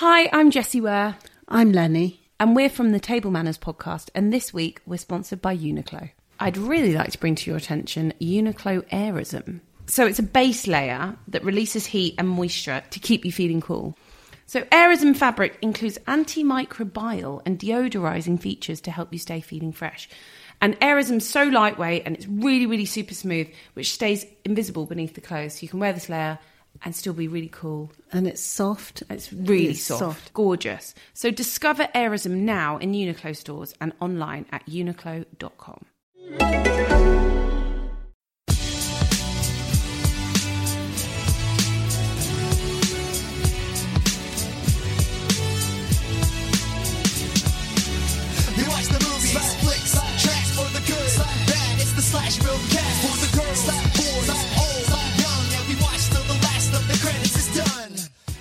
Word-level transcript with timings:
Hi, 0.00 0.30
I'm 0.32 0.52
Jessie 0.52 0.80
Ware, 0.80 1.16
I'm 1.48 1.72
Lenny. 1.72 2.20
and 2.38 2.54
we're 2.54 2.70
from 2.70 2.92
the 2.92 3.00
Table 3.00 3.32
Manners 3.32 3.58
podcast. 3.58 4.10
And 4.14 4.32
this 4.32 4.54
week 4.54 4.80
we're 4.86 4.96
sponsored 4.96 5.42
by 5.42 5.56
Uniqlo. 5.56 6.10
I'd 6.38 6.56
really 6.56 6.92
like 6.94 7.10
to 7.10 7.18
bring 7.18 7.34
to 7.34 7.50
your 7.50 7.56
attention 7.56 8.14
Uniqlo 8.20 8.88
Airism. 8.90 9.58
So 9.86 10.06
it's 10.06 10.20
a 10.20 10.22
base 10.22 10.68
layer 10.68 11.16
that 11.26 11.42
releases 11.42 11.84
heat 11.84 12.14
and 12.16 12.28
moisture 12.28 12.80
to 12.88 13.00
keep 13.00 13.24
you 13.24 13.32
feeling 13.32 13.60
cool. 13.60 13.98
So 14.46 14.60
Airism 14.66 15.16
fabric 15.16 15.58
includes 15.62 15.98
antimicrobial 16.06 17.42
and 17.44 17.58
deodorizing 17.58 18.40
features 18.40 18.80
to 18.82 18.92
help 18.92 19.12
you 19.12 19.18
stay 19.18 19.40
feeling 19.40 19.72
fresh. 19.72 20.08
And 20.60 20.78
Airism's 20.78 21.28
so 21.28 21.42
lightweight 21.42 22.04
and 22.06 22.14
it's 22.14 22.28
really, 22.28 22.66
really 22.66 22.84
super 22.84 23.14
smooth, 23.14 23.48
which 23.74 23.92
stays 23.92 24.24
invisible 24.44 24.86
beneath 24.86 25.14
the 25.14 25.20
clothes. 25.20 25.54
So 25.54 25.62
you 25.62 25.68
can 25.68 25.80
wear 25.80 25.92
this 25.92 26.08
layer 26.08 26.38
and 26.84 26.94
still 26.94 27.12
be 27.12 27.28
really 27.28 27.48
cool. 27.48 27.90
And 28.12 28.26
it's 28.26 28.40
soft. 28.42 29.02
It's 29.10 29.32
really 29.32 29.68
It's 29.70 29.82
soft, 29.82 30.00
soft. 30.00 30.32
gorgeous. 30.34 30.94
So 31.14 31.30
discover 31.30 31.88
Airism 31.94 32.30
now 32.42 32.76
in 32.78 32.92
Uniqlo 32.92 33.34
stores 33.36 33.74
and 33.80 33.92
online 34.00 34.46
at 34.52 34.64
uniqlo.com. 34.66 35.84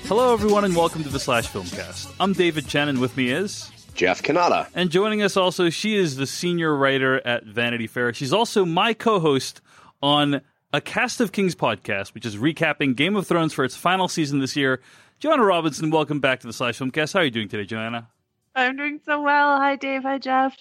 Hello, 0.07 0.33
everyone, 0.33 0.63
and 0.63 0.75
welcome 0.75 1.03
to 1.03 1.09
the 1.09 1.19
Slash 1.19 1.47
Filmcast. 1.49 2.13
I'm 2.19 2.31
David 2.33 2.67
Chen, 2.67 2.87
and 2.87 2.99
with 2.99 3.17
me 3.17 3.29
is, 3.29 3.69
Jeff 3.93 4.21
Cannata. 4.23 4.67
and 4.73 4.89
joining 4.89 5.21
us 5.21 5.35
also, 5.35 5.69
she 5.69 5.95
is 5.97 6.15
the 6.15 6.25
senior 6.25 6.73
writer 6.75 7.25
at 7.27 7.43
Vanity 7.45 7.87
Fair. 7.87 8.13
She's 8.13 8.31
also 8.31 8.63
my 8.65 8.93
co-host 8.93 9.61
on 10.01 10.41
a 10.71 10.79
Cast 10.79 11.19
of 11.19 11.31
Kings 11.33 11.55
podcast, 11.55 12.13
which 12.13 12.25
is 12.25 12.37
recapping 12.37 12.95
Game 12.95 13.15
of 13.17 13.27
Thrones 13.27 13.53
for 13.53 13.65
its 13.65 13.75
final 13.75 14.07
season 14.07 14.39
this 14.39 14.55
year. 14.55 14.81
Joanna 15.19 15.43
Robinson, 15.43 15.89
welcome 15.91 16.19
back 16.21 16.39
to 16.41 16.47
the 16.47 16.53
Slash 16.53 16.79
Filmcast. 16.79 17.13
How 17.13 17.19
are 17.19 17.25
you 17.25 17.31
doing 17.31 17.49
today, 17.49 17.65
Joanna? 17.65 18.07
I'm 18.55 18.77
doing 18.77 18.99
so 19.05 19.21
well. 19.21 19.57
Hi, 19.59 19.75
Dave. 19.75 20.03
Hi, 20.03 20.19
Jeff. 20.19 20.55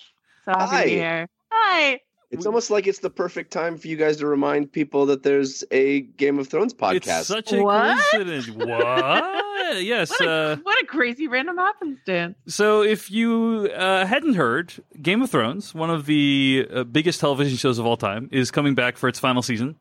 So 0.44 0.52
happy 0.52 0.64
to 0.70 0.76
Hi. 0.76 0.84
be 0.84 0.90
here. 0.90 1.28
Hi. 1.52 2.00
It's 2.30 2.44
almost 2.44 2.70
like 2.70 2.86
it's 2.88 2.98
the 2.98 3.10
perfect 3.10 3.52
time 3.52 3.76
for 3.78 3.86
you 3.86 3.96
guys 3.96 4.16
to 4.16 4.26
remind 4.26 4.72
people 4.72 5.06
that 5.06 5.22
there's 5.22 5.62
a 5.70 6.00
Game 6.00 6.38
of 6.40 6.48
Thrones 6.48 6.74
podcast. 6.74 7.20
It's 7.20 7.28
such 7.28 7.52
a 7.52 7.62
What? 7.62 7.98
coincidence. 8.10 8.48
What? 8.56 9.82
yes. 9.82 10.10
What 10.10 10.20
a, 10.22 10.30
Uh, 10.30 10.56
what 10.62 10.82
a 10.82 10.86
crazy 10.86 11.28
random 11.28 11.56
happenstance. 11.56 12.36
So, 12.48 12.82
if 12.82 13.10
you 13.10 13.70
uh, 13.74 14.06
hadn't 14.06 14.34
heard, 14.34 14.72
Game 15.00 15.22
of 15.22 15.30
Thrones, 15.30 15.74
one 15.74 15.90
of 15.90 16.06
the 16.06 16.66
uh, 16.72 16.84
biggest 16.84 17.20
television 17.20 17.56
shows 17.56 17.78
of 17.78 17.86
all 17.86 17.96
time, 17.96 18.28
is 18.32 18.50
coming 18.50 18.74
back 18.74 18.96
for 18.96 19.08
its 19.08 19.18
final 19.20 19.42
season 19.42 19.76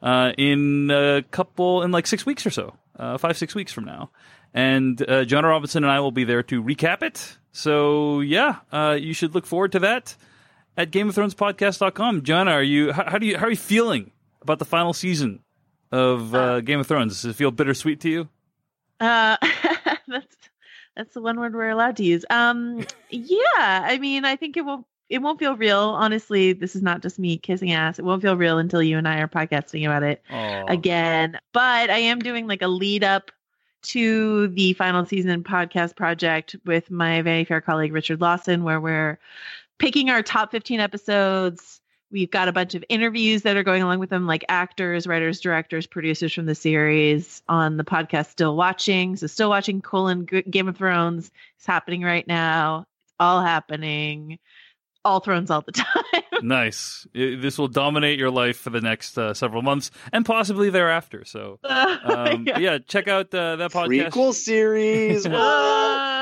uh, 0.00 0.32
in 0.38 0.90
a 0.92 1.22
couple, 1.30 1.82
in 1.82 1.90
like 1.90 2.06
six 2.06 2.24
weeks 2.24 2.46
or 2.46 2.50
so, 2.50 2.74
uh, 2.96 3.18
five, 3.18 3.36
six 3.36 3.54
weeks 3.56 3.72
from 3.72 3.84
now. 3.84 4.10
And 4.54 5.00
uh, 5.08 5.24
Joanna 5.24 5.48
Robinson 5.48 5.82
and 5.84 5.90
I 5.92 6.00
will 6.00 6.12
be 6.12 6.24
there 6.24 6.42
to 6.44 6.62
recap 6.62 7.02
it. 7.02 7.36
So, 7.52 8.20
yeah, 8.20 8.56
uh, 8.72 8.96
you 8.98 9.12
should 9.14 9.34
look 9.34 9.46
forward 9.46 9.72
to 9.72 9.80
that 9.80 10.14
at 10.78 10.92
GameOfThronespodcast.com. 10.92 12.22
John, 12.22 12.48
are 12.48 12.62
you, 12.62 12.92
how, 12.92 13.10
how 13.10 13.18
do 13.18 13.26
you, 13.26 13.36
how 13.36 13.46
are 13.46 13.50
you 13.50 13.56
feeling 13.56 14.12
about 14.40 14.60
the 14.60 14.64
final 14.64 14.94
season 14.94 15.40
of 15.90 16.34
uh, 16.34 16.60
Game 16.60 16.78
of 16.78 16.86
Thrones? 16.86 17.20
Does 17.20 17.32
it 17.32 17.36
feel 17.36 17.50
bittersweet 17.50 18.00
to 18.02 18.08
you? 18.08 18.28
Uh, 19.00 19.36
that's 20.08 20.36
that's 20.96 21.14
the 21.14 21.20
one 21.20 21.38
word 21.38 21.54
we're 21.54 21.68
allowed 21.68 21.96
to 21.96 22.04
use. 22.04 22.24
Um, 22.30 22.84
yeah. 23.10 23.36
I 23.56 23.98
mean, 23.98 24.24
I 24.24 24.36
think 24.36 24.56
it 24.56 24.64
won't 24.64 24.86
it 25.08 25.18
won't 25.18 25.38
feel 25.38 25.56
real. 25.56 25.80
Honestly, 25.80 26.52
this 26.52 26.76
is 26.76 26.82
not 26.82 27.02
just 27.02 27.18
me 27.18 27.38
kissing 27.38 27.72
ass. 27.72 27.98
It 27.98 28.04
won't 28.04 28.22
feel 28.22 28.36
real 28.36 28.58
until 28.58 28.82
you 28.82 28.98
and 28.98 29.08
I 29.08 29.18
are 29.18 29.28
podcasting 29.28 29.84
about 29.84 30.02
it 30.02 30.22
again. 30.68 31.38
But 31.52 31.90
I 31.90 31.98
am 31.98 32.18
doing 32.18 32.46
like 32.46 32.62
a 32.62 32.68
lead 32.68 33.02
up 33.02 33.30
to 33.80 34.48
the 34.48 34.74
final 34.74 35.06
season 35.06 35.44
podcast 35.44 35.96
project 35.96 36.56
with 36.66 36.90
my 36.90 37.22
Vanity 37.22 37.44
Fair 37.46 37.60
colleague 37.60 37.92
Richard 37.92 38.20
Lawson, 38.20 38.64
where 38.64 38.80
we're 38.80 39.18
picking 39.78 40.10
our 40.10 40.22
top 40.22 40.50
15 40.50 40.80
episodes. 40.80 41.80
We've 42.10 42.30
got 42.30 42.48
a 42.48 42.52
bunch 42.52 42.74
of 42.74 42.84
interviews 42.88 43.42
that 43.42 43.56
are 43.56 43.62
going 43.62 43.82
along 43.82 43.98
with 43.98 44.08
them, 44.08 44.26
like 44.26 44.44
actors, 44.48 45.06
writers, 45.06 45.40
directors, 45.40 45.86
producers 45.86 46.32
from 46.32 46.46
the 46.46 46.54
series 46.54 47.42
on 47.48 47.76
the 47.76 47.84
podcast 47.84 48.30
Still 48.30 48.56
Watching. 48.56 49.16
So, 49.16 49.26
Still 49.26 49.50
Watching 49.50 49.82
colon 49.82 50.24
Game 50.24 50.68
of 50.68 50.76
Thrones 50.78 51.30
is 51.60 51.66
happening 51.66 52.02
right 52.02 52.26
now. 52.26 52.86
It's 53.04 53.14
all 53.20 53.42
happening. 53.42 54.38
All 55.08 55.20
Thrones 55.20 55.50
all 55.50 55.62
the 55.62 55.72
time. 55.72 56.04
Nice. 56.42 57.06
This 57.14 57.58
will 57.58 57.68
dominate 57.68 58.18
your 58.18 58.30
life 58.30 58.56
for 58.58 58.70
the 58.70 58.80
next 58.80 59.18
uh, 59.18 59.34
several 59.34 59.62
months 59.62 59.90
and 60.12 60.24
possibly 60.24 60.70
thereafter. 60.70 61.24
So, 61.24 61.58
um, 61.64 62.44
Yeah. 62.46 62.58
yeah. 62.58 62.78
check 62.86 63.08
out 63.08 63.34
uh, 63.34 63.56
that 63.56 63.72
podcast. 63.72 64.10
Prequel 64.10 64.32
series. 64.34 65.26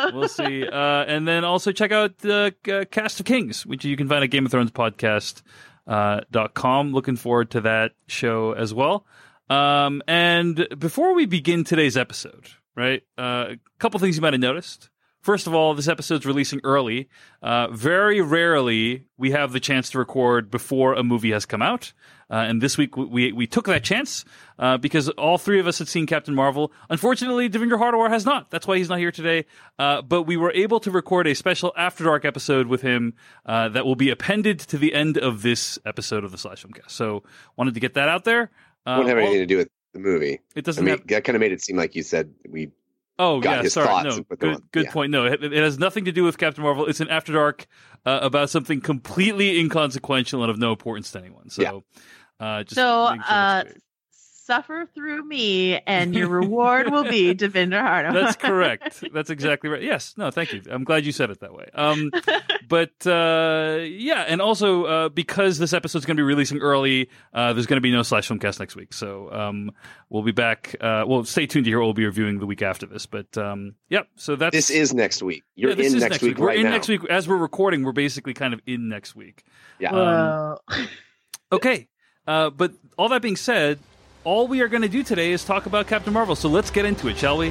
Uh, 0.06 0.10
We'll 0.14 0.28
see. 0.28 0.66
Uh, 0.66 1.04
and 1.04 1.26
then 1.26 1.44
also 1.44 1.72
check 1.72 1.90
out 1.90 2.18
the 2.18 2.54
uh, 2.70 2.84
Cast 2.90 3.18
of 3.20 3.26
Kings, 3.26 3.66
which 3.66 3.84
you 3.84 3.96
can 3.96 4.08
find 4.08 4.22
at 4.22 4.30
Game 4.30 4.46
of 4.46 4.52
Thrones 4.52 4.70
podcast. 4.70 5.42
Uh, 5.86 6.20
dot 6.30 6.54
com. 6.54 6.92
Looking 6.92 7.16
forward 7.16 7.50
to 7.52 7.60
that 7.62 7.92
show 8.08 8.52
as 8.52 8.72
well. 8.74 9.06
Um, 9.48 10.02
and 10.08 10.66
before 10.78 11.14
we 11.14 11.26
begin 11.26 11.62
today's 11.64 11.96
episode, 11.96 12.48
right, 12.76 13.02
uh, 13.18 13.46
a 13.50 13.56
couple 13.78 13.98
things 14.00 14.16
you 14.16 14.22
might 14.22 14.32
have 14.34 14.40
noticed. 14.40 14.90
First 15.26 15.48
of 15.48 15.54
all, 15.54 15.74
this 15.74 15.88
episode's 15.88 16.24
releasing 16.24 16.60
early. 16.62 17.08
Uh, 17.42 17.66
very 17.72 18.20
rarely 18.20 19.08
we 19.18 19.32
have 19.32 19.50
the 19.50 19.58
chance 19.58 19.90
to 19.90 19.98
record 19.98 20.52
before 20.52 20.94
a 20.94 21.02
movie 21.02 21.32
has 21.32 21.44
come 21.44 21.62
out. 21.62 21.92
Uh, 22.30 22.34
and 22.34 22.62
this 22.62 22.78
week 22.78 22.96
we 22.96 23.32
we 23.32 23.44
took 23.48 23.66
that 23.66 23.82
chance 23.82 24.24
uh, 24.60 24.78
because 24.78 25.08
all 25.08 25.36
three 25.36 25.58
of 25.58 25.66
us 25.66 25.80
had 25.80 25.88
seen 25.88 26.06
Captain 26.06 26.32
Marvel. 26.32 26.70
Unfortunately, 26.88 27.50
Devindra 27.50 27.76
Hardawar 27.76 28.08
has 28.08 28.24
not. 28.24 28.52
That's 28.52 28.68
why 28.68 28.78
he's 28.78 28.88
not 28.88 29.00
here 29.00 29.10
today. 29.10 29.46
Uh, 29.80 30.00
but 30.00 30.22
we 30.28 30.36
were 30.36 30.52
able 30.52 30.78
to 30.78 30.92
record 30.92 31.26
a 31.26 31.34
special 31.34 31.72
After 31.76 32.04
Dark 32.04 32.24
episode 32.24 32.68
with 32.68 32.82
him 32.82 33.14
uh, 33.46 33.68
that 33.70 33.84
will 33.84 33.96
be 33.96 34.10
appended 34.10 34.60
to 34.60 34.78
the 34.78 34.94
end 34.94 35.18
of 35.18 35.42
this 35.42 35.76
episode 35.84 36.22
of 36.22 36.30
the 36.30 36.38
Slash 36.38 36.64
Filmcast. 36.64 36.92
So 36.92 37.24
wanted 37.56 37.74
to 37.74 37.80
get 37.80 37.94
that 37.94 38.08
out 38.08 38.22
there. 38.22 38.52
Uh, 38.86 38.94
Won't 38.98 39.08
have 39.08 39.18
anything 39.18 39.40
to 39.40 39.46
do 39.46 39.56
with 39.56 39.70
the 39.92 39.98
movie. 39.98 40.38
it 40.54 40.64
doesn't 40.64 40.84
mean, 40.84 40.98
have 40.98 41.06
that 41.08 41.24
kind 41.24 41.34
of 41.34 41.40
made 41.40 41.50
it 41.50 41.62
seem 41.62 41.76
like 41.76 41.96
you 41.96 42.04
said 42.04 42.32
we. 42.48 42.70
Oh 43.18 43.40
got 43.40 43.56
yeah, 43.56 43.62
his 43.62 43.72
sorry. 43.72 43.86
thoughts 43.86 44.04
No, 44.04 44.16
and 44.16 44.28
put 44.28 44.40
them 44.40 44.48
good, 44.50 44.56
on- 44.56 44.68
good 44.72 44.84
yeah. 44.84 44.92
point. 44.92 45.10
No, 45.10 45.24
it, 45.26 45.42
it 45.42 45.52
has 45.52 45.78
nothing 45.78 46.04
to 46.04 46.12
do 46.12 46.24
with 46.24 46.36
Captain 46.38 46.62
Marvel. 46.62 46.86
It's 46.86 47.00
an 47.00 47.08
After 47.08 47.32
Dark 47.32 47.66
uh, 48.04 48.18
about 48.22 48.50
something 48.50 48.80
completely 48.80 49.58
inconsequential 49.58 50.42
and 50.42 50.50
of 50.50 50.58
no 50.58 50.70
importance 50.72 51.10
to 51.12 51.18
anyone. 51.20 51.48
So, 51.50 51.62
Yeah. 51.62 52.46
uh, 52.46 52.62
just 52.64 52.74
so 52.74 52.80
sure 53.08 53.22
uh, 53.26 53.62
that's 53.64 53.68
straight. 53.70 53.82
Suffer 54.46 54.88
through 54.94 55.24
me, 55.24 55.76
and 55.80 56.14
your 56.14 56.28
reward 56.40 56.92
will 56.92 57.02
be 57.02 57.34
Devindra 57.34 57.82
Hardawar. 57.82 58.12
That's 58.12 58.36
correct. 58.36 59.02
That's 59.12 59.28
exactly 59.28 59.68
right. 59.68 59.82
Yes. 59.82 60.14
No, 60.16 60.30
thank 60.30 60.52
you. 60.52 60.62
I'm 60.70 60.84
glad 60.84 61.04
you 61.04 61.10
said 61.10 61.30
it 61.30 61.40
that 61.40 61.52
way. 61.52 61.68
Um, 61.74 62.12
but 62.68 63.04
uh, 63.06 63.78
yeah, 63.82 64.22
and 64.28 64.40
also 64.40 64.84
uh, 64.84 65.08
because 65.08 65.58
this 65.58 65.72
episode's 65.72 66.06
going 66.06 66.16
to 66.16 66.20
be 66.20 66.24
releasing 66.24 66.58
early, 66.58 67.10
uh, 67.34 67.54
there's 67.54 67.66
going 67.66 67.78
to 67.78 67.80
be 67.80 67.90
no 67.90 68.04
slash 68.04 68.28
filmcast 68.28 68.60
next 68.60 68.76
week. 68.76 68.94
So 68.94 69.32
um, 69.32 69.72
we'll 70.10 70.22
be 70.22 70.30
back. 70.30 70.76
Uh, 70.80 71.02
well, 71.08 71.24
stay 71.24 71.46
tuned 71.46 71.64
to 71.64 71.70
hear 71.72 71.80
what 71.80 71.86
we'll 71.86 71.94
be 71.94 72.04
reviewing 72.06 72.38
the 72.38 72.46
week 72.46 72.62
after 72.62 72.86
this. 72.86 73.06
But 73.06 73.36
um, 73.36 73.74
yep. 73.88 74.06
So 74.14 74.36
that's 74.36 74.54
This 74.54 74.70
is 74.70 74.94
next 74.94 75.24
week. 75.24 75.42
You're 75.56 75.70
Yeah, 75.70 75.76
this 75.76 75.90
in 75.92 75.96
is 75.96 76.02
next, 76.04 76.22
week, 76.22 76.38
We're 76.38 76.46
right 76.46 76.58
in 76.58 76.66
now. 76.66 76.70
next 76.70 76.86
week 76.86 77.04
as 77.10 77.26
we're 77.26 77.36
recording. 77.36 77.82
We're 77.82 77.90
basically 77.90 78.32
kind 78.34 78.54
of 78.54 78.60
in 78.64 78.88
next 78.88 79.16
week. 79.16 79.42
Yeah. 79.80 79.90
Whoa. 79.90 80.58
Okay, 81.50 81.88
uh, 82.28 82.50
but 82.50 82.74
all 82.96 83.08
that 83.08 83.22
being 83.22 83.36
said, 83.36 83.78
all 84.26 84.48
we 84.48 84.60
are 84.60 84.66
going 84.66 84.82
to 84.82 84.88
do 84.88 85.04
today 85.04 85.30
is 85.30 85.44
talk 85.44 85.66
about 85.66 85.86
Captain 85.86 86.12
Marvel. 86.12 86.34
So 86.34 86.48
let's 86.48 86.68
get 86.68 86.84
into 86.84 87.06
it, 87.06 87.16
shall 87.16 87.38
we? 87.38 87.50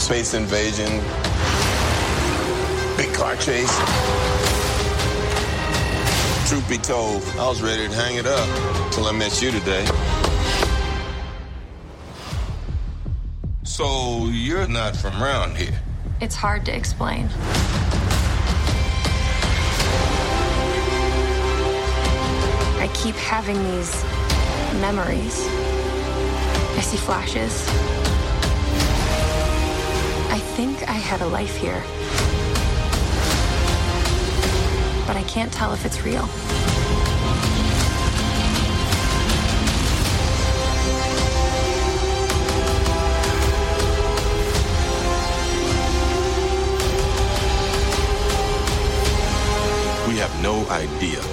Space 0.00 0.34
invasion, 0.34 0.90
big 2.96 3.14
car 3.14 3.36
chase. 3.36 3.72
Truth 6.48 6.68
be 6.68 6.78
told, 6.78 7.22
I 7.38 7.48
was 7.48 7.62
ready 7.62 7.86
to 7.86 7.94
hang 7.94 8.16
it 8.16 8.26
up 8.26 8.92
till 8.92 9.04
I 9.06 9.12
met 9.12 9.40
you 9.40 9.52
today. 9.52 9.86
So 13.62 14.26
you're 14.32 14.66
not 14.66 14.96
from 14.96 15.22
around 15.22 15.56
here. 15.56 15.80
It's 16.20 16.34
hard 16.34 16.64
to 16.66 16.74
explain. 16.74 17.28
Keep 23.02 23.14
having 23.16 23.62
these 23.62 24.02
memories. 24.80 25.46
I 26.76 26.80
see 26.80 26.96
flashes. 26.96 27.66
I 30.30 30.38
think 30.56 30.82
I 30.88 30.92
had 30.92 31.20
a 31.20 31.26
life 31.26 31.56
here. 31.56 31.82
But 35.06 35.16
I 35.16 35.22
can't 35.28 35.52
tell 35.52 35.72
if 35.72 35.84
it's 35.84 36.02
real. 36.02 36.26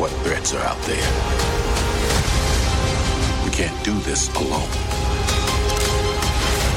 What 0.03 0.11
threats 0.23 0.53
are 0.53 0.63
out 0.63 0.81
there. 0.81 0.97
We 3.45 3.51
can't 3.51 3.85
do 3.85 3.97
this 3.99 4.27
alone. 4.35 4.69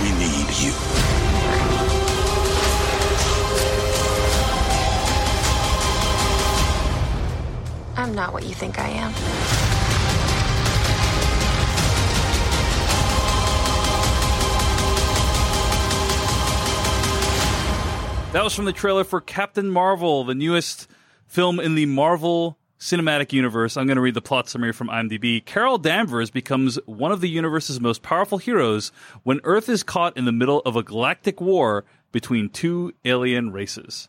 We 0.03 0.11
need 0.13 0.47
you. 0.61 0.73
I'm 7.97 8.15
not 8.15 8.33
what 8.33 8.45
you 8.45 8.55
think 8.55 8.79
I 8.79 8.89
am. 8.89 9.13
That 18.33 18.45
was 18.45 18.55
from 18.55 18.67
the 18.67 18.73
trailer 18.73 19.05
for 19.05 19.21
Captain 19.21 19.71
Marvel, 19.71 20.25
the 20.25 20.35
newest 20.35 20.89
film 21.27 21.61
in 21.61 21.75
the 21.75 21.87
Marvel 21.87 22.59
Cinematic 22.79 23.33
Universe. 23.33 23.77
I'm 23.77 23.87
going 23.87 23.97
to 23.97 24.03
read 24.03 24.15
the 24.15 24.23
plot 24.23 24.49
summary 24.49 24.73
from 24.73 24.89
IMDb. 24.89 25.45
Carol 25.45 25.79
Danvers 25.79 26.31
becomes 26.31 26.79
one 26.87 27.13
of 27.13 27.21
the 27.21 27.29
universe's 27.29 27.81
most 27.81 28.03
powerful 28.03 28.39
heroes 28.39 28.93
when 29.23 29.41
Earth 29.45 29.69
is 29.69 29.83
caught 29.83 30.17
in 30.17 30.25
the 30.25 30.33
middle 30.33 30.61
of 30.67 30.77
a 30.77 30.83
galactic 30.83 31.41
war 31.41 31.85
between 32.13 32.49
two 32.49 32.93
alien 33.05 33.53
races. 33.53 34.09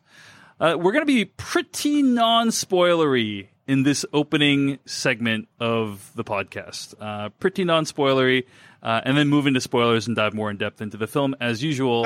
Uh, 0.60 0.76
we're 0.78 0.92
going 0.92 1.02
to 1.02 1.06
be 1.06 1.26
pretty 1.26 2.02
non 2.02 2.50
spoilery 2.50 3.48
in 3.68 3.84
this 3.84 4.06
opening 4.14 4.80
segment 4.86 5.48
of 5.60 6.12
the 6.16 6.24
podcast. 6.24 6.94
Uh, 7.00 7.30
pretty 7.40 7.64
non 7.64 7.86
spoilery, 7.86 8.46
uh, 8.82 9.02
and 9.06 9.18
then 9.18 9.28
move 9.28 9.46
into 9.48 9.62
spoilers 9.62 10.08
and 10.08 10.16
dive 10.16 10.34
more 10.34 10.50
in 10.50 10.58
depth 10.58 10.82
into 10.82 10.98
the 10.98 11.08
film 11.08 11.36
as 11.40 11.64
usual. 11.64 12.06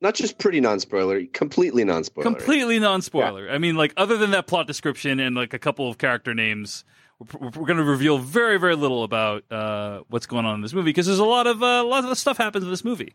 Not, 0.00 0.08
not 0.08 0.14
just 0.14 0.38
pretty 0.38 0.60
non-spoiler, 0.60 1.26
completely 1.26 1.84
non-spoiler. 1.84 2.24
completely 2.24 2.78
non-spoiler. 2.78 3.50
I 3.50 3.58
mean, 3.58 3.76
like 3.76 3.92
other 3.96 4.16
than 4.16 4.30
that 4.32 4.46
plot 4.46 4.66
description 4.66 5.20
and 5.20 5.36
like 5.36 5.54
a 5.54 5.58
couple 5.58 5.88
of 5.88 5.98
character 5.98 6.34
names, 6.34 6.84
we're, 7.18 7.50
we're 7.50 7.66
going 7.66 7.76
to 7.76 7.84
reveal 7.84 8.18
very, 8.18 8.58
very 8.58 8.76
little 8.76 9.04
about 9.04 9.44
uh, 9.50 10.00
what's 10.08 10.26
going 10.26 10.46
on 10.46 10.56
in 10.56 10.60
this 10.62 10.72
movie 10.72 10.90
because 10.90 11.06
there's 11.06 11.18
a 11.18 11.24
lot 11.24 11.46
of 11.46 11.62
uh, 11.62 11.66
a 11.66 11.84
lot 11.84 12.04
of 12.04 12.16
stuff 12.18 12.38
happens 12.38 12.64
in 12.64 12.70
this 12.70 12.84
movie. 12.84 13.14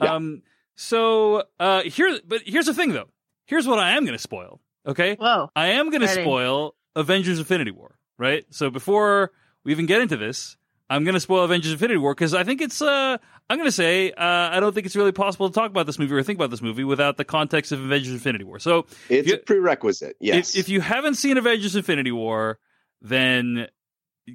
Yeah. 0.00 0.14
Um, 0.14 0.42
so 0.76 1.44
uh, 1.58 1.82
here, 1.82 2.18
but 2.26 2.42
here's 2.44 2.66
the 2.66 2.74
thing, 2.74 2.92
though. 2.92 3.08
Here's 3.46 3.66
what 3.66 3.78
I 3.78 3.92
am 3.96 4.04
going 4.04 4.16
to 4.16 4.22
spoil. 4.22 4.60
Okay, 4.86 5.16
Whoa. 5.16 5.50
I 5.54 5.68
am 5.72 5.90
going 5.90 6.00
to 6.02 6.08
spoil 6.08 6.74
Avengers: 6.96 7.38
Infinity 7.38 7.72
War. 7.72 7.96
Right. 8.16 8.44
So 8.50 8.70
before 8.70 9.32
we 9.64 9.72
even 9.72 9.86
get 9.86 10.00
into 10.00 10.16
this. 10.16 10.56
I'm 10.88 11.04
going 11.04 11.14
to 11.14 11.20
spoil 11.20 11.44
Avengers: 11.44 11.70
Infinity 11.70 11.98
War 11.98 12.14
because 12.14 12.34
I 12.34 12.44
think 12.44 12.60
it's. 12.60 12.82
Uh, 12.82 13.18
I'm 13.50 13.56
going 13.58 13.66
to 13.66 13.72
say 13.72 14.12
uh, 14.12 14.14
I 14.24 14.60
don't 14.60 14.72
think 14.72 14.86
it's 14.86 14.94
really 14.96 15.12
possible 15.12 15.48
to 15.50 15.54
talk 15.54 15.70
about 15.70 15.84
this 15.86 15.98
movie 15.98 16.14
or 16.14 16.22
think 16.22 16.38
about 16.38 16.50
this 16.50 16.62
movie 16.62 16.84
without 16.84 17.16
the 17.16 17.24
context 17.24 17.72
of 17.72 17.80
Avengers: 17.84 18.12
Infinity 18.12 18.44
War. 18.44 18.58
So 18.60 18.86
It's 19.10 19.28
you- 19.28 19.34
a 19.34 19.38
prerequisite. 19.38 20.16
Yes. 20.20 20.54
if, 20.54 20.60
if 20.60 20.68
you 20.68 20.80
haven't 20.80 21.14
seen 21.16 21.36
Avengers: 21.36 21.74
Infinity 21.76 22.12
War, 22.12 22.58
then 23.02 23.66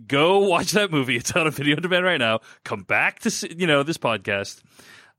go 0.08 0.40
watch 0.40 0.72
that 0.74 0.92
movie. 0.92 1.16
It's 1.16 1.36
out 1.36 1.48
on 1.48 1.52
video 1.54 1.76
on 1.78 1.82
demand 1.82 2.06
right 2.06 2.18
now. 2.20 2.42
Come 2.64 2.84
back 2.84 3.20
to 3.20 3.32
see- 3.32 3.56
you 3.58 3.66
know 3.68 3.84
this 3.84 3.98
podcast. 3.98 4.62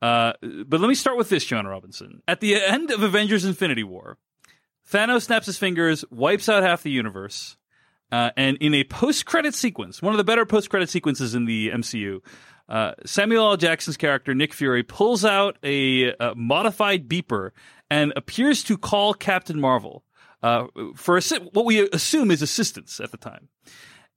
Uh, 0.03 0.35
but 0.67 0.79
let 0.81 0.89
me 0.89 0.95
start 0.95 1.17
with 1.17 1.31
this, 1.31 1.45
Joanna 1.45 1.71
Robinson. 1.71 2.23
At 2.29 2.41
the 2.41 2.55
end 2.63 2.91
of 2.91 3.03
Avengers: 3.03 3.45
Infinity 3.47 3.83
War, 3.83 4.19
Thanos 4.93 5.23
snaps 5.23 5.47
his 5.47 5.57
fingers, 5.57 6.05
wipes 6.11 6.51
out 6.51 6.63
half 6.63 6.83
the 6.83 6.91
universe, 6.91 7.57
uh, 8.13 8.31
and 8.37 8.59
in 8.59 8.75
a 8.75 8.85
post-credit 8.85 9.55
sequence, 9.55 10.03
one 10.03 10.13
of 10.13 10.19
the 10.19 10.25
better 10.25 10.45
post-credit 10.45 10.91
sequences 10.91 11.35
in 11.35 11.47
the 11.47 11.71
MCU, 11.71 12.21
uh, 12.69 12.93
Samuel 13.05 13.51
L. 13.51 13.57
Jackson's 13.57 13.97
character 13.97 14.35
Nick 14.35 14.53
Fury 14.53 14.83
pulls 14.83 15.25
out 15.25 15.57
a, 15.63 16.13
uh 16.15 16.35
modified 16.35 17.09
beeper 17.09 17.51
and 17.91 18.13
appears 18.17 18.65
to 18.65 18.77
call 18.77 19.15
Captain 19.15 19.61
Marvel 19.61 20.05
uh, 20.43 20.67
for 20.97 21.19
assi- 21.19 21.49
what 21.55 21.65
we 21.65 21.89
assume 21.91 22.31
is 22.31 22.43
assistance 22.43 23.01
at 23.01 23.11
the 23.13 23.17
time. 23.17 23.49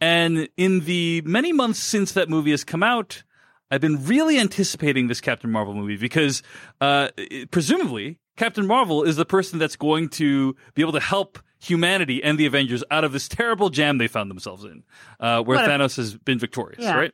And 0.01 0.49
in 0.57 0.81
the 0.85 1.21
many 1.25 1.51
months 1.53 1.79
since 1.79 2.13
that 2.13 2.29
movie 2.29 2.51
has 2.51 2.63
come 2.63 2.83
out, 2.83 3.23
I've 3.69 3.81
been 3.81 4.03
really 4.05 4.39
anticipating 4.39 5.07
this 5.07 5.21
Captain 5.21 5.51
Marvel 5.51 5.73
movie 5.73 5.97
because 5.97 6.41
uh, 6.81 7.09
it- 7.17 7.51
presumably 7.51 8.17
Captain 8.37 8.65
Marvel 8.65 9.03
is 9.03 9.15
the 9.17 9.25
person 9.25 9.59
that's 9.59 9.75
going 9.75 10.09
to 10.09 10.55
be 10.73 10.81
able 10.81 10.93
to 10.93 10.99
help 10.99 11.37
humanity 11.61 12.23
and 12.23 12.37
the 12.39 12.45
Avengers 12.45 12.83
out 12.89 13.03
of 13.03 13.11
this 13.11 13.27
terrible 13.27 13.69
jam 13.69 13.97
they 13.97 14.07
found 14.07 14.31
themselves 14.31 14.63
in, 14.63 14.81
uh, 15.19 15.43
where 15.43 15.57
What 15.57 15.65
a- 15.65 15.67
Thanos 15.73 15.97
has 15.97 16.15
been 16.17 16.39
victorious, 16.39 16.79
Yeah. 16.81 16.95
right? 16.95 17.11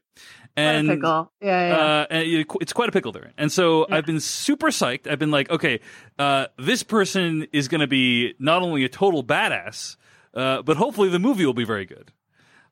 What 0.57 0.63
a 0.63 0.67
And 0.77 0.89
pickle. 0.89 1.31
Yeah, 1.41 1.67
yeah. 1.67 1.77
uh, 1.77 2.05
and 2.09 2.45
it's 2.61 2.73
quite 2.73 2.89
a 2.89 2.91
pickle 2.91 3.11
there. 3.11 3.33
And 3.37 3.51
so 3.51 3.85
Yeah. 3.89 3.95
I've 3.97 4.05
been 4.05 4.19
super 4.19 4.67
psyched. 4.67 5.09
I've 5.09 5.19
been 5.19 5.31
like, 5.31 5.49
okay, 5.49 5.79
uh, 6.17 6.47
this 6.57 6.81
person 6.83 7.47
is 7.51 7.67
going 7.67 7.81
to 7.81 7.87
be 7.87 8.35
not 8.39 8.61
only 8.61 8.83
a 8.85 8.89
total 8.89 9.23
badass, 9.23 9.97
uh, 10.33 10.61
but 10.61 10.77
hopefully 10.77 11.09
the 11.09 11.19
movie 11.19 11.45
will 11.45 11.53
be 11.53 11.65
very 11.65 11.85
good. 11.85 12.11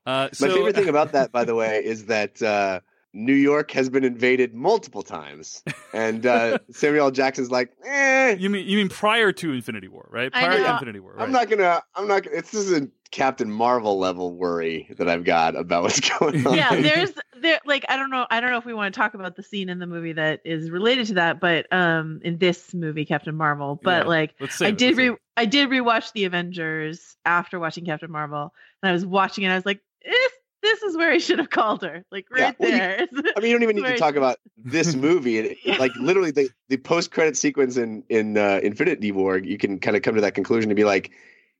Uh, 0.06 0.30
My 0.40 0.48
favorite 0.50 0.76
thing 0.76 0.90
about 0.96 1.12
that, 1.14 1.32
by 1.32 1.44
the 1.46 1.56
way, 1.56 1.84
is 1.84 2.06
that 2.06 2.42
uh, 2.42 2.80
New 3.14 3.34
York 3.36 3.72
has 3.72 3.90
been 3.90 4.04
invaded 4.04 4.54
multiple 4.56 5.04
times, 5.04 5.64
and 5.94 6.26
uh, 6.26 6.58
Samuel 6.72 7.06
L. 7.06 7.12
Jackson's 7.12 7.52
like, 7.52 7.72
eh, 7.86 8.36
you 8.40 8.50
mean 8.50 8.68
you 8.68 8.78
mean 8.78 8.90
prior 8.90 9.32
to 9.32 9.52
Infinity 9.54 9.88
War, 9.88 10.08
right? 10.12 10.32
I 10.34 10.46
Prior 10.46 10.58
to. 10.64 10.72
Infinity 10.74 11.00
War, 11.00 11.14
right? 11.14 11.24
I'm 11.24 11.32
not 11.32 11.50
gonna, 11.50 11.82
I'm 11.96 12.08
not. 12.08 12.24
gonna- 12.24 12.38
This 12.38 12.54
isn't 12.56 12.92
Captain 13.12 13.52
Marvel 13.52 14.00
level 14.00 14.36
worry 14.36 14.88
that 14.98 15.08
I've 15.08 15.24
got 15.24 15.56
about 15.56 15.84
what's 15.84 16.00
going 16.20 16.46
on. 16.48 16.56
yeah 16.56 16.74
there's 16.82 17.12
there 17.38 17.60
like 17.66 17.86
i 17.90 17.96
don't 17.98 18.10
know 18.10 18.26
i 18.32 18.40
don't 18.40 18.50
know 18.52 18.58
if 18.58 18.66
we 18.66 18.74
want 18.74 18.92
to 18.94 18.98
talk 18.98 19.14
about 19.16 19.36
the 19.36 19.44
scene 19.44 19.68
in 19.70 19.78
the 19.78 19.86
movie 19.86 20.14
that 20.14 20.40
is 20.46 20.70
related 20.72 21.06
to 21.08 21.14
that 21.16 21.40
but 21.42 21.72
um 21.74 22.22
in 22.24 22.38
this 22.38 22.74
movie 22.74 23.04
captain 23.06 23.36
marvel 23.36 23.80
but 23.84 24.04
Yeah. 24.06 24.10
like 24.10 24.34
i 24.62 24.68
it, 24.70 24.78
did 24.78 24.96
re 24.98 25.16
i 25.36 25.44
did 25.46 25.70
rewatch 25.70 26.12
the 26.14 26.24
avengers 26.24 27.18
after 27.26 27.60
watching 27.60 27.86
captain 27.86 28.10
marvel 28.12 28.54
and 28.82 28.90
i 28.90 28.94
was 28.94 29.06
watching 29.06 29.44
it 29.44 29.50
i 29.50 29.56
was 29.56 29.66
like 29.66 29.82
this 30.64 30.82
is 30.82 30.98
where 30.98 31.12
i 31.12 31.20
should 31.20 31.38
have 31.38 31.52
called 31.52 31.84
her 31.84 32.04
like 32.12 32.26
Yeah, 32.36 32.46
right 32.46 32.56
you- 32.60 32.68
there 32.72 33.08
I 33.36 33.40
mean, 33.40 33.52
you 33.52 33.56
don't 33.56 33.64
even 33.64 33.76
need 33.76 33.86
to 33.86 33.98
talk 33.98 34.16
about 34.16 34.38
this 34.58 34.96
movie. 35.08 35.58
Yeah. 35.64 35.78
Like 35.78 35.92
literally, 36.00 36.32
the 36.32 36.50
the 36.70 36.78
post 36.78 37.12
credit 37.12 37.38
sequence 37.38 37.78
in 37.78 38.04
in 38.10 38.38
uh, 38.38 38.60
Infinity 38.64 39.12
War, 39.12 39.38
you 39.38 39.58
can 39.58 39.80
kind 39.80 39.96
of 39.96 40.02
come 40.04 40.16
to 40.16 40.22
that 40.22 40.34
conclusion 40.34 40.70
to 40.70 40.76
be 40.76 40.84
like, 40.84 41.12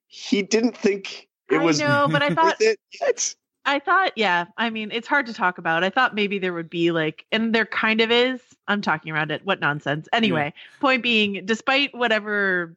he 0.08 0.42
didn't 0.42 0.76
think 0.78 1.28
it 1.52 1.58
I 1.60 1.64
was 1.64 1.80
know, 1.80 2.08
but 2.12 2.22
I 2.24 2.30
thought 2.34 2.56
it. 2.60 2.80
I 3.66 3.80
thought, 3.80 4.12
yeah. 4.16 4.46
I 4.58 4.70
mean, 4.70 4.92
it's 4.92 5.08
hard 5.08 5.26
to 5.28 5.34
talk 5.34 5.58
about. 5.58 5.84
I 5.84 5.90
thought 5.90 6.14
maybe 6.16 6.38
there 6.38 6.54
would 6.54 6.70
be 6.70 6.92
like, 6.92 7.26
and 7.32 7.56
there 7.56 7.66
kind 7.66 8.02
of 8.02 8.12
is. 8.12 8.42
I'm 8.68 8.82
talking 8.82 9.12
around 9.14 9.32
it. 9.32 9.46
What 9.46 9.60
nonsense. 9.62 10.08
Anyway, 10.12 10.54
point 10.82 11.02
being, 11.02 11.46
despite 11.46 11.96
whatever 11.96 12.76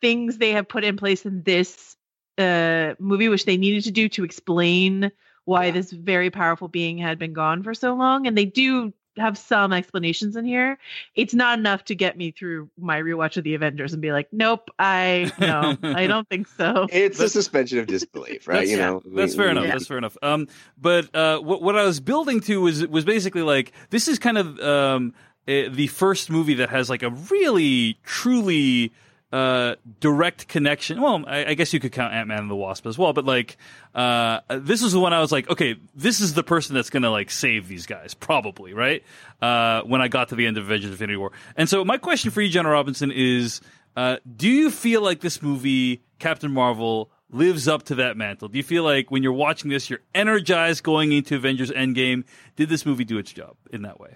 things 0.00 0.38
they 0.38 0.50
have 0.52 0.68
put 0.68 0.82
in 0.84 0.96
place 0.96 1.24
in 1.26 1.42
this 1.42 1.96
uh, 2.38 2.94
movie, 2.98 3.28
which 3.28 3.44
they 3.44 3.56
needed 3.56 3.84
to 3.84 3.90
do 3.90 4.08
to 4.10 4.24
explain 4.24 5.10
why 5.44 5.66
Yeah. 5.66 5.72
this 5.72 5.90
very 5.92 6.30
powerful 6.30 6.68
being 6.68 6.98
had 6.98 7.18
been 7.18 7.32
gone 7.32 7.62
for 7.62 7.74
so 7.74 7.94
long, 7.94 8.26
and 8.26 8.36
they 8.36 8.44
do 8.46 8.92
have 9.16 9.38
some 9.38 9.72
explanations 9.72 10.34
in 10.34 10.44
here. 10.44 10.76
It's 11.14 11.34
not 11.34 11.56
enough 11.56 11.84
to 11.84 11.94
get 11.94 12.16
me 12.18 12.32
through 12.32 12.68
my 12.76 13.00
rewatch 13.00 13.36
of 13.36 13.44
the 13.44 13.54
Avengers 13.54 13.92
and 13.92 14.02
be 14.02 14.10
like, 14.10 14.26
nope, 14.32 14.70
I 14.76 15.30
no, 15.38 15.76
I 15.82 16.06
don't 16.08 16.28
think 16.28 16.48
so. 16.48 16.88
It's 16.90 17.20
a 17.20 17.28
suspension 17.28 17.78
of 17.78 17.86
disbelief, 17.86 18.48
right? 18.48 18.54
That's- 18.66 18.70
You 18.72 18.76
know, 18.78 19.02
That's 19.06 19.32
we- 19.34 19.36
fair 19.36 19.46
we- 19.46 19.50
enough. 19.52 19.64
Yeah. 19.66 19.70
That's 19.72 19.86
fair 19.86 19.98
enough. 19.98 20.16
Um, 20.20 20.48
but 20.76 21.14
uh, 21.14 21.38
what 21.38 21.62
what 21.62 21.76
I 21.76 21.84
was 21.84 22.00
building 22.00 22.40
to 22.40 22.60
was 22.62 22.84
was 22.88 23.04
basically 23.04 23.42
like 23.42 23.70
this 23.90 24.08
is 24.08 24.18
kind 24.18 24.36
of 24.36 24.58
um 24.58 25.14
eh, 25.46 25.68
the 25.68 25.86
first 25.86 26.28
movie 26.28 26.54
that 26.54 26.70
has 26.70 26.90
like 26.90 27.04
a 27.04 27.10
really 27.10 27.98
truly 28.02 28.92
uh 29.34 29.74
direct 29.98 30.46
connection. 30.46 31.00
Well, 31.00 31.24
I, 31.26 31.46
I 31.46 31.54
guess 31.54 31.72
you 31.72 31.80
could 31.80 31.90
count 31.90 32.14
Ant 32.14 32.28
Man 32.28 32.38
and 32.38 32.50
the 32.50 32.54
Wasp 32.54 32.86
as 32.86 32.96
well, 32.96 33.12
but 33.12 33.24
like 33.24 33.56
uh 33.94 34.40
this 34.48 34.80
is 34.82 34.92
the 34.92 35.00
one 35.00 35.12
I 35.12 35.20
was 35.20 35.32
like, 35.32 35.50
okay, 35.50 35.74
this 35.94 36.20
is 36.20 36.34
the 36.34 36.44
person 36.44 36.74
that's 36.76 36.88
gonna 36.88 37.10
like 37.10 37.30
save 37.30 37.66
these 37.66 37.86
guys, 37.86 38.14
probably, 38.14 38.74
right? 38.74 39.02
Uh, 39.42 39.82
when 39.82 40.00
I 40.00 40.08
got 40.08 40.28
to 40.28 40.36
the 40.36 40.46
end 40.46 40.56
of 40.56 40.64
Avengers: 40.64 40.92
Infinity 40.92 41.16
War, 41.16 41.32
and 41.56 41.68
so 41.68 41.84
my 41.84 41.98
question 41.98 42.30
for 42.30 42.40
you, 42.40 42.48
Joanna 42.48 42.70
Robinson, 42.70 43.10
is. 43.10 43.60
Uh, 43.96 44.16
do 44.36 44.48
you 44.48 44.72
feel 44.72 45.02
like 45.02 45.20
this 45.20 45.40
movie, 45.40 46.02
Captain 46.18 46.50
Marvel, 46.50 47.12
lives 47.30 47.68
up 47.68 47.84
to 47.84 47.94
that 47.94 48.16
mantle? 48.16 48.48
Do 48.48 48.56
you 48.58 48.64
feel 48.64 48.82
like 48.82 49.08
when 49.08 49.22
you're 49.22 49.32
watching 49.32 49.70
this, 49.70 49.88
you're 49.88 50.00
energized 50.16 50.82
going 50.82 51.12
into 51.12 51.36
Avengers 51.36 51.70
Endgame? 51.70 52.24
Did 52.56 52.68
this 52.68 52.84
movie 52.84 53.04
do 53.04 53.18
its 53.18 53.32
job 53.32 53.54
in 53.70 53.82
that 53.82 54.00
way? 54.00 54.14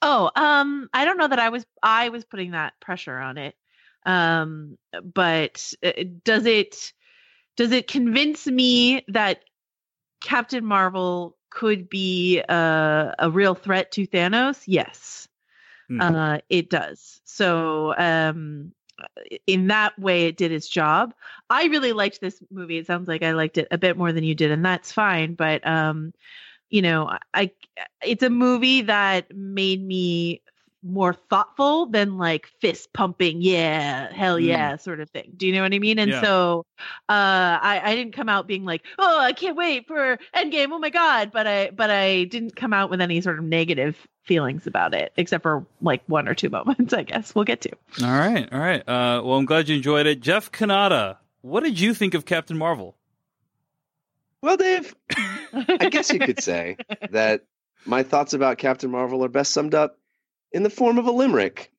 Oh, 0.00 0.30
um, 0.36 0.88
I 0.94 1.04
don't 1.04 1.16
know 1.16 1.26
that 1.26 1.40
I 1.40 1.48
was 1.48 1.66
I 1.82 2.10
was 2.10 2.24
putting 2.24 2.52
that 2.52 2.74
pressure 2.80 3.18
on 3.18 3.36
it. 3.38 3.56
Um, 4.06 4.78
but 5.02 5.72
uh, 5.84 5.92
does 6.24 6.46
it 6.46 6.92
does 7.56 7.72
it 7.72 7.88
convince 7.88 8.46
me 8.46 9.04
that 9.08 9.40
Captain 10.20 10.64
Marvel 10.64 11.36
could 11.50 11.88
be 11.88 12.38
a, 12.38 13.14
a 13.18 13.30
real 13.30 13.54
threat 13.54 13.92
to 13.92 14.06
Thanos? 14.06 14.62
Yes. 14.66 15.28
Hmm. 15.88 16.00
Uh, 16.00 16.38
it 16.48 16.70
does. 16.70 17.20
So, 17.24 17.94
um, 17.96 18.72
in 19.46 19.66
that 19.68 19.98
way, 19.98 20.26
it 20.26 20.36
did 20.36 20.52
its 20.52 20.68
job. 20.68 21.14
I 21.50 21.64
really 21.66 21.92
liked 21.92 22.20
this 22.20 22.42
movie. 22.50 22.78
It 22.78 22.86
sounds 22.86 23.08
like 23.08 23.22
I 23.22 23.32
liked 23.32 23.58
it 23.58 23.68
a 23.70 23.78
bit 23.78 23.96
more 23.96 24.12
than 24.12 24.24
you 24.24 24.34
did, 24.34 24.50
and 24.50 24.64
that's 24.64 24.90
fine. 24.92 25.34
But 25.34 25.66
um, 25.66 26.12
you 26.70 26.82
know, 26.82 27.16
I 27.34 27.50
it's 28.02 28.22
a 28.22 28.30
movie 28.30 28.82
that 28.82 29.34
made 29.34 29.84
me 29.84 30.42
more 30.82 31.14
thoughtful 31.14 31.86
than 31.86 32.16
like 32.18 32.46
fist 32.60 32.92
pumping, 32.92 33.42
yeah, 33.42 34.12
hell 34.12 34.36
Mm. 34.36 34.44
yeah, 34.46 34.76
sort 34.76 35.00
of 35.00 35.10
thing. 35.10 35.32
Do 35.36 35.46
you 35.46 35.52
know 35.52 35.62
what 35.62 35.72
I 35.74 35.78
mean? 35.78 35.98
And 35.98 36.10
Yeah. 36.12 36.20
so 36.22 36.64
uh 37.08 37.58
I, 37.62 37.80
I 37.84 37.94
didn't 37.96 38.12
come 38.14 38.28
out 38.28 38.46
being 38.46 38.64
like, 38.64 38.82
oh, 38.98 39.18
I 39.18 39.32
can't 39.32 39.56
wait 39.56 39.86
for 39.88 40.18
Endgame, 40.34 40.68
oh 40.72 40.78
my 40.78 40.90
god. 40.90 41.32
But 41.32 41.46
I 41.46 41.70
but 41.70 41.90
I 41.90 42.24
didn't 42.24 42.54
come 42.56 42.72
out 42.72 42.90
with 42.90 43.00
any 43.00 43.20
sort 43.20 43.38
of 43.38 43.44
negative 43.44 43.96
feelings 44.22 44.66
about 44.66 44.94
it, 44.94 45.12
except 45.16 45.42
for 45.42 45.66
like 45.80 46.02
one 46.06 46.28
or 46.28 46.34
two 46.34 46.50
moments, 46.50 46.92
I 46.92 47.02
guess. 47.02 47.34
We'll 47.34 47.44
get 47.44 47.62
to. 47.62 47.70
All 48.02 48.10
right, 48.10 48.48
all 48.52 48.60
right. 48.60 48.80
Uh, 48.88 49.22
well, 49.24 49.38
I'm 49.38 49.44
glad 49.44 49.68
you 49.68 49.76
enjoyed 49.76 50.06
it, 50.06 50.20
Jeff 50.20 50.52
Cannata. 50.52 51.16
What 51.42 51.62
did 51.64 51.78
you 51.80 51.94
think 51.94 52.14
of 52.14 52.24
Captain 52.24 52.56
Marvel? 52.58 52.96
Well, 54.42 54.56
Dave, 54.56 54.94
I 55.52 55.88
guess 55.90 56.12
you 56.12 56.18
could 56.20 56.40
say 56.42 56.76
that 57.10 57.42
my 57.84 58.02
thoughts 58.02 58.32
about 58.34 58.58
Captain 58.58 58.90
Marvel 58.90 59.24
are 59.24 59.28
best 59.28 59.52
summed 59.52 59.74
up 59.74 59.98
in 60.52 60.62
the 60.62 60.70
form 60.70 60.98
of 60.98 61.06
a 61.06 61.10
limerick. 61.12 61.70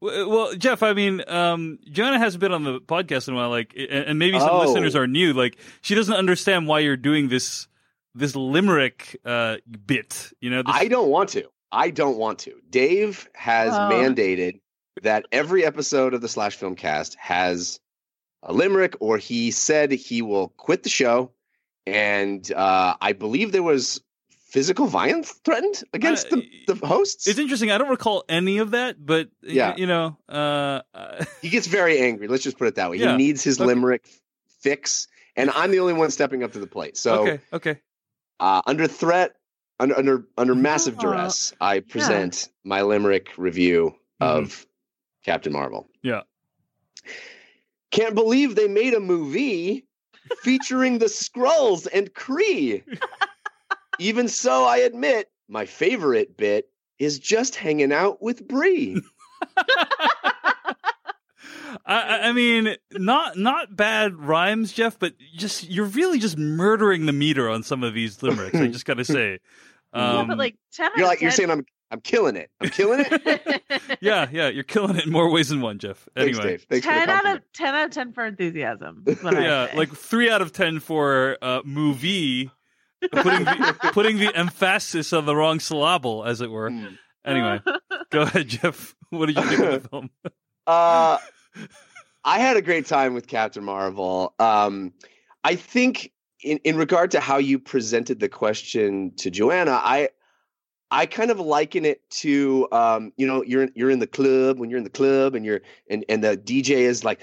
Well, 0.00 0.28
well, 0.30 0.54
Jeff, 0.54 0.82
I 0.84 0.92
mean, 0.92 1.22
um, 1.28 1.78
Joanna 1.90 2.18
hasn't 2.18 2.40
been 2.40 2.52
on 2.52 2.62
the 2.62 2.80
podcast 2.80 3.26
in 3.28 3.34
a 3.34 3.36
while, 3.36 3.50
like, 3.50 3.74
and 3.76 3.88
and 3.90 4.18
maybe 4.18 4.38
some 4.38 4.50
Oh. 4.50 4.60
listeners 4.64 4.94
are 4.94 5.06
new. 5.08 5.32
Like, 5.32 5.58
she 5.80 5.94
doesn't 5.94 6.14
understand 6.14 6.66
why 6.68 6.80
you're 6.80 6.96
doing 6.96 7.28
this 7.28 7.66
this 8.14 8.34
limerick 8.36 9.16
uh, 9.24 9.56
bit. 9.86 10.32
You 10.40 10.50
know, 10.50 10.62
this, 10.62 10.74
I 10.74 10.88
don't 10.88 11.08
want 11.08 11.30
to. 11.30 11.44
I 11.72 11.90
don't 11.90 12.16
want 12.16 12.38
to. 12.40 12.54
Dave 12.70 13.28
has 13.34 13.72
Oh. 13.74 13.78
mandated 13.92 14.60
that 15.02 15.26
every 15.32 15.64
episode 15.64 16.14
of 16.14 16.20
the 16.20 16.28
Slash 16.28 16.56
Film 16.56 16.74
Cast 16.76 17.16
has 17.20 17.78
a 18.42 18.52
limerick, 18.52 18.94
or 19.00 19.18
he 19.18 19.50
said 19.50 19.90
he 19.92 20.22
will 20.22 20.48
quit 20.56 20.82
the 20.84 20.88
show. 20.88 21.32
And 21.86 22.50
uh, 22.52 22.94
I 23.00 23.12
believe 23.14 23.50
there 23.52 23.62
was 23.62 24.00
physical 24.48 24.86
violence 24.86 25.30
threatened 25.44 25.82
against 25.92 26.32
Uh, 26.32 26.36
the, 26.66 26.74
the 26.74 26.86
hosts. 26.86 27.26
it's 27.26 27.38
interesting. 27.38 27.70
I 27.70 27.78
don't 27.78 27.90
recall 27.90 28.24
any 28.28 28.58
of 28.58 28.70
that, 28.72 28.96
but 29.04 29.28
Yeah. 29.42 29.74
you 29.76 29.86
know, 29.86 30.16
uh, 30.28 30.80
uh, 30.94 31.24
he 31.42 31.50
gets 31.50 31.66
very 31.66 31.98
angry. 32.00 32.28
Let's 32.28 32.42
just 32.42 32.58
put 32.58 32.66
it 32.68 32.74
that 32.76 32.90
way. 32.90 32.96
Yeah. 32.96 33.12
He 33.12 33.16
needs 33.18 33.44
his 33.44 33.60
Okay. 33.60 33.66
limerick 33.66 34.08
fix, 34.60 35.06
and 35.36 35.50
I'm 35.50 35.70
the 35.70 35.80
only 35.80 35.92
one 35.92 36.10
stepping 36.10 36.42
up 36.42 36.52
to 36.52 36.58
the 36.58 36.66
plate. 36.66 36.96
So, 36.96 37.22
okay, 37.22 37.40
okay. 37.52 37.80
uh, 38.40 38.62
under 38.66 38.86
threat, 38.88 39.36
under 39.78 39.96
under 39.96 40.24
under 40.36 40.54
massive 40.54 40.98
duress, 40.98 41.52
I 41.60 41.80
present 41.80 42.48
my 42.64 42.82
limerick 42.82 43.28
review 43.36 43.94
of 44.20 44.66
Captain 45.24 45.52
Marvel. 45.52 45.82
Mm-hmm. 46.04 46.08
Yeah. 46.08 46.22
Can't 47.90 48.14
believe 48.14 48.54
they 48.54 48.68
made 48.68 48.94
a 48.94 49.00
movie 49.00 49.86
featuring 50.42 50.98
the 50.98 51.06
Skrulls 51.06 51.86
and 51.92 52.12
Kree. 52.12 52.82
Even 53.98 54.28
so, 54.28 54.64
I 54.64 54.78
admit 54.78 55.30
my 55.48 55.66
favorite 55.66 56.36
bit 56.36 56.68
is 56.98 57.18
just 57.18 57.54
hanging 57.56 57.92
out 57.92 58.22
with 58.22 58.46
Brie. 58.46 59.00
I, 61.84 62.00
I- 62.00 62.28
I 62.28 62.32
mean, 62.32 62.76
not 62.92 63.36
not 63.36 63.76
bad 63.76 64.14
rhymes, 64.16 64.72
Jeff, 64.72 64.98
but 64.98 65.14
just 65.36 65.68
you're 65.68 65.86
really 65.86 66.18
just 66.18 66.36
murdering 66.38 67.06
the 67.06 67.12
meter 67.12 67.48
on 67.48 67.62
some 67.62 67.82
of 67.84 67.94
these 67.94 68.22
limericks. 68.22 68.56
I 68.56 68.68
just 68.68 68.84
got 68.84 68.94
to 68.98 69.04
say, 69.04 69.38
yeah, 69.94 70.18
um, 70.18 70.28
but 70.28 70.38
like 70.38 70.56
10 70.74 70.90
You're 70.96 71.06
like 71.06 71.18
of 71.18 71.22
you're 71.22 71.30
saying 71.30 71.50
I'm 71.50 71.64
I'm 71.90 72.00
killing 72.00 72.36
it. 72.36 72.50
I'm 72.60 72.68
killing 72.70 73.04
it. 73.08 73.62
yeah, 74.00 74.28
yeah, 74.30 74.48
you're 74.48 74.64
killing 74.64 74.96
it 74.96 75.06
in 75.06 75.12
more 75.12 75.30
ways 75.30 75.48
than 75.48 75.60
one, 75.60 75.78
Jeff. 75.78 76.06
Thanks, 76.14 76.38
Anyway, 76.38 76.52
Dave. 76.52 76.66
Thanks 76.68 76.86
10 76.86 77.08
out 77.08 77.26
of 77.26 77.42
10 77.54 77.74
out 77.74 77.84
of 77.86 77.90
10 77.92 78.12
for 78.12 78.26
enthusiasm. 78.26 79.04
is 79.06 79.22
what 79.22 79.34
I 79.36 79.42
yeah, 79.44 79.68
like 79.74 79.90
three 79.94 80.30
out 80.30 80.42
of 80.42 80.52
ten 80.52 80.80
for 80.80 81.38
uh, 81.42 81.60
movie, 81.64 82.50
putting 83.12 83.44
the, 83.44 83.90
putting 83.92 84.18
the 84.18 84.34
emphasis 84.34 85.12
on 85.12 85.26
the 85.26 85.34
wrong 85.36 85.60
syllable, 85.60 86.24
as 86.24 86.40
it 86.40 86.50
were. 86.50 86.70
Mm. 86.70 86.98
Anyway, 87.24 87.60
go 88.10 88.22
ahead, 88.22 88.48
Jeff. 88.48 88.94
What 89.10 89.26
did 89.26 89.36
you 89.36 89.42
think 89.42 89.60
of 89.60 89.82
the 89.82 89.88
film? 89.88 90.10
Uh, 90.66 91.16
I 92.26 92.40
had 92.40 92.58
a 92.58 92.60
great 92.60 92.84
time 92.84 93.14
with 93.14 93.26
Captain 93.26 93.64
Marvel. 93.64 94.34
Um, 94.38 94.92
I 95.44 95.54
think 95.54 96.12
in, 96.44 96.58
in 96.58 96.76
regard 96.76 97.10
to 97.12 97.20
how 97.20 97.38
you 97.38 97.58
presented 97.58 98.20
the 98.20 98.28
question 98.28 99.12
to 99.16 99.30
Joanna, 99.30 99.80
I 99.82 100.10
I 100.90 101.06
kind 101.06 101.30
of 101.30 101.38
liken 101.38 101.84
it 101.84 102.08
to 102.10 102.66
um, 102.72 103.12
you 103.16 103.26
know 103.26 103.42
you're 103.42 103.68
you're 103.74 103.90
in 103.90 103.98
the 103.98 104.06
club 104.06 104.58
when 104.58 104.70
you're 104.70 104.78
in 104.78 104.84
the 104.84 104.90
club 104.90 105.34
and 105.34 105.44
you're 105.44 105.60
and 105.90 106.04
and 106.08 106.24
the 106.24 106.36
DJ 106.36 106.78
is 106.78 107.04
like 107.04 107.20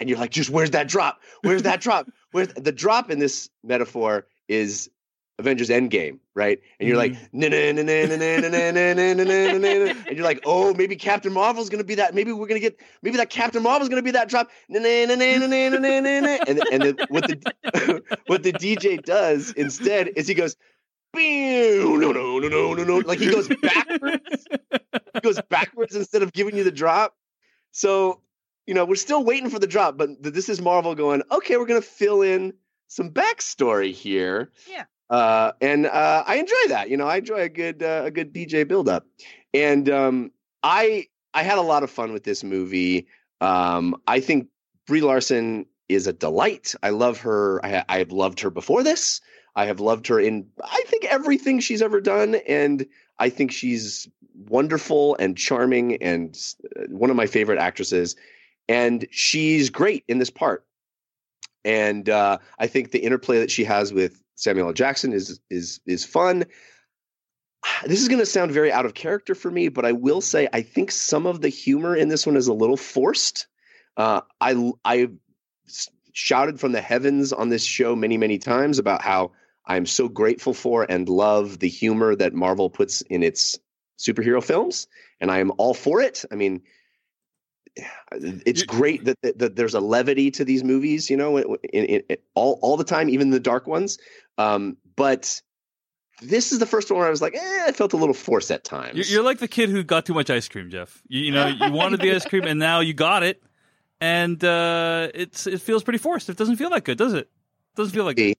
and 0.00 0.08
you're 0.08 0.18
like 0.18 0.30
just 0.30 0.50
where's 0.50 0.70
that 0.70 0.88
drop? 0.88 1.20
Where's 1.42 1.62
that 1.62 1.80
drop? 1.80 2.08
Where's 2.30 2.48
the 2.48 2.72
drop 2.72 3.10
in 3.10 3.18
this 3.18 3.48
metaphor 3.62 4.26
is 4.48 4.90
Avengers 5.38 5.68
Endgame, 5.68 6.20
right? 6.34 6.60
And 6.78 6.88
you're 6.88 6.96
like, 6.96 7.16
and 7.32 7.42
you're 10.16 10.24
like, 10.24 10.42
oh, 10.46 10.72
maybe 10.74 10.94
Captain 10.94 11.32
Marvel's 11.32 11.70
gonna 11.70 11.82
be 11.82 11.96
that. 11.96 12.14
Maybe 12.14 12.32
we're 12.32 12.46
gonna 12.46 12.60
get, 12.60 12.78
maybe 13.02 13.16
that 13.16 13.30
Captain 13.30 13.62
Marvel's 13.62 13.88
gonna 13.88 14.02
be 14.02 14.12
that 14.12 14.28
drop. 14.28 14.50
And 14.68 14.86
and 14.86 15.10
what 17.08 17.26
the 17.26 18.02
what 18.26 18.44
the 18.44 18.52
DJ 18.52 19.02
does 19.02 19.50
instead 19.52 20.10
is 20.14 20.28
he 20.28 20.34
goes, 20.34 20.56
no, 21.16 21.96
no, 21.96 22.12
no, 22.12 22.38
no, 22.38 22.74
no, 22.74 22.84
no, 22.84 22.98
like 22.98 23.18
he 23.18 23.30
goes 23.30 23.48
backwards, 23.48 24.46
he 25.14 25.20
goes 25.20 25.40
backwards 25.48 25.96
instead 25.96 26.22
of 26.22 26.32
giving 26.32 26.56
you 26.56 26.62
the 26.62 26.72
drop. 26.72 27.16
So 27.72 28.20
you 28.66 28.74
know, 28.74 28.84
we're 28.84 28.94
still 28.94 29.24
waiting 29.24 29.50
for 29.50 29.58
the 29.58 29.66
drop, 29.66 29.98
but 29.98 30.10
this 30.22 30.48
is 30.48 30.60
Marvel 30.60 30.94
going, 30.94 31.22
okay, 31.32 31.56
we're 31.56 31.66
gonna 31.66 31.82
fill 31.82 32.22
in 32.22 32.54
some 32.86 33.10
backstory 33.10 33.92
here. 33.92 34.52
Yeah. 34.70 34.84
Uh, 35.10 35.52
and 35.60 35.86
uh, 35.86 36.24
I 36.26 36.36
enjoy 36.36 36.68
that. 36.68 36.88
You 36.90 36.96
know, 36.96 37.06
I 37.06 37.16
enjoy 37.16 37.40
a 37.40 37.48
good 37.48 37.82
uh, 37.82 38.02
a 38.04 38.10
good 38.10 38.32
DJ 38.32 38.66
buildup, 38.66 39.06
and 39.52 39.88
um, 39.90 40.30
I 40.62 41.08
I 41.34 41.42
had 41.42 41.58
a 41.58 41.62
lot 41.62 41.82
of 41.82 41.90
fun 41.90 42.12
with 42.12 42.24
this 42.24 42.42
movie. 42.42 43.06
Um, 43.40 43.96
I 44.06 44.20
think 44.20 44.48
Brie 44.86 45.02
Larson 45.02 45.66
is 45.88 46.06
a 46.06 46.12
delight. 46.12 46.74
I 46.82 46.90
love 46.90 47.18
her. 47.20 47.64
I, 47.64 47.84
I 47.88 47.98
have 47.98 48.12
loved 48.12 48.40
her 48.40 48.50
before 48.50 48.82
this. 48.82 49.20
I 49.56 49.66
have 49.66 49.80
loved 49.80 50.06
her 50.08 50.18
in 50.18 50.46
I 50.62 50.82
think 50.86 51.04
everything 51.04 51.60
she's 51.60 51.82
ever 51.82 52.00
done, 52.00 52.36
and 52.48 52.86
I 53.18 53.28
think 53.28 53.52
she's 53.52 54.08
wonderful 54.34 55.16
and 55.18 55.36
charming 55.36 56.02
and 56.02 56.36
uh, 56.76 56.84
one 56.88 57.10
of 57.10 57.16
my 57.16 57.26
favorite 57.26 57.58
actresses. 57.58 58.16
And 58.68 59.06
she's 59.10 59.70
great 59.70 60.04
in 60.08 60.18
this 60.18 60.30
part. 60.30 60.66
And 61.64 62.08
uh, 62.08 62.38
I 62.58 62.66
think 62.66 62.90
the 62.90 62.98
interplay 62.98 63.38
that 63.38 63.50
she 63.50 63.64
has 63.64 63.92
with 63.92 64.23
Samuel 64.36 64.68
L. 64.68 64.72
Jackson 64.72 65.12
is 65.12 65.40
is 65.50 65.80
is 65.86 66.04
fun. 66.04 66.44
This 67.86 68.02
is 68.02 68.08
going 68.08 68.20
to 68.20 68.26
sound 68.26 68.52
very 68.52 68.70
out 68.70 68.84
of 68.84 68.94
character 68.94 69.34
for 69.34 69.50
me, 69.50 69.68
but 69.68 69.84
I 69.84 69.92
will 69.92 70.20
say 70.20 70.48
I 70.52 70.62
think 70.62 70.90
some 70.90 71.26
of 71.26 71.40
the 71.40 71.48
humor 71.48 71.96
in 71.96 72.08
this 72.08 72.26
one 72.26 72.36
is 72.36 72.48
a 72.48 72.52
little 72.52 72.76
forced. 72.76 73.46
Uh, 73.96 74.20
I 74.40 74.72
I 74.84 75.08
shouted 76.12 76.60
from 76.60 76.72
the 76.72 76.80
heavens 76.80 77.32
on 77.32 77.48
this 77.48 77.64
show 77.64 77.96
many 77.96 78.18
many 78.18 78.38
times 78.38 78.78
about 78.78 79.02
how 79.02 79.32
I'm 79.66 79.86
so 79.86 80.08
grateful 80.08 80.52
for 80.52 80.84
and 80.88 81.08
love 81.08 81.58
the 81.58 81.68
humor 81.68 82.14
that 82.16 82.34
Marvel 82.34 82.68
puts 82.68 83.00
in 83.02 83.22
its 83.22 83.58
superhero 83.98 84.42
films, 84.42 84.88
and 85.20 85.30
I 85.30 85.38
am 85.38 85.52
all 85.56 85.74
for 85.74 86.00
it. 86.00 86.24
I 86.30 86.34
mean, 86.34 86.62
it's 88.12 88.62
great 88.62 89.04
that, 89.04 89.20
that, 89.22 89.38
that 89.38 89.56
there's 89.56 89.74
a 89.74 89.80
levity 89.80 90.30
to 90.32 90.44
these 90.44 90.62
movies, 90.64 91.10
you 91.10 91.16
know, 91.16 91.36
in, 91.38 91.56
in, 91.72 92.02
in- 92.08 92.16
all 92.34 92.58
all 92.62 92.76
the 92.76 92.84
time, 92.84 93.08
even 93.08 93.30
the 93.30 93.40
dark 93.40 93.66
ones. 93.66 93.98
Um, 94.38 94.76
but 94.96 95.40
this 96.22 96.52
is 96.52 96.58
the 96.60 96.66
first 96.66 96.90
one 96.90 96.98
where 96.98 97.06
I 97.08 97.10
was 97.10 97.20
like, 97.22 97.34
eh, 97.34 97.64
I 97.66 97.72
felt 97.72 97.92
a 97.92 97.96
little 97.96 98.14
forced 98.14 98.50
at 98.50 98.62
times. 98.64 98.96
You're, 98.96 99.06
you're 99.06 99.24
like 99.24 99.38
the 99.38 99.48
kid 99.48 99.68
who 99.70 99.82
got 99.82 100.06
too 100.06 100.14
much 100.14 100.30
ice 100.30 100.48
cream, 100.48 100.70
Jeff. 100.70 101.02
You, 101.08 101.22
you 101.22 101.32
know, 101.32 101.46
you 101.48 101.72
wanted 101.72 102.00
the 102.00 102.14
ice 102.14 102.24
cream, 102.24 102.44
and 102.44 102.58
now 102.60 102.80
you 102.80 102.94
got 102.94 103.22
it, 103.24 103.42
and 104.00 104.42
uh, 104.44 105.08
it's 105.14 105.46
it 105.46 105.60
feels 105.60 105.82
pretty 105.82 105.98
forced. 105.98 106.28
It 106.28 106.36
doesn't 106.36 106.56
feel 106.56 106.70
that 106.70 106.84
good, 106.84 106.98
does 106.98 107.14
it? 107.14 107.28
Doesn't 107.74 107.92
feel 107.92 108.04
like 108.04 108.16
maybe, 108.16 108.36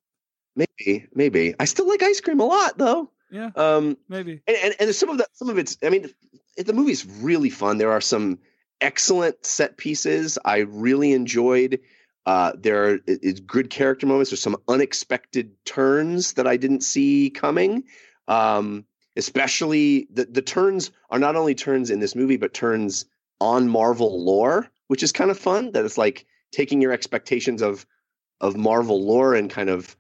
maybe, 0.56 1.08
maybe. 1.14 1.56
I 1.60 1.66
still 1.66 1.88
like 1.88 2.02
ice 2.02 2.22
cream 2.22 2.40
a 2.40 2.46
lot, 2.46 2.78
though. 2.78 3.12
yeah, 3.30 3.50
Um, 3.58 3.98
maybe. 4.08 4.42
and, 4.48 4.58
and 4.64 4.76
and 4.80 4.96
some 4.96 5.10
of 5.10 5.18
the 5.18 5.28
some 5.34 5.50
of 5.50 5.58
it's 5.58 5.78
i 5.84 5.90
mean 5.90 6.10
it, 6.56 6.66
the 6.68 6.72
movie's 6.74 7.06
really 7.06 7.50
fun 7.50 7.78
there 7.80 7.92
are 7.92 8.00
some 8.00 8.40
excellent 8.82 9.46
set 9.46 9.78
pieces. 9.78 10.38
I 10.44 10.60
really 10.60 11.14
enjoyed 11.14 11.80
uh 12.26 12.54
there 12.58 12.90
are 12.90 12.98
good 13.46 13.70
character 13.70 14.08
moments. 14.08 14.32
There's 14.32 14.42
some 14.42 14.58
unexpected 14.68 15.52
turns 15.66 16.34
that 16.34 16.48
i 16.48 16.58
didn't 16.58 16.82
see 16.82 17.30
coming. 17.30 17.84
Um 18.28 18.86
especially 19.16 20.08
the 20.12 20.26
the 20.26 20.42
turns 20.42 20.92
are 21.10 21.20
not 21.20 21.36
only 21.36 21.56
turns 21.56 21.90
in 21.90 22.00
this 22.00 22.16
movie 22.16 22.38
but 22.38 22.54
turns 22.54 23.06
on 23.40 23.70
marvel 23.70 24.24
lore 24.24 24.68
which 24.88 25.04
is 25.04 25.12
kind 25.12 25.32
of 25.32 25.38
fun 25.38 25.72
that 25.72 25.86
it's 25.86 25.98
like 25.98 26.26
taking 26.52 26.82
your 26.82 26.92
expectations 26.92 27.62
of 27.62 27.86
of 28.42 28.58
marvel 28.58 29.06
lore 29.06 29.36
and 29.36 29.50
kind 29.50 29.70
of 29.70 29.96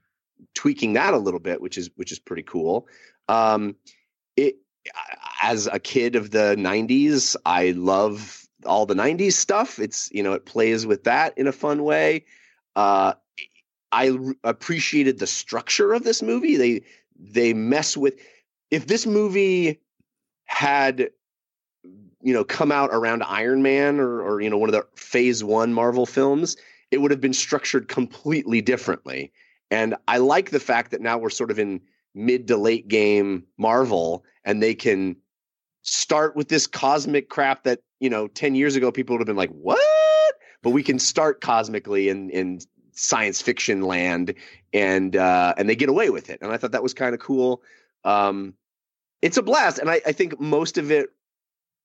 tweaking 0.53 0.93
that 0.93 1.13
a 1.13 1.17
little 1.17 1.39
bit 1.39 1.61
which 1.61 1.77
is 1.77 1.89
which 1.95 2.11
is 2.11 2.19
pretty 2.19 2.43
cool. 2.43 2.87
Um 3.29 3.75
it 4.35 4.57
as 5.41 5.67
a 5.67 5.79
kid 5.79 6.15
of 6.15 6.31
the 6.31 6.55
90s 6.57 7.35
i 7.45 7.71
love 7.71 8.44
all 8.65 8.85
the 8.85 8.95
90s 8.95 9.33
stuff 9.33 9.79
it's 9.79 10.09
you 10.11 10.23
know 10.23 10.33
it 10.33 10.45
plays 10.45 10.85
with 10.85 11.03
that 11.03 11.37
in 11.37 11.47
a 11.47 11.51
fun 11.51 11.83
way 11.83 12.25
uh 12.75 13.13
I 13.95 14.09
r- 14.09 14.35
appreciated 14.43 15.19
the 15.19 15.27
structure 15.27 15.93
of 15.93 16.03
this 16.03 16.21
movie. 16.21 16.57
They 16.57 16.83
they 17.17 17.53
mess 17.53 17.95
with 17.95 18.15
if 18.69 18.87
this 18.87 19.05
movie 19.05 19.79
had 20.45 21.09
you 22.21 22.33
know 22.33 22.43
come 22.43 22.73
out 22.73 22.89
around 22.91 23.23
Iron 23.23 23.63
Man 23.63 23.99
or 23.99 24.21
or 24.21 24.41
you 24.41 24.49
know 24.49 24.57
one 24.57 24.69
of 24.69 24.73
the 24.73 24.85
Phase 24.95 25.43
One 25.43 25.73
Marvel 25.73 26.05
films, 26.05 26.57
it 26.91 26.97
would 26.99 27.11
have 27.11 27.21
been 27.21 27.33
structured 27.33 27.87
completely 27.87 28.61
differently. 28.61 29.31
And 29.71 29.95
I 30.09 30.17
like 30.17 30.51
the 30.51 30.59
fact 30.59 30.91
that 30.91 31.01
now 31.01 31.17
we're 31.17 31.29
sort 31.29 31.49
of 31.49 31.57
in 31.57 31.79
mid 32.13 32.47
to 32.49 32.57
late 32.57 32.89
game 32.89 33.45
Marvel, 33.57 34.25
and 34.43 34.61
they 34.61 34.75
can 34.75 35.15
start 35.85 36.35
with 36.35 36.49
this 36.49 36.65
cosmic 36.65 37.29
crap 37.29 37.63
that 37.63 37.79
you 37.99 38.09
know 38.09 38.27
10 38.27 38.55
years 38.55 38.75
ago 38.75 38.91
people 38.91 39.13
would 39.13 39.21
have 39.21 39.27
been 39.27 39.37
like 39.37 39.51
what? 39.51 39.79
But 40.61 40.71
we 40.71 40.81
can 40.83 40.97
start 40.99 41.41
cosmically 41.41 42.09
in 42.09 42.31
in 42.31 42.59
science 42.91 43.41
fiction 43.41 43.81
land 43.81 44.33
and 44.73 45.15
uh 45.15 45.53
and 45.57 45.69
they 45.69 45.75
get 45.75 45.89
away 45.89 46.09
with 46.09 46.29
it. 46.29 46.39
And 46.41 46.51
i 46.51 46.57
thought 46.57 46.71
that 46.71 46.83
was 46.83 46.93
kind 46.93 47.13
of 47.13 47.21
cool. 47.21 47.61
Um 48.03 48.55
it's 49.21 49.37
a 49.37 49.43
blast. 49.43 49.77
And 49.77 49.89
i 49.89 50.01
i 50.05 50.11
think 50.11 50.39
most 50.39 50.77
of 50.77 50.91
it 50.91 51.09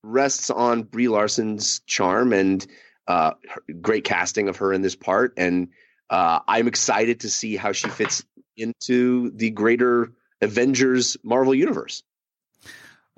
rests 0.03 0.49
on 0.49 0.83
brie 0.83 1.09
larson's 1.09 1.81
charm 1.81 2.33
and 2.33 2.67
uh 3.07 3.33
her- 3.49 3.75
great 3.83 4.05
casting 4.05 4.49
of 4.49 4.57
her 4.57 4.73
in 4.73 4.81
this 4.81 4.97
part. 4.97 5.35
And 5.37 5.69
uh 6.09 6.41
i'm 6.49 6.69
excited 6.69 7.21
to 7.21 7.29
see 7.29 7.55
how 7.57 7.73
she 7.73 7.89
fits 7.91 8.25
into 8.57 9.31
the 9.33 9.51
greater 9.51 10.13
avengers 10.41 11.19
marvel 11.23 11.55
universe 11.55 12.03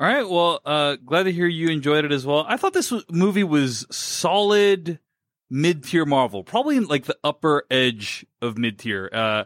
All 0.03 0.09
right. 0.09 0.29
Well, 0.29 0.59
uh, 0.65 0.97
glad 0.97 1.23
to 1.25 1.33
hear 1.33 1.47
you 1.47 1.69
enjoyed 1.69 2.05
it 2.05 2.11
as 2.11 2.27
well. 2.27 2.45
I 2.49 2.57
thought 2.57 2.73
this 2.73 2.91
was, 2.91 3.05
movie 3.09 3.45
was 3.45 3.87
solid 3.89 4.99
mid 5.49 5.85
tier 5.85 6.05
Marvel, 6.05 6.43
probably 6.43 6.77
in 6.77 6.87
like 6.87 7.05
the 7.05 7.17
upper 7.23 7.63
edge 7.71 8.27
of 8.41 8.59
mid 8.59 8.81
tier. 8.81 9.09
Uh, 9.13 9.45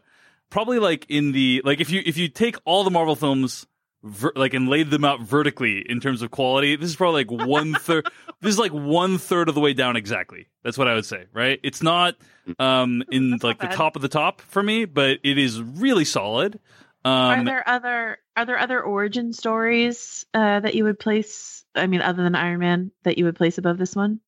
probably 0.48 0.78
like 0.78 1.04
in 1.10 1.32
the 1.32 1.60
like 1.62 1.80
if 1.82 1.90
you 1.90 2.02
if 2.06 2.16
you 2.16 2.28
take 2.28 2.56
all 2.64 2.84
the 2.84 2.90
Marvel 2.90 3.16
films. 3.16 3.66
Ver- 4.02 4.32
like 4.36 4.54
and 4.54 4.68
laid 4.68 4.90
them 4.90 5.04
out 5.04 5.20
vertically 5.20 5.80
in 5.80 5.98
terms 5.98 6.22
of 6.22 6.30
quality. 6.30 6.76
This 6.76 6.90
is 6.90 6.96
probably 6.96 7.24
like 7.24 7.46
one 7.48 7.74
third. 7.74 8.06
this 8.40 8.50
is 8.50 8.58
like 8.58 8.70
one 8.70 9.18
third 9.18 9.48
of 9.48 9.56
the 9.56 9.60
way 9.60 9.72
down 9.72 9.96
exactly. 9.96 10.46
That's 10.62 10.78
what 10.78 10.86
I 10.86 10.94
would 10.94 11.06
say. 11.06 11.24
Right? 11.32 11.58
It's 11.64 11.82
not 11.82 12.14
um 12.60 13.02
in 13.10 13.30
That's 13.32 13.42
like 13.42 13.58
the 13.58 13.66
bad. 13.66 13.74
top 13.74 13.96
of 13.96 14.02
the 14.02 14.08
top 14.08 14.42
for 14.42 14.62
me, 14.62 14.84
but 14.84 15.18
it 15.24 15.38
is 15.38 15.60
really 15.60 16.04
solid. 16.04 16.60
Um, 17.06 17.40
are 17.40 17.44
there 17.44 17.68
other 17.68 18.18
are 18.36 18.44
there 18.44 18.58
other 18.58 18.82
origin 18.82 19.32
stories 19.32 20.26
uh, 20.34 20.60
that 20.60 20.74
you 20.74 20.84
would 20.84 20.98
place? 20.98 21.64
I 21.74 21.86
mean, 21.86 22.00
other 22.02 22.22
than 22.22 22.34
Iron 22.34 22.58
Man, 22.60 22.90
that 23.04 23.16
you 23.18 23.24
would 23.26 23.36
place 23.36 23.58
above 23.58 23.78
this 23.78 23.94
one? 23.94 24.20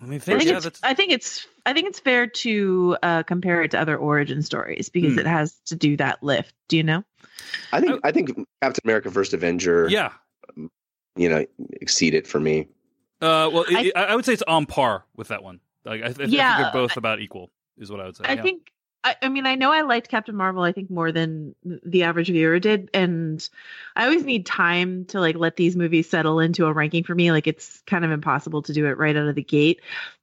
let 0.00 0.08
me 0.08 0.16
I 0.16 0.18
think. 0.18 0.38
think, 0.40 0.50
Yeah, 0.50 0.60
it's, 0.66 0.80
I 0.82 0.94
think 0.94 1.12
it's 1.12 1.46
I 1.66 1.72
think 1.72 1.88
it's 1.88 1.98
fair 1.98 2.26
to 2.26 2.96
uh, 3.02 3.22
compare 3.24 3.62
it 3.62 3.72
to 3.72 3.80
other 3.80 3.96
origin 3.96 4.42
stories 4.42 4.88
because 4.88 5.14
Hmm. 5.14 5.18
it 5.20 5.26
has 5.26 5.58
to 5.66 5.76
do 5.76 5.96
that 5.96 6.22
lift. 6.22 6.54
Do 6.68 6.76
you 6.76 6.82
know? 6.84 7.04
I 7.72 7.80
think 7.80 8.00
I 8.04 8.12
think 8.12 8.30
Captain 8.62 8.82
America: 8.84 9.10
First 9.10 9.34
Avenger, 9.34 9.88
yeah. 9.90 10.12
you 11.16 11.28
know, 11.28 11.44
exceed 11.72 12.14
it 12.14 12.26
for 12.26 12.38
me. 12.40 12.68
Uh, 13.20 13.50
well, 13.52 13.64
I- 13.68 13.80
it, 13.86 13.92
I, 13.96 14.04
I 14.04 14.14
would 14.16 14.24
say 14.24 14.32
it's 14.34 14.42
on 14.46 14.66
par 14.66 15.04
with 15.16 15.28
that 15.28 15.42
one. 15.42 15.60
Like, 15.84 16.02
I, 16.02 16.06
I, 16.06 16.12
think 16.12 16.30
Yeah, 16.32 16.62
they're 16.62 16.72
both 16.72 16.96
about 16.96 17.20
equal, 17.20 17.50
is 17.76 17.90
what 17.90 18.00
I 18.00 18.06
would 18.06 18.16
say. 18.16 18.24
I 18.24 18.34
yeah. 18.34 18.42
think. 18.42 18.70
I, 19.02 19.16
I 19.22 19.28
mean, 19.28 19.46
I 19.46 19.54
know 19.54 19.72
I 19.72 19.80
liked 19.80 20.08
Captain 20.08 20.36
Marvel. 20.36 20.62
I 20.62 20.72
think 20.72 20.90
more 20.90 21.10
than 21.10 21.54
the 21.64 22.02
average 22.02 22.28
viewer 22.28 22.58
did, 22.58 22.90
and 22.92 23.46
I 23.96 24.04
always 24.04 24.24
need 24.24 24.44
time 24.44 25.06
to 25.06 25.20
like 25.20 25.36
let 25.36 25.56
these 25.56 25.74
movies 25.74 26.08
settle 26.10 26.38
into 26.38 26.66
a 26.66 26.72
ranking 26.72 27.04
for 27.04 27.14
me. 27.14 27.32
Like 27.32 27.46
it's 27.46 27.82
kind 27.86 28.04
of 28.04 28.10
impossible 28.10 28.62
to 28.62 28.72
do 28.72 28.86
it 28.86 28.98
right 28.98 29.16
out 29.16 29.28
of 29.28 29.34
the 29.34 29.42
gate. 29.42 29.80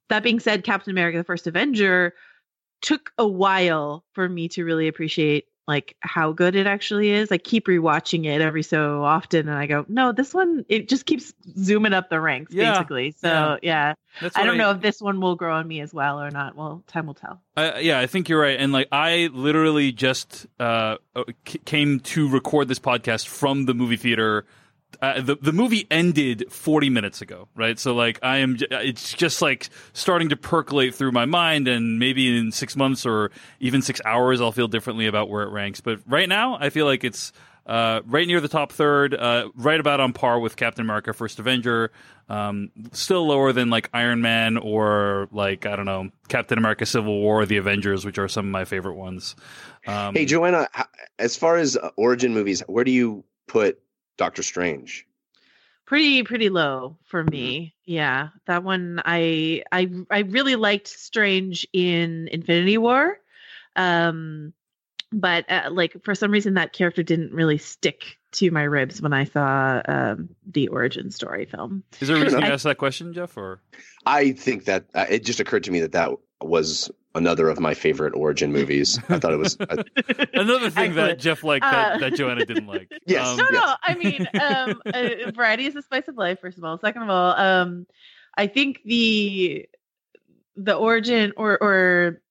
That 0.08 0.22
being 0.22 0.38
said, 0.38 0.64
Captain 0.64 0.92
America: 0.92 1.18
The 1.18 1.24
First 1.24 1.46
Avenger 1.46 2.14
took 2.80 3.12
a 3.18 3.26
while 3.26 4.04
for 4.12 4.28
me 4.28 4.48
to 4.50 4.64
really 4.64 4.86
appreciate 4.86 5.47
like 5.68 5.94
how 6.00 6.32
good 6.32 6.56
it 6.56 6.66
actually 6.66 7.10
is. 7.10 7.30
I 7.30 7.36
keep 7.36 7.66
rewatching 7.66 8.24
it 8.24 8.40
every 8.40 8.62
so 8.62 9.04
often, 9.04 9.48
and 9.48 9.56
I 9.56 9.66
go, 9.66 9.84
no, 9.86 10.12
this 10.12 10.32
one 10.32 10.64
it 10.68 10.88
just 10.88 11.04
keeps 11.04 11.34
zooming 11.58 11.92
up 11.92 12.08
the 12.08 12.18
ranks, 12.18 12.54
Yeah, 12.54 12.72
basically. 12.72 13.12
So 13.12 13.58
yeah. 13.62 13.94
yeah, 14.22 14.28
I 14.34 14.44
don't 14.44 14.56
know 14.56 14.70
if 14.70 14.80
this 14.80 15.00
one 15.00 15.20
will 15.20 15.36
grow 15.36 15.54
on 15.54 15.68
me 15.68 15.80
as 15.82 15.92
well 15.92 16.22
or 16.22 16.30
not. 16.30 16.56
Well, 16.56 16.82
time 16.86 17.06
will 17.06 17.14
tell. 17.14 17.42
I, 17.54 17.80
yeah, 17.80 18.00
I 18.00 18.06
think 18.06 18.30
you're 18.30 18.40
right. 18.40 18.58
And 18.58 18.72
like, 18.72 18.88
I 18.90 19.28
literally 19.30 19.92
just 19.92 20.46
uh, 20.58 20.96
uh, 21.14 21.24
c- 21.46 21.60
came 21.66 22.00
to 22.00 22.30
record 22.30 22.68
this 22.68 22.78
podcast 22.78 23.26
from 23.28 23.66
the 23.66 23.74
movie 23.74 23.98
theater. 23.98 24.46
Uh, 25.00 25.20
the 25.20 25.36
the 25.36 25.52
movie 25.52 25.86
ended 25.90 26.50
40 26.50 26.90
minutes 26.90 27.20
ago, 27.20 27.48
right? 27.54 27.78
So 27.78 27.94
like, 27.94 28.18
I 28.22 28.38
am. 28.38 28.56
It's 28.70 29.12
just 29.12 29.40
like 29.40 29.68
starting 29.92 30.30
to 30.30 30.36
percolate 30.36 30.94
through 30.94 31.12
my 31.12 31.24
mind, 31.24 31.68
and 31.68 31.98
maybe 31.98 32.36
in 32.36 32.50
six 32.50 32.74
months 32.74 33.06
or 33.06 33.30
even 33.60 33.80
six 33.82 34.00
hours, 34.04 34.40
I'll 34.40 34.50
feel 34.52 34.66
differently 34.68 35.06
about 35.06 35.28
where 35.28 35.44
it 35.44 35.50
ranks. 35.50 35.80
But 35.80 36.00
right 36.06 36.28
now, 36.28 36.56
I 36.58 36.70
feel 36.70 36.84
like 36.86 37.04
it's 37.04 37.32
uh, 37.66 38.00
right 38.06 38.26
near 38.26 38.40
the 38.40 38.48
top 38.48 38.72
third, 38.72 39.14
uh, 39.14 39.50
right 39.54 39.78
about 39.78 40.00
on 40.00 40.14
par 40.14 40.40
with 40.40 40.56
Captain 40.56 40.84
America: 40.84 41.12
First 41.12 41.38
Avenger. 41.38 41.92
Um, 42.30 42.70
still 42.92 43.26
lower 43.26 43.52
than 43.52 43.70
like 43.70 43.88
Iron 43.94 44.20
Man 44.20 44.56
or 44.56 45.28
like 45.32 45.64
I 45.64 45.76
don't 45.76 45.86
know 45.86 46.10
Captain 46.28 46.58
America: 46.58 46.86
Civil 46.86 47.20
War, 47.20 47.46
The 47.46 47.58
Avengers, 47.58 48.04
which 48.04 48.18
are 48.18 48.26
some 48.26 48.46
of 48.46 48.50
my 48.50 48.64
favorite 48.64 48.94
ones. 48.94 49.36
Um, 49.86 50.14
Hey, 50.14 50.24
Joanna, 50.24 50.68
as 51.18 51.36
far 51.36 51.56
as 51.56 51.76
uh, 51.76 51.90
origin 51.96 52.34
movies, 52.34 52.62
where 52.66 52.84
do 52.84 52.90
you 52.90 53.22
put 53.46 53.80
Doctor 54.18 54.42
Strange? 54.42 55.06
pretty 55.88 56.22
pretty 56.22 56.50
low 56.50 56.98
for 57.06 57.24
me 57.24 57.74
yeah 57.86 58.28
that 58.44 58.62
one 58.62 59.00
i 59.06 59.62
i 59.72 59.90
i 60.10 60.18
really 60.18 60.54
liked 60.54 60.86
strange 60.86 61.66
in 61.72 62.28
infinity 62.30 62.76
war 62.76 63.18
um 63.74 64.52
but 65.10 65.50
uh, 65.50 65.70
like 65.72 65.96
for 66.04 66.14
some 66.14 66.30
reason 66.30 66.52
that 66.54 66.74
character 66.74 67.02
didn't 67.02 67.32
really 67.32 67.56
stick 67.56 68.17
to 68.32 68.50
my 68.50 68.62
ribs 68.62 69.00
when 69.00 69.12
i 69.12 69.24
saw 69.24 69.80
um 69.86 70.28
the 70.46 70.68
origin 70.68 71.10
story 71.10 71.44
film 71.46 71.82
is 72.00 72.08
there 72.08 72.16
a 72.16 72.20
reason 72.20 72.40
you 72.40 72.44
enough. 72.46 72.54
asked 72.54 72.64
that 72.64 72.76
question, 72.78 73.12
Jeff? 73.14 73.36
Or 73.36 73.60
I 74.06 74.32
think 74.32 74.64
that 74.66 74.84
uh, 74.94 75.06
it 75.08 75.24
just 75.24 75.40
occurred 75.40 75.64
to 75.64 75.70
me 75.70 75.80
that 75.80 75.92
that 75.92 76.10
was 76.40 76.90
another 77.14 77.48
of 77.48 77.58
my 77.58 77.74
favorite 77.74 78.14
origin 78.14 78.52
movies. 78.52 78.96
I 79.08 79.18
thought 79.18 79.32
it 79.32 79.38
was. 79.38 79.56
uh, 79.58 79.82
another 80.34 80.70
thing 80.70 80.94
that 80.94 81.10
Excellent. 81.10 81.20
Jeff 81.20 81.42
liked 81.42 81.64
that, 81.64 81.92
Uh, 81.94 81.98
that 81.98 82.14
Joanna 82.14 82.44
didn't 82.46 82.66
like? 82.68 82.92
Yes. 83.06 83.26
Um, 83.26 83.36
no 83.38 83.44
yes. 83.50 83.66
no 83.66 83.74
i 83.82 83.94
mean 83.94 84.28
um 84.40 84.82
uh, 85.26 85.30
variety 85.32 85.66
is 85.66 85.74
the 85.74 85.82
spice 85.82 86.06
of 86.08 86.16
life 86.16 86.38
first 86.40 86.58
of 86.58 86.64
all 86.64 86.78
second 86.78 87.02
of 87.02 87.08
all 87.10 87.32
um 87.36 87.86
i 88.36 88.46
think 88.46 88.80
the 88.84 89.66
the 90.56 90.74
origin 90.74 91.32
or 91.36 91.56
or 91.62 92.22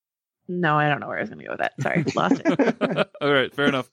no 0.46 0.76
i 0.76 0.88
don't 0.88 1.00
know 1.00 1.08
where 1.08 1.18
i 1.18 1.20
was 1.20 1.28
gonna 1.30 1.44
go 1.44 1.50
with 1.50 1.58
that 1.60 1.72
sorry 1.82 2.04
lost 2.14 2.40
it 2.44 3.08
All 3.20 3.32
right, 3.32 3.52
fair 3.54 3.66
enough. 3.66 3.90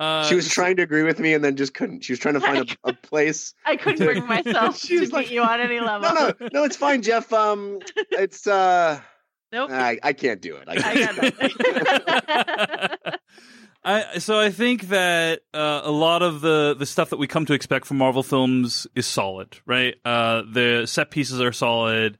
Uh, 0.00 0.24
she 0.24 0.34
was 0.34 0.48
trying 0.48 0.76
to 0.76 0.82
agree 0.82 1.02
with 1.02 1.18
me 1.18 1.34
and 1.34 1.44
then 1.44 1.56
just 1.56 1.74
couldn't. 1.74 2.02
She 2.02 2.12
was 2.12 2.18
trying 2.18 2.34
to 2.34 2.40
find 2.40 2.76
a, 2.84 2.88
a 2.90 2.92
place. 2.92 3.54
I 3.66 3.76
couldn't 3.76 4.04
bring 4.04 4.26
myself 4.26 4.78
She 4.80 4.94
to 4.94 5.00
was 5.00 5.10
get 5.10 5.16
like, 5.16 5.30
you 5.30 5.42
on 5.42 5.60
any 5.60 5.80
level. 5.80 6.12
No, 6.12 6.32
no, 6.40 6.48
no. 6.52 6.64
It's 6.64 6.76
fine, 6.76 7.02
Jeff. 7.02 7.32
Um, 7.32 7.78
it's 8.10 8.46
uh, 8.46 9.00
Nope. 9.52 9.70
I, 9.70 9.98
I 10.02 10.12
can't 10.14 10.40
do 10.40 10.56
it. 10.56 10.64
I 10.66 10.74
I 10.74 10.94
got 12.90 13.10
I, 13.84 14.18
so 14.18 14.38
I 14.38 14.50
think 14.50 14.88
that 14.88 15.40
uh, 15.52 15.80
a 15.82 15.90
lot 15.90 16.22
of 16.22 16.40
the, 16.40 16.76
the 16.78 16.86
stuff 16.86 17.10
that 17.10 17.16
we 17.16 17.26
come 17.26 17.46
to 17.46 17.52
expect 17.52 17.84
from 17.84 17.98
Marvel 17.98 18.22
films 18.22 18.86
is 18.94 19.06
solid, 19.06 19.58
right? 19.66 19.96
Uh, 20.04 20.42
the 20.50 20.86
set 20.86 21.10
pieces 21.10 21.40
are 21.40 21.52
solid. 21.52 22.16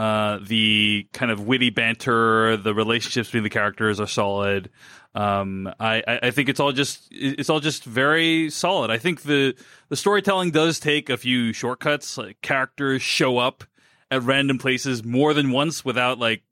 Uh, 0.00 0.38
the 0.40 1.06
kind 1.12 1.30
of 1.30 1.46
witty 1.46 1.68
banter, 1.68 2.56
the 2.56 2.72
relationships 2.72 3.28
between 3.28 3.42
the 3.42 3.50
characters 3.50 4.00
are 4.00 4.06
solid. 4.06 4.70
Um, 5.14 5.70
I, 5.78 6.02
I 6.22 6.30
think 6.30 6.48
it's 6.48 6.58
all 6.58 6.72
just 6.72 7.06
it's 7.10 7.50
all 7.50 7.60
just 7.60 7.84
very 7.84 8.48
solid. 8.48 8.90
I 8.90 8.96
think 8.96 9.24
the 9.24 9.54
the 9.90 9.96
storytelling 9.96 10.52
does 10.52 10.80
take 10.80 11.10
a 11.10 11.18
few 11.18 11.52
shortcuts. 11.52 12.16
Like 12.16 12.40
characters 12.40 13.02
show 13.02 13.36
up 13.36 13.62
at 14.10 14.22
random 14.22 14.56
places 14.56 15.04
more 15.04 15.34
than 15.34 15.50
once 15.50 15.84
without 15.84 16.18
like 16.18 16.44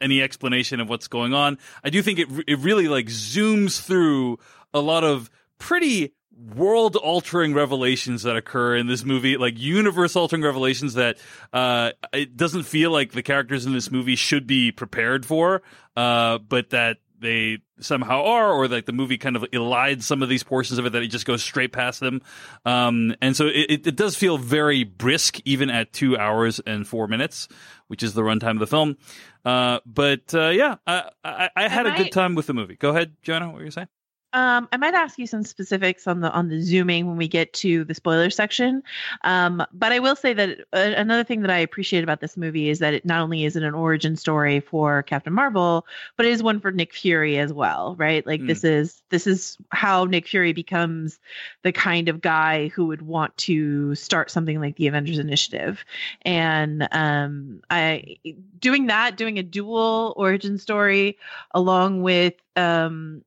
any 0.00 0.22
explanation 0.22 0.80
of 0.80 0.88
what's 0.88 1.06
going 1.06 1.34
on. 1.34 1.58
I 1.84 1.90
do 1.90 2.00
think 2.00 2.18
it 2.18 2.28
it 2.46 2.60
really 2.60 2.88
like 2.88 3.08
zooms 3.08 3.78
through 3.78 4.38
a 4.72 4.80
lot 4.80 5.04
of 5.04 5.28
pretty 5.58 6.14
world 6.36 6.96
altering 6.96 7.54
revelations 7.54 8.22
that 8.24 8.36
occur 8.36 8.76
in 8.76 8.86
this 8.86 9.04
movie, 9.04 9.36
like 9.36 9.58
universe 9.58 10.16
altering 10.16 10.42
revelations 10.42 10.94
that 10.94 11.16
uh 11.52 11.92
it 12.12 12.36
doesn't 12.36 12.64
feel 12.64 12.90
like 12.90 13.12
the 13.12 13.22
characters 13.22 13.66
in 13.66 13.72
this 13.72 13.90
movie 13.90 14.16
should 14.16 14.46
be 14.46 14.70
prepared 14.70 15.24
for, 15.24 15.62
uh, 15.96 16.38
but 16.38 16.70
that 16.70 16.98
they 17.18 17.58
somehow 17.80 18.24
are, 18.24 18.52
or 18.52 18.68
like 18.68 18.86
the 18.86 18.92
movie 18.92 19.18
kind 19.18 19.36
of 19.36 19.42
elides 19.52 20.02
some 20.02 20.22
of 20.22 20.28
these 20.28 20.42
portions 20.42 20.78
of 20.78 20.86
it 20.86 20.90
that 20.90 21.02
it 21.02 21.08
just 21.08 21.26
goes 21.26 21.42
straight 21.42 21.72
past 21.72 22.00
them. 22.00 22.20
Um, 22.64 23.14
and 23.20 23.36
so 23.36 23.46
it, 23.46 23.86
it, 23.86 23.96
does 23.96 24.16
feel 24.16 24.38
very 24.38 24.84
brisk, 24.84 25.40
even 25.44 25.70
at 25.70 25.92
two 25.92 26.16
hours 26.16 26.60
and 26.60 26.86
four 26.86 27.08
minutes, 27.08 27.48
which 27.88 28.02
is 28.02 28.14
the 28.14 28.22
runtime 28.22 28.52
of 28.52 28.58
the 28.58 28.66
film. 28.66 28.96
Uh, 29.44 29.80
but 29.86 30.34
uh, 30.34 30.48
yeah, 30.48 30.76
I, 30.86 31.10
I, 31.24 31.50
I 31.56 31.68
had 31.68 31.86
a 31.86 31.96
good 31.96 32.12
time 32.12 32.34
with 32.34 32.46
the 32.46 32.54
movie. 32.54 32.76
Go 32.76 32.90
ahead, 32.90 33.16
Joanna. 33.22 33.46
What 33.46 33.56
were 33.56 33.64
you 33.64 33.70
saying? 33.70 33.88
Um, 34.36 34.68
I 34.70 34.76
might 34.76 34.92
ask 34.92 35.18
you 35.18 35.26
some 35.26 35.44
specifics 35.44 36.06
on 36.06 36.20
the 36.20 36.30
on 36.30 36.48
the 36.50 36.60
zooming 36.60 37.06
when 37.06 37.16
we 37.16 37.26
get 37.26 37.54
to 37.54 37.84
the 37.84 37.94
spoiler 37.94 38.28
section. 38.28 38.82
Um, 39.24 39.64
but 39.72 39.92
I 39.92 39.98
will 40.00 40.14
say 40.14 40.34
that 40.34 40.60
uh, 40.74 40.92
another 40.94 41.24
thing 41.24 41.40
that 41.40 41.50
I 41.50 41.56
appreciate 41.56 42.04
about 42.04 42.20
this 42.20 42.36
movie 42.36 42.68
is 42.68 42.80
that 42.80 42.92
it 42.92 43.06
not 43.06 43.22
only 43.22 43.46
is 43.46 43.56
it 43.56 43.62
an 43.62 43.72
origin 43.72 44.14
story 44.14 44.60
for 44.60 45.02
Captain 45.04 45.32
Marvel, 45.32 45.86
but 46.18 46.26
it 46.26 46.32
is 46.32 46.42
one 46.42 46.60
for 46.60 46.70
Nick 46.70 46.92
Fury 46.92 47.38
as 47.38 47.50
well, 47.50 47.96
right? 47.98 48.26
Like 48.26 48.44
this 48.46 48.62
is 48.62 49.02
this 49.08 49.26
is 49.26 49.56
how 49.70 50.04
Nick 50.04 50.28
Fury 50.28 50.52
becomes 50.52 51.18
the 51.62 51.72
kind 51.72 52.10
of 52.10 52.20
guy 52.20 52.68
who 52.68 52.88
would 52.88 53.00
want 53.00 53.34
to 53.38 53.94
start 53.94 54.30
something 54.30 54.60
like 54.60 54.76
the 54.76 54.86
Avengers 54.86 55.18
Initiative, 55.18 55.82
and 56.20 56.86
um, 56.92 57.62
I 57.70 58.18
doing 58.58 58.88
that, 58.88 59.16
doing 59.16 59.38
a 59.38 59.42
dual 59.42 60.12
origin 60.14 60.58
story 60.58 61.16
along 61.52 62.02
with 62.02 62.34
um 62.54 63.22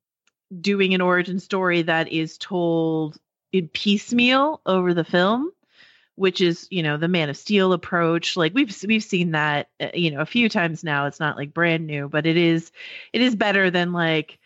doing 0.59 0.93
an 0.93 1.01
origin 1.01 1.39
story 1.39 1.83
that 1.83 2.12
is 2.12 2.38
told 2.38 3.17
in 3.51 3.67
piecemeal 3.67 4.62
over 4.65 4.93
the 4.93 5.03
film 5.03 5.51
which 6.19 6.41
is 6.41 6.67
you 6.69 6.83
know 6.83 6.97
the 6.97 7.07
man 7.07 7.29
of 7.29 7.38
steel 7.38 7.71
approach. 7.71 8.35
Like 8.35 8.53
we've 8.53 8.75
we've 8.85 9.03
seen 9.03 9.31
that 9.31 9.69
uh, 9.79 9.88
you 9.93 10.12
know 10.12 10.19
a 10.19 10.25
few 10.25 10.49
times 10.49 10.83
now. 10.83 11.05
It's 11.05 11.19
not 11.19 11.38
like 11.38 11.53
brand 11.53 11.88
new 11.88 12.09
but 12.09 12.25
it 12.25 12.35
is 12.35 12.71
it 13.13 13.21
is 13.21 13.38
better 13.38 13.71
than 13.71 13.93
like 13.93 14.38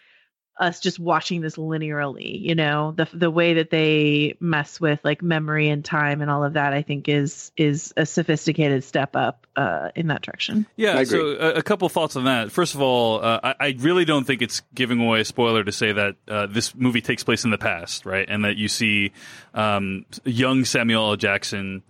us 0.60 0.80
just 0.80 1.00
watching 1.00 1.42
this 1.42 1.56
linearly 1.56 2.40
you 2.40 2.56
know 2.56 2.94
the 2.96 3.08
the 3.14 3.32
way 3.32 3.56
that 3.56 3.70
they 3.70 4.36
mess 4.40 4.80
with 4.80 5.00
like 5.04 5.22
memory 5.22 5.70
and 5.70 5.84
time 5.84 6.22
and 6.22 6.30
all 6.30 6.44
of 6.44 6.54
that 6.54 6.74
i 6.74 6.82
think 6.82 7.10
is 7.10 7.52
is 7.58 7.94
a 7.98 8.06
sophisticated 8.06 8.84
step 8.84 9.16
up 9.16 9.48
uh 9.56 9.90
in 9.96 10.08
that 10.08 10.22
direction 10.22 10.66
Yeah, 10.76 11.04
so 11.04 11.28
a, 11.28 11.54
a 11.56 11.64
couple 11.64 11.88
thoughts 11.90 12.16
on 12.16 12.26
that. 12.26 12.52
First 12.52 12.76
of 12.76 12.82
all, 12.82 13.24
uh, 13.24 13.40
I, 13.44 13.56
I 13.60 13.76
really 13.80 14.06
don't 14.06 14.26
think 14.26 14.42
it's 14.42 14.62
giving 14.74 15.00
away 15.00 15.22
a 15.22 15.26
spoiler 15.26 15.64
to 15.64 15.72
say 15.72 15.92
that 15.92 16.16
uh, 16.28 16.48
this 16.48 16.76
movie 16.76 17.02
takes 17.02 17.24
place 17.24 17.44
in 17.44 17.52
the 17.52 17.58
past, 17.58 18.06
right? 18.06 18.28
And 18.28 18.46
that 18.46 18.58
you 18.58 18.68
see 18.68 19.12
um, 19.54 20.06
young 20.24 20.66
Samuel 20.66 21.12
L. 21.12 21.16
Jackson 21.16 21.84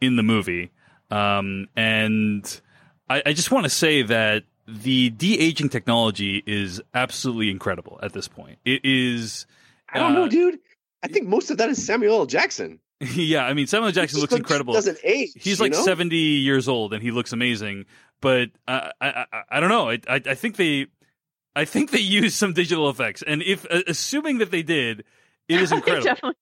in 0.00 0.16
the 0.16 0.22
movie. 0.22 0.70
Um, 1.10 1.68
and 1.76 2.60
I, 3.08 3.22
I 3.26 3.32
just 3.32 3.50
want 3.50 3.64
to 3.64 3.70
say 3.70 4.02
that 4.02 4.44
the 4.66 5.10
de 5.10 5.38
aging 5.38 5.68
technology 5.68 6.42
is 6.46 6.80
absolutely 6.94 7.50
incredible 7.50 7.98
at 8.02 8.12
this 8.12 8.28
point. 8.28 8.58
It 8.64 8.84
is. 8.84 9.46
I 9.92 9.98
don't 9.98 10.14
know, 10.14 10.24
uh, 10.24 10.28
dude. 10.28 10.58
I 11.02 11.08
think 11.08 11.28
most 11.28 11.50
of 11.50 11.58
that 11.58 11.68
is 11.68 11.84
Samuel 11.84 12.20
L. 12.20 12.26
Jackson. 12.26 12.80
yeah, 13.00 13.44
I 13.44 13.54
mean, 13.54 13.66
Samuel 13.66 13.88
L. 13.88 13.92
Jackson 13.92 14.20
looks 14.20 14.32
like 14.32 14.40
incredible. 14.40 14.74
Doesn't 14.74 14.98
age. 15.04 15.32
He's 15.36 15.58
you 15.58 15.64
like 15.64 15.72
know? 15.72 15.84
70 15.84 16.16
years 16.16 16.68
old 16.68 16.94
and 16.94 17.02
he 17.02 17.10
looks 17.10 17.32
amazing. 17.32 17.84
But 18.20 18.50
uh, 18.66 18.90
I, 19.00 19.26
I, 19.32 19.42
I 19.50 19.60
don't 19.60 19.68
know. 19.68 19.90
I, 19.90 20.00
I, 20.08 20.20
I 20.26 20.34
think 20.34 20.56
they, 20.56 20.86
I 21.54 21.66
think 21.66 21.90
they 21.90 22.00
used 22.00 22.36
some 22.36 22.54
digital 22.54 22.88
effects. 22.88 23.22
And 23.22 23.42
if, 23.42 23.66
uh, 23.70 23.82
assuming 23.86 24.38
that 24.38 24.50
they 24.50 24.62
did, 24.62 25.04
it 25.48 25.60
is 25.60 25.72
incredible. 25.72 26.04
Definitely 26.04 26.36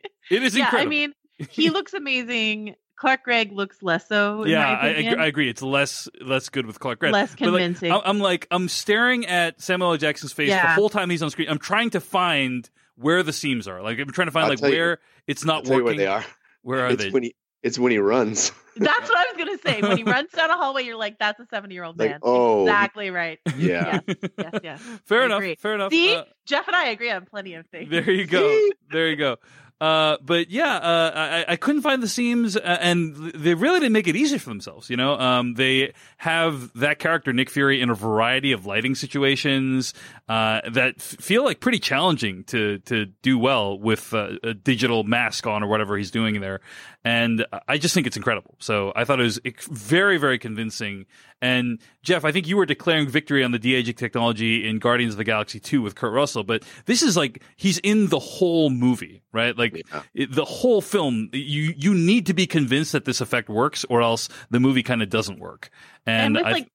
did. 0.00 0.10
it 0.30 0.42
is 0.42 0.56
yeah 0.56 0.64
incredible. 0.64 0.86
i 0.86 0.88
mean 0.88 1.12
he 1.50 1.70
looks 1.70 1.92
amazing 1.94 2.74
clark 2.96 3.22
gregg 3.24 3.52
looks 3.52 3.82
less 3.82 4.08
so 4.08 4.42
in 4.42 4.50
yeah, 4.50 4.60
my 4.60 4.64
I, 4.66 4.86
I, 4.86 4.88
agree- 4.88 5.22
I 5.22 5.26
agree. 5.26 5.48
It's 5.50 5.62
less, 5.62 6.08
less 6.20 6.48
good 6.48 6.66
with 6.66 6.78
Clark 6.80 6.98
Gregg. 7.00 7.12
Less 7.12 7.30
But, 7.32 7.40
like, 7.40 7.48
convincing. 7.52 7.92
I- 7.92 8.00
I'm 8.04 8.18
like, 8.18 8.46
I'm 8.50 8.68
staring 8.68 9.26
at 9.26 9.60
Samuel 9.60 9.92
L. 9.92 9.96
Jackson's 9.98 10.32
face 10.32 10.50
the 10.50 10.58
whole 10.58 10.88
time 10.88 11.10
he's 11.10 11.22
on 11.22 11.30
screen. 11.30 11.48
I'm 11.48 11.58
trying 11.58 11.90
to 11.90 12.00
find 12.00 12.68
where 12.96 13.22
the 13.22 13.32
seams 13.32 13.68
are. 13.68 13.82
Like, 13.82 13.98
I'm 13.98 14.10
trying 14.10 14.28
to 14.28 14.32
find 14.32 14.44
I'll 14.44 14.50
like 14.50 14.58
tell 14.60 14.70
you- 14.70 14.76
where 14.78 14.98
it's 15.26 15.42
I'll 15.42 15.46
not 15.56 15.64
tell 15.64 15.76
you 15.78 15.84
working. 15.84 15.98
where 15.98 16.06
they 16.06 16.12
are. 16.12 16.24
Where 16.62 16.80
are 16.86 16.90
it's 16.90 17.04
they? 17.04 17.10
when 17.10 17.22
he 17.24 17.34
it's 17.62 17.78
when 17.78 17.90
he 17.92 17.98
runs. 17.98 18.52
that's 18.78 19.08
what 19.08 19.16
i 19.16 19.24
was 19.32 19.36
gonna 19.38 19.58
say 19.64 19.80
when 19.80 19.96
he 19.96 20.02
runs 20.12 20.30
down 20.32 20.50
a 20.50 20.54
hallway 20.56 20.84
you're 20.84 20.96
like 20.98 21.18
that's 21.18 21.40
a 21.40 21.46
70 21.46 21.72
year 21.74 21.82
old 21.82 21.98
Like, 21.98 22.10
man 22.10 22.20
oh. 22.22 22.64
exactly 22.64 23.08
right 23.10 23.38
Yeah. 23.56 24.00
yes 24.06 24.18
yes 24.38 24.60
yes 24.62 24.82
Fair 25.06 25.22
I 25.22 25.24
enough. 25.24 25.38
agree. 25.38 25.54
Fair 25.54 25.74
enough. 25.76 25.90
see 25.92 26.14
Uh, 26.14 26.24
jeff 26.44 26.66
and 26.66 26.76
i 26.76 26.88
agree 26.88 27.10
on 27.10 27.24
plenty 27.24 27.54
of 27.54 27.66
things 27.68 27.90
There 27.90 28.10
you 28.10 28.26
go. 28.26 28.60
There 28.90 29.08
you 29.08 29.16
go. 29.16 29.36
Uh, 29.78 30.16
but 30.22 30.50
yeah, 30.50 30.76
uh, 30.76 31.12
I, 31.14 31.52
I 31.52 31.56
couldn't 31.56 31.82
find 31.82 32.02
the 32.02 32.08
seams, 32.08 32.56
uh, 32.56 32.78
and 32.80 33.14
they 33.34 33.52
really 33.52 33.78
didn't 33.78 33.92
make 33.92 34.08
it 34.08 34.16
easy 34.16 34.38
for 34.38 34.48
themselves. 34.48 34.88
You 34.88 34.96
know, 34.96 35.18
um, 35.18 35.52
they 35.54 35.92
have 36.16 36.72
that 36.74 36.98
character 36.98 37.32
Nick 37.34 37.50
Fury 37.50 37.82
in 37.82 37.90
a 37.90 37.94
variety 37.94 38.52
of 38.52 38.64
lighting 38.64 38.94
situations 38.94 39.92
uh, 40.30 40.62
that 40.70 40.94
f- 40.96 41.02
feel 41.02 41.44
like 41.44 41.60
pretty 41.60 41.78
challenging 41.78 42.44
to 42.44 42.78
to 42.80 43.06
do 43.20 43.38
well 43.38 43.78
with 43.78 44.14
uh, 44.14 44.30
a 44.42 44.54
digital 44.54 45.04
mask 45.04 45.46
on 45.46 45.62
or 45.62 45.66
whatever 45.66 45.98
he's 45.98 46.10
doing 46.10 46.40
there. 46.40 46.60
And 47.06 47.46
I 47.68 47.78
just 47.78 47.94
think 47.94 48.08
it's 48.08 48.16
incredible. 48.16 48.56
So 48.58 48.92
I 48.96 49.04
thought 49.04 49.20
it 49.20 49.22
was 49.22 49.38
very, 49.70 50.18
very 50.18 50.40
convincing. 50.40 51.06
And 51.40 51.78
Jeff, 52.02 52.24
I 52.24 52.32
think 52.32 52.48
you 52.48 52.56
were 52.56 52.66
declaring 52.66 53.06
victory 53.06 53.44
on 53.44 53.52
the 53.52 53.60
de-aging 53.60 53.94
technology 53.94 54.66
in 54.68 54.80
Guardians 54.80 55.14
of 55.14 55.18
the 55.18 55.22
Galaxy 55.24 55.60
2 55.60 55.82
with 55.82 55.94
Kurt 55.94 56.12
Russell, 56.12 56.42
but 56.42 56.64
this 56.86 57.02
is 57.02 57.16
like 57.16 57.44
he's 57.54 57.78
in 57.78 58.08
the 58.08 58.18
whole 58.18 58.70
movie, 58.70 59.22
right? 59.32 59.56
Like 59.56 59.76
Yeah. 59.92 60.02
it, 60.14 60.32
the 60.32 60.44
whole 60.44 60.80
film. 60.80 61.28
You 61.32 61.72
you 61.76 61.94
need 61.94 62.26
to 62.26 62.34
be 62.34 62.44
convinced 62.46 62.90
that 62.90 63.04
this 63.04 63.20
effect 63.20 63.48
works, 63.48 63.84
or 63.88 64.02
else 64.02 64.28
the 64.50 64.58
movie 64.58 64.82
kind 64.82 65.00
of 65.00 65.08
doesn't 65.08 65.38
work. 65.38 65.70
and 66.06 66.36
And, 66.36 66.36
with 66.36 66.46
I, 66.46 66.50
like 66.52 66.68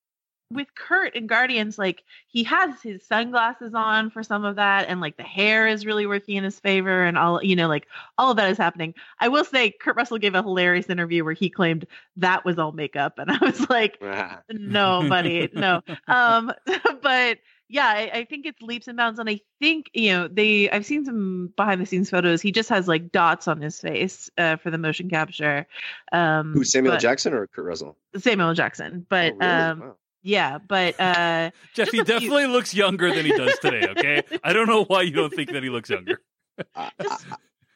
with 0.52 0.74
Kurt 0.76 1.16
and 1.16 1.28
Guardians, 1.30 1.78
like 1.80 2.04
he 2.28 2.44
has 2.44 2.82
his 2.82 3.06
sunglasses 3.06 3.74
on 3.74 4.10
for 4.10 4.24
some 4.24 4.44
of 4.46 4.58
that, 4.58 4.88
and 4.90 5.02
like 5.02 5.18
the 5.18 5.24
hair 5.24 5.68
is 5.68 5.86
really 5.86 6.06
working 6.06 6.36
in 6.38 6.44
his 6.44 6.60
favor, 6.60 7.04
and 7.04 7.18
all 7.18 7.44
you 7.44 7.56
know, 7.56 7.68
like 7.68 7.88
all 8.18 8.32
of 8.32 8.38
that 8.38 8.50
is 8.50 8.58
happening. 8.58 8.94
I 9.20 9.28
will 9.30 9.46
say, 9.46 9.72
Kurt 9.72 9.96
Russell 9.96 10.18
gave 10.18 10.36
a 10.36 10.44
hilarious 10.44 10.90
interview 10.90 11.24
where 11.24 11.34
he 11.34 11.50
claimed 11.50 11.86
that 12.18 12.46
was 12.46 12.60
all 12.60 12.72
makeup, 12.72 13.18
and 13.18 13.32
I 13.32 13.38
was 13.42 13.70
like, 13.70 13.98
Ah, 14.02 14.42
no, 14.50 15.08
buddy, 15.08 15.50
no. 15.54 15.82
Um, 16.08 16.52
but 17.02 17.40
yeah, 17.74 17.88
I, 17.88 18.12
I 18.14 18.26
think 18.26 18.46
it's 18.46 18.62
leaps 18.62 18.90
and 18.90 18.98
bounds, 18.98 19.18
and 19.18 19.30
I 19.30 19.40
think 19.62 19.90
you 19.94 20.12
know 20.12 20.28
they. 20.28 20.70
I've 20.70 20.86
seen 20.86 21.06
some 21.06 21.54
behind 21.56 21.80
the 21.80 21.86
scenes 21.86 22.10
photos. 22.10 22.42
He 22.42 22.52
just 22.52 22.68
has 22.68 22.86
like 22.90 23.14
dots 23.14 23.48
on 23.48 23.62
his 23.62 23.80
face 23.80 24.30
uh, 24.38 24.58
for 24.58 24.72
the 24.72 24.78
motion 24.78 25.10
capture. 25.10 25.66
Um, 26.12 26.52
Who 26.54 26.66
Samuel 26.66 26.96
but- 26.96 27.00
Jackson 27.02 27.34
or 27.34 27.48
Kurt 27.48 27.64
Russell? 27.64 27.96
Samuel 28.18 28.54
Jackson, 28.56 29.06
but 29.08 29.32
Oh, 29.34 29.38
really? 29.38 29.52
um, 29.54 29.80
Wow. 29.80 29.96
Yeah, 30.24 30.58
but 30.68 31.00
uh, 31.00 31.52
Jeff, 31.74 31.90
he 31.90 32.00
a 32.00 32.04
few- 32.04 32.04
definitely 32.04 32.48
looks 32.48 32.74
younger 32.74 33.14
than 33.14 33.26
he 33.26 33.32
does 33.32 33.58
today. 33.60 33.88
Okay, 33.90 34.24
I 34.44 34.54
don't 34.54 34.68
know 34.68 34.84
why 34.86 35.02
you 35.04 35.12
don't 35.12 35.34
think 35.34 35.52
that 35.52 35.64
he 35.64 35.70
looks 35.70 35.90
younger. 35.90 36.22
Just, 37.02 37.26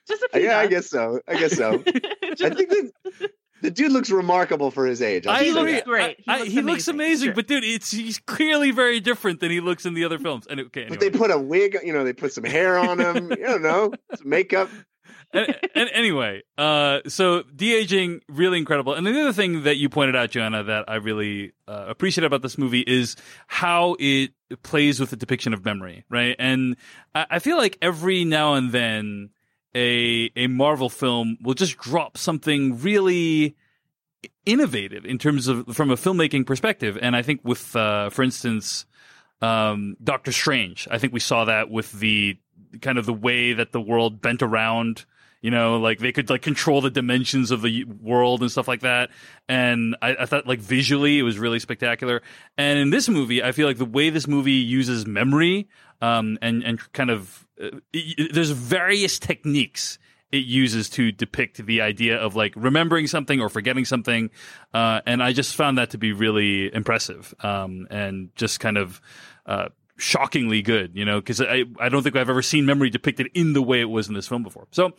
just 0.07 0.21
a 0.23 0.29
I- 0.33 0.39
few. 0.39 0.47
yeah, 0.47 0.59
I 0.59 0.67
guess 0.67 0.89
so. 0.89 1.19
I 1.27 1.35
guess 1.37 1.55
so. 1.55 1.77
Just 2.23 2.43
I 2.43 2.47
a- 2.47 2.55
think 2.55 2.69
that 2.69 2.91
the 3.61 3.71
dude 3.71 3.91
looks 3.91 4.11
remarkable 4.11 4.69
for 4.69 4.85
his 4.85 5.01
age. 5.01 5.25
I'll 5.25 5.35
I 5.43 5.49
looks 5.49 5.71
that. 5.71 5.85
great. 5.85 6.17
He 6.19 6.23
I- 6.27 6.35
I- 6.35 6.39
looks 6.39 6.51
He 6.51 6.61
looks 6.61 6.87
amazing, 6.87 6.95
amazing, 6.95 7.27
sure. 7.29 7.33
but 7.35 7.47
dude, 7.47 7.63
it's 7.63 7.89
he's 7.91 8.19
clearly 8.19 8.69
very 8.71 8.99
different 8.99 9.39
than 9.39 9.49
he 9.49 9.59
looks 9.61 9.85
in 9.85 9.93
the 9.95 10.03
other 10.05 10.19
films. 10.19 10.45
And 10.47 10.59
okay, 10.59 10.85
But 10.87 10.99
they 10.99 11.09
put 11.09 11.31
a 11.31 11.39
wig, 11.39 11.77
you 11.83 11.93
know, 11.93 12.03
they 12.03 12.13
put 12.13 12.33
some 12.33 12.43
hair 12.43 12.77
on 12.77 12.99
him. 12.99 13.31
I 13.31 13.35
don't 13.37 13.63
know, 13.63 13.91
some 14.15 14.29
makeup. 14.29 14.69
And, 15.33 15.55
and 15.75 15.89
anyway, 15.93 16.43
uh, 16.57 16.99
so 17.07 17.43
de 17.43 17.73
aging 17.73 18.21
really 18.29 18.57
incredible. 18.57 18.93
And 18.93 19.05
the 19.05 19.19
other 19.19 19.33
thing 19.33 19.63
that 19.63 19.77
you 19.77 19.89
pointed 19.89 20.15
out, 20.15 20.31
Joanna, 20.31 20.63
that 20.63 20.85
I 20.87 20.95
really 20.95 21.53
uh, 21.67 21.85
appreciate 21.87 22.25
about 22.25 22.41
this 22.41 22.57
movie 22.57 22.83
is 22.85 23.15
how 23.47 23.95
it 23.99 24.31
plays 24.63 24.99
with 24.99 25.09
the 25.09 25.15
depiction 25.15 25.53
of 25.53 25.65
memory, 25.65 26.03
right? 26.09 26.35
And 26.39 26.77
I, 27.13 27.25
I 27.31 27.39
feel 27.39 27.57
like 27.57 27.77
every 27.81 28.25
now 28.25 28.53
and 28.53 28.71
then 28.71 29.29
a 29.75 30.31
a 30.35 30.47
Marvel 30.47 30.89
film 30.89 31.37
will 31.41 31.53
just 31.53 31.77
drop 31.77 32.17
something 32.17 32.81
really 32.81 33.55
innovative 34.45 35.05
in 35.05 35.17
terms 35.17 35.47
of 35.47 35.75
from 35.75 35.91
a 35.91 35.95
filmmaking 35.95 36.45
perspective. 36.45 36.97
And 37.01 37.15
I 37.15 37.21
think 37.21 37.41
with, 37.43 37.75
uh, 37.75 38.09
for 38.09 38.23
instance, 38.23 38.85
um, 39.41 39.97
Doctor 40.03 40.31
Strange, 40.31 40.87
I 40.89 40.97
think 40.97 41.13
we 41.13 41.19
saw 41.19 41.45
that 41.45 41.69
with 41.69 41.91
the 41.91 42.37
kind 42.81 42.97
of 42.97 43.05
the 43.05 43.13
way 43.13 43.53
that 43.53 43.71
the 43.71 43.81
world 43.81 44.21
bent 44.21 44.41
around. 44.41 45.05
You 45.45 45.51
know, 45.51 45.77
like 45.77 45.99
they 45.99 46.11
could 46.11 46.27
like 46.31 46.41
control 46.41 46.81
the 46.81 46.89
dimensions 46.89 47.51
of 47.51 47.61
the 47.61 47.83
world 47.83 48.41
and 48.41 48.49
stuff 48.51 48.67
like 48.67 48.81
that. 48.81 49.11
And 49.47 49.95
I, 50.01 50.15
I 50.21 50.25
thought 50.25 50.47
like 50.47 50.59
visually 50.59 51.19
it 51.19 51.23
was 51.23 51.37
really 51.37 51.59
spectacular. 51.59 52.23
And 52.57 52.79
in 52.79 52.89
this 52.89 53.07
movie, 53.07 53.43
I 53.43 53.51
feel 53.51 53.67
like 53.67 53.77
the 53.77 53.85
way 53.85 54.09
this 54.09 54.27
movie 54.27 54.53
uses 54.53 55.05
memory, 55.05 55.67
um, 56.01 56.39
and 56.41 56.63
and 56.63 56.79
kind 56.93 57.11
of 57.11 57.45
uh, 57.61 57.77
it- 57.93 58.33
there's 58.33 58.49
various 58.49 59.19
techniques 59.19 59.99
it 60.31 60.45
uses 60.45 60.89
to 60.89 61.11
depict 61.11 61.63
the 61.65 61.79
idea 61.81 62.17
of 62.17 62.35
like 62.35 62.53
remembering 62.57 63.05
something 63.07 63.39
or 63.39 63.47
forgetting 63.47 63.85
something. 63.85 64.31
Uh, 64.73 64.99
and 65.05 65.21
I 65.21 65.31
just 65.31 65.55
found 65.55 65.77
that 65.77 65.91
to 65.91 65.99
be 65.99 66.11
really 66.11 66.73
impressive 66.73 67.33
um, 67.41 67.87
and 67.91 68.29
just 68.35 68.59
kind 68.59 68.77
of 68.77 68.99
uh, 69.45 69.69
shockingly 69.97 70.61
good, 70.61 70.95
you 70.95 71.05
know, 71.05 71.19
because 71.19 71.41
I, 71.41 71.63
I 71.79 71.89
don't 71.89 72.03
think 72.03 72.15
I've 72.15 72.29
ever 72.29 72.41
seen 72.41 72.65
memory 72.65 72.89
depicted 72.89 73.29
in 73.33 73.53
the 73.53 73.61
way 73.61 73.79
it 73.81 73.89
was 73.89 74.07
in 74.07 74.13
this 74.13 74.27
film 74.27 74.43
before. 74.43 74.67
So 74.71 74.93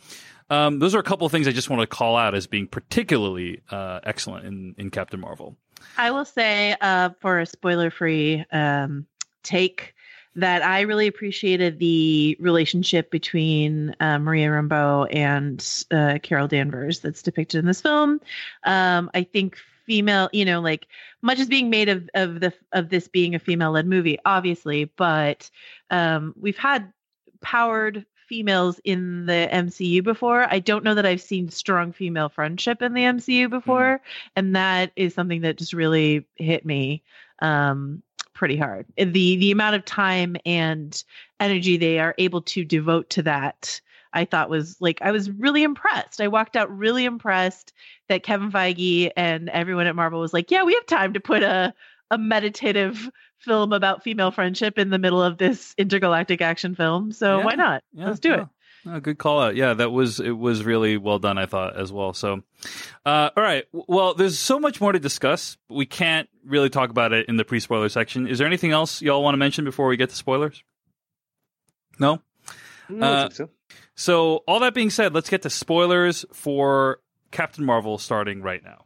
um, 0.49 0.79
those 0.79 0.95
are 0.95 0.99
a 0.99 1.03
couple 1.03 1.25
of 1.25 1.31
things 1.31 1.47
I 1.47 1.51
just 1.51 1.69
want 1.69 1.81
to 1.81 1.87
call 1.87 2.17
out 2.17 2.33
as 2.33 2.47
being 2.47 2.67
particularly 2.67 3.61
uh, 3.69 3.99
excellent 4.03 4.45
in, 4.45 4.75
in 4.77 4.89
Captain 4.89 5.19
Marvel. 5.19 5.55
I 5.97 6.11
will 6.11 6.25
say, 6.25 6.75
uh, 6.81 7.11
for 7.19 7.39
a 7.39 7.45
spoiler-free 7.45 8.45
um, 8.51 9.05
take, 9.43 9.93
that 10.35 10.63
I 10.63 10.81
really 10.81 11.07
appreciated 11.07 11.79
the 11.79 12.37
relationship 12.39 13.09
between 13.09 13.95
uh, 13.99 14.19
Maria 14.19 14.49
Rambeau 14.49 15.07
and 15.11 15.67
uh, 15.89 16.19
Carol 16.21 16.47
Danvers 16.47 16.99
that's 16.99 17.23
depicted 17.23 17.59
in 17.59 17.65
this 17.65 17.81
film. 17.81 18.21
Um, 18.63 19.09
I 19.15 19.23
think 19.23 19.57
female, 19.87 20.29
you 20.33 20.45
know, 20.45 20.61
like 20.61 20.87
much 21.21 21.39
is 21.39 21.47
being 21.47 21.71
made 21.71 21.89
of 21.89 22.07
of 22.13 22.41
the 22.41 22.53
of 22.73 22.89
this 22.89 23.07
being 23.07 23.33
a 23.33 23.39
female-led 23.39 23.87
movie, 23.87 24.19
obviously, 24.25 24.85
but 24.85 25.49
um, 25.89 26.35
we've 26.39 26.57
had 26.57 26.93
powered 27.41 28.05
females 28.27 28.79
in 28.83 29.25
the 29.25 29.47
MCU 29.51 30.03
before. 30.03 30.45
I 30.51 30.59
don't 30.59 30.83
know 30.83 30.93
that 30.93 31.05
I've 31.05 31.21
seen 31.21 31.49
strong 31.49 31.93
female 31.93 32.29
friendship 32.29 32.81
in 32.81 32.93
the 32.93 33.03
MCU 33.03 33.49
before, 33.49 34.01
and 34.35 34.55
that 34.55 34.91
is 34.95 35.13
something 35.13 35.41
that 35.41 35.57
just 35.57 35.73
really 35.73 36.27
hit 36.35 36.65
me 36.65 37.03
um, 37.39 38.03
pretty 38.33 38.57
hard. 38.57 38.85
The 38.97 39.37
the 39.37 39.51
amount 39.51 39.75
of 39.77 39.85
time 39.85 40.35
and 40.45 41.03
energy 41.39 41.77
they 41.77 41.99
are 41.99 42.15
able 42.17 42.41
to 42.43 42.65
devote 42.65 43.09
to 43.11 43.23
that, 43.23 43.81
I 44.17 44.25
thought 44.25 44.49
was 44.49 44.75
like 44.79 44.99
I 45.01 45.11
was 45.11 45.29
really 45.29 45.63
impressed. 45.63 46.19
I 46.21 46.27
walked 46.27 46.55
out 46.55 46.75
really 46.75 47.05
impressed 47.05 47.73
that 48.09 48.23
Kevin 48.23 48.51
Feige 48.51 49.11
and 49.15 49.49
everyone 49.49 49.87
at 49.87 49.95
Marvel 49.95 50.19
was 50.19 50.33
like, 50.33 50.51
"Yeah, 50.51 50.63
we 50.63 50.73
have 50.73 50.85
time 50.85 51.13
to 51.13 51.19
put 51.19 51.43
a 51.43 51.73
a 52.09 52.17
meditative 52.17 53.09
film 53.39 53.73
about 53.73 54.03
female 54.03 54.31
friendship 54.31 54.77
in 54.79 54.89
the 54.89 54.97
middle 54.97 55.21
of 55.21 55.37
this 55.37 55.75
intergalactic 55.77 56.41
action 56.41 56.73
film. 56.73 57.11
So 57.11 57.37
Yeah. 57.39 57.45
why 57.45 57.55
not? 57.55 57.83
Yeah, 57.93 58.07
Let's 58.07 58.19
do 58.19 58.29
yeah. 58.29 58.41
it." 58.41 58.47
Oh, 58.89 58.99
good 59.01 59.17
call 59.17 59.41
out. 59.41 59.55
Yeah, 59.57 59.73
that 59.73 59.91
was 59.91 60.19
it 60.21 60.31
was 60.31 60.63
really 60.63 60.95
well 60.97 61.19
done. 61.19 61.37
I 61.37 61.45
thought 61.45 61.75
as 61.77 61.91
well. 61.91 62.13
So, 62.13 62.41
uh, 63.05 63.29
all 63.35 63.43
right. 63.43 63.65
Well, 63.73 64.13
there's 64.13 64.39
so 64.39 64.59
much 64.59 64.79
more 64.79 64.93
to 64.93 64.99
discuss. 64.99 65.57
We 65.69 65.85
can't 65.85 66.29
really 66.45 66.69
talk 66.69 66.89
about 66.89 67.11
it 67.11 67.27
in 67.27 67.35
the 67.35 67.43
pre-spoiler 67.43 67.89
section. 67.89 68.27
Is 68.27 68.37
there 68.37 68.47
anything 68.47 68.71
else 68.71 69.01
y'all 69.01 69.21
want 69.23 69.33
to 69.33 69.37
mention 69.39 69.65
before 69.65 69.87
we 69.87 69.97
get 69.97 70.09
to 70.11 70.15
spoilers? 70.15 70.63
No. 71.99 72.21
No, 72.89 73.05
I 73.05 73.09
Uh, 73.11 73.21
think 73.23 73.33
so. 73.35 73.49
So, 73.95 74.43
all 74.47 74.59
that 74.59 74.73
being 74.73 74.89
said, 74.89 75.13
let's 75.13 75.29
get 75.29 75.41
to 75.43 75.49
spoilers 75.49 76.25
for 76.31 76.99
Captain 77.31 77.65
Marvel 77.65 77.97
starting 77.97 78.41
right 78.41 78.63
now. 78.63 78.85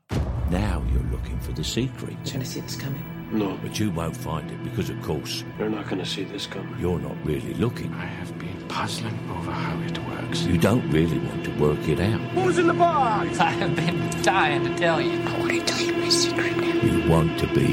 Now 0.49 0.83
you're 0.91 1.03
looking 1.11 1.39
for 1.39 1.51
the 1.53 1.63
secret. 1.63 2.15
You're 2.25 2.33
gonna 2.33 2.45
see 2.45 2.61
this 2.61 2.75
coming. 2.75 3.03
No, 3.31 3.57
But 3.63 3.79
you 3.79 3.91
won't 3.91 4.17
find 4.17 4.51
it 4.51 4.61
because, 4.61 4.89
of 4.89 5.01
course, 5.01 5.45
you're 5.57 5.69
not 5.69 5.85
going 5.85 5.99
to 5.99 6.05
see 6.05 6.25
this 6.25 6.47
coming. 6.47 6.77
you're 6.81 6.99
not 6.99 7.15
really 7.25 7.53
looking. 7.53 7.93
I 7.93 8.03
have 8.05 8.37
been 8.37 8.67
puzzling 8.67 9.17
over 9.29 9.51
how 9.53 9.79
it 9.83 9.97
works. 9.99 10.41
You 10.43 10.57
don't 10.57 10.89
really 10.91 11.17
want 11.17 11.45
to 11.45 11.51
work 11.51 11.79
it 11.87 12.01
out. 12.01 12.19
Who's 12.31 12.57
in 12.57 12.67
the 12.67 12.73
box? 12.73 13.39
I 13.39 13.51
have 13.51 13.73
been 13.73 14.21
dying 14.21 14.65
to 14.65 14.75
tell 14.75 14.99
you. 14.99 15.13
I 15.21 15.39
want 15.39 15.51
to 15.51 15.61
tell 15.65 15.79
you 15.79 15.93
my 15.93 16.09
secret. 16.09 16.57
Now. 16.57 16.73
You 16.73 17.09
want 17.09 17.39
to 17.39 17.47
be 17.53 17.71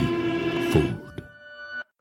fooled. 0.70 1.07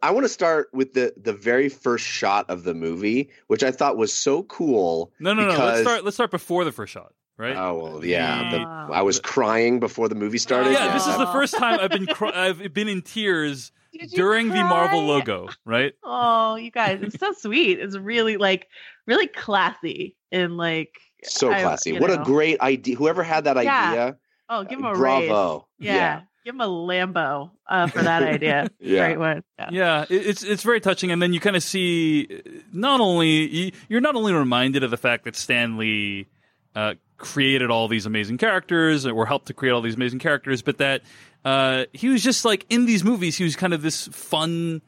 I 0.02 0.12
want 0.12 0.26
to 0.26 0.30
start 0.30 0.70
with 0.74 0.94
the 0.94 1.14
the 1.18 1.34
very 1.34 1.70
first 1.70 2.06
shot 2.06 2.50
of 2.50 2.64
the 2.64 2.74
movie, 2.74 3.30
which 3.48 3.64
I 3.64 3.72
thought 3.72 3.98
was 3.98 4.14
so 4.14 4.44
cool. 4.44 5.12
No, 5.20 5.34
no, 5.34 5.44
no. 5.48 5.58
Let's 5.58 5.82
start. 5.82 6.04
Let's 6.04 6.16
start 6.16 6.32
before 6.32 6.64
the 6.66 6.72
first 6.72 6.94
shot. 6.94 7.14
Right. 7.38 7.56
Oh 7.56 7.78
well, 7.78 8.06
yeah. 8.06 8.50
The, 8.52 8.58
Yeah. 8.58 8.88
I 8.92 9.02
was 9.04 9.20
crying 9.20 9.80
before 9.80 10.10
the 10.10 10.16
movie 10.16 10.38
started. 10.40 10.72
yeah, 10.74 10.94
this 10.94 11.06
is 11.06 11.18
the 11.18 11.28
first 11.28 11.56
time 11.56 11.80
I've 11.80 11.92
been 11.92 12.08
cr- 12.08 12.26
I've 12.34 12.74
been 12.74 12.88
in 12.88 13.02
tears 13.04 13.72
Did 13.94 14.12
you 14.12 14.18
during 14.18 14.50
the 14.50 14.56
Marvel 14.56 15.04
logo. 15.06 15.50
Right. 15.66 15.94
Oh, 16.04 16.56
you 16.56 16.72
guys, 16.72 17.00
it's 17.04 17.20
so 17.20 17.34
sweet. 17.34 17.80
It's 17.80 17.96
really 17.98 18.38
like 18.38 18.68
really 19.06 19.28
classy 19.28 20.16
and 20.32 20.58
like 20.58 20.96
so 21.24 21.50
classy. 21.50 21.92
you 21.94 22.00
What 22.00 22.10
a 22.12 22.24
great 22.24 22.60
idea! 22.62 22.96
Whoever 22.96 23.22
had 23.24 23.44
that 23.44 23.56
Yeah. 23.64 23.90
idea, 23.90 24.18
oh, 24.50 24.64
give 24.64 24.80
him 24.80 24.86
a 24.86 24.90
raise. 24.96 25.28
bravo. 25.30 25.68
Yeah. 25.80 26.22
Give 26.48 26.56
him 26.56 26.62
a 26.62 26.68
Lambo 26.68 27.52
uh, 27.68 27.88
for 27.88 28.02
that 28.04 28.24
idea. 28.24 28.70
Yeah. 28.80 29.08
Great 29.08 29.20
one. 29.20 29.44
Yeah. 29.60 29.70
Yeah, 29.70 30.06
it's 30.10 30.44
it's 30.44 30.64
very 30.64 30.80
touching, 30.80 31.12
and 31.12 31.22
then 31.22 31.34
you 31.34 31.42
kind 31.42 31.58
of 31.58 31.64
see 31.64 32.26
uh, 32.32 32.50
not 32.72 33.02
only 33.02 33.28
you- 33.50 33.72
you're 33.90 34.00
not 34.00 34.16
only 34.16 34.32
reminded 34.32 34.82
of 34.82 34.90
the 34.90 34.96
fact 34.96 35.26
that 35.26 35.36
Stan 35.36 35.78
Lee 35.78 36.28
uh, 36.74 36.94
created 37.18 37.70
all 37.70 37.90
these 37.90 38.06
amazing 38.06 38.38
characters 38.38 39.06
or 39.06 39.26
helped 39.26 39.48
to 39.48 39.54
create 39.54 39.74
all 39.74 39.82
these 39.82 39.96
amazing 39.96 40.20
characters, 40.20 40.62
but 40.62 40.78
that 40.78 41.02
uh, 41.44 41.84
he 41.92 42.08
was 42.08 42.24
just 42.24 42.46
like 42.46 42.66
in 42.70 42.86
these 42.86 43.04
movies, 43.04 43.36
he 43.38 43.44
was 43.44 43.58
kind 43.58 43.74
of 43.74 43.82
this 43.82 44.08
fun, 44.08 44.82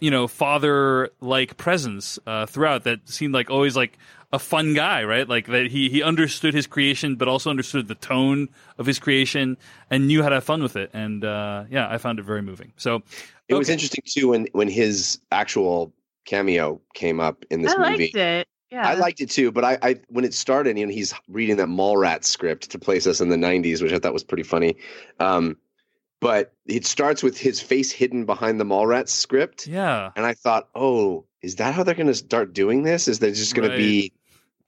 you 0.00 0.10
know, 0.10 0.26
father 0.26 1.10
like 1.20 1.56
presence 1.56 2.18
uh, 2.26 2.46
throughout 2.46 2.82
that 2.82 3.08
seemed 3.08 3.32
like 3.32 3.48
always 3.48 3.76
like 3.76 3.96
a 4.32 4.38
fun 4.38 4.74
guy, 4.74 5.02
right? 5.04 5.28
Like 5.28 5.46
that 5.48 5.66
he 5.70 5.88
he 5.88 6.02
understood 6.02 6.54
his 6.54 6.66
creation, 6.66 7.16
but 7.16 7.26
also 7.28 7.50
understood 7.50 7.88
the 7.88 7.94
tone 7.96 8.48
of 8.78 8.86
his 8.86 8.98
creation 8.98 9.56
and 9.90 10.06
knew 10.06 10.22
how 10.22 10.28
to 10.28 10.36
have 10.36 10.44
fun 10.44 10.62
with 10.62 10.76
it. 10.76 10.90
And 10.92 11.24
uh, 11.24 11.64
yeah, 11.70 11.88
I 11.90 11.98
found 11.98 12.18
it 12.18 12.22
very 12.24 12.42
moving. 12.42 12.72
So 12.76 13.02
It 13.48 13.54
was 13.54 13.68
interesting 13.68 14.02
too 14.06 14.28
when 14.28 14.46
when 14.52 14.68
his 14.68 15.20
actual 15.32 15.92
cameo 16.26 16.80
came 16.94 17.18
up 17.20 17.44
in 17.50 17.62
this 17.62 17.74
I 17.74 17.90
movie. 17.90 18.04
liked 18.04 18.16
it. 18.16 18.48
Yeah. 18.70 18.86
I 18.88 18.94
liked 18.94 19.20
it 19.20 19.30
too, 19.30 19.50
but 19.50 19.64
I, 19.64 19.78
I 19.82 19.96
when 20.10 20.24
it 20.24 20.32
started, 20.32 20.78
you 20.78 20.86
know, 20.86 20.92
he's 20.92 21.12
reading 21.28 21.56
that 21.56 21.66
Mallrats 21.66 22.26
script 22.26 22.70
to 22.70 22.78
place 22.78 23.04
us 23.08 23.20
in 23.20 23.28
the 23.28 23.36
'90s, 23.36 23.82
which 23.82 23.92
I 23.92 23.98
thought 23.98 24.12
was 24.12 24.22
pretty 24.22 24.44
funny. 24.44 24.76
Um, 25.18 25.56
but 26.20 26.52
it 26.66 26.86
starts 26.86 27.22
with 27.22 27.36
his 27.36 27.60
face 27.60 27.90
hidden 27.90 28.26
behind 28.26 28.60
the 28.60 28.64
Mallrats 28.64 29.08
script, 29.08 29.66
yeah. 29.66 30.10
and 30.14 30.24
I 30.24 30.34
thought, 30.34 30.68
oh, 30.74 31.24
is 31.42 31.56
that 31.56 31.74
how 31.74 31.82
they're 31.82 31.94
going 31.96 32.06
to 32.08 32.14
start 32.14 32.52
doing 32.52 32.82
this? 32.84 33.08
Is 33.08 33.18
there 33.18 33.30
just 33.32 33.54
going 33.56 33.68
Right. 33.68 33.76
to 33.76 33.82
be 33.82 34.12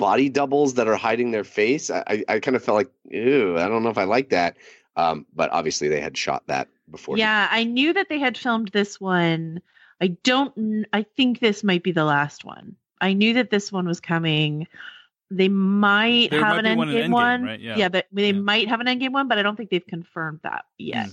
body 0.02 0.28
doubles 0.28 0.74
that 0.74 0.88
are 0.88 0.96
hiding 0.96 1.30
their 1.30 1.44
face? 1.44 1.90
I, 1.90 2.02
I, 2.06 2.24
I 2.28 2.40
kind 2.40 2.56
of 2.56 2.64
felt 2.64 2.76
like, 2.76 2.90
ew, 3.08 3.56
I 3.56 3.68
don't 3.68 3.82
know 3.84 3.90
if 3.90 3.98
I 3.98 4.04
like 4.04 4.30
that. 4.30 4.56
Um, 4.96 5.26
but 5.34 5.50
obviously, 5.52 5.88
they 5.88 6.00
had 6.00 6.16
shot 6.16 6.42
that 6.48 6.68
before. 6.90 7.16
Yeah, 7.16 7.48
I 7.50 7.64
knew 7.64 7.92
that 7.94 8.08
they 8.08 8.18
had 8.18 8.36
filmed 8.36 8.68
this 8.68 9.00
one. 9.00 9.62
I 10.00 10.08
don't. 10.08 10.84
I 10.92 11.04
think 11.16 11.38
this 11.38 11.62
might 11.64 11.82
be 11.82 11.92
the 11.92 12.04
last 12.04 12.44
one. 12.44 12.76
I 13.00 13.14
knew 13.14 13.34
that 13.34 13.48
this 13.50 13.70
one 13.72 13.86
was 13.86 14.00
coming. 14.00 14.66
They 15.30 15.48
might 15.48 16.30
There 16.30 16.44
have 16.44 16.56
might 16.56 16.66
an 16.66 16.74
be 16.74 16.76
one 16.76 16.88
in 16.90 16.94
endgame 16.96 17.04
Endgame, 17.06 17.12
one. 17.12 17.42
right? 17.44 17.60
Yeah. 17.60 17.76
yeah, 17.78 17.88
but 17.88 18.06
they 18.12 18.32
Yeah. 18.32 18.40
might 18.40 18.68
have 18.68 18.80
an 18.80 18.86
endgame 18.86 19.12
one, 19.12 19.28
but 19.28 19.38
I 19.38 19.42
don't 19.42 19.56
think 19.56 19.70
they've 19.70 19.86
confirmed 19.86 20.40
that 20.42 20.66
yet. 20.76 21.08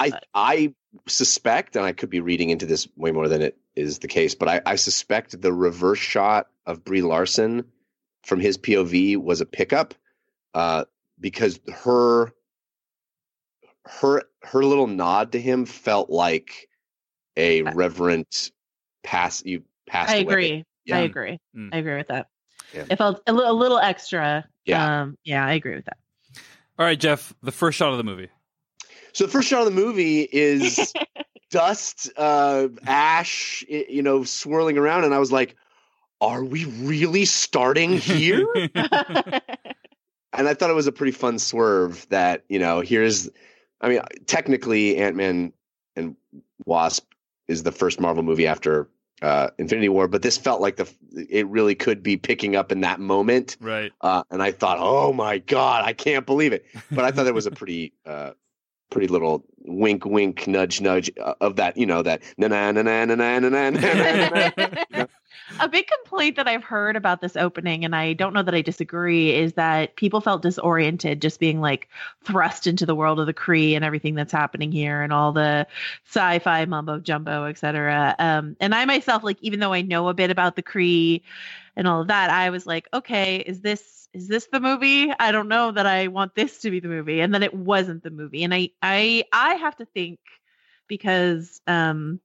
I 0.00 0.10
But- 0.10 0.24
I 0.34 0.74
suspect, 1.06 1.76
and 1.76 1.84
I 1.84 1.92
could 1.92 2.08
be 2.08 2.20
reading 2.20 2.48
into 2.48 2.64
this 2.64 2.88
way 2.96 3.10
more 3.12 3.28
than 3.28 3.42
it 3.42 3.58
is 3.76 3.98
the 3.98 4.08
case, 4.08 4.34
but 4.34 4.48
I, 4.48 4.60
I 4.64 4.76
suspect 4.76 5.38
the 5.40 5.52
reverse 5.52 5.98
shot 5.98 6.46
of 6.64 6.82
Brie 6.82 7.02
Larson 7.02 7.64
from 8.28 8.40
his 8.40 8.58
POV 8.58 9.16
was 9.16 9.40
a 9.40 9.46
pickup, 9.46 9.94
uh, 10.54 10.84
because 11.18 11.58
her 11.72 12.32
her 13.86 14.22
her 14.42 14.62
little 14.62 14.86
nod 14.86 15.32
to 15.32 15.40
him 15.40 15.64
felt 15.64 16.10
like 16.10 16.68
a 17.36 17.62
reverent 17.62 18.52
pass. 19.02 19.42
You 19.44 19.62
passed. 19.86 20.10
I 20.10 20.16
away. 20.16 20.22
agree. 20.22 20.64
Yeah. 20.84 20.98
I 20.98 21.00
agree. 21.00 21.38
Mm. 21.56 21.70
I 21.72 21.78
agree 21.78 21.96
with 21.96 22.08
that. 22.08 22.28
Yeah. 22.74 22.84
It 22.90 22.96
felt 22.96 23.22
a, 23.26 23.32
li- 23.32 23.46
a 23.46 23.52
little 23.52 23.78
extra. 23.78 24.46
Yeah. 24.66 25.00
Um, 25.00 25.16
yeah, 25.24 25.44
I 25.44 25.54
agree 25.54 25.74
with 25.74 25.86
that. 25.86 25.96
All 26.78 26.84
right, 26.84 27.00
Jeff, 27.00 27.34
the 27.42 27.50
first 27.50 27.78
shot 27.78 27.92
of 27.92 27.98
the 27.98 28.04
movie. 28.04 28.28
So 29.12 29.24
the 29.24 29.32
first 29.32 29.48
shot 29.48 29.60
of 29.60 29.64
the 29.64 29.80
movie 29.80 30.28
is 30.30 30.92
dust, 31.50 32.10
uh, 32.16 32.68
ash, 32.86 33.64
you 33.68 34.02
know, 34.02 34.22
swirling 34.22 34.76
around, 34.76 35.04
and 35.04 35.14
I 35.14 35.18
was 35.18 35.32
like, 35.32 35.56
"Are 36.20 36.44
we 36.44 36.64
really 36.64 37.24
starting 37.24 37.92
here?" 37.98 38.46
and 40.32 40.48
I 40.48 40.54
thought 40.54 40.70
it 40.70 40.74
was 40.74 40.86
a 40.86 40.92
pretty 40.92 41.12
fun 41.12 41.38
swerve 41.38 42.06
that 42.10 42.44
you 42.48 42.58
know 42.58 42.80
here's, 42.80 43.28
I 43.80 43.88
mean, 43.88 44.00
technically 44.26 44.96
Ant 44.96 45.16
Man 45.16 45.52
and 45.96 46.16
Wasp 46.64 47.06
is 47.48 47.62
the 47.62 47.72
first 47.72 48.00
Marvel 48.00 48.22
movie 48.22 48.46
after 48.46 48.88
uh, 49.22 49.48
Infinity 49.58 49.88
War, 49.88 50.06
but 50.06 50.22
this 50.22 50.36
felt 50.36 50.60
like 50.60 50.76
the 50.76 50.88
it 51.28 51.46
really 51.48 51.74
could 51.74 52.02
be 52.02 52.16
picking 52.16 52.54
up 52.54 52.70
in 52.70 52.82
that 52.82 53.00
moment, 53.00 53.56
right. 53.60 53.92
uh, 54.00 54.22
and 54.30 54.42
I 54.42 54.52
thought, 54.52 54.78
oh 54.80 55.12
my 55.12 55.38
god, 55.38 55.84
I 55.84 55.92
can't 55.92 56.24
believe 56.26 56.52
it. 56.52 56.66
But 56.90 57.04
I 57.04 57.10
thought 57.10 57.26
it 57.26 57.34
was 57.34 57.46
a 57.46 57.50
pretty. 57.50 57.92
Uh, 58.06 58.32
Pretty 58.90 59.08
little 59.08 59.44
wink, 59.58 60.06
wink, 60.06 60.48
nudge, 60.48 60.80
nudge 60.80 61.10
uh, 61.22 61.34
of 61.42 61.56
that, 61.56 61.76
you 61.76 61.84
know, 61.84 62.00
that 62.00 62.22
na 62.38 62.48
na 62.48 62.72
na 62.72 62.80
na 62.80 63.04
na 63.04 63.14
na 63.14 63.38
na 63.38 63.48
na 63.48 63.68
na 63.68 64.50
na. 64.90 65.06
A 65.60 65.68
big 65.68 65.86
complaint 65.86 66.36
that 66.36 66.48
I've 66.48 66.64
heard 66.64 66.96
about 66.96 67.20
this 67.20 67.36
opening, 67.36 67.84
and 67.84 67.94
I 67.94 68.12
don't 68.12 68.32
know 68.32 68.42
that 68.42 68.54
I 68.54 68.62
disagree, 68.62 69.34
is 69.34 69.54
that 69.54 69.96
people 69.96 70.20
felt 70.20 70.42
disoriented 70.42 71.22
just 71.22 71.40
being 71.40 71.60
like 71.60 71.88
thrust 72.24 72.66
into 72.66 72.86
the 72.86 72.94
world 72.94 73.20
of 73.20 73.26
the 73.26 73.34
Kree 73.34 73.74
and 73.74 73.84
everything 73.84 74.14
that's 74.14 74.32
happening 74.32 74.72
here 74.72 75.02
and 75.02 75.12
all 75.12 75.32
the 75.32 75.66
sci-fi 76.06 76.64
mumbo 76.66 76.98
jumbo, 77.00 77.46
etc. 77.46 78.14
Um, 78.18 78.56
and 78.60 78.74
I 78.74 78.84
myself, 78.84 79.22
like, 79.24 79.38
even 79.40 79.60
though 79.60 79.72
I 79.72 79.82
know 79.82 80.08
a 80.08 80.14
bit 80.14 80.30
about 80.30 80.56
the 80.56 80.62
Kree 80.62 81.22
and 81.76 81.86
all 81.88 82.02
of 82.02 82.08
that, 82.08 82.30
I 82.30 82.50
was 82.50 82.66
like, 82.66 82.88
okay, 82.92 83.36
is 83.36 83.60
this 83.60 84.08
is 84.14 84.28
this 84.28 84.46
the 84.46 84.60
movie? 84.60 85.12
I 85.18 85.32
don't 85.32 85.48
know 85.48 85.70
that 85.72 85.86
I 85.86 86.08
want 86.08 86.34
this 86.34 86.60
to 86.60 86.70
be 86.70 86.80
the 86.80 86.88
movie, 86.88 87.20
and 87.20 87.34
then 87.34 87.42
it 87.42 87.54
wasn't 87.54 88.02
the 88.02 88.10
movie, 88.10 88.44
and 88.44 88.54
I 88.54 88.70
I 88.82 89.24
I 89.32 89.54
have 89.54 89.76
to 89.76 89.84
think 89.84 90.18
because 90.88 91.60
um 91.66 92.20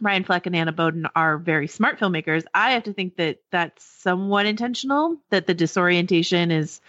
Ryan 0.00 0.24
Fleck 0.24 0.46
and 0.46 0.56
Anna 0.56 0.72
Boden 0.72 1.06
are 1.14 1.38
very 1.38 1.68
smart 1.68 1.98
filmmakers. 1.98 2.44
I 2.52 2.72
have 2.72 2.84
to 2.84 2.92
think 2.92 3.16
that 3.16 3.40
that's 3.50 3.84
somewhat 3.84 4.46
intentional. 4.46 5.16
That 5.30 5.46
the 5.46 5.54
disorientation 5.54 6.50
is 6.50 6.80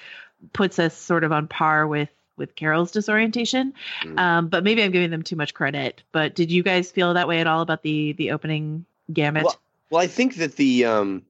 puts 0.54 0.80
us 0.80 0.96
sort 0.96 1.24
of 1.24 1.32
on 1.32 1.48
par 1.48 1.88
with 1.88 2.10
with 2.38 2.56
Carol's 2.56 2.92
disorientation. 2.92 3.74
Mm. 4.04 4.20
Um, 4.20 4.48
but 4.50 4.64
maybe 4.64 4.84
I'm 4.84 4.92
giving 4.92 5.12
them 5.12 5.24
too 5.24 5.36
much 5.36 5.54
credit. 5.54 6.04
But 6.12 6.36
did 6.36 6.52
you 6.52 6.64
guys 6.64 6.92
feel 6.92 7.14
that 7.14 7.28
way 7.28 7.40
at 7.40 7.48
all 7.48 7.62
about 7.62 7.84
the 7.84 8.14
the 8.14 8.32
opening 8.32 8.86
gambit? 9.12 9.44
Well, 9.44 9.60
well, 9.90 10.02
I 10.02 10.08
think 10.08 10.36
that 10.38 10.56
the 10.56 10.86
um, 10.86 11.24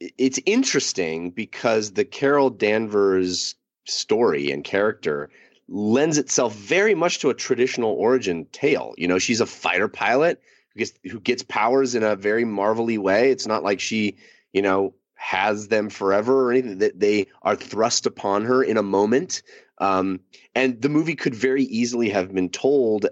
it's 0.00 0.38
interesting 0.44 1.30
because 1.30 1.92
the 1.92 2.04
Carol 2.04 2.50
Danvers 2.50 3.54
story 3.84 4.50
and 4.50 4.62
character 4.62 5.30
lends 5.68 6.18
itself 6.18 6.54
very 6.54 6.94
much 6.94 7.20
to 7.20 7.30
a 7.30 7.34
traditional 7.34 7.92
origin 7.92 8.46
tale. 8.52 8.94
You 8.98 9.08
know, 9.08 9.18
she's 9.18 9.40
a 9.40 9.46
fighter 9.46 9.88
pilot 9.88 10.40
who 10.74 10.78
gets 10.78 10.92
who 11.04 11.20
gets 11.20 11.42
powers 11.42 11.94
in 11.94 12.02
a 12.02 12.16
very 12.16 12.44
marvelly 12.44 12.98
way. 12.98 13.30
It's 13.30 13.46
not 13.46 13.62
like 13.62 13.80
she, 13.80 14.16
you 14.52 14.62
know, 14.62 14.94
has 15.14 15.68
them 15.68 15.88
forever 15.88 16.48
or 16.48 16.52
anything 16.52 16.78
that 16.78 16.98
they 16.98 17.28
are 17.42 17.56
thrust 17.56 18.06
upon 18.06 18.44
her 18.44 18.62
in 18.62 18.76
a 18.76 18.82
moment. 18.82 19.42
Um, 19.78 20.20
and 20.54 20.80
the 20.80 20.88
movie 20.88 21.14
could 21.14 21.34
very 21.34 21.64
easily 21.64 22.10
have 22.10 22.32
been 22.34 22.48
told 22.48 23.06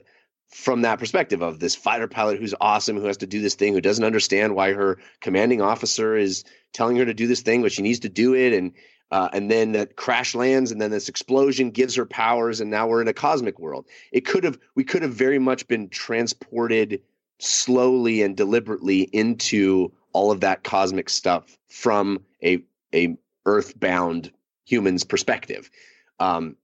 from 0.48 0.82
that 0.82 0.98
perspective 0.98 1.42
of 1.42 1.60
this 1.60 1.76
fighter 1.76 2.08
pilot 2.08 2.40
who's 2.40 2.54
awesome 2.60 2.96
who 2.96 3.06
has 3.06 3.18
to 3.18 3.26
do 3.26 3.40
this 3.40 3.54
thing 3.54 3.72
who 3.72 3.80
doesn't 3.80 4.04
understand 4.04 4.56
why 4.56 4.72
her 4.72 4.98
commanding 5.20 5.62
officer 5.62 6.16
is 6.16 6.44
telling 6.72 6.96
her 6.96 7.04
to 7.04 7.14
do 7.14 7.28
this 7.28 7.42
thing 7.42 7.62
but 7.62 7.70
she 7.70 7.82
needs 7.82 8.00
to 8.00 8.08
do 8.08 8.34
it. 8.34 8.52
And 8.52 8.72
uh, 9.12 9.28
and 9.32 9.50
then 9.50 9.72
that 9.72 9.96
crash 9.96 10.34
lands 10.34 10.70
and 10.70 10.80
then 10.80 10.90
this 10.90 11.08
explosion 11.08 11.70
gives 11.70 11.96
her 11.96 12.06
powers 12.06 12.60
and 12.60 12.70
now 12.70 12.86
we're 12.86 13.02
in 13.02 13.08
a 13.08 13.12
cosmic 13.12 13.58
world. 13.58 13.86
It 14.12 14.24
could 14.24 14.44
have 14.44 14.58
we 14.74 14.84
could 14.84 15.02
have 15.02 15.14
very 15.14 15.38
much 15.38 15.68
been 15.68 15.88
transported 15.88 17.02
slowly 17.42 18.22
and 18.22 18.36
deliberately 18.36 19.02
into 19.02 19.92
all 20.12 20.30
of 20.30 20.40
that 20.40 20.64
cosmic 20.64 21.08
stuff 21.08 21.56
from 21.68 22.22
a 22.42 22.62
a 22.94 23.16
earthbound 23.46 24.32
human's 24.64 25.04
perspective. 25.04 25.70
Um 26.18 26.56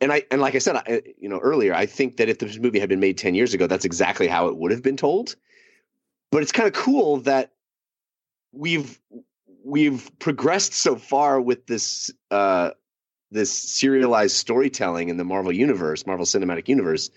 and 0.00 0.12
i 0.12 0.22
and 0.30 0.40
like 0.40 0.54
i 0.54 0.58
said 0.58 0.76
I, 0.76 1.02
you 1.18 1.28
know 1.28 1.40
earlier 1.40 1.74
i 1.74 1.84
think 1.86 2.18
that 2.18 2.28
if 2.28 2.38
this 2.38 2.56
movie 2.58 2.78
had 2.78 2.88
been 2.88 3.00
made 3.00 3.18
10 3.18 3.34
years 3.34 3.52
ago 3.52 3.66
that's 3.66 3.84
exactly 3.84 4.28
how 4.28 4.46
it 4.46 4.56
would 4.56 4.70
have 4.70 4.82
been 4.82 4.96
told. 4.96 5.34
But 6.30 6.42
it's 6.42 6.52
kind 6.52 6.68
of 6.68 6.74
cool 6.74 7.18
that 7.22 7.52
we've 8.52 9.00
we've 9.64 10.10
progressed 10.18 10.72
so 10.72 10.96
far 10.96 11.40
with 11.40 11.66
this 11.66 12.10
uh 12.30 12.70
this 13.30 13.52
serialized 13.52 14.36
storytelling 14.36 15.10
in 15.10 15.18
the 15.18 15.24
Marvel 15.24 15.52
universe, 15.52 16.06
Marvel 16.06 16.24
Cinematic 16.24 16.68
Universe, 16.68 17.10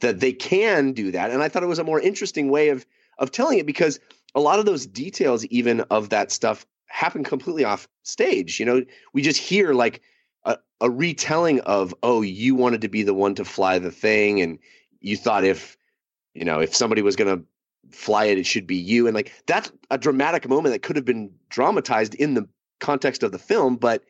that 0.00 0.20
they 0.20 0.32
can 0.32 0.92
do 0.92 1.10
that. 1.12 1.30
And 1.30 1.42
I 1.42 1.48
thought 1.48 1.62
it 1.62 1.66
was 1.66 1.78
a 1.78 1.84
more 1.84 2.00
interesting 2.00 2.50
way 2.50 2.68
of 2.68 2.86
of 3.18 3.30
telling 3.30 3.58
it 3.58 3.66
because 3.66 3.98
a 4.34 4.40
lot 4.40 4.58
of 4.58 4.66
those 4.66 4.86
details, 4.86 5.44
even 5.46 5.80
of 5.82 6.10
that 6.10 6.30
stuff, 6.30 6.66
happen 6.86 7.24
completely 7.24 7.64
off 7.64 7.88
stage. 8.02 8.60
You 8.60 8.66
know, 8.66 8.84
we 9.14 9.22
just 9.22 9.40
hear 9.40 9.72
like 9.72 10.02
a, 10.44 10.58
a 10.80 10.90
retelling 10.90 11.60
of, 11.60 11.94
oh, 12.02 12.20
you 12.20 12.54
wanted 12.54 12.82
to 12.82 12.88
be 12.88 13.02
the 13.02 13.14
one 13.14 13.34
to 13.36 13.44
fly 13.44 13.78
the 13.78 13.90
thing, 13.90 14.40
and 14.40 14.58
you 15.00 15.16
thought 15.16 15.44
if 15.44 15.76
you 16.34 16.44
know 16.44 16.60
if 16.60 16.74
somebody 16.74 17.02
was 17.02 17.16
to 17.16 17.42
fly 17.90 18.26
it, 18.26 18.38
it 18.38 18.46
should 18.46 18.66
be 18.66 18.76
you. 18.76 19.06
And 19.06 19.14
like 19.14 19.32
that's 19.46 19.72
a 19.90 19.98
dramatic 19.98 20.48
moment 20.48 20.72
that 20.72 20.82
could 20.82 20.96
have 20.96 21.04
been 21.04 21.30
dramatized 21.48 22.14
in 22.14 22.34
the 22.34 22.48
context 22.80 23.22
of 23.22 23.32
the 23.32 23.38
film, 23.38 23.76
but 23.76 24.02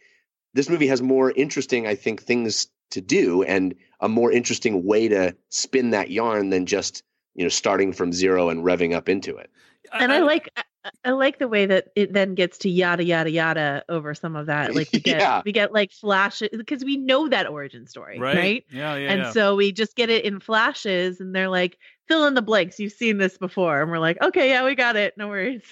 this 0.55 0.71
movie 0.71 0.87
has 0.87 1.03
more 1.03 1.31
interesting, 1.33 1.87
I 1.87 1.95
think, 1.95 2.23
things 2.23 2.69
to 2.91 3.01
do 3.01 3.43
and 3.43 3.75
a 4.01 4.09
more 4.09 4.31
interesting 4.33 4.85
way 4.85 5.09
to 5.09 5.35
spin 5.49 5.91
that 5.91 6.11
yarn 6.11 6.51
than 6.51 6.67
just 6.67 7.03
you 7.35 7.45
know 7.45 7.49
starting 7.49 7.93
from 7.93 8.13
zero 8.13 8.49
and 8.49 8.65
revving 8.65 8.95
up 8.95 9.09
into 9.09 9.37
it. 9.37 9.51
and 9.93 10.13
I 10.13 10.21
like 10.21 10.49
I- 10.57 10.63
I 11.05 11.11
like 11.11 11.41
the 11.41 11.49
way 11.49 11.67
that 11.67 11.89
it 11.97 12.13
then 12.13 12.37
gets 12.37 12.59
to 12.59 12.71
yada 12.71 13.03
yada 13.03 13.29
yada 13.29 13.83
over 13.89 14.15
some 14.15 14.37
of 14.37 14.47
that. 14.47 14.73
Like 14.73 14.89
we 14.93 15.01
get 15.01 15.19
Yeah. 15.19 15.43
we 15.45 15.51
get 15.51 15.73
like 15.73 15.91
flashes 15.91 16.51
because 16.57 16.85
we 16.85 16.97
know 16.97 17.29
that 17.29 17.49
origin 17.49 17.89
story, 17.89 18.21
right? 18.21 18.65
Yeah, 18.71 18.95
yeah, 18.95 19.11
and 19.11 19.23
yeah. 19.23 19.31
so 19.33 19.57
we 19.57 19.73
just 19.73 19.97
get 19.97 20.11
it 20.11 20.25
in 20.25 20.39
flashes, 20.39 21.19
and 21.19 21.35
they're 21.35 21.49
like, 21.49 21.77
fill 22.07 22.25
in 22.27 22.35
the 22.35 22.43
blanks. 22.43 22.79
You've 22.79 22.93
seen 22.93 23.19
this 23.19 23.37
before, 23.37 23.83
and 23.83 23.91
we're 23.91 23.99
like, 23.99 24.17
okay, 24.23 24.49
yeah, 24.51 24.65
we 24.65 24.77
got 24.77 24.95
it. 24.95 25.19
No 25.19 25.27
worries. 25.27 25.65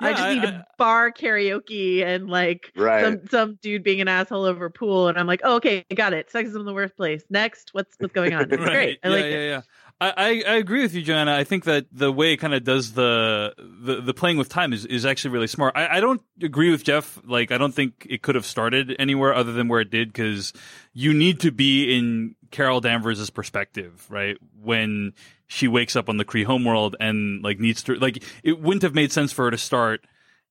I 0.00 0.10
just 0.12 0.22
I- 0.22 0.34
need 0.34 0.44
a 0.44 0.66
bar 0.78 1.10
karaoke 1.12 2.04
and 2.04 2.28
like 2.28 2.72
Right. 2.76 3.04
some 3.04 3.20
some 3.30 3.58
dude 3.62 3.82
being 3.82 4.00
an 4.00 4.08
asshole 4.08 4.44
over 4.44 4.68
pool, 4.70 5.08
and 5.08 5.18
I'm 5.18 5.26
like, 5.26 5.40
oh, 5.44 5.56
okay, 5.56 5.84
I 5.90 5.94
got 5.94 6.12
it. 6.12 6.30
Sexism 6.32 6.60
in 6.60 6.66
the 6.66 6.74
workplace. 6.74 7.22
Next, 7.30 7.70
what's 7.72 7.96
what's 7.98 8.12
going 8.12 8.34
on? 8.34 8.42
It's 8.52 8.64
great. 8.64 8.98
I 9.02 9.08
yeah, 9.08 9.14
like 9.14 9.24
yeah, 9.24 9.30
it. 9.30 9.48
yeah. 9.48 9.60
I, 9.98 10.12
I, 10.14 10.26
I 10.46 10.54
agree 10.56 10.82
with 10.82 10.92
you, 10.94 11.00
Joanna. 11.00 11.34
I 11.34 11.44
think 11.44 11.64
that 11.64 11.86
the 11.90 12.12
way 12.12 12.34
it 12.34 12.36
kind 12.36 12.52
of 12.52 12.64
does 12.64 12.92
the, 12.92 13.54
the 13.56 14.02
the 14.02 14.12
playing 14.12 14.36
with 14.36 14.50
time 14.50 14.74
is, 14.74 14.84
is 14.84 15.06
actually 15.06 15.30
really 15.30 15.46
smart. 15.46 15.72
I, 15.74 15.96
I 15.96 16.00
don't 16.00 16.20
agree 16.42 16.70
with 16.70 16.84
Jeff. 16.84 17.18
Like, 17.24 17.50
I 17.50 17.56
don't 17.56 17.72
think 17.74 18.06
it 18.10 18.20
could 18.20 18.34
have 18.34 18.44
started 18.44 18.94
anywhere 18.98 19.34
other 19.34 19.52
than 19.52 19.68
where 19.68 19.80
it 19.80 19.88
did 19.90 20.08
because 20.12 20.52
you 20.92 21.14
need 21.14 21.40
to 21.40 21.50
be 21.50 21.96
in 21.96 22.34
Carol 22.50 22.82
Danvers' 22.82 23.30
perspective, 23.30 24.04
right? 24.10 24.36
When 24.62 25.14
she 25.46 25.68
wakes 25.68 25.96
up 25.96 26.08
on 26.08 26.16
the 26.16 26.24
Kree 26.24 26.44
homeworld 26.44 26.96
and 26.98 27.42
like 27.42 27.60
needs 27.60 27.82
to 27.84 27.94
like 27.94 28.22
it 28.42 28.60
wouldn't 28.60 28.82
have 28.82 28.94
made 28.94 29.12
sense 29.12 29.32
for 29.32 29.44
her 29.46 29.50
to 29.50 29.58
start 29.58 30.06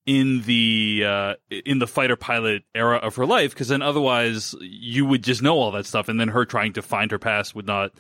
in 0.06 0.42
the 0.44 1.04
uh, 1.06 1.34
in 1.50 1.80
the 1.80 1.88
fighter 1.88 2.16
pilot 2.16 2.64
era 2.76 2.98
of 2.98 3.16
her 3.16 3.26
life 3.26 3.52
because 3.52 3.70
then 3.70 3.82
otherwise 3.82 4.54
you 4.62 5.06
would 5.06 5.24
just 5.24 5.42
know 5.42 5.56
all 5.56 5.72
that 5.72 5.86
stuff. 5.86 6.10
And 6.10 6.20
then 6.20 6.30
her 6.30 6.46
trying 6.46 6.74
to 6.74 6.82
find 6.82 7.12
her 7.12 7.20
past 7.20 7.56
would 7.56 7.66
not 7.66 7.92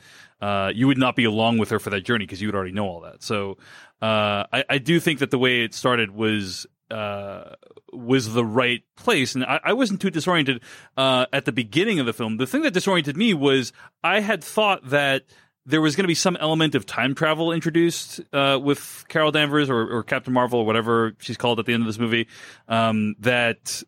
uh, 0.41 0.71
you 0.73 0.87
would 0.87 0.97
not 0.97 1.15
be 1.15 1.23
along 1.23 1.57
with 1.57 1.69
her 1.71 1.79
for 1.79 1.89
that 1.89 2.01
journey 2.01 2.25
because 2.25 2.41
you 2.41 2.47
would 2.47 2.55
already 2.55 2.73
know 2.73 2.85
all 2.85 3.01
that. 3.01 3.23
So 3.23 3.57
uh, 4.01 4.45
I, 4.53 4.63
I 4.69 4.77
do 4.77 4.99
think 4.99 5.19
that 5.19 5.31
the 5.31 5.39
way 5.39 5.63
it 5.63 5.73
started 5.73 6.11
was 6.11 6.67
uh, 6.91 7.55
was 7.91 8.33
the 8.33 8.45
right 8.45 8.83
place. 8.95 9.33
And 9.33 9.43
I, 9.43 9.59
I 9.63 9.73
wasn't 9.73 10.01
too 10.01 10.11
disoriented 10.11 10.61
uh, 10.95 11.25
at 11.33 11.45
the 11.45 11.51
beginning 11.51 11.99
of 11.99 12.05
the 12.05 12.13
film. 12.13 12.37
The 12.37 12.45
thing 12.45 12.61
that 12.61 12.73
disoriented 12.73 13.17
me 13.17 13.33
was 13.33 13.73
I 14.03 14.19
had 14.19 14.43
thought 14.43 14.89
that 14.89 15.23
there 15.65 15.81
was 15.81 15.95
going 15.95 16.03
to 16.03 16.07
be 16.07 16.15
some 16.15 16.35
element 16.35 16.75
of 16.75 16.85
time 16.85 17.15
travel 17.15 17.51
introduced 17.51 18.21
uh, 18.31 18.59
with 18.61 19.05
Carol 19.07 19.31
Danvers 19.31 19.69
or, 19.69 19.97
or 19.97 20.03
Captain 20.03 20.33
Marvel 20.33 20.59
or 20.59 20.65
whatever 20.65 21.15
she's 21.19 21.37
called 21.37 21.59
at 21.59 21.65
the 21.65 21.73
end 21.73 21.81
of 21.81 21.87
this 21.87 21.97
movie. 21.97 22.27
Um, 22.67 23.15
that 23.19 23.83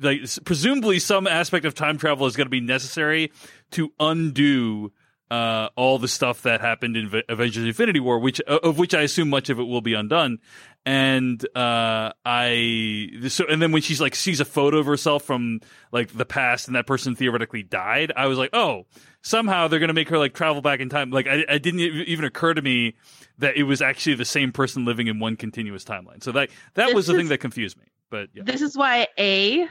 like 0.00 0.20
presumably 0.44 0.98
some 0.98 1.26
aspect 1.26 1.64
of 1.64 1.74
time 1.74 1.98
travel 1.98 2.26
is 2.26 2.36
going 2.36 2.46
to 2.46 2.50
be 2.50 2.60
necessary 2.60 3.32
to 3.72 3.92
undo 3.98 4.92
uh, 5.30 5.68
all 5.76 5.98
the 5.98 6.08
stuff 6.08 6.42
that 6.42 6.60
happened 6.60 6.96
in 6.96 7.08
V- 7.08 7.22
Avengers: 7.28 7.64
Infinity 7.64 8.00
War, 8.00 8.18
which 8.18 8.40
of 8.40 8.78
which 8.78 8.94
I 8.94 9.02
assume 9.02 9.30
much 9.30 9.48
of 9.48 9.58
it 9.60 9.64
will 9.64 9.80
be 9.80 9.94
undone. 9.94 10.38
And 10.84 11.44
uh, 11.56 12.12
I 12.24 13.08
so 13.28 13.46
and 13.46 13.62
then 13.62 13.70
when 13.70 13.82
she's 13.82 14.00
like 14.00 14.14
sees 14.14 14.40
a 14.40 14.44
photo 14.44 14.78
of 14.78 14.86
herself 14.86 15.22
from 15.22 15.60
like 15.92 16.12
the 16.12 16.24
past 16.24 16.66
and 16.66 16.74
that 16.74 16.86
person 16.86 17.14
theoretically 17.14 17.62
died, 17.62 18.12
I 18.16 18.26
was 18.26 18.38
like, 18.38 18.50
oh, 18.52 18.86
somehow 19.22 19.68
they're 19.68 19.80
gonna 19.80 19.92
make 19.92 20.08
her 20.08 20.18
like 20.18 20.34
travel 20.34 20.62
back 20.62 20.80
in 20.80 20.88
time. 20.88 21.10
Like 21.10 21.26
I, 21.26 21.44
I 21.48 21.58
didn't 21.58 21.80
even 21.80 22.24
occur 22.24 22.54
to 22.54 22.62
me 22.62 22.94
that 23.38 23.56
it 23.56 23.64
was 23.64 23.82
actually 23.82 24.16
the 24.16 24.24
same 24.24 24.52
person 24.52 24.84
living 24.84 25.06
in 25.06 25.18
one 25.18 25.36
continuous 25.36 25.84
timeline. 25.84 26.22
So 26.22 26.32
that 26.32 26.50
that 26.74 26.86
This 26.86 26.94
was 26.94 27.06
the 27.06 27.14
thing 27.14 27.28
that 27.28 27.38
confused 27.38 27.78
me. 27.78 27.84
But 28.10 28.28
yeah. 28.34 28.42
This 28.44 28.62
is 28.62 28.76
why 28.76 29.08
a 29.18 29.68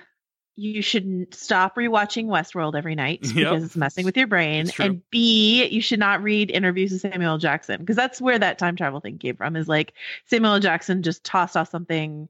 you 0.56 0.82
should 0.82 1.34
stop 1.34 1.78
rewatching 1.78 2.26
Westworld 2.26 2.76
every 2.76 2.94
night 2.94 3.20
Yep. 3.24 3.36
because 3.36 3.64
it's 3.64 3.78
messing 3.78 4.04
with 4.06 4.18
your 4.18 4.28
brain. 4.28 4.70
And 4.78 5.02
B, 5.10 5.66
you 5.68 5.82
should 5.82 6.00
not 6.00 6.22
read 6.22 6.52
interviews 6.52 6.92
with 6.92 7.02
Samuel 7.02 7.38
Jackson 7.38 7.80
because 7.80 7.96
that's 7.96 8.20
where 8.20 8.38
that 8.38 8.60
time 8.60 8.76
travel 8.76 9.00
thing 9.00 9.18
came 9.18 9.38
from. 9.38 9.56
Is 9.56 9.70
like 9.70 9.94
Samuel 10.26 10.60
Jackson 10.60 11.02
just 11.02 11.24
tossed 11.24 11.56
off 11.56 11.70
something 11.70 12.28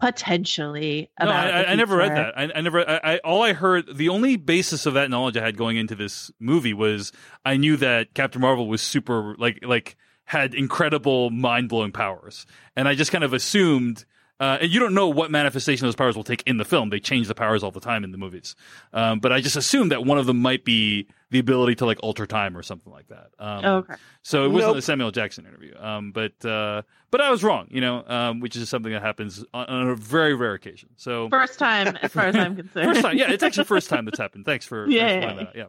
potentially 0.00 1.10
No. 1.20 1.28
I, 1.28 1.48
I, 1.48 1.64
I 1.70 1.74
never 1.74 1.96
read 1.96 2.12
that. 2.12 2.38
I, 2.38 2.50
I 2.54 2.60
never. 2.60 2.88
I, 2.88 3.18
all 3.18 3.42
I 3.42 3.52
heard. 3.52 3.96
The 3.96 4.08
only 4.08 4.36
basis 4.36 4.86
of 4.86 4.94
that 4.94 5.10
knowledge 5.10 5.36
I 5.36 5.44
had 5.44 5.56
going 5.56 5.76
into 5.76 5.94
this 5.94 6.30
movie 6.40 6.74
was 6.74 7.12
I 7.44 7.56
knew 7.56 7.76
that 7.78 8.14
Captain 8.14 8.40
Marvel 8.40 8.68
was 8.68 8.82
super 8.82 9.34
like 9.38 9.60
like 9.62 9.96
had 10.24 10.54
incredible 10.54 11.30
mind 11.30 11.68
blowing 11.68 11.92
powers, 11.92 12.46
and 12.76 12.88
I 12.88 12.94
just 12.94 13.12
kind 13.12 13.24
of 13.24 13.32
assumed. 13.32 14.04
Uh, 14.40 14.58
and 14.60 14.70
you 14.70 14.78
don't 14.78 14.94
know 14.94 15.08
what 15.08 15.32
manifestation 15.32 15.84
those 15.84 15.96
powers 15.96 16.14
will 16.14 16.22
take 16.22 16.44
in 16.46 16.58
the 16.58 16.64
film. 16.64 16.90
They 16.90 17.00
change 17.00 17.26
the 17.26 17.34
powers 17.34 17.64
all 17.64 17.72
the 17.72 17.80
time 17.80 18.04
in 18.04 18.12
the 18.12 18.18
movies. 18.18 18.54
Um, 18.92 19.18
but 19.18 19.32
I 19.32 19.40
just 19.40 19.56
assumed 19.56 19.90
that 19.90 20.04
one 20.04 20.16
of 20.16 20.26
them 20.26 20.38
might 20.38 20.64
be 20.64 21.08
the 21.30 21.38
ability 21.38 21.74
to 21.74 21.84
like 21.84 21.98
alter 22.02 22.26
time 22.26 22.56
or 22.56 22.62
something 22.62 22.90
like 22.92 23.08
that. 23.08 23.28
Um, 23.38 23.64
Okay. 23.64 23.94
So 24.22 24.44
it 24.44 24.48
wasn't 24.48 24.70
Nope. 24.72 24.78
a 24.78 24.82
Samuel 24.82 25.10
Jackson 25.10 25.46
interview. 25.46 25.74
Um, 25.78 26.12
but 26.12 26.42
uh, 26.44 26.82
but 27.10 27.20
I 27.20 27.30
was 27.30 27.42
wrong, 27.44 27.66
you 27.70 27.80
know, 27.80 28.02
um, 28.06 28.40
which 28.40 28.56
is 28.56 28.68
something 28.68 28.92
that 28.92 29.02
happens 29.02 29.44
on, 29.54 29.66
on 29.66 29.88
a 29.88 29.94
very 29.94 30.34
rare 30.34 30.54
occasion. 30.54 30.90
So 30.96 31.28
First 31.30 31.58
time, 31.58 31.96
as 32.02 32.12
far 32.12 32.24
as 32.26 32.36
I'm 32.36 32.56
concerned. 32.56 32.86
First 32.94 33.02
time, 33.02 33.16
yeah, 33.18 33.30
it's 33.30 33.42
actually 33.42 33.64
first 33.64 33.88
time 33.88 34.04
that's 34.04 34.18
happened. 34.18 34.44
Thanks 34.46 34.64
for, 34.66 34.84
for 34.86 34.90
Yay. 34.90 35.16
explaining 35.18 35.44
that. 35.46 35.56
Yeah. 35.56 35.64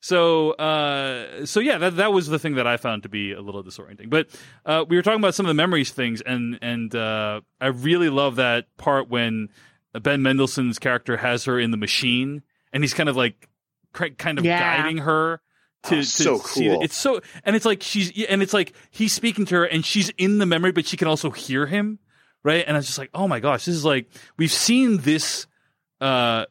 So, 0.00 0.52
uh, 0.52 1.46
so 1.46 1.60
yeah, 1.60 1.78
that 1.78 1.96
that 1.96 2.12
was 2.12 2.28
the 2.28 2.38
thing 2.38 2.54
that 2.56 2.66
I 2.66 2.76
found 2.76 3.02
to 3.04 3.08
be 3.08 3.32
a 3.32 3.40
little 3.40 3.62
disorienting. 3.64 4.10
But 4.10 4.28
uh, 4.66 4.84
we 4.88 4.96
were 4.96 5.02
talking 5.02 5.20
about 5.20 5.34
some 5.34 5.46
of 5.46 5.48
the 5.48 5.54
memories 5.54 5.90
things, 5.90 6.20
and 6.20 6.58
and 6.62 6.94
uh, 6.94 7.40
I 7.60 7.68
really 7.68 8.10
love 8.10 8.36
that 8.36 8.66
part 8.76 9.08
when 9.08 9.48
Ben 9.92 10.22
Mendelsohn's 10.22 10.78
character 10.78 11.16
has 11.18 11.44
her 11.44 11.58
in 11.58 11.70
the 11.70 11.76
machine, 11.76 12.42
and 12.72 12.82
he's 12.82 12.94
kind 12.94 13.08
of 13.08 13.16
like 13.16 13.48
kind 13.94 14.38
of 14.38 14.44
Yeah. 14.44 14.58
guiding 14.82 14.98
her. 14.98 15.40
To, 15.84 15.96
Oh, 15.96 15.98
to 15.98 16.04
so 16.04 16.38
see 16.38 16.68
cool. 16.68 16.82
It's 16.82 16.96
so, 16.96 17.20
and 17.44 17.54
it's 17.54 17.66
like 17.66 17.82
she's, 17.82 18.10
and 18.26 18.42
it's 18.42 18.54
like 18.54 18.72
he's 18.90 19.12
speaking 19.12 19.44
to 19.46 19.54
her, 19.56 19.64
and 19.64 19.84
she's 19.84 20.08
in 20.16 20.38
the 20.38 20.46
memory, 20.46 20.72
but 20.72 20.86
she 20.86 20.96
can 20.96 21.08
also 21.08 21.30
hear 21.30 21.66
him, 21.66 21.98
right? 22.42 22.64
And 22.66 22.74
I 22.74 22.78
was 22.78 22.86
just 22.86 22.96
like, 22.98 23.10
oh 23.12 23.28
my 23.28 23.38
gosh, 23.38 23.66
this 23.66 23.74
is 23.74 23.84
like 23.84 24.08
we've 24.38 24.50
seen 24.52 24.96
this 24.98 25.46
uh, 26.00 26.46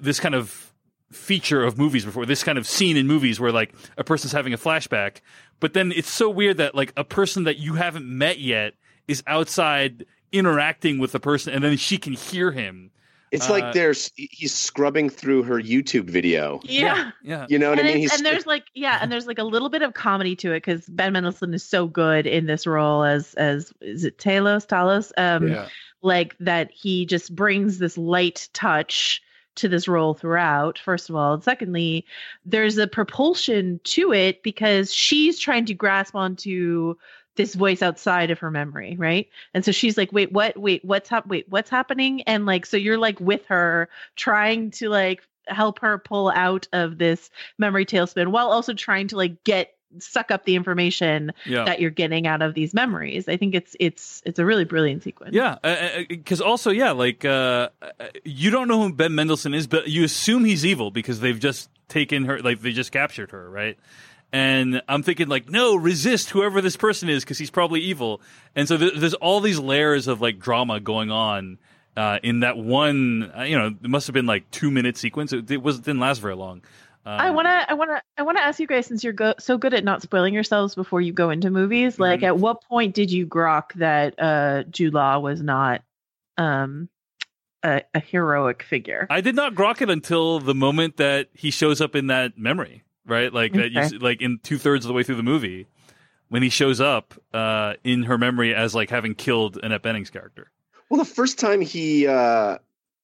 this 0.00 0.18
kind 0.20 0.34
of 0.34 0.72
feature 1.10 1.62
of 1.64 1.76
movies 1.78 2.04
before 2.04 2.24
this 2.26 2.42
kind 2.44 2.56
of 2.58 2.66
scene 2.66 2.96
in 2.96 3.06
movies 3.06 3.38
where 3.40 3.52
like 3.52 3.74
a 3.96 4.04
person's 4.04 4.32
having 4.32 4.52
a 4.52 4.58
flashback 4.58 5.22
but 5.58 5.72
then 5.72 5.90
it's 5.90 6.10
so 6.10 6.28
weird 6.28 6.58
that 6.58 6.74
like 6.74 6.92
a 6.98 7.04
person 7.04 7.44
that 7.44 7.56
you 7.56 7.74
haven't 7.76 8.04
met 8.04 8.38
yet 8.38 8.74
is 9.06 9.22
outside 9.26 10.04
interacting 10.32 10.98
with 10.98 11.12
the 11.12 11.18
person 11.20 11.54
and 11.54 11.64
then 11.64 11.78
she 11.78 11.96
can 11.96 12.12
hear 12.12 12.50
him 12.52 12.90
It's 13.30 13.48
Uh, 13.48 13.52
like 13.52 13.74
there's 13.74 14.10
he's 14.16 14.54
scrubbing 14.54 15.10
through 15.10 15.42
her 15.44 15.60
YouTube 15.60 16.08
video. 16.08 16.60
Yeah. 16.64 17.10
yeah 17.22 17.46
You 17.48 17.58
know 17.58 17.70
what 17.70 17.78
and, 17.78 17.88
I 17.88 17.92
mean? 17.92 18.00
He's 18.00 18.14
and 18.14 18.24
there's 18.24 18.46
like 18.46 18.64
yeah, 18.74 18.98
and 19.00 19.10
there's 19.12 19.26
like 19.26 19.38
a 19.38 19.44
little 19.44 19.68
bit 19.68 19.82
of 19.82 19.94
comedy 19.94 20.34
to 20.36 20.52
it 20.52 20.64
because 20.64 20.86
Ben 20.86 21.12
Mendelsohn 21.12 21.54
is 21.54 21.64
so 21.64 21.86
good 21.86 22.26
in 22.26 22.46
this 22.46 22.66
role 22.66 23.04
as 23.04 23.34
as 23.34 23.72
is 23.80 24.04
it 24.04 24.18
Talos 24.18 24.66
Talos 24.66 25.12
um 25.16 25.48
yeah. 25.48 25.68
like 26.02 26.36
that 26.38 26.70
he 26.72 27.06
just 27.06 27.34
brings 27.34 27.78
this 27.78 27.98
light 27.98 28.48
touch 28.52 29.22
to 29.56 29.68
this 29.68 29.88
role 29.88 30.14
throughout 30.14 30.78
first 30.78 31.10
of 31.10 31.16
all 31.16 31.34
and 31.34 31.42
secondly 31.42 32.06
there's 32.46 32.78
a 32.78 32.86
propulsion 32.86 33.80
to 33.82 34.12
it 34.12 34.40
because 34.44 34.94
she's 34.94 35.36
trying 35.36 35.64
to 35.66 35.74
grasp 35.74 36.14
onto 36.14 36.94
this 37.38 37.54
voice 37.54 37.80
outside 37.80 38.30
of 38.30 38.38
her 38.40 38.50
memory 38.50 38.94
right? 38.98 39.28
And 39.54 39.64
so 39.64 39.72
she's 39.72 39.96
like 39.96 40.12
wait 40.12 40.30
what? 40.30 40.58
Wait 40.58 40.84
what's 40.84 41.08
hap- 41.08 41.26
wait 41.26 41.46
what's 41.48 41.70
happening? 41.70 42.20
And 42.22 42.44
like 42.44 42.66
so 42.66 42.76
you're 42.76 42.98
like 42.98 43.18
with 43.18 43.46
her 43.46 43.88
trying 44.14 44.70
to 44.72 44.90
like 44.90 45.22
help 45.46 45.78
her 45.78 45.96
pull 45.96 46.28
out 46.28 46.68
of 46.74 46.98
this 46.98 47.30
memory 47.56 47.86
tailspin 47.86 48.28
while 48.28 48.48
also 48.52 48.74
trying 48.74 49.08
to 49.08 49.16
like 49.16 49.42
get 49.44 49.72
suck 50.00 50.30
up 50.30 50.44
the 50.44 50.54
information 50.54 51.32
Yeah. 51.46 51.64
that 51.64 51.80
you're 51.80 51.88
getting 51.88 52.26
out 52.26 52.42
of 52.42 52.52
these 52.52 52.74
memories. 52.74 53.26
I 53.26 53.38
think 53.38 53.54
it's 53.54 53.74
it's 53.80 54.20
it's 54.26 54.38
a 54.38 54.44
really 54.44 54.66
brilliant 54.66 55.02
sequence. 55.02 55.34
Yeah, 55.34 55.56
because 56.10 56.42
also, 56.42 56.70
yeah, 56.70 56.90
like 56.90 57.24
uh, 57.24 57.70
uh, 57.80 57.88
you 58.22 58.50
don't 58.50 58.68
know 58.68 58.82
who 58.82 58.92
Ben 58.92 59.14
Mendelsohn 59.14 59.54
is, 59.54 59.66
but 59.66 59.88
you 59.88 60.04
assume 60.04 60.44
he's 60.44 60.66
evil 60.66 60.90
because 60.90 61.20
they've 61.20 61.40
just 61.40 61.70
taken 61.88 62.26
her, 62.26 62.38
like 62.42 62.60
they 62.60 62.72
just 62.72 62.92
captured 62.92 63.30
her, 63.30 63.48
right? 63.48 63.78
And 64.32 64.82
I'm 64.88 65.02
thinking, 65.02 65.28
like, 65.28 65.48
no, 65.48 65.74
resist 65.74 66.30
whoever 66.30 66.60
this 66.60 66.76
person 66.76 67.08
is 67.08 67.24
because 67.24 67.38
he's 67.38 67.50
probably 67.50 67.80
evil. 67.80 68.20
And 68.54 68.68
so 68.68 68.76
th- 68.76 68.94
there's 68.96 69.14
all 69.14 69.40
these 69.40 69.58
layers 69.58 70.06
of 70.06 70.20
like 70.20 70.38
drama 70.38 70.80
going 70.80 71.10
on 71.10 71.58
uh, 71.96 72.18
in 72.22 72.40
that 72.40 72.58
one. 72.58 73.32
Uh, 73.36 73.42
you 73.44 73.58
know, 73.58 73.68
it 73.68 73.88
must 73.88 74.06
have 74.06 74.14
been 74.14 74.26
like 74.26 74.50
two 74.50 74.70
minute 74.70 74.96
sequence. 74.98 75.32
It, 75.32 75.50
it 75.50 75.62
was 75.62 75.80
didn't 75.80 76.00
last 76.00 76.18
very 76.20 76.36
long. 76.36 76.62
Um, 77.06 77.20
I 77.20 77.30
want 77.30 77.46
to 77.46 77.70
I 77.70 77.72
want 77.74 77.90
to 77.90 78.02
I 78.18 78.22
want 78.22 78.36
to 78.36 78.44
ask 78.44 78.60
you 78.60 78.66
guys 78.66 78.84
since 78.86 79.02
you're 79.02 79.14
go- 79.14 79.34
so 79.38 79.56
good 79.56 79.72
at 79.72 79.82
not 79.82 80.02
spoiling 80.02 80.34
yourselves 80.34 80.74
before 80.74 81.00
you 81.00 81.12
go 81.14 81.30
into 81.30 81.48
movies 81.48 81.98
like 81.98 82.20
Mhm. 82.20 82.26
at 82.26 82.38
what 82.38 82.62
point 82.64 82.94
did 82.94 83.10
you 83.10 83.26
grok 83.26 83.72
that 83.76 84.14
uh 84.18 84.64
Jude 84.64 84.92
Law 84.92 85.18
was 85.20 85.40
not 85.40 85.82
um 86.36 86.90
a, 87.62 87.82
a 87.94 88.00
heroic 88.00 88.62
figure 88.62 89.06
I 89.08 89.20
did 89.22 89.34
not 89.36 89.54
grok 89.54 89.80
it 89.80 89.88
until 89.88 90.38
the 90.38 90.54
moment 90.54 90.96
that 90.98 91.28
he 91.32 91.50
shows 91.50 91.80
up 91.80 91.94
in 91.96 92.08
that 92.08 92.36
memory, 92.36 92.82
right? 93.08 93.32
Like 93.32 93.52
that, 93.54 93.72
you, 93.72 93.98
like 93.98 94.20
in 94.22 94.38
two 94.42 94.58
thirds 94.58 94.84
of 94.84 94.88
the 94.88 94.94
way 94.94 95.02
through 95.02 95.16
the 95.16 95.22
movie, 95.22 95.66
when 96.28 96.42
he 96.42 96.48
shows 96.50 96.80
up 96.80 97.14
uh, 97.32 97.74
in 97.84 98.04
her 98.04 98.18
memory 98.18 98.54
as 98.54 98.74
like 98.74 98.90
having 98.90 99.14
killed 99.14 99.58
Annette 99.62 99.82
Bening's 99.82 100.10
character. 100.10 100.50
Well, 100.90 100.98
the 100.98 101.04
first 101.04 101.38
time 101.38 101.60
he 101.60 102.06
uh 102.06 102.58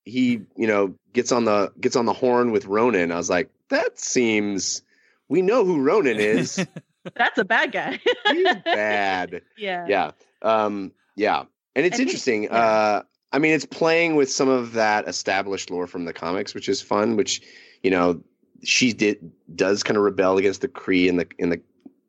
he 0.05 0.43
you 0.57 0.67
know 0.67 0.95
gets 1.13 1.33
on 1.33 1.45
the 1.45 1.73
gets 1.81 1.97
on 1.97 2.07
the 2.07 2.13
horn 2.13 2.51
with 2.51 2.67
Ronan, 2.67 3.11
I 3.13 3.17
was 3.17 3.31
like, 3.31 3.51
that 3.71 3.99
seems. 3.99 4.83
We 5.29 5.41
know 5.43 5.65
who 5.65 5.81
Ronan 5.83 6.19
is. 6.19 6.65
that's 7.17 7.39
a 7.39 7.45
bad 7.45 7.73
guy 7.73 7.99
He's 8.31 8.45
bad. 8.65 9.43
yeah 9.59 9.87
Yeah. 9.89 10.11
Um. 10.43 10.93
Yeah. 11.17 11.45
And 11.77 11.85
it's 11.87 11.95
And 11.99 12.01
he- 12.01 12.03
interesting. 12.03 12.43
yeah. 12.45 12.51
Uh. 12.53 13.03
I 13.33 13.39
mean, 13.41 13.53
it's 13.53 13.67
playing 13.67 14.15
with 14.15 14.31
some 14.31 14.49
of 14.49 14.75
that 14.75 15.09
established 15.09 15.69
lore 15.71 15.87
from 15.89 16.05
the 16.05 16.13
comics, 16.13 16.55
which 16.55 16.69
is 16.69 16.81
fun. 16.81 17.17
Which, 17.17 17.41
you 17.83 17.91
know, 17.91 18.23
she 18.65 18.93
did 18.93 19.33
does 19.55 19.83
kind 19.83 19.97
of 19.97 20.03
rebel 20.03 20.39
against 20.39 20.61
the 20.61 20.69
Kree 20.69 21.07
in 21.07 21.17
the 21.17 21.27
in 21.39 21.51
the 21.51 21.61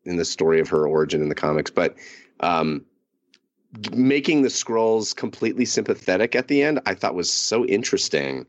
in 0.05 0.17
the 0.17 0.25
story 0.25 0.59
of 0.59 0.69
her 0.69 0.87
origin 0.87 1.21
in 1.21 1.29
the 1.29 1.35
comics, 1.35 1.71
but 1.71 1.95
um, 2.39 2.85
making 3.93 4.41
the 4.41 4.49
Skrulls 4.49 5.15
completely 5.15 5.65
sympathetic 5.65 6.35
at 6.35 6.47
the 6.47 6.61
end, 6.61 6.79
I 6.85 6.93
thought 6.93 7.15
was 7.15 7.31
so 7.31 7.65
interesting, 7.65 8.45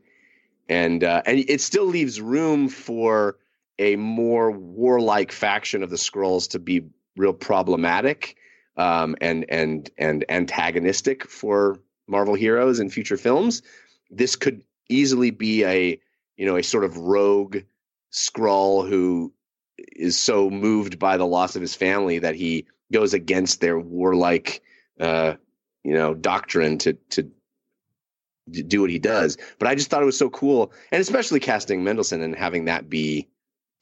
and 0.69 1.03
uh, 1.03 1.23
and 1.25 1.39
it 1.39 1.61
still 1.61 1.85
leaves 1.85 2.21
room 2.21 2.69
for 2.69 3.37
a 3.79 3.95
more 3.95 4.51
warlike 4.51 5.31
faction 5.31 5.83
of 5.83 5.89
the 5.89 5.97
Skrulls 5.97 6.49
to 6.49 6.59
be 6.59 6.83
real 7.15 7.33
problematic 7.33 8.35
um, 8.77 9.15
and 9.21 9.45
and 9.49 9.89
and 9.97 10.25
antagonistic 10.29 11.27
for 11.27 11.79
Marvel 12.07 12.35
heroes 12.35 12.79
in 12.79 12.89
future 12.89 13.17
films. 13.17 13.61
This 14.09 14.35
could 14.35 14.63
easily 14.89 15.31
be 15.31 15.65
a 15.65 15.99
you 16.37 16.45
know 16.45 16.55
a 16.55 16.63
sort 16.63 16.83
of 16.83 16.97
rogue 16.97 17.57
Skrull 18.11 18.87
who 18.87 19.33
is 19.95 20.19
so 20.19 20.49
moved 20.49 20.97
by 20.99 21.17
the 21.17 21.25
loss 21.25 21.55
of 21.55 21.61
his 21.61 21.75
family 21.75 22.19
that 22.19 22.35
he 22.35 22.65
goes 22.91 23.13
against 23.13 23.61
their 23.61 23.79
warlike 23.79 24.61
uh, 24.99 25.35
you 25.83 25.93
know 25.93 26.13
doctrine 26.13 26.77
to 26.79 26.93
to 27.11 27.29
do 28.49 28.81
what 28.81 28.89
he 28.89 28.99
does. 28.99 29.37
But 29.59 29.67
I 29.67 29.75
just 29.75 29.89
thought 29.89 30.01
it 30.01 30.05
was 30.05 30.17
so 30.17 30.29
cool, 30.29 30.71
and 30.91 31.01
especially 31.01 31.39
casting 31.39 31.83
Mendelsohn 31.83 32.21
and 32.21 32.35
having 32.35 32.65
that 32.65 32.89
be 32.89 33.27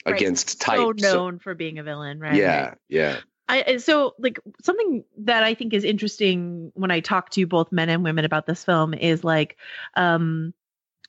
Right. 0.07 0.15
against 0.15 0.61
type. 0.61 0.77
so 0.77 0.93
So- 0.97 1.13
known 1.13 1.39
for 1.39 1.55
being 1.55 1.79
a 1.79 1.83
villain 1.83 2.19
right 2.19 2.35
yeah, 2.35 2.75
yeah. 2.89 3.17
I 3.49 3.77
so 3.77 4.13
like 4.19 4.39
something 4.63 5.03
that 5.17 5.43
I 5.43 5.55
think 5.55 5.73
is 5.73 5.83
interesting 5.83 6.71
when 6.75 6.91
I 6.91 6.99
talk 6.99 7.31
to 7.31 7.47
both 7.47 7.71
men 7.71 7.89
and 7.89 8.03
women 8.03 8.23
about 8.23 8.45
this 8.45 8.63
film 8.63 8.93
is 8.93 9.23
like 9.23 9.57
um 9.95 10.53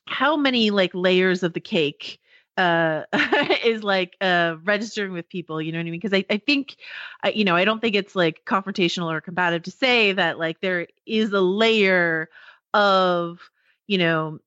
how 0.07 0.35
many 0.35 0.71
like 0.71 0.95
layers 0.95 1.43
of 1.43 1.53
the 1.53 1.59
cake 1.59 2.19
uh 2.57 3.03
is 3.63 3.83
like 3.83 4.15
uh 4.21 4.55
registering 4.63 5.13
with 5.13 5.29
people 5.29 5.61
you 5.61 5.71
know 5.71 5.77
what 5.77 5.81
i 5.87 5.91
mean? 5.91 5.99
Because 5.99 6.13
i, 6.13 6.25
I 6.29 6.37
think 6.37 6.75
I, 7.23 7.29
you 7.29 7.45
know 7.45 7.55
i 7.55 7.65
don't 7.65 7.79
think 7.79 7.95
it's 7.95 8.15
like 8.15 8.43
confrontational 8.45 9.11
or 9.11 9.21
combative 9.21 9.63
to 9.63 9.71
say 9.71 10.13
that 10.13 10.39
like 10.39 10.59
there 10.61 10.87
is 11.05 11.31
a 11.33 11.41
layer 11.41 12.29
of 12.73 13.39
you 13.87 13.97
know 13.97 14.39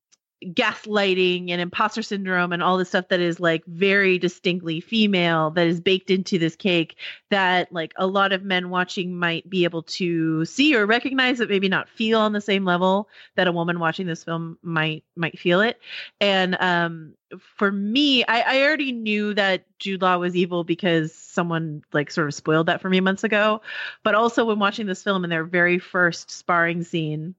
gaslighting 0.42 1.50
and 1.50 1.60
imposter 1.60 2.00
syndrome 2.00 2.52
and 2.52 2.62
all 2.62 2.78
the 2.78 2.84
stuff 2.84 3.08
that 3.08 3.20
is 3.20 3.38
like 3.40 3.64
very 3.66 4.18
distinctly 4.18 4.80
female 4.80 5.50
that 5.50 5.66
is 5.66 5.80
baked 5.80 6.10
into 6.10 6.38
this 6.38 6.56
cake 6.56 6.96
that 7.28 7.70
like 7.72 7.92
a 7.96 8.06
lot 8.06 8.32
of 8.32 8.42
men 8.42 8.70
watching 8.70 9.14
might 9.18 9.48
be 9.50 9.64
able 9.64 9.82
to 9.82 10.44
see 10.46 10.74
or 10.74 10.86
recognize 10.86 11.38
but 11.38 11.50
maybe 11.50 11.68
not 11.68 11.90
feel 11.90 12.18
on 12.18 12.32
the 12.32 12.40
same 12.40 12.64
level 12.64 13.06
that 13.36 13.48
a 13.48 13.52
woman 13.52 13.78
watching 13.78 14.06
this 14.06 14.24
film 14.24 14.56
might 14.62 15.04
might 15.14 15.38
feel 15.38 15.60
it. 15.60 15.78
And 16.22 16.56
um 16.58 17.14
for 17.56 17.70
me 17.70 18.24
i 18.24 18.40
i 18.40 18.62
already 18.62 18.92
knew 18.92 19.34
that 19.34 19.64
jude 19.78 20.02
law 20.02 20.16
was 20.16 20.34
evil 20.34 20.64
because 20.64 21.14
someone 21.14 21.82
like 21.92 22.10
sort 22.10 22.26
of 22.26 22.34
spoiled 22.34 22.66
that 22.66 22.80
for 22.80 22.88
me 22.88 23.00
months 23.00 23.24
ago. 23.24 23.60
But 24.02 24.14
also 24.14 24.46
when 24.46 24.58
watching 24.58 24.86
this 24.86 25.02
film 25.02 25.22
in 25.22 25.30
their 25.30 25.44
very 25.44 25.78
first 25.78 26.30
sparring 26.30 26.82
scene 26.82 27.34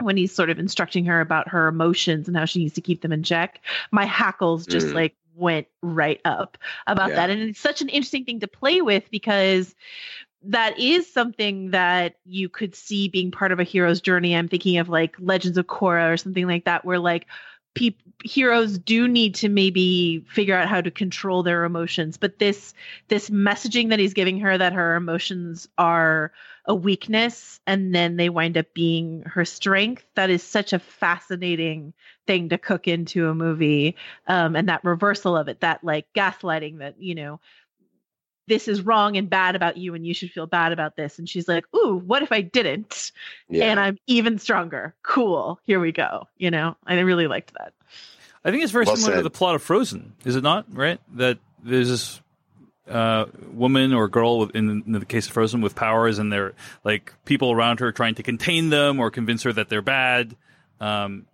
when 0.00 0.16
he's 0.16 0.32
sort 0.32 0.50
of 0.50 0.58
instructing 0.58 1.04
her 1.06 1.20
about 1.20 1.48
her 1.48 1.68
emotions 1.68 2.28
and 2.28 2.36
how 2.36 2.44
she 2.44 2.58
needs 2.60 2.74
to 2.74 2.80
keep 2.80 3.02
them 3.02 3.12
in 3.12 3.22
check, 3.22 3.60
my 3.90 4.04
hackles 4.04 4.66
just 4.66 4.88
Mm. 4.88 4.94
like 4.94 5.16
went 5.34 5.66
right 5.82 6.20
up 6.24 6.58
about 6.86 7.10
Yeah. 7.10 7.16
that. 7.16 7.30
And 7.30 7.42
it's 7.42 7.60
such 7.60 7.80
an 7.80 7.88
interesting 7.88 8.24
thing 8.24 8.40
to 8.40 8.48
play 8.48 8.82
with 8.82 9.10
because 9.10 9.74
that 10.42 10.78
is 10.78 11.12
something 11.12 11.70
that 11.70 12.16
you 12.24 12.48
could 12.48 12.74
see 12.74 13.08
being 13.08 13.30
part 13.30 13.52
of 13.52 13.60
a 13.60 13.64
hero's 13.64 14.00
journey. 14.00 14.34
I'm 14.34 14.48
thinking 14.48 14.78
of 14.78 14.88
like 14.88 15.14
Legends 15.18 15.58
of 15.58 15.66
Korra 15.66 16.12
or 16.12 16.16
something 16.16 16.46
like 16.46 16.64
that, 16.64 16.84
where 16.84 16.98
like 16.98 17.26
peop- 17.74 18.00
heroes 18.24 18.78
do 18.78 19.08
need 19.08 19.34
to 19.36 19.48
maybe 19.48 20.24
figure 20.28 20.56
out 20.56 20.68
how 20.68 20.80
to 20.80 20.90
control 20.90 21.42
their 21.42 21.64
emotions. 21.64 22.16
But 22.16 22.38
this 22.38 22.74
this 23.08 23.30
messaging 23.30 23.90
that 23.90 23.98
he's 23.98 24.14
giving 24.14 24.40
her 24.40 24.56
that 24.58 24.72
her 24.72 24.94
emotions 24.94 25.68
are 25.78 26.32
a 26.66 26.74
weakness 26.74 27.58
and 27.66 27.94
then 27.94 28.16
they 28.16 28.28
wind 28.28 28.58
up 28.58 28.66
being 28.74 29.22
her 29.22 29.44
strength 29.44 30.04
that 30.14 30.30
is 30.30 30.42
such 30.42 30.72
a 30.72 30.78
fascinating 30.78 31.92
thing 32.26 32.50
to 32.50 32.58
cook 32.58 32.86
into 32.86 33.28
a 33.28 33.34
movie 33.34 33.96
um, 34.26 34.54
and 34.54 34.68
that 34.68 34.84
reversal 34.84 35.36
of 35.36 35.48
it 35.48 35.60
that 35.60 35.82
like 35.82 36.06
gaslighting 36.14 36.78
that 36.78 37.00
you 37.00 37.14
know 37.14 37.40
this 38.50 38.68
is 38.68 38.82
wrong 38.82 39.16
and 39.16 39.30
bad 39.30 39.56
about 39.56 39.78
you 39.78 39.94
and 39.94 40.06
you 40.06 40.12
should 40.12 40.30
feel 40.30 40.46
bad 40.46 40.72
about 40.72 40.96
this 40.96 41.18
and 41.18 41.26
she's 41.26 41.48
like 41.48 41.64
ooh 41.74 41.96
what 42.04 42.22
if 42.22 42.30
i 42.32 42.42
didn't 42.42 43.12
Yeah. 43.48 43.64
and 43.70 43.80
i'm 43.80 43.96
even 44.06 44.38
stronger 44.38 44.94
cool 45.02 45.58
here 45.64 45.80
we 45.80 45.92
go 45.92 46.28
you 46.36 46.50
know 46.50 46.76
i 46.86 46.98
really 46.98 47.26
liked 47.26 47.54
that 47.54 47.72
I 48.44 48.50
think 48.50 48.62
it's 48.62 48.72
very 48.72 48.86
Well 48.86 48.96
similar 48.96 49.18
to 49.18 49.22
the 49.22 49.28
plot 49.30 49.54
of 49.54 49.62
Frozen, 49.62 50.14
is 50.24 50.34
it 50.34 50.42
not? 50.42 50.64
Right? 50.72 50.98
That 51.14 51.36
there's 51.62 51.90
this 51.90 52.22
uh, 52.88 53.26
woman 53.52 53.92
or 53.92 54.08
girl 54.08 54.38
with, 54.38 54.56
in, 54.56 54.82
in 54.86 54.92
the 54.92 55.04
case 55.04 55.26
of 55.26 55.34
Frozen 55.34 55.60
with 55.60 55.74
powers, 55.74 56.18
and 56.18 56.32
they're 56.32 56.54
like 56.82 57.12
people 57.26 57.52
around 57.52 57.80
her 57.80 57.92
trying 57.92 58.14
to 58.14 58.22
contain 58.22 58.70
them 58.70 58.98
or 58.98 59.10
convince 59.10 59.42
her 59.42 59.52
that 59.52 59.68
they're 59.68 59.82
bad. 59.82 60.36
Um, 60.80 61.26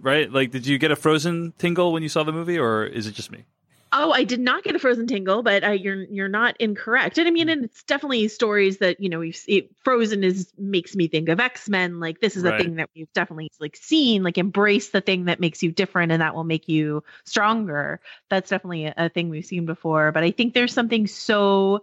right? 0.00 0.32
Like, 0.32 0.50
did 0.50 0.66
you 0.66 0.78
get 0.78 0.90
a 0.90 0.96
Frozen 0.96 1.52
tingle 1.58 1.92
when 1.92 2.02
you 2.02 2.08
saw 2.08 2.22
the 2.24 2.32
movie, 2.32 2.58
or 2.58 2.86
is 2.86 3.06
it 3.06 3.12
just 3.14 3.30
me? 3.30 3.44
Oh, 3.92 4.10
I 4.10 4.24
did 4.24 4.40
not 4.40 4.64
get 4.64 4.74
a 4.74 4.78
frozen 4.78 5.06
tingle, 5.06 5.42
but 5.42 5.64
uh, 5.64 5.70
you're 5.70 6.02
you're 6.04 6.28
not 6.28 6.56
incorrect. 6.58 7.18
And 7.18 7.28
I 7.28 7.30
mean, 7.30 7.48
and 7.48 7.64
it's 7.64 7.84
definitely 7.84 8.26
stories 8.28 8.78
that 8.78 9.00
you 9.00 9.08
know 9.08 9.20
we've 9.20 9.40
it, 9.46 9.70
Frozen 9.84 10.24
is 10.24 10.52
makes 10.58 10.96
me 10.96 11.06
think 11.06 11.28
of 11.28 11.38
X 11.38 11.68
Men. 11.68 12.00
Like 12.00 12.20
this 12.20 12.36
is 12.36 12.44
a 12.44 12.56
thing 12.58 12.76
that 12.76 12.90
we've 12.96 13.12
definitely 13.12 13.50
like 13.60 13.76
seen. 13.76 14.22
Like 14.24 14.38
embrace 14.38 14.90
the 14.90 15.00
thing 15.00 15.26
that 15.26 15.38
makes 15.38 15.62
you 15.62 15.70
different, 15.70 16.10
and 16.10 16.20
that 16.20 16.34
will 16.34 16.44
make 16.44 16.68
you 16.68 17.04
stronger. 17.24 18.00
That's 18.28 18.50
definitely 18.50 18.86
a, 18.86 18.94
a 18.96 19.08
thing 19.08 19.28
we've 19.28 19.46
seen 19.46 19.66
before. 19.66 20.10
But 20.10 20.24
I 20.24 20.32
think 20.32 20.52
there's 20.52 20.74
something 20.74 21.06
so 21.06 21.82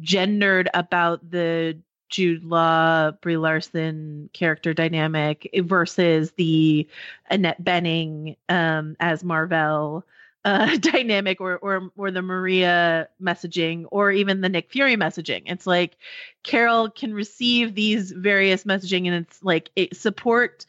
gendered 0.00 0.70
about 0.72 1.30
the 1.30 1.78
Jude 2.08 2.44
Law, 2.44 3.10
Brie 3.10 3.36
Larson 3.36 4.30
character 4.32 4.72
dynamic 4.72 5.50
versus 5.64 6.32
the 6.32 6.88
Annette 7.28 7.62
Bening 7.62 8.36
um, 8.48 8.96
as 9.00 9.24
Mar-Vell 9.24 10.04
uh, 10.44 10.76
dynamic 10.80 11.40
or 11.40 11.56
or 11.58 11.90
or 11.96 12.10
the 12.10 12.22
Maria 12.22 13.08
messaging 13.22 13.84
or 13.90 14.10
even 14.10 14.40
the 14.40 14.48
Nick 14.48 14.70
Fury 14.70 14.96
messaging. 14.96 15.42
It's 15.46 15.66
like 15.66 15.96
Carol 16.42 16.90
can 16.90 17.14
receive 17.14 17.74
these 17.74 18.10
various 18.12 18.64
messaging 18.64 19.06
and 19.06 19.26
it's 19.26 19.42
like 19.42 19.70
it 19.76 19.96
support 19.96 20.66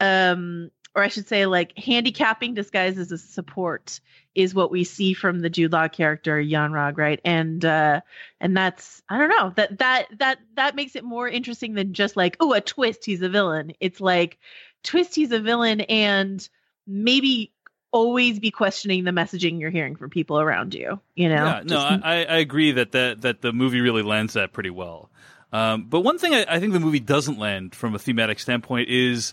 um 0.00 0.70
or 0.96 1.02
I 1.02 1.08
should 1.08 1.26
say 1.26 1.46
like 1.46 1.76
handicapping 1.76 2.54
disguised 2.54 2.98
as 2.98 3.10
a 3.10 3.18
support 3.18 4.00
is 4.34 4.54
what 4.54 4.70
we 4.70 4.84
see 4.84 5.12
from 5.12 5.40
the 5.40 5.50
Jude 5.50 5.72
Law 5.72 5.88
character 5.88 6.40
Yon-Rogg, 6.40 6.98
right? 6.98 7.20
And 7.24 7.64
uh 7.64 8.00
and 8.40 8.56
that's 8.56 9.02
I 9.08 9.18
don't 9.18 9.30
know 9.30 9.52
that 9.56 9.78
that 9.78 10.06
that 10.18 10.38
that 10.54 10.76
makes 10.76 10.96
it 10.96 11.04
more 11.04 11.28
interesting 11.28 11.74
than 11.74 11.94
just 11.94 12.16
like 12.16 12.36
oh 12.40 12.52
a 12.52 12.60
twist 12.60 13.04
he's 13.04 13.22
a 13.22 13.28
villain. 13.28 13.72
It's 13.80 14.00
like 14.00 14.38
twist 14.82 15.14
he's 15.14 15.32
a 15.32 15.40
villain 15.40 15.80
and 15.82 16.46
maybe 16.86 17.52
always 17.94 18.40
be 18.40 18.50
questioning 18.50 19.04
the 19.04 19.12
messaging 19.12 19.60
you're 19.60 19.70
hearing 19.70 19.94
from 19.94 20.10
people 20.10 20.40
around 20.40 20.74
you. 20.74 21.00
You 21.14 21.28
know? 21.28 21.44
Yeah, 21.44 21.62
no, 21.64 21.76
Just- 21.76 22.04
I, 22.04 22.24
I 22.24 22.36
agree 22.38 22.72
that, 22.72 22.92
that 22.92 23.22
that 23.22 23.40
the 23.40 23.52
movie 23.52 23.80
really 23.80 24.02
lands 24.02 24.34
that 24.34 24.52
pretty 24.52 24.70
well. 24.70 25.10
Um, 25.52 25.84
but 25.84 26.00
one 26.00 26.18
thing 26.18 26.34
I, 26.34 26.44
I 26.48 26.58
think 26.58 26.72
the 26.72 26.80
movie 26.80 26.98
doesn't 26.98 27.38
land 27.38 27.76
from 27.76 27.94
a 27.94 27.98
thematic 27.98 28.40
standpoint 28.40 28.88
is 28.88 29.32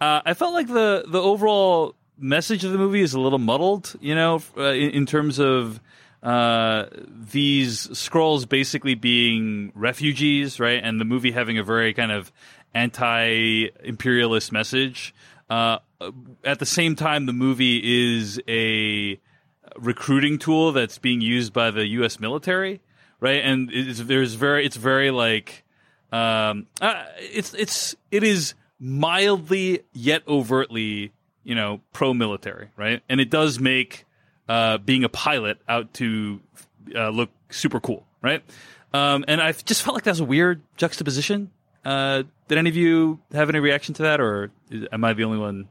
uh, 0.00 0.20
I 0.24 0.34
felt 0.34 0.52
like 0.52 0.68
the 0.68 1.04
the 1.08 1.20
overall 1.20 1.94
message 2.18 2.64
of 2.64 2.72
the 2.72 2.78
movie 2.78 3.00
is 3.00 3.14
a 3.14 3.20
little 3.20 3.38
muddled. 3.38 3.96
You 4.00 4.14
know, 4.14 4.42
uh, 4.58 4.72
in, 4.72 4.90
in 4.90 5.06
terms 5.06 5.38
of 5.38 5.80
uh, 6.22 6.86
these 7.08 7.88
Skrulls 7.88 8.46
basically 8.46 8.94
being 8.94 9.72
refugees, 9.74 10.60
right, 10.60 10.80
and 10.84 11.00
the 11.00 11.06
movie 11.06 11.32
having 11.32 11.56
a 11.56 11.64
very 11.64 11.94
kind 11.94 12.12
of 12.12 12.30
anti-imperialist 12.74 14.52
message. 14.52 15.14
Uh, 15.52 15.78
at 16.44 16.60
the 16.60 16.66
same 16.66 16.96
time, 16.96 17.26
the 17.26 17.32
movie 17.34 18.16
is 18.16 18.40
a 18.48 19.20
recruiting 19.76 20.38
tool 20.38 20.72
that's 20.72 20.96
being 20.96 21.20
used 21.20 21.52
by 21.52 21.70
the 21.70 21.86
U.S. 21.88 22.18
military, 22.18 22.80
right? 23.20 23.44
And 23.44 23.68
it's 23.70 24.00
there's 24.00 24.32
very 24.32 24.64
it's 24.64 24.76
very 24.76 25.10
like 25.10 25.64
um, 26.10 26.68
uh, 26.80 27.04
it's 27.18 27.52
it's 27.52 27.94
it 28.10 28.22
is 28.22 28.54
mildly 28.80 29.82
yet 29.92 30.22
overtly 30.26 31.12
you 31.44 31.54
know 31.54 31.82
pro 31.92 32.14
military, 32.14 32.70
right? 32.78 33.02
And 33.10 33.20
it 33.20 33.28
does 33.28 33.60
make 33.60 34.06
uh, 34.48 34.78
being 34.78 35.04
a 35.04 35.10
pilot 35.10 35.58
out 35.68 35.92
to 35.94 36.40
uh, 36.96 37.10
look 37.10 37.28
super 37.50 37.78
cool, 37.78 38.06
right? 38.22 38.42
Um, 38.94 39.22
and 39.28 39.38
I 39.42 39.52
just 39.52 39.82
felt 39.82 39.96
like 39.96 40.04
that 40.04 40.12
was 40.12 40.20
a 40.20 40.24
weird 40.24 40.62
juxtaposition. 40.78 41.50
Uh, 41.84 42.22
did 42.48 42.58
any 42.58 42.70
of 42.70 42.76
you 42.76 43.20
have 43.32 43.48
any 43.48 43.58
reaction 43.58 43.94
to 43.94 44.02
that, 44.02 44.20
or 44.20 44.50
am 44.92 45.04
I 45.04 45.12
the 45.12 45.24
only 45.24 45.38
one 45.38 45.68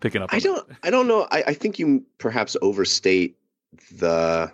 picking 0.00 0.22
up? 0.22 0.30
I 0.32 0.38
don't. 0.38 0.68
I 0.82 0.90
don't 0.90 1.08
know. 1.08 1.26
I, 1.30 1.44
I 1.48 1.54
think 1.54 1.78
you 1.78 2.04
perhaps 2.18 2.56
overstate 2.60 3.36
the 3.92 4.52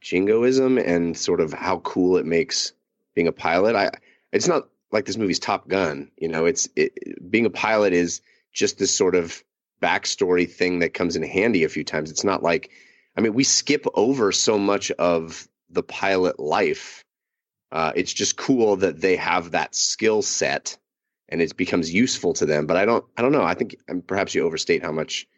jingoism 0.00 0.78
and 0.78 1.16
sort 1.16 1.40
of 1.40 1.52
how 1.52 1.78
cool 1.78 2.16
it 2.18 2.26
makes 2.26 2.72
being 3.14 3.28
a 3.28 3.32
pilot. 3.32 3.76
I. 3.76 3.90
It's 4.32 4.48
not 4.48 4.68
like 4.92 5.06
this 5.06 5.16
movie's 5.16 5.38
Top 5.38 5.68
Gun. 5.68 6.10
You 6.18 6.28
know, 6.28 6.44
it's 6.44 6.68
it, 6.76 7.30
being 7.30 7.46
a 7.46 7.50
pilot 7.50 7.92
is 7.92 8.20
just 8.52 8.78
this 8.78 8.94
sort 8.94 9.14
of 9.14 9.42
backstory 9.80 10.50
thing 10.50 10.80
that 10.80 10.94
comes 10.94 11.16
in 11.16 11.22
handy 11.22 11.64
a 11.64 11.68
few 11.68 11.84
times. 11.84 12.10
It's 12.10 12.24
not 12.24 12.42
like, 12.42 12.70
I 13.16 13.20
mean, 13.20 13.34
we 13.34 13.44
skip 13.44 13.86
over 13.94 14.32
so 14.32 14.58
much 14.58 14.90
of 14.92 15.48
the 15.70 15.82
pilot 15.82 16.40
life. 16.40 17.04
Uh, 17.70 17.92
it's 17.94 18.12
just 18.12 18.36
cool 18.36 18.76
that 18.76 19.00
they 19.00 19.16
have 19.16 19.50
that 19.50 19.74
skill 19.74 20.22
set 20.22 20.76
and 21.28 21.42
it 21.42 21.56
becomes 21.56 21.92
useful 21.92 22.32
to 22.32 22.46
them. 22.46 22.66
But 22.66 22.76
I 22.76 22.86
don't, 22.86 23.04
I 23.16 23.22
don't 23.22 23.32
know. 23.32 23.44
I 23.44 23.54
think 23.54 23.76
perhaps 24.06 24.34
you 24.34 24.44
overstate 24.44 24.82
how 24.82 24.92
much 24.92 25.28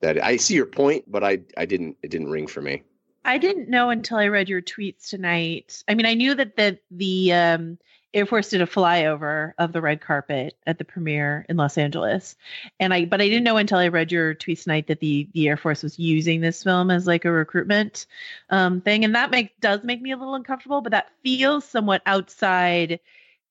that 0.00 0.22
I 0.22 0.36
see 0.36 0.54
your 0.54 0.66
point, 0.66 1.04
but 1.10 1.22
I, 1.22 1.40
I 1.56 1.66
didn't, 1.66 1.96
it 2.02 2.10
didn't 2.10 2.30
ring 2.30 2.46
for 2.46 2.60
me. 2.60 2.82
I 3.24 3.38
didn't 3.38 3.68
know 3.68 3.90
until 3.90 4.16
I 4.16 4.28
read 4.28 4.48
your 4.48 4.62
tweets 4.62 5.10
tonight. 5.10 5.84
I 5.86 5.94
mean, 5.94 6.06
I 6.06 6.14
knew 6.14 6.34
that 6.34 6.56
the 6.56 6.78
the 6.90 7.32
um, 7.34 7.78
Air 8.12 8.26
Force 8.26 8.48
did 8.48 8.60
a 8.60 8.66
flyover 8.66 9.52
of 9.58 9.72
the 9.72 9.80
red 9.80 10.00
carpet 10.00 10.56
at 10.66 10.78
the 10.78 10.84
premiere 10.84 11.46
in 11.48 11.56
Los 11.56 11.78
Angeles, 11.78 12.34
and 12.80 12.92
I 12.92 13.04
but 13.04 13.20
I 13.20 13.28
didn't 13.28 13.44
know 13.44 13.56
until 13.56 13.78
I 13.78 13.88
read 13.88 14.10
your 14.10 14.34
tweets 14.34 14.64
tonight 14.64 14.88
that 14.88 15.00
the 15.00 15.28
the 15.32 15.48
Air 15.48 15.56
Force 15.56 15.82
was 15.82 15.98
using 15.98 16.40
this 16.40 16.62
film 16.62 16.90
as 16.90 17.06
like 17.06 17.24
a 17.24 17.30
recruitment 17.30 18.06
um, 18.50 18.80
thing, 18.80 19.04
and 19.04 19.14
that 19.14 19.30
make 19.30 19.58
does 19.60 19.84
make 19.84 20.02
me 20.02 20.10
a 20.10 20.16
little 20.16 20.34
uncomfortable. 20.34 20.80
But 20.80 20.92
that 20.92 21.10
feels 21.22 21.64
somewhat 21.64 22.02
outside 22.04 22.98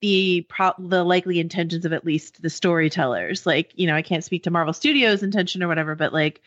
the 0.02 0.46
pro- 0.50 0.74
the 0.78 1.04
likely 1.04 1.40
intentions 1.40 1.86
of 1.86 1.94
at 1.94 2.06
least 2.06 2.42
the 2.42 2.50
storytellers. 2.50 3.46
Like, 3.46 3.72
you 3.76 3.88
know, 3.88 3.96
I 3.96 4.02
can't 4.02 4.24
speak 4.24 4.44
to 4.44 4.52
Marvel 4.52 4.74
Studios' 4.74 5.24
intention 5.24 5.64
or 5.64 5.70
whatever, 5.70 5.96
but 5.96 6.12
like 6.14 6.42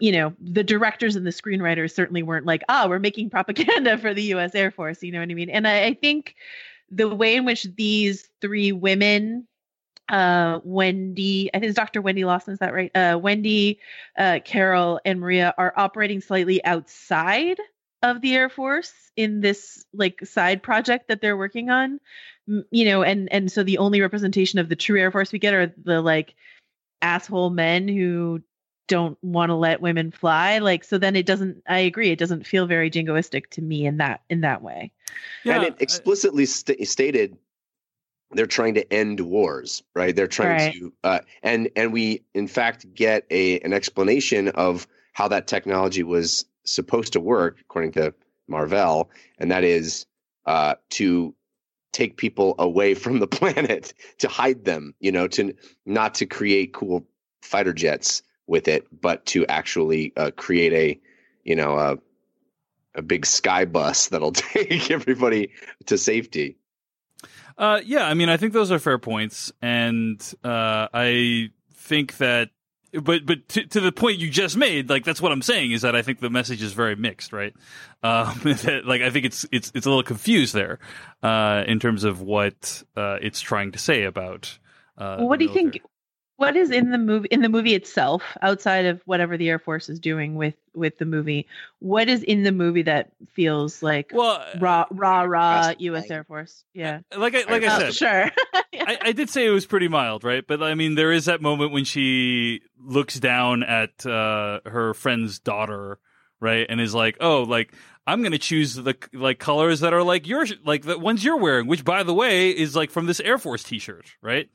you 0.00 0.12
know, 0.12 0.32
the 0.40 0.62
directors 0.62 1.16
and 1.16 1.26
the 1.26 1.30
screenwriters 1.30 1.92
certainly 1.92 2.22
weren't 2.22 2.46
like, 2.46 2.62
ah, 2.68 2.86
we're 2.88 2.98
making 3.00 3.30
propaganda 3.30 3.98
for 4.00 4.14
the 4.14 4.22
US 4.34 4.54
Air 4.54 4.70
Force. 4.70 5.02
You 5.02 5.12
know 5.12 5.20
what 5.20 5.30
I 5.30 5.34
mean? 5.34 5.50
And 5.50 5.66
I, 5.66 5.86
I 5.86 5.94
think 5.94 6.36
the 6.90 7.08
way 7.08 7.36
in 7.36 7.44
which 7.44 7.64
these 7.76 8.28
three 8.40 8.72
women, 8.72 9.46
uh, 10.08 10.60
Wendy, 10.64 11.50
I 11.52 11.58
think 11.58 11.70
it's 11.70 11.76
Dr. 11.76 12.00
Wendy 12.00 12.24
Lawson, 12.24 12.54
is 12.54 12.60
that 12.60 12.72
right? 12.72 12.90
Uh, 12.94 13.18
Wendy, 13.20 13.80
uh, 14.16 14.40
Carol, 14.44 15.00
and 15.04 15.20
Maria 15.20 15.54
are 15.58 15.72
operating 15.76 16.20
slightly 16.20 16.64
outside 16.64 17.58
of 18.02 18.20
the 18.20 18.34
Air 18.34 18.48
Force 18.48 18.92
in 19.16 19.40
this 19.40 19.84
like 19.92 20.24
side 20.24 20.62
project 20.62 21.08
that 21.08 21.20
they're 21.20 21.36
working 21.36 21.70
on. 21.70 22.00
You 22.70 22.86
know, 22.86 23.02
and 23.02 23.30
and 23.30 23.52
so 23.52 23.62
the 23.62 23.78
only 23.78 24.00
representation 24.00 24.58
of 24.58 24.70
the 24.70 24.76
true 24.76 24.98
Air 24.98 25.10
Force 25.10 25.32
we 25.32 25.38
get 25.38 25.52
are 25.52 25.74
the 25.84 26.00
like 26.00 26.34
asshole 27.02 27.50
men 27.50 27.88
who 27.88 28.40
don't 28.88 29.18
want 29.22 29.50
to 29.50 29.54
let 29.54 29.80
women 29.80 30.10
fly 30.10 30.58
like 30.58 30.82
so 30.82 30.98
then 30.98 31.14
it 31.14 31.26
doesn't 31.26 31.62
i 31.68 31.78
agree 31.78 32.10
it 32.10 32.18
doesn't 32.18 32.46
feel 32.46 32.66
very 32.66 32.90
jingoistic 32.90 33.48
to 33.50 33.62
me 33.62 33.86
in 33.86 33.98
that 33.98 34.20
in 34.28 34.40
that 34.40 34.62
way 34.62 34.90
and 35.44 35.62
it 35.62 35.76
explicitly 35.80 36.44
sta- 36.44 36.84
stated 36.84 37.36
they're 38.30 38.46
trying 38.46 38.74
to 38.74 38.92
end 38.92 39.20
wars, 39.20 39.82
right? 39.94 40.14
They're 40.14 40.26
trying 40.26 40.50
Right. 40.50 40.74
to, 40.74 40.92
uh, 41.02 41.20
and 41.42 41.70
and 41.76 41.92
we 41.92 42.24
in 42.34 42.46
fact 42.46 42.92
get 42.94 43.26
a 43.30 43.60
an 43.60 43.72
explanation 43.72 44.48
of 44.48 44.86
how 45.12 45.28
that 45.28 45.46
technology 45.46 46.02
was 46.02 46.44
supposed 46.64 47.14
to 47.14 47.20
work, 47.20 47.58
according 47.60 47.92
to 47.92 48.14
Mar-Vell, 48.46 49.10
and 49.38 49.50
that 49.50 49.64
is 49.64 50.06
uh, 50.46 50.74
to 50.90 51.34
take 51.92 52.16
people 52.16 52.54
away 52.58 52.94
from 52.94 53.18
the 53.18 53.26
planet, 53.38 53.94
to 54.18 54.28
hide 54.28 54.64
them, 54.64 54.94
you 55.00 55.12
know, 55.12 55.26
to 55.28 55.54
not 55.86 56.16
to 56.16 56.26
create 56.26 56.74
cool 56.74 57.06
fighter 57.42 57.72
jets 57.72 58.22
with 58.48 58.66
it, 58.68 58.86
but 59.00 59.26
to 59.26 59.46
actually 59.46 60.12
uh, 60.16 60.30
create 60.32 60.72
a, 60.72 61.00
you 61.44 61.54
know, 61.54 61.78
a 61.78 61.98
a 62.94 63.02
big 63.02 63.24
sky 63.24 63.64
bus 63.64 64.08
that'll 64.08 64.32
take 64.32 64.90
everybody 64.90 65.50
to 65.86 65.96
safety. 65.96 66.56
Uh, 67.56 67.80
yeah, 67.84 68.06
I 68.06 68.14
mean, 68.14 68.28
I 68.28 68.36
think 68.36 68.52
those 68.52 68.70
are 68.70 68.78
fair 68.78 68.98
points, 68.98 69.52
and 69.60 70.20
uh, 70.44 70.86
I 70.94 71.50
think 71.74 72.18
that, 72.18 72.50
but 72.92 73.26
but 73.26 73.48
to, 73.48 73.66
to 73.66 73.80
the 73.80 73.90
point 73.90 74.18
you 74.18 74.30
just 74.30 74.56
made, 74.56 74.88
like 74.88 75.04
that's 75.04 75.20
what 75.20 75.32
I'm 75.32 75.42
saying 75.42 75.72
is 75.72 75.82
that 75.82 75.96
I 75.96 76.02
think 76.02 76.20
the 76.20 76.30
message 76.30 76.62
is 76.62 76.72
very 76.72 76.94
mixed, 76.96 77.32
right? 77.32 77.54
Um, 78.00 78.38
that, 78.44 78.82
like 78.86 79.02
I 79.02 79.10
think 79.10 79.24
it's 79.24 79.44
it's 79.50 79.72
it's 79.74 79.84
a 79.84 79.88
little 79.88 80.04
confused 80.04 80.54
there 80.54 80.78
uh, 81.20 81.64
in 81.66 81.80
terms 81.80 82.04
of 82.04 82.20
what 82.20 82.84
uh, 82.96 83.18
it's 83.20 83.40
trying 83.40 83.72
to 83.72 83.78
say 83.80 84.04
about. 84.04 84.56
Uh, 84.96 85.16
well, 85.18 85.28
what 85.30 85.40
do 85.40 85.46
you 85.46 85.52
think 85.52 85.80
what 86.38 86.56
is 86.56 86.70
in 86.70 86.90
the 86.90 86.98
movie 86.98 87.28
in 87.30 87.42
the 87.42 87.48
movie 87.48 87.74
itself 87.74 88.22
outside 88.42 88.86
of 88.86 89.02
whatever 89.04 89.36
the 89.36 89.48
air 89.48 89.58
force 89.58 89.88
is 89.88 90.00
doing 90.00 90.36
with 90.36 90.54
with 90.74 90.96
the 90.98 91.04
movie 91.04 91.46
what 91.80 92.08
is 92.08 92.22
in 92.22 92.44
the 92.44 92.52
movie 92.52 92.82
that 92.82 93.10
feels 93.34 93.82
like 93.82 94.10
well 94.14 94.44
raw 94.58 94.86
raw 94.90 95.22
raw 95.22 95.68
us 95.68 95.76
air 96.10 96.24
force 96.24 96.64
yeah 96.72 97.00
like 97.16 97.34
I, 97.34 97.42
like 97.50 97.62
I 97.62 97.76
Oh, 97.76 97.78
said, 97.80 97.94
sure 97.94 98.30
I, 98.80 98.98
I 99.02 99.12
did 99.12 99.28
say 99.28 99.46
it 99.46 99.50
was 99.50 99.66
pretty 99.66 99.88
mild, 99.88 100.24
right? 100.24 100.46
But 100.46 100.62
I 100.62 100.74
mean, 100.74 100.94
there 100.94 101.12
is 101.12 101.26
that 101.26 101.42
moment 101.42 101.72
when 101.72 101.84
she 101.84 102.62
looks 102.80 103.18
down 103.20 103.62
at 103.62 104.06
uh, 104.06 104.60
her 104.64 104.94
friend's 104.94 105.38
daughter, 105.38 105.98
right, 106.40 106.66
and 106.68 106.80
is 106.80 106.94
like, 106.94 107.16
"Oh, 107.20 107.42
like 107.42 107.74
I'm 108.06 108.20
going 108.22 108.32
to 108.32 108.38
choose 108.38 108.74
the 108.74 108.96
like 109.12 109.38
colors 109.38 109.80
that 109.80 109.92
are 109.92 110.02
like 110.02 110.26
your 110.26 110.46
like 110.64 110.82
the 110.84 110.98
ones 110.98 111.22
you're 111.24 111.36
wearing." 111.36 111.66
Which, 111.66 111.84
by 111.84 112.02
the 112.02 112.14
way, 112.14 112.50
is 112.50 112.74
like 112.76 112.90
from 112.90 113.06
this 113.06 113.20
Air 113.20 113.36
Force 113.36 113.62
T-shirt, 113.62 114.16
right? 114.22 114.48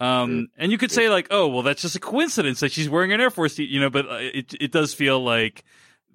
Um, 0.00 0.48
and 0.58 0.72
you 0.72 0.78
could 0.78 0.90
say 0.90 1.08
like, 1.08 1.28
"Oh, 1.30 1.48
well, 1.48 1.62
that's 1.62 1.82
just 1.82 1.96
a 1.96 2.00
coincidence 2.00 2.60
that 2.60 2.72
she's 2.72 2.88
wearing 2.88 3.12
an 3.12 3.20
Air 3.20 3.30
Force," 3.30 3.58
you 3.58 3.80
know, 3.80 3.90
but 3.90 4.08
uh, 4.08 4.18
it 4.20 4.54
it 4.60 4.72
does 4.72 4.92
feel 4.92 5.22
like 5.22 5.64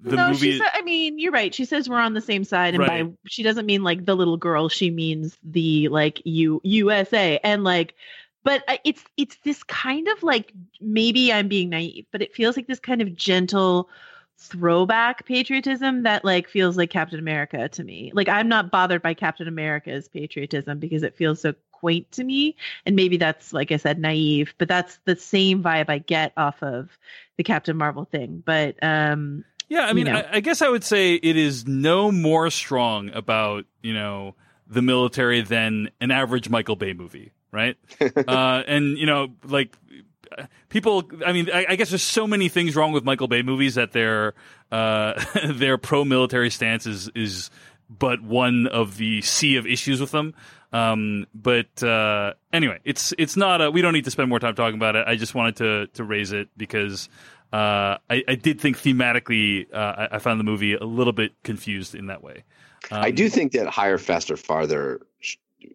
the 0.02 0.16
no, 0.16 0.28
movie. 0.28 0.52
she 0.52 0.58
said, 0.58 0.68
I 0.72 0.82
mean, 0.82 1.18
you're 1.18 1.32
right. 1.32 1.54
She 1.54 1.64
says 1.64 1.88
we're 1.88 1.98
on 1.98 2.14
the 2.14 2.20
same 2.20 2.44
side, 2.44 2.74
and 2.74 2.86
by 2.86 3.06
she 3.26 3.42
doesn't 3.42 3.66
mean 3.66 3.82
like 3.82 4.04
the 4.04 4.14
little 4.14 4.36
girl. 4.36 4.68
She 4.68 4.90
means 4.90 5.36
the 5.42 5.88
like 5.88 6.20
U 6.24 6.60
USA, 6.62 7.40
and 7.42 7.64
like, 7.64 7.94
but 8.44 8.62
it's 8.84 9.02
it's 9.16 9.36
this 9.44 9.62
kind 9.64 10.08
of 10.08 10.22
like 10.22 10.52
maybe 10.80 11.32
I'm 11.32 11.48
being 11.48 11.70
naive, 11.70 12.06
but 12.12 12.22
it 12.22 12.34
feels 12.34 12.56
like 12.56 12.66
this 12.66 12.80
kind 12.80 13.02
of 13.02 13.14
gentle 13.14 13.88
throwback 14.40 15.26
patriotism 15.26 16.04
that 16.04 16.24
like 16.24 16.48
feels 16.48 16.76
like 16.76 16.90
Captain 16.90 17.18
America 17.18 17.68
to 17.68 17.84
me. 17.84 18.10
Like 18.14 18.28
I'm 18.28 18.48
not 18.48 18.70
bothered 18.70 19.02
by 19.02 19.14
Captain 19.14 19.46
America's 19.46 20.08
patriotism 20.08 20.78
because 20.78 21.02
it 21.02 21.16
feels 21.16 21.42
so 21.42 21.54
quaint 21.72 22.10
to 22.12 22.24
me. 22.24 22.56
And 22.86 22.96
maybe 22.96 23.16
that's, 23.16 23.52
like 23.52 23.70
I 23.70 23.76
said, 23.76 23.98
naive, 23.98 24.54
but 24.58 24.68
that's 24.68 24.98
the 25.04 25.16
same 25.16 25.62
vibe 25.62 25.88
I 25.88 25.98
get 25.98 26.32
off 26.36 26.62
of 26.62 26.88
the 27.36 27.44
Captain 27.44 27.76
Marvel 27.76 28.06
thing. 28.06 28.42
But 28.44 28.76
um, 28.82 29.44
Yeah, 29.68 29.82
I 29.82 29.92
mean, 29.92 30.06
you 30.06 30.12
know. 30.12 30.18
I, 30.20 30.36
I 30.36 30.40
guess 30.40 30.62
I 30.62 30.68
would 30.68 30.84
say 30.84 31.14
it 31.14 31.36
is 31.36 31.66
no 31.66 32.10
more 32.10 32.50
strong 32.50 33.10
about 33.10 33.66
you 33.82 33.94
know 33.94 34.34
the 34.66 34.82
military 34.82 35.42
than 35.42 35.90
an 36.00 36.10
average 36.10 36.48
Michael 36.48 36.76
Bay 36.76 36.92
movie, 36.92 37.32
right? 37.52 37.76
uh, 38.00 38.62
and 38.66 38.96
you 38.96 39.06
know, 39.06 39.28
like 39.44 39.76
people. 40.68 41.04
I 41.24 41.32
mean, 41.32 41.50
I, 41.52 41.66
I 41.70 41.76
guess 41.76 41.90
there's 41.90 42.02
so 42.02 42.26
many 42.26 42.48
things 42.48 42.76
wrong 42.76 42.92
with 42.92 43.04
Michael 43.04 43.28
Bay 43.28 43.42
movies 43.42 43.74
that 43.74 43.92
their 43.92 44.34
uh, 44.70 45.22
their 45.46 45.78
pro 45.78 46.04
military 46.04 46.50
stance 46.50 46.86
is 46.86 47.10
is 47.14 47.50
but 47.88 48.22
one 48.22 48.66
of 48.68 48.96
the 48.96 49.20
sea 49.22 49.56
of 49.56 49.66
issues 49.66 50.00
with 50.00 50.12
them. 50.12 50.34
Um, 50.72 51.26
but 51.34 51.82
uh, 51.82 52.34
anyway, 52.52 52.78
it's 52.84 53.12
it's 53.18 53.36
not. 53.36 53.60
A, 53.60 53.70
we 53.70 53.82
don't 53.82 53.92
need 53.92 54.04
to 54.04 54.10
spend 54.10 54.28
more 54.28 54.38
time 54.38 54.54
talking 54.54 54.76
about 54.76 54.96
it. 54.96 55.06
I 55.06 55.16
just 55.16 55.34
wanted 55.34 55.56
to 55.56 55.86
to 55.94 56.04
raise 56.04 56.32
it 56.32 56.48
because 56.56 57.08
uh, 57.52 57.98
I, 58.08 58.22
I 58.28 58.34
did 58.36 58.60
think 58.60 58.78
thematically, 58.78 59.66
uh, 59.74 59.76
I, 60.10 60.16
I 60.16 60.18
found 60.18 60.38
the 60.38 60.44
movie 60.44 60.74
a 60.74 60.84
little 60.84 61.12
bit 61.12 61.32
confused 61.42 61.94
in 61.94 62.06
that 62.06 62.22
way. 62.22 62.44
Um, 62.90 63.02
I 63.02 63.10
do 63.10 63.28
think 63.28 63.52
that 63.52 63.68
higher, 63.68 63.98
faster, 63.98 64.36
farther 64.36 65.00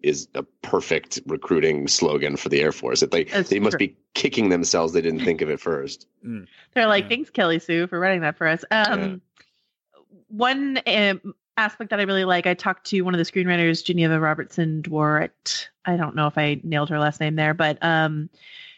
is 0.04 0.28
a 0.36 0.44
perfect 0.62 1.20
recruiting 1.26 1.88
slogan 1.88 2.38
for 2.38 2.50
the 2.50 2.62
Air 2.62 2.72
Force. 2.72 3.00
That 3.00 3.12
they 3.12 3.26
That's 3.26 3.50
they 3.50 3.60
must 3.60 3.78
be 3.78 3.96
kicking 4.14 4.50
themselves 4.50 4.94
they 4.94 5.02
didn't 5.02 5.24
think 5.26 5.42
of 5.42 5.50
it 5.50 5.60
first. 5.60 6.08
They're 6.74 6.88
like, 6.88 7.04
Yeah. 7.06 7.10
thanks, 7.10 7.30
Kelly 7.30 7.60
Sue, 7.60 7.88
for 7.88 8.00
writing 8.00 8.22
that 8.22 8.38
for 8.38 8.48
us. 8.48 8.64
Um, 8.72 9.22
One 10.28 10.80
um, 10.88 11.36
aspect 11.58 11.90
that 11.92 12.00
I 12.00 12.04
really 12.04 12.26
like, 12.26 12.48
I 12.48 12.54
talked 12.54 12.88
to 12.88 13.02
one 13.02 13.14
of 13.14 13.18
the 13.18 13.26
screenwriters, 13.26 13.84
Geneva 13.84 14.20
Robertson 14.20 14.82
Dworet. 14.82 15.68
I 15.86 15.98
don't 15.98 16.16
know 16.16 16.28
if 16.28 16.38
I 16.38 16.60
nailed 16.64 16.90
her 16.90 17.00
last 17.00 17.20
name 17.20 17.36
there, 17.36 17.54
but 17.54 17.78
um, 17.82 18.30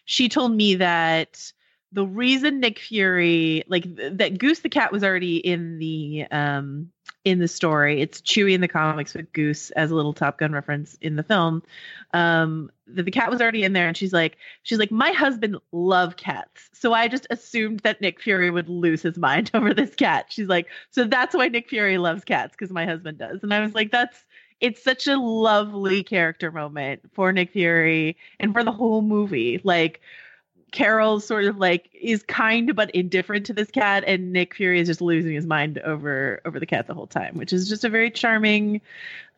she 0.05 0.29
told 0.29 0.55
me 0.55 0.75
that 0.75 1.51
the 1.91 2.05
reason 2.05 2.59
Nick 2.59 2.79
Fury, 2.79 3.63
like 3.67 3.83
th- 3.95 4.13
that 4.17 4.37
Goose 4.37 4.59
the 4.59 4.69
cat 4.69 4.91
was 4.91 5.03
already 5.03 5.37
in 5.37 5.79
the 5.79 6.25
um, 6.31 6.91
in 7.27 7.39
the 7.39 7.47
story. 7.47 8.01
It's 8.01 8.21
Chewie 8.21 8.53
in 8.53 8.61
the 8.61 8.69
comics 8.69 9.13
with 9.13 9.31
Goose 9.33 9.69
as 9.71 9.91
a 9.91 9.95
little 9.95 10.13
Top 10.13 10.37
Gun 10.37 10.53
reference 10.53 10.97
in 11.01 11.17
the 11.17 11.23
film. 11.23 11.61
Um, 12.13 12.71
the, 12.87 13.03
the 13.03 13.11
cat 13.11 13.29
was 13.29 13.41
already 13.41 13.63
in 13.65 13.73
there, 13.73 13.85
and 13.85 13.97
she's 13.97 14.13
like, 14.13 14.37
she's 14.63 14.79
like, 14.79 14.91
my 14.91 15.11
husband 15.11 15.57
loved 15.73 16.17
cats, 16.17 16.69
so 16.71 16.93
I 16.93 17.09
just 17.09 17.27
assumed 17.29 17.81
that 17.81 17.99
Nick 17.99 18.21
Fury 18.21 18.49
would 18.49 18.69
lose 18.69 19.01
his 19.01 19.17
mind 19.17 19.51
over 19.53 19.73
this 19.73 19.93
cat. 19.93 20.27
She's 20.29 20.47
like, 20.47 20.67
so 20.89 21.03
that's 21.03 21.35
why 21.35 21.49
Nick 21.49 21.69
Fury 21.69 21.97
loves 21.97 22.23
cats 22.23 22.55
because 22.57 22.71
my 22.71 22.85
husband 22.85 23.17
does, 23.17 23.43
and 23.43 23.53
I 23.53 23.59
was 23.59 23.75
like, 23.75 23.91
that's. 23.91 24.23
It's 24.59 24.83
such 24.83 25.05
a 25.05 25.17
lovely 25.17 26.01
character 26.01 26.51
moment 26.51 27.01
for 27.13 27.31
Nick 27.31 27.51
Fury 27.51 28.17
and 28.39 28.53
for 28.53 28.63
the 28.63 28.71
whole 28.71 29.03
movie. 29.03 29.61
Like 29.63 30.01
Carol 30.71 31.19
sort 31.19 31.45
of 31.45 31.57
like 31.57 31.89
is 31.93 32.23
kind 32.23 32.75
but 32.75 32.91
indifferent 32.91 33.45
to 33.47 33.53
this 33.53 33.71
cat, 33.71 34.03
and 34.05 34.33
Nick 34.33 34.53
Fury 34.55 34.79
is 34.79 34.87
just 34.87 35.01
losing 35.01 35.33
his 35.33 35.45
mind 35.45 35.77
over 35.79 36.41
over 36.45 36.59
the 36.59 36.65
cat 36.65 36.87
the 36.87 36.93
whole 36.93 37.07
time, 37.07 37.35
which 37.37 37.53
is 37.53 37.69
just 37.69 37.83
a 37.83 37.89
very 37.89 38.11
charming 38.11 38.81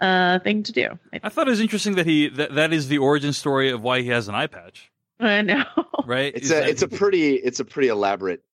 uh 0.01 0.39
thing 0.39 0.63
to 0.63 0.71
do. 0.71 0.97
I, 1.13 1.19
I 1.23 1.29
thought 1.29 1.47
it 1.47 1.51
was 1.51 1.59
interesting 1.61 1.95
that 1.95 2.05
he 2.07 2.29
that, 2.29 2.55
that 2.55 2.73
is 2.73 2.87
the 2.87 2.97
origin 2.97 3.33
story 3.33 3.69
of 3.69 3.81
why 3.81 4.01
he 4.01 4.09
has 4.09 4.27
an 4.27 4.35
eye 4.35 4.47
patch, 4.47 4.91
I 5.19 5.41
know. 5.41 5.65
right? 6.05 6.33
It's 6.35 6.45
Is 6.45 6.51
a 6.51 6.53
that- 6.55 6.69
it's 6.69 6.81
a 6.81 6.87
pretty 6.87 7.35
it's 7.35 7.59
a 7.59 7.65
pretty 7.65 7.89
elaborate 7.89 8.43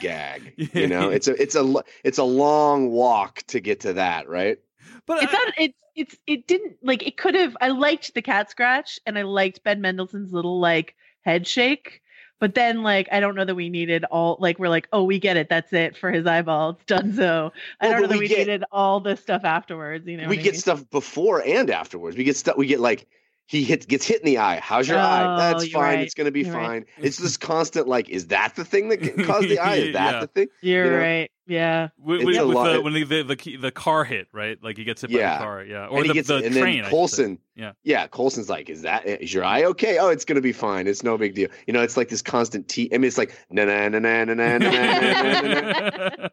gag. 0.00 0.52
You 0.74 0.86
know, 0.88 1.10
it's 1.10 1.28
a 1.28 1.40
it's 1.40 1.54
a 1.54 1.74
it's 2.02 2.18
a 2.18 2.24
long 2.24 2.90
walk 2.90 3.42
to 3.48 3.60
get 3.60 3.80
to 3.80 3.94
that, 3.94 4.28
right? 4.28 4.58
but 5.06 5.22
it's 5.22 5.32
I- 5.34 5.36
not 5.36 5.54
it's 5.58 5.78
it's 5.96 6.16
it 6.26 6.46
didn't 6.46 6.76
like 6.82 7.06
it 7.06 7.16
could 7.16 7.34
have 7.34 7.56
I 7.60 7.68
liked 7.68 8.12
the 8.14 8.22
cat 8.22 8.50
scratch 8.50 8.98
and 9.06 9.16
I 9.18 9.22
liked 9.22 9.62
Ben 9.62 9.80
Mendelsohn's 9.80 10.32
little 10.32 10.58
like 10.60 10.96
head 11.24 11.46
shake. 11.46 12.00
But 12.40 12.54
then, 12.54 12.82
like, 12.82 13.08
I 13.12 13.20
don't 13.20 13.36
know 13.36 13.44
that 13.44 13.54
we 13.54 13.70
needed 13.70 14.04
all. 14.04 14.36
Like, 14.40 14.58
we're 14.58 14.68
like, 14.68 14.88
oh, 14.92 15.04
we 15.04 15.18
get 15.18 15.36
it. 15.36 15.48
That's 15.48 15.72
it 15.72 15.96
for 15.96 16.10
his 16.10 16.26
eyeball. 16.26 16.70
It's 16.70 16.84
done. 16.84 17.14
So 17.14 17.52
I 17.80 17.86
Well, 17.86 17.92
don't 17.92 18.02
know 18.02 18.08
that 18.08 18.14
we 18.14 18.20
we 18.24 18.28
get- 18.28 18.38
needed 18.38 18.64
all 18.72 19.00
the 19.00 19.16
stuff 19.16 19.44
afterwards. 19.44 20.06
You 20.06 20.16
know, 20.18 20.28
we 20.28 20.38
I 20.38 20.42
get 20.42 20.52
mean? 20.52 20.60
stuff 20.60 20.88
before 20.90 21.42
and 21.46 21.70
afterwards. 21.70 22.16
We 22.16 22.24
get 22.24 22.36
stuff. 22.36 22.56
We 22.56 22.66
get 22.66 22.80
like 22.80 23.06
he 23.46 23.62
hits 23.64 23.84
gets 23.86 24.06
hit 24.06 24.20
in 24.20 24.26
the 24.26 24.38
eye. 24.38 24.58
How's 24.60 24.88
your 24.88 24.98
eye? 24.98 25.22
Oh, 25.24 25.36
That's 25.36 25.68
fine. 25.68 25.82
right. 25.82 25.98
It's 26.00 26.14
going 26.14 26.24
to 26.26 26.30
be 26.30 26.42
You're 26.42 26.54
right. 26.54 26.66
fine. 26.66 26.84
It's 27.04 27.18
this 27.18 27.36
constant 27.36 27.86
like, 27.86 28.08
is 28.08 28.28
that 28.28 28.56
the 28.56 28.64
thing 28.64 28.88
that 28.88 29.00
caused 29.26 29.48
the 29.48 29.58
eye? 29.58 29.76
Is 29.76 29.92
that 29.94 30.14
Yeah. 30.14 30.20
the 30.20 30.26
thing? 30.28 30.46
You're 30.62 30.84
you 30.84 30.90
know? 30.90 30.98
right. 30.98 31.30
Yeah. 31.46 31.88
with, 31.98 32.24
with, 32.24 32.36
with 32.38 32.54
lot- 32.56 32.72
the, 32.72 32.80
when 32.80 32.94
the, 32.94 33.04
the 33.04 33.22
the 33.22 33.56
the 33.58 33.70
car 33.70 34.04
hit, 34.04 34.28
right? 34.32 34.56
Like 34.62 34.78
he 34.78 34.84
gets 34.84 35.02
hit 35.02 35.12
by 35.12 35.18
the 35.18 35.36
car, 35.44 35.62
yeah, 35.62 35.88
or 35.88 35.98
and 35.98 36.06
he 36.06 36.08
the, 36.08 36.14
gets, 36.14 36.28
the 36.28 36.36
and 36.36 36.54
train. 36.54 36.56
I 36.56 36.64
then 36.64 36.84
should. 36.84 36.90
Coulson, 36.90 37.38
Yeah. 37.54 37.72
yeah, 37.82 38.06
Coulson's 38.06 38.48
like, 38.48 38.70
is 38.70 38.80
that 38.82 39.06
is 39.06 39.34
your 39.34 39.44
eye 39.44 39.64
okay? 39.64 39.98
Oh, 39.98 40.08
it's 40.08 40.24
going 40.24 40.36
to 40.36 40.40
be 40.42 40.52
fine. 40.52 40.86
It's 40.86 41.02
no 41.02 41.18
big 41.18 41.34
deal. 41.34 41.50
You 41.66 41.74
know, 41.74 41.82
it's 41.82 41.98
like 41.98 42.08
this 42.08 42.22
constant 42.22 42.68
T. 42.68 42.88
I 42.94 42.96
mean, 42.96 43.08
it's 43.08 43.18
like 43.18 43.36
na 43.50 43.66
na 43.66 43.88
na 43.90 43.98
na 43.98 44.24
na 44.24 44.34
na 44.34 44.56
na 44.58 44.68
na 44.70 45.40
na 45.42 46.28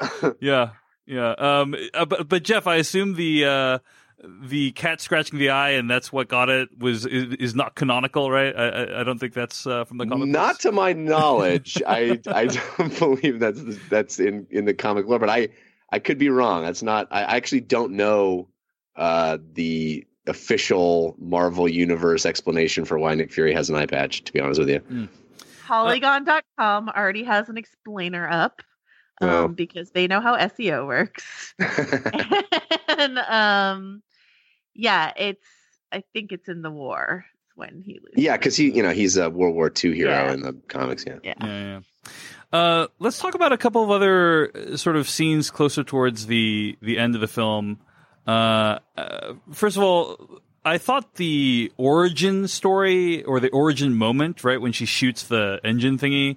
na. 0.00 0.32
yeah, 0.40 0.70
yeah. 1.06 1.30
Um, 1.38 1.76
uh, 1.94 2.04
but 2.04 2.28
but 2.28 2.42
Jeff, 2.42 2.66
I 2.66 2.76
assume 2.76 3.14
the 3.14 3.44
uh, 3.44 3.78
the 4.24 4.72
cat 4.72 5.00
scratching 5.00 5.38
the 5.38 5.50
eye 5.50 5.70
and 5.70 5.88
that's 5.88 6.12
what 6.12 6.28
got 6.28 6.48
it 6.48 6.68
was 6.78 7.06
is, 7.06 7.34
is 7.34 7.54
not 7.54 7.74
canonical, 7.76 8.30
right? 8.30 8.54
I 8.56 8.68
I, 8.68 9.00
I 9.00 9.04
don't 9.04 9.18
think 9.18 9.32
that's 9.32 9.66
uh, 9.66 9.84
from 9.84 9.98
the 9.98 10.06
comic. 10.06 10.28
Not 10.28 10.54
books. 10.54 10.62
to 10.64 10.72
my 10.72 10.92
knowledge. 10.92 11.80
I 11.86 12.18
I 12.26 12.46
don't 12.46 12.98
believe 12.98 13.38
that's 13.38 13.60
that's 13.88 14.18
in 14.18 14.46
in 14.50 14.64
the 14.64 14.74
comic 14.74 15.06
lore, 15.06 15.18
but 15.18 15.30
I 15.30 15.48
I 15.90 15.98
could 16.00 16.18
be 16.18 16.28
wrong. 16.30 16.64
That's 16.64 16.82
not. 16.82 17.06
I 17.10 17.22
actually 17.36 17.60
don't 17.60 17.92
know 17.92 18.48
uh, 18.96 19.38
the 19.54 20.04
official 20.26 21.14
Marvel 21.18 21.68
Universe 21.68 22.26
explanation 22.26 22.84
for 22.84 22.98
why 22.98 23.14
Nick 23.14 23.32
Fury 23.32 23.54
has 23.54 23.70
an 23.70 23.76
eye 23.76 23.86
patch. 23.86 24.24
To 24.24 24.32
be 24.32 24.40
honest 24.40 24.58
with 24.60 24.68
you, 24.68 25.08
Polygon.com 25.66 26.88
already 26.88 27.24
has 27.24 27.48
an 27.48 27.56
explainer 27.56 28.28
up 28.28 28.62
um, 29.20 29.28
Oh. 29.30 29.48
because 29.48 29.90
they 29.92 30.06
know 30.06 30.20
how 30.20 30.36
SEO 30.36 30.86
works. 30.86 31.54
and 32.88 33.18
um, 33.18 34.02
yeah, 34.78 35.12
it's, 35.16 35.44
I 35.92 36.02
think 36.14 36.32
it's 36.32 36.48
in 36.48 36.62
the 36.62 36.70
war 36.70 37.26
when 37.56 37.82
he 37.84 37.94
loses. 37.94 38.14
yeah, 38.24 38.36
because 38.36 38.56
he 38.56 38.70
you 38.70 38.82
know 38.82 38.90
he's 38.92 39.16
a 39.18 39.28
World 39.28 39.54
War 39.54 39.70
II 39.84 39.94
hero 39.94 40.10
Yeah. 40.10 40.32
in 40.32 40.40
the 40.42 40.52
comics. 40.68 41.04
Yeah. 41.06 41.18
Yeah. 41.22 41.34
Yeah, 41.40 41.60
yeah. 41.62 41.80
Uh, 42.50 42.86
let's 42.98 43.18
talk 43.18 43.34
about 43.34 43.52
a 43.52 43.58
couple 43.58 43.82
of 43.84 43.90
other 43.90 44.50
uh, 44.56 44.76
sort 44.76 44.96
of 44.96 45.08
scenes 45.08 45.50
closer 45.50 45.82
towards 45.84 46.26
the 46.26 46.78
the 46.80 46.96
end 46.98 47.14
of 47.14 47.20
the 47.20 47.28
film. 47.28 47.78
Uh, 48.26 48.78
uh, 48.96 49.34
first 49.52 49.76
of 49.76 49.82
all, 49.82 50.40
I 50.64 50.78
thought 50.78 51.14
the 51.16 51.72
origin 51.76 52.46
story 52.48 53.22
or 53.24 53.40
the 53.40 53.48
origin 53.50 53.94
moment, 53.96 54.44
right 54.44 54.60
when 54.60 54.72
she 54.72 54.86
shoots 54.86 55.24
the 55.24 55.60
engine 55.64 55.98
thingy, 55.98 56.36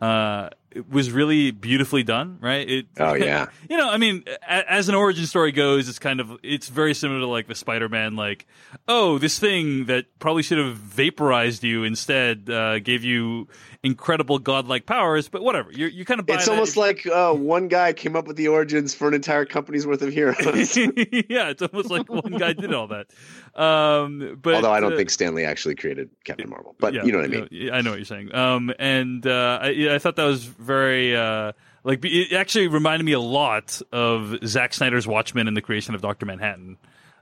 uh, 0.00 0.50
it 0.70 0.90
was 0.90 1.10
really 1.10 1.50
beautifully 1.50 2.02
done. 2.02 2.38
Right? 2.40 2.68
It, 2.68 2.86
Oh 2.98 3.14
yeah. 3.14 3.46
you 3.68 3.76
know, 3.76 3.88
I 3.88 3.96
mean, 3.96 4.24
a, 4.26 4.72
as 4.72 4.88
an 4.88 4.94
origin 4.94 5.26
story 5.26 5.52
goes, 5.52 5.88
it's 5.88 5.98
kind 5.98 6.20
of 6.20 6.38
it's 6.42 6.68
very 6.68 6.94
similar 6.94 7.20
to 7.20 7.26
like 7.26 7.46
the 7.46 7.54
Spider-Man, 7.54 8.16
like, 8.16 8.46
oh, 8.88 9.18
this 9.18 9.38
thing 9.38 9.86
that 9.86 10.06
probably 10.18 10.42
should 10.42 10.58
have 10.58 10.76
vaporized 10.76 11.64
you 11.64 11.84
instead 11.84 12.48
uh, 12.50 12.78
gave 12.78 13.04
you 13.04 13.48
incredible 13.82 14.38
godlike 14.38 14.86
powers, 14.86 15.28
but 15.28 15.42
whatever. 15.42 15.72
You 15.72 15.86
you 15.86 16.04
kind 16.04 16.20
of 16.20 16.26
buy 16.26 16.34
It's 16.34 16.48
almost 16.48 16.76
like 16.76 17.06
uh, 17.06 17.32
one 17.32 17.68
guy 17.68 17.92
came 17.92 18.16
up 18.16 18.26
with 18.26 18.36
the 18.36 18.48
origins 18.48 18.94
for 18.94 19.08
an 19.08 19.14
entire 19.14 19.44
company's 19.44 19.86
worth 19.86 20.02
of 20.02 20.12
heroes. 20.12 20.76
yeah, 20.76 21.50
it's 21.50 21.62
almost 21.62 21.90
like 21.90 22.08
one 22.08 22.32
guy 22.32 22.52
did 22.52 22.72
all 22.74 22.88
that. 22.88 23.06
Um, 23.54 24.38
but 24.40 24.54
Although 24.54 24.72
I 24.72 24.80
don't 24.80 24.92
uh, 24.92 24.96
think 24.96 25.10
Stan 25.10 25.34
Lee 25.34 25.44
actually 25.44 25.74
created 25.74 26.10
Captain 26.24 26.48
Marvel, 26.48 26.74
but 26.78 26.94
yeah, 26.94 27.04
you 27.04 27.12
know 27.12 27.18
what 27.18 27.24
I 27.24 27.28
mean. 27.28 27.70
I 27.72 27.80
know 27.80 27.90
what 27.90 27.98
you're 27.98 28.04
saying. 28.04 28.34
Um, 28.34 28.72
and 28.78 29.26
uh, 29.26 29.58
I, 29.62 29.94
I 29.94 29.98
thought 29.98 30.16
that 30.16 30.24
was 30.24 30.44
very 30.60 31.16
uh, 31.16 31.52
like 31.84 32.04
it 32.04 32.32
actually 32.32 32.68
reminded 32.68 33.04
me 33.04 33.12
a 33.12 33.20
lot 33.20 33.80
of 33.92 34.36
Zack 34.46 34.74
Snyder's 34.74 35.06
Watchmen 35.06 35.48
and 35.48 35.56
the 35.56 35.62
creation 35.62 35.94
of 35.94 36.02
Doctor 36.02 36.26
Manhattan. 36.26 36.78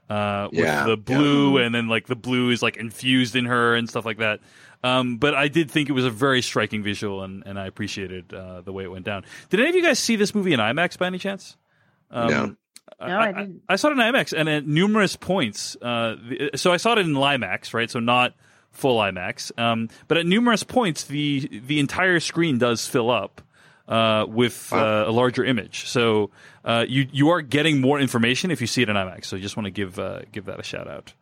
Uh, 0.09 0.49
with 0.51 0.59
Yeah, 0.61 0.85
the 0.85 0.97
blue, 0.97 1.57
and 1.57 1.73
then 1.73 1.87
like 1.87 2.07
the 2.07 2.15
blue 2.15 2.49
is 2.49 2.63
like 2.63 2.77
infused 2.77 3.35
in 3.35 3.45
her 3.45 3.75
and 3.75 3.87
stuff 3.87 4.05
like 4.05 4.17
that. 4.17 4.39
Um, 4.83 5.17
but 5.17 5.35
I 5.35 5.49
did 5.49 5.69
think 5.69 5.87
it 5.89 5.91
was 5.91 6.05
a 6.05 6.09
very 6.09 6.41
striking 6.41 6.81
visual, 6.81 7.23
and, 7.23 7.43
and 7.45 7.59
I 7.59 7.67
appreciated 7.67 8.33
uh, 8.33 8.61
the 8.61 8.73
way 8.73 8.83
it 8.83 8.87
went 8.87 9.05
down. 9.05 9.23
Did 9.49 9.59
any 9.59 9.69
of 9.69 9.75
you 9.75 9.83
guys 9.83 9.99
see 9.99 10.15
this 10.15 10.33
movie 10.33 10.53
in 10.53 10.59
IMAX 10.59 10.97
by 10.97 11.07
any 11.07 11.19
chance? 11.19 11.57
Um, 12.09 12.29
No. 12.29 12.55
No, 13.07 13.19
I 13.19 13.31
didn't. 13.31 13.61
I 13.69 13.75
saw 13.75 13.89
it 13.89 13.91
in 13.91 13.97
IMAX, 13.99 14.33
and 14.35 14.49
at 14.49 14.65
numerous 14.65 15.15
points. 15.15 15.77
Uh, 15.79 16.15
the, 16.27 16.51
so 16.55 16.71
I 16.71 16.77
saw 16.77 16.93
it 16.93 16.97
in 16.99 17.13
IMAX, 17.13 17.73
right? 17.73 17.89
So 17.89 17.99
not 17.99 18.33
full 18.71 18.99
IMAX, 18.99 19.57
um, 19.59 19.89
but 20.07 20.17
at 20.17 20.25
numerous 20.25 20.63
points, 20.63 21.03
the 21.05 21.61
the 21.65 21.79
entire 21.79 22.19
screen 22.19 22.57
does 22.57 22.87
fill 22.87 23.09
up 23.11 23.41
uh, 23.87 24.25
with 24.27 24.71
uh, 24.71 25.05
a 25.07 25.11
larger 25.11 25.43
image. 25.43 25.87
So 25.87 26.29
uh, 26.63 26.85
you 26.87 27.07
you 27.11 27.29
are 27.29 27.41
getting 27.41 27.81
more 27.81 27.99
information 27.99 28.51
if 28.51 28.61
you 28.61 28.67
see 28.67 28.81
it 28.81 28.89
in 28.89 28.95
IMAX. 28.95 29.25
So 29.25 29.37
I 29.37 29.39
just 29.39 29.57
want 29.57 29.65
to 29.65 29.71
give 29.71 29.99
uh, 29.99 30.21
give 30.31 30.45
that 30.45 30.59
a 30.59 30.63
shout 30.63 30.87
out. 30.87 31.13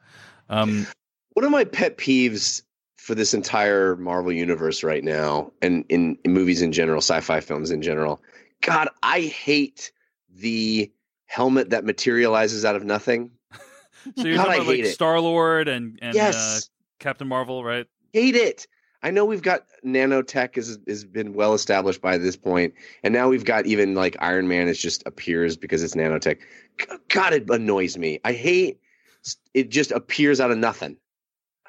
Um, 0.49 0.87
One 1.33 1.45
of 1.45 1.51
my 1.51 1.63
pet 1.65 1.97
peeves 1.97 2.61
for 2.97 3.15
this 3.15 3.33
entire 3.33 3.95
Marvel 3.95 4.31
universe 4.31 4.83
right 4.83 5.03
now, 5.03 5.51
and 5.61 5.85
in, 5.89 6.17
in 6.23 6.33
movies 6.33 6.61
in 6.61 6.71
general, 6.71 6.97
sci-fi 6.97 7.39
films 7.39 7.71
in 7.71 7.81
general, 7.81 8.21
God, 8.61 8.89
I 9.03 9.21
hate 9.21 9.91
the 10.35 10.91
helmet 11.25 11.69
that 11.71 11.85
materializes 11.85 12.65
out 12.65 12.75
of 12.75 12.83
nothing. 12.83 13.31
So 14.15 14.25
you're 14.25 14.37
God, 14.37 14.45
talking 14.45 14.61
I 14.61 14.63
about 14.63 14.77
like. 14.77 14.85
Star 14.85 15.19
Lord 15.19 15.67
and 15.67 15.99
and 16.01 16.15
uh, 16.15 16.17
Yes. 16.17 16.69
Captain 16.99 17.27
Marvel, 17.27 17.63
right? 17.63 17.85
hate 18.13 18.35
it. 18.35 18.67
I 19.03 19.11
know 19.11 19.25
we've 19.25 19.43
got 19.43 19.65
nanotech 19.85 20.55
has 20.55 20.79
has 20.87 21.03
been 21.05 21.33
well 21.33 21.53
established 21.53 22.01
by 22.01 22.17
this 22.17 22.35
point, 22.35 22.73
and 23.03 23.13
now 23.13 23.29
we've 23.29 23.45
got 23.45 23.67
even 23.67 23.93
like 23.93 24.17
Iron 24.19 24.47
Man 24.47 24.67
is 24.67 24.79
just 24.79 25.03
appears 25.05 25.55
because 25.55 25.83
it's 25.83 25.93
nanotech. 25.95 26.39
God, 27.09 27.33
it 27.33 27.49
annoys 27.49 27.95
me. 27.97 28.19
I 28.25 28.33
hate 28.33 28.79
it. 29.53 29.69
Just 29.69 29.91
appears 29.91 30.39
out 30.39 30.49
of 30.51 30.57
nothing. 30.57 30.97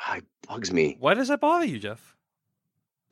Ah, 0.00 0.16
It 0.16 0.24
bugs 0.48 0.72
me. 0.72 0.96
Why 1.00 1.14
does 1.14 1.28
that 1.28 1.40
bother 1.40 1.66
you, 1.66 1.78
Jeff? 1.78 2.16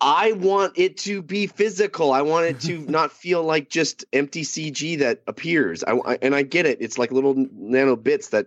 I 0.01 0.33
want 0.33 0.75
it 0.77 0.99
to 0.99 1.23
be 1.23 1.47
physical. 1.47 2.13
I 2.13 2.23
want 2.23 2.47
it 2.47 2.61
to 2.61 2.79
not 2.91 3.13
feel 3.13 3.43
like 3.43 3.69
just 3.71 4.05
empty 4.13 4.43
CG 4.43 4.99
that 5.01 5.23
appears. 5.27 5.85
I, 5.85 5.93
I- 5.93 6.19
and 6.23 6.35
I 6.35 6.43
get 6.43 6.65
it. 6.67 6.79
It's 6.81 6.97
like 6.99 7.13
little 7.13 7.35
nano 7.53 7.97
bits 7.97 8.29
that, 8.29 8.47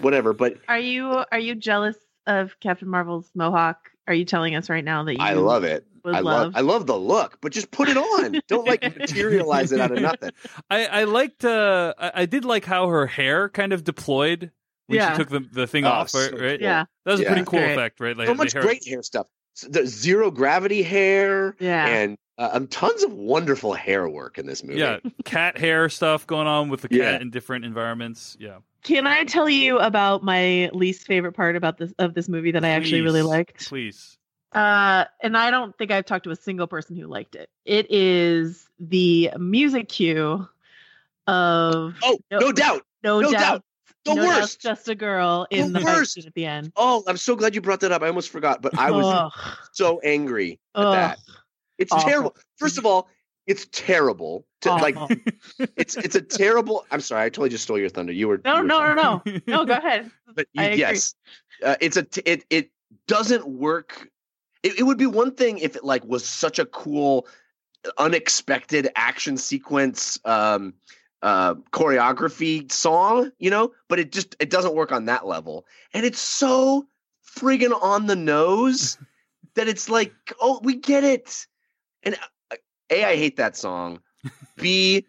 whatever. 0.00 0.32
But 0.32 0.58
Are 0.68 0.78
you 0.78 1.24
are 1.30 1.38
you 1.38 1.54
jealous 1.54 1.96
of 2.26 2.58
Captain 2.60 2.88
Marvel's 2.88 3.30
mohawk? 3.34 3.90
Are 4.06 4.14
you 4.14 4.24
telling 4.24 4.54
us 4.54 4.68
right 4.68 4.84
now 4.84 5.04
that 5.04 5.12
you 5.14 5.18
I 5.20 5.32
love 5.34 5.64
it. 5.64 5.86
I 6.04 6.20
love? 6.20 6.24
love. 6.24 6.52
I 6.56 6.60
love 6.60 6.86
the 6.86 6.96
look, 6.98 7.38
but 7.40 7.52
just 7.52 7.70
put 7.70 7.88
it 7.88 7.96
on. 7.96 8.38
Don't 8.48 8.66
like 8.66 8.82
materialize 8.98 9.72
it 9.72 9.80
out 9.80 9.90
of 9.92 10.00
nothing. 10.02 10.30
I, 10.70 10.84
I 10.86 11.04
liked 11.04 11.44
uh 11.44 11.94
I, 11.98 12.12
I 12.22 12.26
did 12.26 12.44
like 12.44 12.64
how 12.66 12.88
her 12.88 13.06
hair 13.06 13.48
kind 13.48 13.72
of 13.72 13.84
deployed 13.84 14.50
when 14.88 14.98
Yeah. 14.98 15.12
she 15.12 15.18
took 15.18 15.30
the, 15.30 15.40
the 15.40 15.66
thing 15.66 15.86
Oh, 15.86 15.90
off, 15.90 16.12
right? 16.14 16.30
so 16.30 16.36
right? 16.36 16.58
cool. 16.58 16.66
Yeah. 16.66 16.84
That 17.06 17.12
was 17.12 17.20
a 17.20 17.24
pretty 17.24 17.44
cool 17.44 17.58
Great. 17.60 17.72
effect, 17.72 18.00
right? 18.00 18.14
Like 18.16 18.26
so 18.26 18.34
much 18.34 18.52
hair- 18.52 18.60
great 18.62 18.86
hair 18.86 19.02
stuff. 19.02 19.26
S- 19.56 19.66
The 19.70 19.86
zero 19.86 20.30
gravity 20.30 20.82
hair, 20.82 21.56
Yeah. 21.58 21.86
and 21.86 22.18
uh, 22.36 22.50
um, 22.52 22.66
tons 22.66 23.02
of 23.04 23.12
wonderful 23.14 23.72
hair 23.72 24.06
work 24.06 24.36
in 24.38 24.44
this 24.46 24.62
movie. 24.62 24.80
Yeah, 24.80 24.98
cat 25.24 25.56
hair 25.56 25.88
stuff 25.88 26.26
going 26.26 26.46
on 26.48 26.68
with 26.68 26.82
the 26.82 26.88
cat 26.88 26.98
Yeah. 26.98 27.20
in 27.20 27.30
different 27.30 27.64
environments. 27.64 28.36
Yeah. 28.38 28.58
Can 28.84 29.06
I 29.06 29.24
tell 29.24 29.48
you 29.48 29.78
about 29.78 30.22
my 30.22 30.68
least 30.72 31.06
favorite 31.06 31.32
part 31.32 31.56
about 31.56 31.78
this 31.78 31.92
of 31.98 32.14
this 32.14 32.28
movie 32.28 32.52
that 32.52 32.64
I 32.64 32.68
actually 32.70 33.00
really 33.00 33.22
liked? 33.22 33.66
Please. 33.66 34.16
Uh, 34.52 35.06
and 35.22 35.36
I 35.36 35.50
don't 35.50 35.76
think 35.76 35.90
I've 35.90 36.04
talked 36.04 36.24
to 36.24 36.30
a 36.30 36.36
single 36.36 36.66
person 36.68 36.94
who 36.94 37.06
liked 37.08 37.34
it. 37.34 37.48
It 37.64 37.90
is 37.90 38.68
the 38.78 39.30
music 39.38 39.88
cue 39.88 40.46
of 41.26 41.94
Oh, 42.02 42.18
No- 42.30 42.38
no, 42.38 42.52
doubt. 42.52 42.82
No, 43.02 43.20
No 43.20 43.32
Doubt. 43.32 43.40
Doubt. 43.40 43.62
The 44.04 44.14
No 44.14 44.26
worst. 44.26 44.60
just 44.60 44.86
a 44.90 44.94
girl 44.94 45.46
in 45.50 45.72
The 45.72 45.78
the, 45.80 45.84
worst. 45.86 46.18
at 46.18 46.34
the 46.34 46.44
end. 46.44 46.70
Oh, 46.76 47.02
I'm 47.08 47.16
so 47.16 47.34
glad 47.36 47.54
you 47.54 47.62
brought 47.62 47.80
that 47.80 47.90
up. 47.90 48.02
I 48.02 48.08
almost 48.08 48.28
forgot, 48.28 48.60
but 48.60 48.78
I 48.78 48.90
was 48.90 49.32
so 49.72 49.98
angry 50.00 50.60
at 50.74 50.84
Ugh. 50.84 50.94
that. 50.94 51.18
It's 51.78 51.90
Awful. 51.90 52.08
terrible. 52.10 52.36
First 52.58 52.76
of 52.76 52.84
all, 52.84 53.08
it's 53.46 53.66
terrible. 53.72 54.46
To, 54.62 54.74
like 54.74 54.96
it's 55.76 55.96
it's 55.96 56.14
a 56.14 56.22
terrible. 56.22 56.86
I'm 56.90 57.00
sorry, 57.00 57.24
I 57.24 57.28
totally 57.28 57.50
just 57.50 57.64
stole 57.64 57.78
your 57.78 57.88
thunder. 57.88 58.12
You 58.12 58.28
were 58.28 58.40
no, 58.44 58.56
you 58.56 58.62
were 58.62 58.68
no, 58.68 58.78
no, 58.78 59.02
talking. 59.02 59.42
no, 59.46 59.56
no. 59.56 59.64
Go 59.64 59.74
ahead. 59.78 60.10
But 60.34 60.46
you, 60.52 60.62
I 60.62 60.66
agree. 60.66 60.78
yes, 60.78 61.14
uh, 61.62 61.76
it's 61.80 61.96
a 61.96 62.02
t- 62.02 62.22
it 62.24 62.44
it 62.50 62.70
doesn't 63.06 63.46
work. 63.46 64.08
It, 64.62 64.78
it 64.78 64.82
would 64.84 64.98
be 64.98 65.06
one 65.06 65.34
thing 65.34 65.58
if 65.58 65.76
it 65.76 65.84
like 65.84 66.04
was 66.04 66.26
such 66.26 66.58
a 66.58 66.66
cool, 66.66 67.26
unexpected 67.98 68.88
action 68.96 69.36
sequence, 69.36 70.18
um, 70.24 70.72
uh, 71.22 71.54
choreography 71.72 72.70
song, 72.72 73.30
you 73.38 73.50
know. 73.50 73.72
But 73.88 73.98
it 73.98 74.12
just 74.12 74.36
it 74.40 74.48
doesn't 74.50 74.74
work 74.74 74.92
on 74.92 75.04
that 75.06 75.26
level, 75.26 75.66
and 75.92 76.06
it's 76.06 76.20
so 76.20 76.86
friggin' 77.36 77.78
on 77.82 78.06
the 78.06 78.16
nose 78.16 78.96
that 79.54 79.68
it's 79.68 79.88
like, 79.88 80.14
oh, 80.40 80.60
we 80.62 80.76
get 80.76 81.04
it. 81.04 81.46
And 82.02 82.16
a, 82.90 83.04
I 83.04 83.16
hate 83.16 83.36
that 83.36 83.56
song. 83.56 84.00
B, 84.56 85.06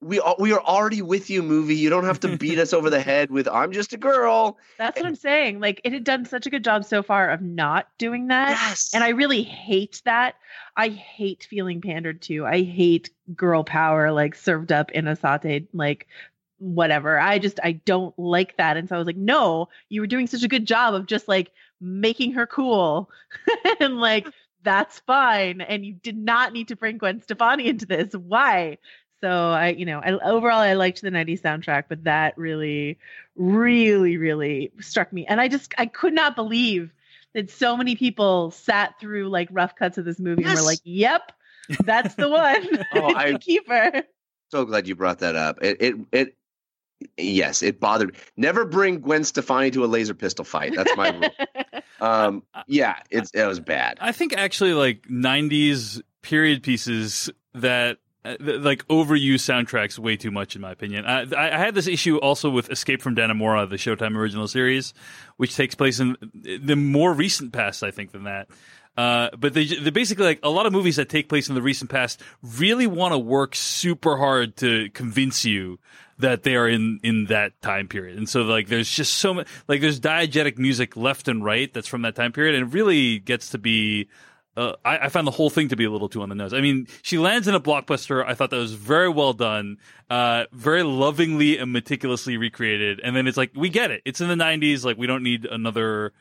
we 0.00 0.20
we 0.38 0.52
are 0.52 0.60
already 0.60 1.00
with 1.00 1.30
you, 1.30 1.42
movie. 1.42 1.76
You 1.76 1.88
don't 1.88 2.04
have 2.04 2.20
to 2.20 2.36
beat 2.36 2.58
us 2.58 2.72
over 2.72 2.90
the 2.90 3.00
head 3.00 3.30
with 3.30 3.48
"I'm 3.48 3.72
just 3.72 3.92
a 3.92 3.96
girl." 3.96 4.58
That's 4.76 4.98
what 4.98 5.06
I'm 5.06 5.14
saying. 5.14 5.60
Like 5.60 5.80
it 5.84 5.92
had 5.92 6.04
done 6.04 6.24
such 6.24 6.46
a 6.46 6.50
good 6.50 6.64
job 6.64 6.84
so 6.84 7.02
far 7.02 7.30
of 7.30 7.40
not 7.40 7.86
doing 7.98 8.28
that. 8.28 8.50
Yes, 8.50 8.90
And 8.92 9.04
I 9.04 9.10
really 9.10 9.42
hate 9.42 10.02
that. 10.04 10.34
I 10.76 10.88
hate 10.88 11.46
feeling 11.48 11.80
pandered 11.80 12.20
to. 12.22 12.44
I 12.44 12.62
hate 12.62 13.10
girl 13.34 13.62
power 13.62 14.10
like 14.10 14.34
served 14.34 14.72
up 14.72 14.90
in 14.90 15.06
a 15.06 15.16
sauteed 15.16 15.68
like 15.72 16.08
whatever. 16.58 17.18
I 17.18 17.38
just 17.38 17.60
I 17.62 17.72
don't 17.72 18.16
like 18.18 18.56
that. 18.56 18.76
And 18.76 18.88
so 18.88 18.96
I 18.96 18.98
was 18.98 19.06
like, 19.06 19.16
no, 19.16 19.68
you 19.88 20.00
were 20.00 20.06
doing 20.06 20.26
such 20.26 20.42
a 20.42 20.48
good 20.48 20.66
job 20.66 20.94
of 20.94 21.06
just 21.06 21.28
like 21.28 21.52
making 21.80 22.32
her 22.32 22.46
cool. 22.46 23.10
and 23.80 24.00
like 24.00 24.26
that's 24.62 25.00
fine. 25.00 25.60
And 25.60 25.84
you 25.84 25.92
did 25.94 26.16
not 26.16 26.52
need 26.52 26.68
to 26.68 26.76
bring 26.76 26.98
Gwen 26.98 27.20
Stefani 27.22 27.66
into 27.68 27.86
this. 27.86 28.12
Why? 28.14 28.78
So 29.20 29.28
I, 29.30 29.68
you 29.68 29.84
know, 29.86 30.00
I 30.00 30.12
overall 30.12 30.58
I 30.58 30.74
liked 30.74 31.00
the 31.00 31.10
90s 31.10 31.42
soundtrack, 31.42 31.84
but 31.88 32.04
that 32.04 32.36
really, 32.36 32.98
really, 33.36 34.16
really 34.16 34.72
struck 34.80 35.12
me. 35.12 35.26
And 35.26 35.40
I 35.40 35.48
just 35.48 35.72
I 35.78 35.86
could 35.86 36.12
not 36.12 36.34
believe 36.34 36.92
that 37.34 37.50
so 37.50 37.76
many 37.76 37.94
people 37.96 38.50
sat 38.50 38.98
through 39.00 39.28
like 39.28 39.48
rough 39.52 39.74
cuts 39.76 39.96
of 39.98 40.04
this 40.04 40.18
movie 40.18 40.42
and 40.44 40.54
were 40.54 40.62
like, 40.62 40.80
"Yep, 40.84 41.32
that's 41.84 42.14
the 42.16 42.28
one." 42.28 42.66
Oh, 42.92 43.08
It's 43.10 43.16
I- 43.16 43.32
the 43.32 43.38
keeper. 43.38 44.02
so 44.50 44.64
glad 44.64 44.86
you 44.88 44.94
brought 44.96 45.20
that 45.20 45.36
up. 45.36 45.58
It 45.62 45.76
it 45.80 45.94
it. 46.12 46.36
Yes, 47.16 47.62
it 47.62 47.80
bothered. 47.80 48.12
me. 48.12 48.18
Never 48.36 48.64
bring 48.64 49.00
Gwen 49.00 49.24
Stefani 49.24 49.70
to 49.72 49.84
a 49.84 49.86
laser 49.86 50.14
pistol 50.14 50.44
fight. 50.44 50.74
That's 50.76 50.96
my 50.96 51.08
rule. 51.10 51.30
Um, 52.02 52.42
yeah, 52.66 52.96
it's 53.10 53.30
it 53.30 53.46
was 53.46 53.60
bad. 53.60 53.98
I 54.00 54.10
think 54.10 54.36
actually 54.36 54.74
like 54.74 55.06
'90s 55.08 56.02
period 56.20 56.64
pieces 56.64 57.30
that 57.54 57.98
uh, 58.24 58.34
like 58.40 58.84
overuse 58.88 59.34
soundtracks 59.34 60.00
way 60.00 60.16
too 60.16 60.32
much 60.32 60.56
in 60.56 60.62
my 60.62 60.72
opinion. 60.72 61.06
I, 61.06 61.22
I 61.32 61.54
I 61.54 61.58
had 61.58 61.76
this 61.76 61.86
issue 61.86 62.16
also 62.16 62.50
with 62.50 62.70
Escape 62.70 63.02
from 63.02 63.14
Dannemora, 63.14 63.70
the 63.70 63.76
Showtime 63.76 64.16
original 64.16 64.48
series, 64.48 64.94
which 65.36 65.54
takes 65.54 65.76
place 65.76 66.00
in 66.00 66.16
the 66.34 66.74
more 66.74 67.12
recent 67.12 67.52
past, 67.52 67.84
I 67.84 67.92
think, 67.92 68.10
than 68.10 68.24
that. 68.24 68.48
Uh, 68.96 69.30
but 69.38 69.54
they 69.54 69.64
they 69.64 69.90
basically 69.90 70.26
like 70.26 70.40
a 70.42 70.50
lot 70.50 70.66
of 70.66 70.72
movies 70.72 70.96
that 70.96 71.08
take 71.08 71.28
place 71.28 71.48
in 71.48 71.54
the 71.54 71.62
recent 71.62 71.90
past 71.90 72.20
really 72.42 72.86
want 72.86 73.12
to 73.12 73.18
work 73.18 73.54
super 73.54 74.18
hard 74.18 74.54
to 74.54 74.90
convince 74.90 75.46
you 75.46 75.78
that 76.18 76.42
they 76.42 76.56
are 76.56 76.68
in 76.68 77.00
in 77.02 77.24
that 77.26 77.60
time 77.62 77.88
period, 77.88 78.18
and 78.18 78.28
so 78.28 78.42
like 78.42 78.68
there's 78.68 78.90
just 78.90 79.14
so 79.14 79.32
much 79.32 79.48
like 79.66 79.80
there's 79.80 79.98
diegetic 79.98 80.58
music 80.58 80.94
left 80.94 81.26
and 81.26 81.42
right 81.42 81.72
that's 81.72 81.88
from 81.88 82.02
that 82.02 82.14
time 82.14 82.32
period, 82.32 82.54
and 82.54 82.68
it 82.68 82.74
really 82.74 83.18
gets 83.18 83.50
to 83.50 83.58
be. 83.58 84.08
Uh, 84.54 84.74
I, 84.84 84.98
I 84.98 85.08
found 85.08 85.26
the 85.26 85.30
whole 85.30 85.48
thing 85.48 85.68
to 85.68 85.76
be 85.76 85.84
a 85.84 85.90
little 85.90 86.10
too 86.10 86.20
on 86.20 86.28
the 86.28 86.34
nose. 86.34 86.52
I 86.52 86.60
mean, 86.60 86.86
she 87.00 87.16
lands 87.16 87.48
in 87.48 87.54
a 87.54 87.60
blockbuster. 87.60 88.22
I 88.22 88.34
thought 88.34 88.50
that 88.50 88.58
was 88.58 88.74
very 88.74 89.08
well 89.08 89.32
done, 89.32 89.78
uh, 90.10 90.44
very 90.52 90.82
lovingly 90.82 91.56
and 91.56 91.72
meticulously 91.72 92.36
recreated. 92.36 93.00
And 93.02 93.16
then 93.16 93.26
it's 93.26 93.38
like, 93.38 93.52
we 93.54 93.70
get 93.70 93.90
it. 93.90 94.02
It's 94.04 94.20
in 94.20 94.28
the 94.28 94.34
'90s. 94.34 94.84
Like, 94.84 94.98
we 94.98 95.06
don't 95.06 95.22
need 95.22 95.46
another 95.46 96.12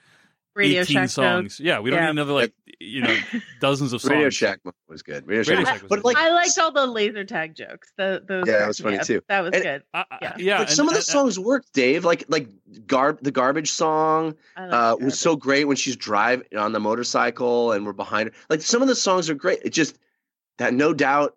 Radio 0.55 0.81
18 0.81 0.93
Shack 0.93 1.09
songs. 1.09 1.57
joke. 1.57 1.65
Yeah, 1.65 1.79
we 1.79 1.89
don't 1.89 1.99
Yeah. 1.99 2.05
need 2.07 2.11
another 2.11 2.33
like 2.33 2.53
you 2.79 3.01
know 3.01 3.15
dozens 3.59 3.93
of 3.93 4.01
songs. 4.01 4.11
Radio 4.11 4.29
Shack 4.29 4.59
was 4.89 5.01
good. 5.03 5.25
Radio, 5.27 5.39
Radio 5.43 5.55
Shack, 5.65 5.65
Shack 5.73 5.81
was 5.83 5.89
but 5.89 5.95
good. 5.97 6.03
like 6.05 6.17
I 6.17 6.29
liked 6.31 6.57
all 6.57 6.71
the 6.71 6.85
laser 6.85 7.23
tag 7.23 7.55
jokes. 7.55 7.91
The, 7.97 8.21
those 8.27 8.43
Yeah, 8.47 8.59
that 8.59 8.67
was 8.67 8.79
funny 8.79 8.97
up. 8.99 9.05
too. 9.07 9.21
That 9.29 9.41
was 9.41 9.53
And- 9.53 9.63
good. 9.63 9.83
I- 9.93 10.05
I- 10.11 10.17
Yeah. 10.21 10.33
yeah. 10.37 10.59
like 10.59 10.67
and- 10.67 10.75
some 10.75 10.87
of 10.87 10.93
the 10.93 10.99
and- 10.99 11.05
songs 11.05 11.39
worked, 11.39 11.71
Dave. 11.73 12.03
Like 12.05 12.25
like 12.27 12.49
garb 12.87 13.19
the 13.21 13.31
garbage 13.31 13.71
song 13.71 14.35
I 14.57 14.63
uh, 14.65 14.95
it. 14.99 15.03
was 15.03 15.19
so 15.19 15.35
great 15.35 15.65
when 15.67 15.77
she's 15.77 15.95
driving 15.95 16.45
on 16.57 16.71
the 16.73 16.79
motorcycle 16.79 17.71
and 17.71 17.85
we're 17.85 17.93
behind 17.93 18.29
her. 18.29 18.35
Like 18.49 18.61
some 18.61 18.81
of 18.81 18.87
the 18.87 18.95
songs 18.95 19.29
are 19.29 19.35
great. 19.35 19.59
It 19.63 19.69
just 19.71 19.97
that 20.57 20.73
no 20.73 20.93
doubt. 20.93 21.35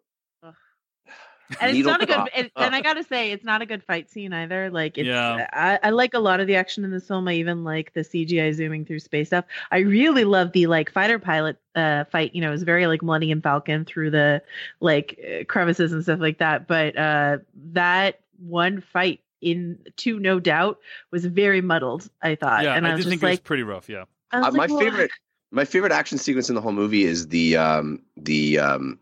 And 1.61 1.77
it's 1.77 1.87
not 1.87 2.03
a 2.03 2.07
good 2.07 2.15
drop. 2.15 2.29
and, 2.35 2.75
i 2.75 2.81
gotta 2.81 3.05
say 3.05 3.31
it's 3.33 3.45
not 3.45 3.61
a 3.63 3.67
good 3.67 3.83
fight 3.85 4.11
scene 4.11 4.33
either 4.33 4.71
like 4.71 4.97
it's 4.99 5.07
Yeah. 5.07 5.47
I, 5.53 5.79
I 5.83 5.91
like 5.91 6.15
a 6.15 6.19
lot 6.19 6.41
of 6.41 6.47
the 6.47 6.57
action 6.57 6.85
in 6.85 6.91
this 6.91 7.07
film 7.07 7.29
i 7.29 7.35
even 7.35 7.65
like 7.65 7.93
the 7.93 8.01
cgi 8.01 8.55
zooming 8.55 8.85
through 8.85 9.01
space 9.01 9.29
stuff 9.29 9.45
i 9.71 9.79
really 9.79 10.25
love 10.25 10.53
the 10.53 10.67
like 10.67 10.91
fighter 10.91 11.19
pilot 11.19 11.57
uh 11.75 12.05
fight 12.05 12.35
you 12.35 12.41
know 12.41 12.49
it 12.49 12.53
was 12.53 12.63
very 12.63 12.87
like 12.87 13.03
millennium 13.03 13.43
falcon 13.43 13.85
through 13.85 14.11
the 14.11 14.43
like 14.81 15.19
uh, 15.23 15.45
crevices 15.45 15.93
and 15.93 16.03
stuff 16.03 16.21
like 16.21 16.39
that 16.39 16.67
but 16.67 16.97
uh 16.97 17.39
that 17.73 18.21
one 18.39 18.81
fight 18.81 19.21
in 19.43 19.79
to 19.97 20.19
no 20.19 20.41
doubt 20.41 20.79
was 21.11 21.27
very 21.27 21.61
muddled 21.61 22.09
i 22.23 22.35
thought 22.35 22.65
yeah, 22.65 22.75
and 22.75 22.87
i, 22.87 22.91
I 22.91 22.93
was 22.95 23.01
did 23.05 23.11
just 23.11 23.11
think 23.11 23.23
it 23.23 23.27
was 23.27 23.33
like 23.39 23.45
pretty 23.45 23.63
rough. 23.63 23.89
Yeah. 23.89 24.05
I 24.33 24.39
was 24.41 24.49
Uh, 24.49 24.53
my 24.53 24.67
"Well, 24.67 24.79
favorite 24.81 25.11
my 25.51 25.65
favorite 25.65 25.93
action 25.93 26.19
sequence 26.19 26.49
in 26.49 26.55
the 26.55 26.61
whole 26.61 26.73
movie 26.73 27.05
is 27.05 27.29
the 27.29 27.57
um 27.57 28.03
the 28.17 28.59
um 28.59 28.99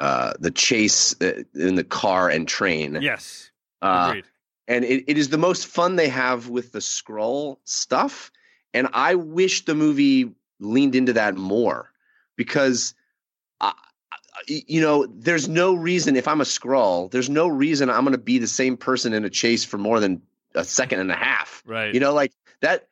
uh 0.00 0.32
the 0.40 0.50
chase 0.50 1.14
uh, 1.20 1.42
in 1.54 1.76
the 1.76 1.84
car 1.84 2.28
and 2.28 2.48
train. 2.48 2.98
Yes. 3.00 3.50
Uh, 3.82 4.06
Agreed. 4.10 4.24
and 4.68 4.84
it, 4.84 5.04
it 5.06 5.16
is 5.18 5.28
the 5.30 5.38
most 5.38 5.66
fun 5.66 5.96
they 5.96 6.08
have 6.08 6.48
with 6.48 6.72
the 6.72 6.80
Skrull 6.80 7.56
stuff 7.64 8.30
and 8.74 8.88
i 8.92 9.14
wish 9.14 9.64
the 9.64 9.74
movie 9.74 10.30
leaned 10.60 10.94
into 10.94 11.12
that 11.14 11.34
more 11.36 11.90
because 12.36 12.94
I, 13.60 13.72
I- 13.72 14.62
you 14.66 14.80
know 14.80 15.06
there's 15.06 15.48
no 15.48 15.74
reason 15.74 16.14
if 16.16 16.26
i'm 16.28 16.40
a 16.40 16.44
Skrull 16.44 17.10
there's 17.10 17.28
no 17.30 17.46
reason 17.48 17.88
i'm 17.90 18.04
going 18.04 18.12
to 18.12 18.18
be 18.18 18.38
the 18.38 18.46
same 18.46 18.76
person 18.76 19.12
in 19.12 19.24
a 19.24 19.30
chase 19.30 19.64
for 19.64 19.78
more 19.78 19.98
than 20.00 20.20
a 20.54 20.64
second 20.64 21.00
and 21.00 21.10
a 21.10 21.16
half 21.16 21.62
Right. 21.66 21.92
you 21.94 22.00
know 22.00 22.12
like 22.14 22.32
that 22.60 22.86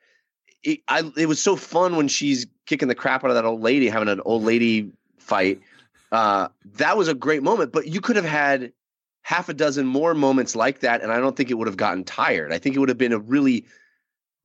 it, 0.63 0.79
I, 0.87 1.09
it 1.17 1.27
was 1.27 1.41
so 1.41 1.55
fun 1.55 1.95
when 1.97 2.07
she's 2.07 2.45
kicking 2.65 2.87
the 2.87 2.95
crap 2.95 3.23
out 3.23 3.29
of 3.31 3.35
that 3.35 3.45
old 3.45 3.61
lady 3.61 3.87
having 3.89 4.09
an 4.09 4.21
old 4.25 4.43
lady 4.43 4.91
fight 5.17 5.61
uh, 6.11 6.47
that 6.65 6.97
was 6.97 7.07
a 7.07 7.13
great 7.13 7.43
moment 7.43 7.71
but 7.71 7.87
you 7.87 8.01
could 8.01 8.15
have 8.15 8.25
had 8.25 8.73
half 9.21 9.49
a 9.49 9.53
dozen 9.53 9.85
more 9.85 10.13
moments 10.13 10.55
like 10.55 10.79
that 10.79 11.01
and 11.01 11.11
i 11.11 11.19
don't 11.19 11.35
think 11.35 11.49
it 11.51 11.55
would 11.55 11.67
have 11.67 11.77
gotten 11.77 12.03
tired 12.03 12.51
i 12.51 12.57
think 12.57 12.75
it 12.75 12.79
would 12.79 12.89
have 12.89 12.97
been 12.97 13.13
a 13.13 13.19
really 13.19 13.65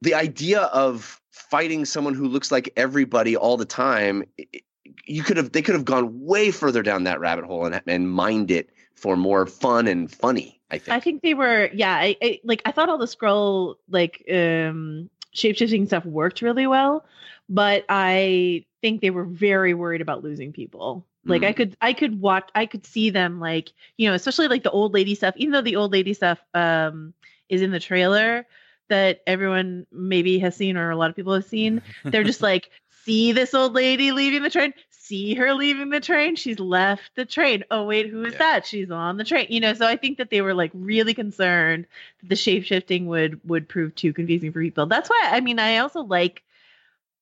the 0.02 0.14
idea 0.14 0.60
of 0.60 1.20
fighting 1.30 1.84
someone 1.84 2.14
who 2.14 2.28
looks 2.28 2.52
like 2.52 2.70
everybody 2.76 3.36
all 3.36 3.56
the 3.56 3.64
time, 3.64 4.22
i- 4.38 4.46
i- 4.54 4.60
you 5.06 5.22
could 5.22 5.36
have 5.38 5.50
they 5.52 5.62
could 5.62 5.74
have 5.74 5.84
gone 5.84 6.24
way 6.24 6.50
further 6.50 6.82
down 6.82 7.04
that 7.04 7.20
rabbit 7.20 7.44
hole 7.44 7.64
and 7.64 7.80
and 7.86 8.10
mined 8.10 8.50
it 8.50 8.68
for 8.94 9.16
more 9.16 9.46
fun 9.46 9.86
and 9.86 10.10
funny. 10.10 10.60
I 10.70 10.78
think. 10.78 10.94
I 10.94 11.00
think 11.00 11.22
they 11.22 11.32
were, 11.34 11.70
yeah. 11.72 11.94
I, 11.94 12.16
I 12.22 12.40
like. 12.44 12.60
I 12.66 12.72
thought 12.72 12.88
all 12.90 12.98
the 12.98 13.06
Skrull 13.06 13.76
like 13.88 14.24
um 14.28 15.08
shapeshifting 15.34 15.86
stuff 15.86 16.04
worked 16.04 16.42
really 16.42 16.66
well, 16.66 17.04
but 17.48 17.84
I 17.88 18.64
think 18.82 19.00
they 19.00 19.10
were 19.10 19.24
very 19.24 19.72
worried 19.74 20.02
about 20.02 20.22
losing 20.22 20.52
people. 20.52 21.06
Like 21.26 21.42
I 21.42 21.52
Mm. 21.52 21.56
could, 21.56 21.76
I 21.80 21.92
could 21.92 22.20
watch, 22.20 22.48
I 22.54 22.66
could 22.66 22.84
see 22.86 23.10
them 23.10 23.40
like 23.40 23.72
you 23.96 24.08
know, 24.08 24.14
especially 24.14 24.48
like 24.48 24.62
the 24.62 24.70
old 24.70 24.92
lady 24.94 25.14
stuff. 25.14 25.34
Even 25.36 25.52
though 25.52 25.62
the 25.62 25.76
old 25.76 25.92
lady 25.92 26.14
stuff 26.14 26.38
um 26.54 27.14
is 27.48 27.62
in 27.62 27.70
the 27.70 27.80
trailer 27.80 28.46
that 28.88 29.22
everyone 29.26 29.86
maybe 29.90 30.38
has 30.38 30.56
seen 30.56 30.76
or 30.76 30.90
a 30.90 30.96
lot 30.96 31.10
of 31.10 31.16
people 31.16 31.34
have 31.34 31.44
seen, 31.44 31.80
they're 32.10 32.24
just 32.24 32.42
like 32.42 32.70
see 33.04 33.32
this 33.32 33.54
old 33.54 33.74
lady 33.74 34.12
leaving 34.12 34.42
the 34.42 34.50
train 34.50 34.72
see 34.90 35.34
her 35.34 35.52
leaving 35.52 35.90
the 35.90 36.00
train 36.00 36.34
she's 36.36 36.58
left 36.58 37.14
the 37.16 37.26
train 37.26 37.62
oh 37.70 37.84
wait 37.84 38.08
who 38.08 38.24
is 38.24 38.32
Yeah. 38.32 38.38
that 38.38 38.66
she's 38.66 38.90
on 38.90 39.18
the 39.18 39.24
train 39.24 39.46
you 39.50 39.60
know 39.60 39.74
so 39.74 39.86
i 39.86 39.96
think 39.96 40.16
that 40.16 40.30
they 40.30 40.40
were 40.40 40.54
like 40.54 40.70
really 40.72 41.12
concerned 41.12 41.86
that 42.20 42.28
the 42.30 42.36
shape 42.36 42.64
shifting 42.64 43.06
would 43.06 43.38
would 43.46 43.68
prove 43.68 43.94
too 43.94 44.14
confusing 44.14 44.52
for 44.52 44.62
people 44.62 44.86
that's 44.86 45.10
why 45.10 45.28
i 45.32 45.40
mean 45.40 45.58
i 45.58 45.76
also 45.78 46.00
like 46.02 46.42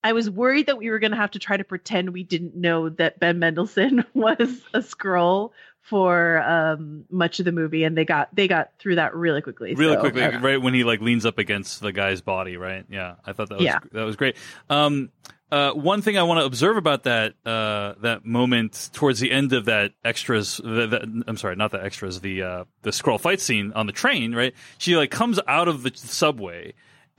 i 0.05 0.13
was 0.13 0.29
worried 0.31 0.67
that 0.67 0.79
we 0.79 0.91
were 0.91 0.99
going 0.99 1.11
to 1.11 1.17
have 1.17 1.31
to 1.31 1.39
try 1.39 1.57
to 1.57 1.65
pretend 1.65 2.11
we 2.11 2.23
didn't 2.23 2.57
know 2.57 2.89
that 2.89 3.19
ben 3.19 3.39
mendelsohn 3.39 4.05
was 4.15 4.61
a 4.75 4.81
Skrull 4.81 5.51
for 5.81 6.41
um 6.43 7.05
much 7.11 7.41
of 7.41 7.45
the 7.45 7.53
movie 7.53 7.83
and 7.85 7.97
they 7.97 8.05
got 8.05 8.35
they 8.35 8.47
got 8.47 8.71
through 8.79 8.95
that 8.95 9.15
really 9.15 9.43
quickly 9.43 9.75
really 9.75 9.95
so, 9.95 10.01
quickly, 10.01 10.23
right 10.23 10.63
when 10.63 10.75
he 10.75 10.85
like 10.85 11.01
leans 11.01 11.27
up 11.27 11.39
against 11.39 11.81
the 11.81 11.93
guy's 11.93 12.21
body, 12.21 12.57
right? 12.57 12.85
Yeah, 12.89 13.17
I 13.27 13.33
thought 13.33 13.49
that 13.49 13.59
was 13.59 13.65
Yeah. 13.65 13.81
that 13.93 14.05
was 14.05 14.17
great. 14.17 14.37
Um, 14.71 15.11
uh, 15.51 15.73
one 15.73 16.01
thing 16.01 16.17
I 16.17 16.23
want 16.23 16.41
to 16.41 16.47
observe 16.47 16.79
about 16.79 17.03
that 17.03 17.35
uh, 17.45 17.95
that 18.01 18.25
moment 18.25 18.89
towards 18.95 19.21
the 19.21 19.31
end 19.31 19.53
of 19.53 19.67
that 19.67 19.93
extras, 20.03 20.57
the, 20.57 20.87
the, 20.87 21.25
I'm 21.27 21.37
sorry, 21.37 21.57
not 21.57 21.73
the 21.73 21.85
extras, 21.85 22.21
the 22.21 22.43
uh, 22.43 22.65
the 22.81 22.91
Skrull 22.91 23.21
fight 23.21 23.41
scene 23.41 23.71
on 23.75 23.87
the 23.87 23.93
train, 23.93 24.35
right? 24.35 24.55
She 24.79 24.97
like 24.97 25.11
comes 25.11 25.39
out 25.47 25.69
of 25.69 25.83
the 25.83 25.93
subway. 25.95 26.73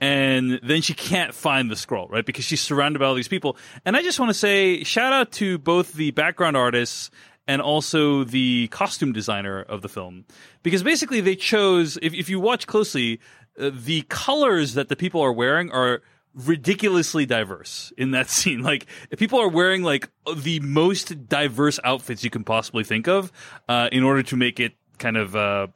And 0.04 0.60
then 0.62 0.82
she 0.82 0.92
can't 0.92 1.32
find 1.32 1.70
the 1.70 1.76
Skrull, 1.76 2.10
right? 2.10 2.26
Because 2.26 2.44
she's 2.44 2.60
surrounded 2.60 2.98
by 2.98 3.06
all 3.06 3.14
these 3.14 3.26
people. 3.26 3.56
And 3.86 3.96
I 3.96 4.02
just 4.02 4.20
want 4.20 4.28
to 4.28 4.34
say 4.34 4.84
shout 4.84 5.14
out 5.14 5.32
to 5.32 5.56
both 5.56 5.94
the 5.94 6.10
background 6.10 6.58
artists 6.58 7.10
and 7.48 7.62
also 7.62 8.22
the 8.22 8.68
costume 8.68 9.14
designer 9.14 9.62
of 9.62 9.80
the 9.80 9.88
film 9.88 10.26
because 10.62 10.82
basically 10.82 11.22
they 11.22 11.34
chose 11.34 11.98
if, 12.02 12.12
if 12.12 12.28
you 12.28 12.38
watch 12.38 12.66
closely 12.66 13.18
uh, 13.58 13.70
the 13.72 14.02
colors 14.08 14.74
that 14.74 14.88
the 14.88 14.96
people 14.96 15.22
are 15.22 15.32
wearing 15.32 15.70
are 15.70 16.02
ridiculously 16.34 17.24
diverse 17.24 17.92
in 17.96 18.10
that 18.10 18.28
scene 18.30 18.60
like 18.60 18.86
people 19.16 19.38
are 19.40 19.48
wearing 19.48 19.82
like 19.82 20.10
the 20.36 20.60
most 20.60 21.28
diverse 21.28 21.78
outfits 21.84 22.24
you 22.24 22.30
can 22.30 22.44
possibly 22.44 22.84
think 22.84 23.08
of 23.08 23.30
uh, 23.68 23.88
in 23.92 24.02
order 24.02 24.22
to 24.22 24.36
make 24.36 24.60
it 24.60 24.74
kind 24.98 25.16
of 25.16 25.36
uh, 25.36 25.66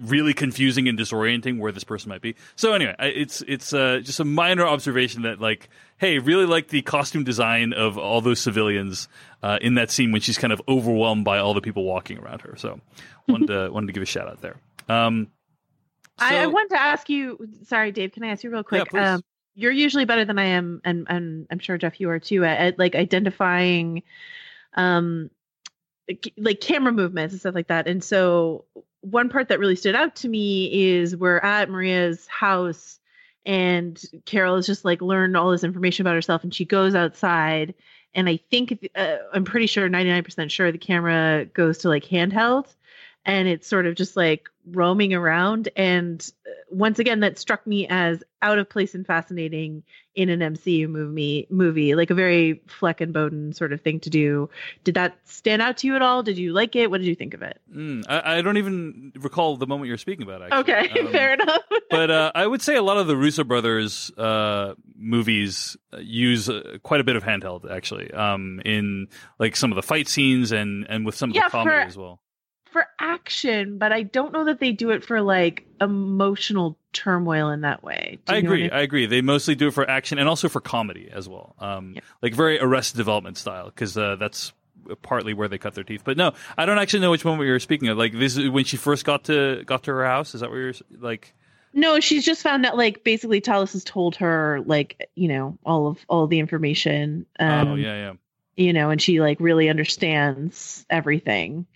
really 0.00 0.34
confusing 0.34 0.88
and 0.88 0.98
disorienting 0.98 1.58
where 1.58 1.72
this 1.72 1.84
person 1.84 2.08
might 2.08 2.20
be. 2.20 2.34
So 2.56 2.72
anyway, 2.72 2.94
I, 2.98 3.06
it's 3.06 3.42
it's 3.46 3.72
uh, 3.72 4.00
just 4.02 4.20
a 4.20 4.24
minor 4.24 4.66
observation 4.66 5.22
that 5.22 5.40
like, 5.40 5.68
hey, 5.98 6.18
really 6.18 6.46
like 6.46 6.68
the 6.68 6.82
costume 6.82 7.24
design 7.24 7.72
of 7.72 7.98
all 7.98 8.20
those 8.20 8.40
civilians 8.40 9.08
uh, 9.42 9.58
in 9.60 9.74
that 9.74 9.90
scene 9.90 10.12
when 10.12 10.20
she's 10.20 10.38
kind 10.38 10.52
of 10.52 10.60
overwhelmed 10.68 11.24
by 11.24 11.38
all 11.38 11.54
the 11.54 11.60
people 11.60 11.84
walking 11.84 12.18
around 12.18 12.42
her. 12.42 12.54
So 12.56 12.80
wanted 13.26 13.48
to 13.48 13.68
wanted 13.72 13.86
to 13.88 13.92
give 13.92 14.02
a 14.02 14.06
shout 14.06 14.28
out 14.28 14.40
there. 14.40 14.56
Um, 14.88 15.28
I, 16.18 16.38
I 16.38 16.44
so- 16.44 16.50
want 16.50 16.70
to 16.70 16.80
ask 16.80 17.08
you. 17.08 17.48
Sorry, 17.64 17.92
Dave. 17.92 18.12
Can 18.12 18.24
I 18.24 18.28
ask 18.28 18.44
you 18.44 18.50
real 18.50 18.62
quick? 18.64 18.90
please. 18.90 19.00
um, 19.00 19.22
you're 19.54 19.72
usually 19.72 20.04
better 20.04 20.24
than 20.24 20.38
I 20.38 20.44
am, 20.44 20.80
and 20.84 21.06
and 21.08 21.46
I'm 21.50 21.58
sure 21.58 21.76
Jeff, 21.78 21.98
you 22.00 22.10
are 22.10 22.20
too, 22.20 22.44
at, 22.44 22.60
at 22.60 22.78
like 22.78 22.94
identifying, 22.94 24.04
um, 24.74 25.30
like 26.36 26.60
camera 26.60 26.92
movements 26.92 27.32
and 27.32 27.40
stuff 27.40 27.56
like 27.56 27.66
that. 27.66 27.88
And 27.88 28.02
so, 28.02 28.66
one 29.00 29.28
part 29.28 29.48
that 29.48 29.58
really 29.58 29.76
stood 29.76 29.94
out 29.94 30.16
to 30.16 30.28
me 30.28 30.90
is 30.96 31.16
we're 31.16 31.38
at 31.38 31.70
Maria's 31.70 32.26
house, 32.26 32.98
and 33.46 34.00
Carol 34.24 34.56
has 34.56 34.66
just 34.66 34.84
like 34.84 35.00
learned 35.00 35.36
all 35.36 35.50
this 35.50 35.64
information 35.64 36.02
about 36.02 36.14
herself, 36.14 36.44
and 36.44 36.54
she 36.54 36.64
goes 36.64 36.94
outside. 36.94 37.74
And 38.14 38.28
I 38.28 38.38
think 38.50 38.88
uh, 38.94 39.16
I'm 39.32 39.44
pretty 39.44 39.66
sure, 39.66 39.88
99% 39.88 40.50
sure, 40.50 40.72
the 40.72 40.78
camera 40.78 41.44
goes 41.52 41.78
to 41.78 41.88
like 41.88 42.04
handheld 42.04 42.66
and 43.28 43.46
it's 43.46 43.68
sort 43.68 43.86
of 43.86 43.94
just 43.94 44.16
like 44.16 44.48
roaming 44.72 45.14
around 45.14 45.68
and 45.76 46.30
uh, 46.46 46.50
once 46.70 46.98
again 46.98 47.20
that 47.20 47.38
struck 47.38 47.66
me 47.66 47.86
as 47.88 48.22
out 48.42 48.58
of 48.58 48.68
place 48.68 48.94
and 48.94 49.06
fascinating 49.06 49.82
in 50.14 50.28
an 50.28 50.40
MCU 50.40 50.88
movie 50.88 51.46
movie 51.50 51.94
like 51.94 52.10
a 52.10 52.14
very 52.14 52.60
Fleck 52.66 53.00
and 53.00 53.12
Boden 53.12 53.52
sort 53.52 53.72
of 53.72 53.80
thing 53.80 54.00
to 54.00 54.10
do 54.10 54.48
did 54.84 54.94
that 54.94 55.16
stand 55.24 55.62
out 55.62 55.78
to 55.78 55.86
you 55.86 55.96
at 55.96 56.02
all 56.02 56.22
did 56.22 56.38
you 56.38 56.52
like 56.52 56.76
it 56.76 56.90
what 56.90 56.98
did 56.98 57.06
you 57.06 57.14
think 57.14 57.34
of 57.34 57.42
it 57.42 57.60
mm, 57.74 58.04
I, 58.08 58.38
I 58.38 58.42
don't 58.42 58.56
even 58.56 59.12
recall 59.16 59.56
the 59.56 59.66
moment 59.66 59.88
you're 59.88 59.96
speaking 59.98 60.22
about. 60.24 60.42
Actually. 60.42 60.74
okay 60.74 61.00
Um, 61.00 61.12
fair 61.12 61.34
enough 61.34 61.62
but 61.90 62.10
uh, 62.10 62.32
I 62.34 62.46
would 62.46 62.62
say 62.62 62.76
a 62.76 62.82
lot 62.82 62.96
of 62.98 63.06
the 63.06 63.16
Russo 63.16 63.44
brothers 63.44 64.10
uh, 64.18 64.74
movies 64.96 65.76
uh, 65.92 65.98
use 65.98 66.48
uh, 66.48 66.78
quite 66.82 67.00
a 67.00 67.04
bit 67.04 67.16
of 67.16 67.22
handheld, 67.24 67.70
actually, 67.70 68.10
um, 68.12 68.60
in 68.64 69.08
like 69.38 69.56
some 69.56 69.72
of 69.72 69.76
the 69.76 69.82
fight 69.82 70.08
scenes 70.08 70.52
and 70.52 70.86
and 70.88 71.06
with 71.06 71.14
some 71.14 71.30
of 71.30 71.36
Yeah, 71.36 71.44
the 71.44 71.50
comedy 71.50 71.76
for- 71.76 71.80
as 71.82 71.96
well. 71.96 72.20
For 72.72 72.86
action 72.98 73.78
but 73.78 73.92
I 73.92 74.02
don't 74.02 74.32
know 74.32 74.44
that 74.44 74.60
they 74.60 74.72
do 74.72 74.90
it 74.90 75.04
for 75.04 75.20
like 75.20 75.66
emotional 75.80 76.78
turmoil 76.92 77.50
in 77.50 77.60
that 77.62 77.82
way 77.82 78.18
I 78.28 78.36
you 78.36 78.42
know 78.42 78.50
what 78.50 78.54
agree. 78.56 78.70
I 78.70 78.80
agree. 78.80 79.06
They 79.06 79.20
mostly 79.20 79.54
do 79.54 79.68
it 79.68 79.74
for 79.74 79.88
action 79.88 80.18
and 80.18 80.28
also 80.28 80.48
for 80.48 80.60
comedy 80.60 81.08
as 81.12 81.28
well, 81.28 81.54
um, 81.58 81.92
Yeah. 81.94 82.00
like 82.22 82.34
very 82.34 82.58
Arrested 82.58 82.96
Development 82.96 83.36
style, 83.36 83.66
because 83.66 83.96
uh, 83.96 84.16
that's 84.16 84.52
partly 85.02 85.34
where 85.34 85.48
they 85.48 85.58
cut 85.58 85.74
their 85.74 85.84
teeth. 85.84 86.02
But 86.04 86.16
no, 86.16 86.32
I 86.56 86.64
don't 86.66 86.78
actually 86.78 87.00
know 87.00 87.10
which 87.10 87.24
moment 87.24 87.46
you 87.46 87.52
were 87.52 87.60
speaking 87.60 87.88
of. 87.88 87.98
Like 87.98 88.12
this 88.12 88.36
is 88.36 88.48
when 88.48 88.64
she 88.64 88.76
first 88.78 89.04
got 89.04 89.24
to 89.24 89.62
got 89.64 89.82
to 89.84 89.92
her 89.92 90.04
house. 90.04 90.34
Is 90.34 90.40
that 90.40 90.50
where 90.50 90.60
you're 90.60 90.74
like? 90.98 91.34
No, 91.74 92.00
she's 92.00 92.24
just 92.24 92.42
found 92.42 92.64
out 92.64 92.76
like 92.76 93.04
basically 93.04 93.40
Talos 93.42 93.72
has 93.74 93.84
told 93.84 94.16
her 94.16 94.60
like 94.64 95.10
you 95.14 95.28
know 95.28 95.58
all 95.66 95.86
of 95.88 95.98
all 96.08 96.26
the 96.26 96.38
information. 96.38 97.26
Um, 97.38 97.68
oh 97.68 97.74
yeah, 97.74 97.94
yeah. 97.94 98.12
You 98.56 98.72
know, 98.72 98.88
and 98.90 99.00
she 99.00 99.20
like 99.20 99.38
really 99.40 99.68
understands 99.68 100.86
everything, 100.90 101.66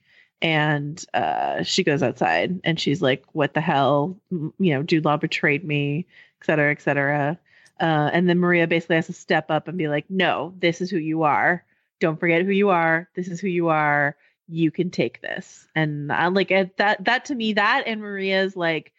and 0.42 1.02
uh, 1.14 1.62
she 1.62 1.84
goes 1.84 2.02
outside 2.02 2.60
and 2.64 2.78
she's 2.78 3.00
like, 3.00 3.24
"What 3.32 3.54
the 3.54 3.60
hell? 3.60 4.18
You 4.30 4.52
know, 4.58 4.82
Jude 4.82 5.04
Law 5.04 5.16
betrayed 5.16 5.64
me, 5.64 6.06
et 6.40 6.46
cetera, 6.46 6.72
et 6.72 6.82
cetera." 6.82 7.38
Uh, 7.80 8.10
and 8.12 8.28
then 8.28 8.38
Maria 8.38 8.66
basically 8.66 8.96
has 8.96 9.06
to 9.06 9.12
step 9.12 9.50
up 9.50 9.68
and 9.68 9.78
be 9.78 9.88
like, 9.88 10.04
"No, 10.10 10.52
this 10.58 10.80
is 10.80 10.90
who 10.90 10.98
you 10.98 11.22
are. 11.22 11.64
Don't 12.00 12.18
forget 12.18 12.42
who 12.42 12.50
you 12.50 12.70
are. 12.70 13.08
This 13.14 13.28
is 13.28 13.40
who 13.40 13.48
you 13.48 13.68
are. 13.68 14.16
You 14.48 14.72
can 14.72 14.90
take 14.90 15.20
this." 15.22 15.66
And 15.76 16.12
I 16.12 16.26
like 16.26 16.50
at 16.50 16.76
that. 16.78 17.04
That 17.04 17.26
to 17.26 17.34
me, 17.34 17.54
that 17.54 17.84
and 17.86 18.00
Maria's 18.00 18.56
like 18.56 18.92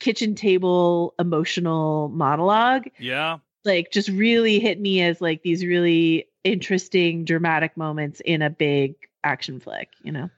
kitchen 0.00 0.34
table 0.34 1.14
emotional 1.20 2.08
monologue 2.08 2.88
Yeah, 2.98 3.38
like 3.64 3.92
just 3.92 4.08
really 4.08 4.58
hit 4.58 4.80
me 4.80 5.02
as 5.02 5.20
like 5.20 5.42
these 5.42 5.64
really 5.64 6.26
interesting 6.42 7.24
dramatic 7.24 7.76
moments 7.76 8.20
in 8.24 8.42
a 8.42 8.50
big 8.50 8.96
action 9.22 9.60
flick 9.60 9.88
you 10.02 10.12
know 10.12 10.28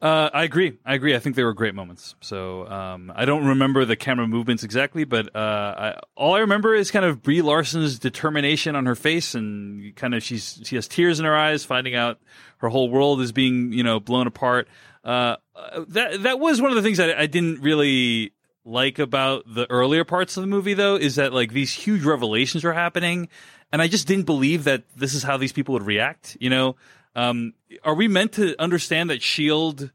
Uh, 0.00 0.30
I 0.32 0.44
agree. 0.44 0.78
I 0.84 0.94
agree. 0.94 1.16
I 1.16 1.18
think 1.18 1.34
they 1.34 1.42
were 1.42 1.54
great 1.54 1.74
moments. 1.74 2.14
So 2.20 2.68
um, 2.68 3.12
I 3.16 3.24
don't 3.24 3.46
remember 3.46 3.84
the 3.84 3.96
camera 3.96 4.28
movements 4.28 4.62
exactly, 4.62 5.02
but 5.02 5.34
uh, 5.34 5.38
I, 5.38 6.00
all 6.14 6.34
I 6.34 6.40
remember 6.40 6.72
is 6.72 6.92
kind 6.92 7.04
of 7.04 7.20
Brie 7.20 7.42
Larson's 7.42 7.98
determination 7.98 8.76
on 8.76 8.86
her 8.86 8.94
face, 8.94 9.34
and 9.34 9.94
kind 9.96 10.14
of 10.14 10.22
she's 10.22 10.60
she 10.64 10.76
has 10.76 10.86
tears 10.86 11.18
in 11.18 11.24
her 11.24 11.36
eyes, 11.36 11.64
finding 11.64 11.96
out 11.96 12.20
her 12.58 12.68
whole 12.68 12.88
world 12.90 13.20
is 13.20 13.32
being 13.32 13.72
you 13.72 13.82
know 13.82 13.98
blown 13.98 14.28
apart. 14.28 14.68
Uh, 15.04 15.36
uh, 15.56 15.84
that 15.88 16.22
that 16.22 16.38
was 16.38 16.62
one 16.62 16.70
of 16.70 16.76
the 16.76 16.82
things 16.82 16.98
that 16.98 17.18
I 17.18 17.26
didn't 17.26 17.60
really 17.60 18.32
like 18.64 19.00
about 19.00 19.52
the 19.52 19.68
earlier 19.68 20.04
parts 20.04 20.36
of 20.36 20.42
the 20.42 20.46
movie, 20.46 20.74
though, 20.74 20.94
is 20.94 21.16
that 21.16 21.32
like 21.32 21.52
these 21.52 21.72
huge 21.72 22.04
revelations 22.04 22.62
were 22.62 22.72
happening, 22.72 23.28
and 23.72 23.82
I 23.82 23.88
just 23.88 24.06
didn't 24.06 24.26
believe 24.26 24.62
that 24.64 24.84
this 24.94 25.14
is 25.14 25.24
how 25.24 25.38
these 25.38 25.52
people 25.52 25.72
would 25.72 25.86
react. 25.86 26.36
You 26.40 26.50
know, 26.50 26.76
um, 27.14 27.54
are 27.84 27.94
we 27.94 28.08
meant 28.08 28.32
to 28.32 28.60
understand 28.60 29.10
that 29.10 29.22
Shield 29.22 29.90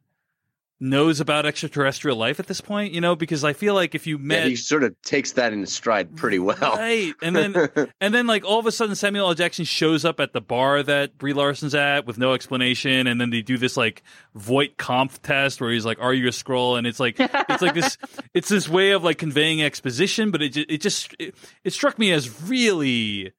knows 0.79 1.21
about 1.21 1.45
extraterrestrial 1.45 2.17
life 2.17 2.41
at 2.41 2.47
this 2.47 2.59
point? 2.59 2.93
You 2.93 2.99
know, 2.99 3.15
because 3.15 3.45
I 3.45 3.53
feel 3.53 3.73
like 3.73 3.95
if 3.95 4.05
you 4.05 4.17
Yeah, 4.17 4.23
met 4.23 4.47
he 4.47 4.57
sort 4.57 4.83
of 4.83 4.99
takes 5.01 5.31
that 5.33 5.53
in 5.53 5.65
stride 5.65 6.17
pretty 6.17 6.39
well. 6.39 6.75
Right. 6.75 7.13
And 7.21 7.33
then 7.33 7.55
and 8.01 8.13
then 8.13 8.27
like 8.27 8.43
all 8.43 8.59
of 8.59 8.65
a 8.65 8.71
sudden 8.71 8.93
Samuel 8.95 9.29
L. 9.29 9.33
Jackson 9.33 9.63
shows 9.63 10.03
up 10.03 10.19
at 10.19 10.33
the 10.33 10.41
bar 10.41 10.83
that 10.83 11.17
Brie 11.17 11.31
Larson's 11.31 11.73
at 11.73 12.05
with 12.05 12.17
no 12.17 12.33
explanation 12.33 13.07
and 13.07 13.21
then 13.21 13.29
they 13.29 13.41
do 13.41 13.57
this 13.57 13.77
like 13.77 14.03
Voight-Kampff 14.35 15.21
test 15.21 15.61
where 15.61 15.71
he's 15.71 15.85
like, 15.85 15.99
Are 16.01 16.13
you 16.13 16.27
a 16.27 16.31
Skrull? 16.31 16.77
And 16.77 16.85
it's 16.85 16.99
like 16.99 17.15
it's 17.17 17.61
like 17.61 17.75
this 17.75 17.97
it's 18.33 18.49
this 18.49 18.67
way 18.67 18.91
of 18.91 19.05
like 19.05 19.17
conveying 19.17 19.61
exposition, 19.61 20.31
but 20.31 20.41
it 20.41 20.49
just 20.49 20.69
it 20.69 20.81
just 20.81 21.15
it, 21.17 21.35
it 21.63 21.71
struck 21.71 21.97
me 21.97 22.11
as 22.11 22.41
really 22.43 23.31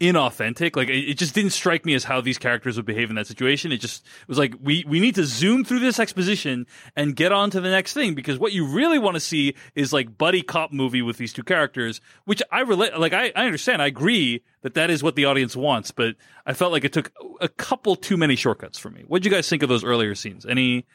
inauthentic. 0.00 0.74
Like 0.76 0.88
it, 0.88 1.14
just 1.14 1.34
didn't 1.34 1.50
strike 1.50 1.84
me 1.84 1.94
as 1.94 2.04
how 2.04 2.20
these 2.20 2.38
characters 2.38 2.76
would 2.76 2.86
behave 2.86 3.10
in 3.10 3.16
that 3.16 3.26
situation. 3.26 3.70
It 3.70 3.78
just 3.78 4.04
was 4.26 4.38
like 4.38 4.54
we 4.60 4.84
we 4.88 4.98
need 4.98 5.14
to 5.16 5.24
zoom 5.24 5.64
through 5.64 5.80
this 5.80 5.98
exposition 6.00 6.66
and 6.96 7.14
get 7.14 7.32
on 7.32 7.50
to 7.50 7.60
the 7.60 7.70
next 7.70 7.92
thing 7.92 8.14
because 8.14 8.38
what 8.38 8.52
you 8.52 8.66
really 8.66 8.98
want 8.98 9.14
to 9.14 9.20
see 9.20 9.54
is 9.74 9.92
like 9.92 10.16
buddy 10.16 10.42
cop 10.42 10.72
movie 10.72 11.02
with 11.02 11.18
these 11.18 11.32
two 11.32 11.42
characters, 11.42 12.00
which 12.24 12.42
I 12.50 12.60
relate. 12.60 12.98
Like 12.98 13.12
I, 13.12 13.32
I 13.36 13.44
understand, 13.44 13.82
I 13.82 13.86
agree 13.86 14.42
that 14.62 14.74
that 14.74 14.90
is 14.90 15.02
what 15.02 15.16
the 15.16 15.26
audience 15.26 15.54
wants, 15.54 15.90
but 15.90 16.16
I 16.46 16.54
felt 16.54 16.72
like 16.72 16.84
it 16.84 16.92
took 16.92 17.12
a 17.40 17.48
couple 17.48 17.94
too 17.94 18.16
many 18.16 18.36
shortcuts 18.36 18.78
for 18.78 18.90
me. 18.90 19.04
What 19.06 19.22
did 19.22 19.30
you 19.30 19.36
guys 19.36 19.48
think 19.48 19.62
of 19.62 19.68
those 19.68 19.84
earlier 19.84 20.14
scenes? 20.14 20.46
Any 20.46 20.86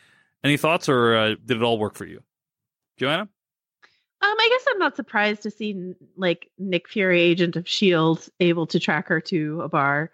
any 0.44 0.58
thoughts, 0.58 0.90
or 0.90 1.16
uh, 1.16 1.28
did 1.44 1.58
it 1.58 1.64
all 1.64 1.80
work 1.80 1.96
for 1.96 2.06
you, 2.06 2.22
Joanna? 2.98 3.30
Um, 4.22 4.36
I 4.40 4.50
guess 4.50 4.66
I'm 4.74 4.80
not 4.80 4.96
surprised 4.96 5.44
to 5.44 5.52
see 5.52 5.94
like 6.18 6.50
Nick 6.58 6.88
Fury, 6.90 7.22
agent 7.22 7.56
of 7.56 7.68
Shield, 7.68 8.28
able 8.40 8.66
to 8.68 8.80
track 8.80 9.08
her 9.10 9.22
to 9.22 9.62
a 9.62 9.70
bar. 9.70 10.10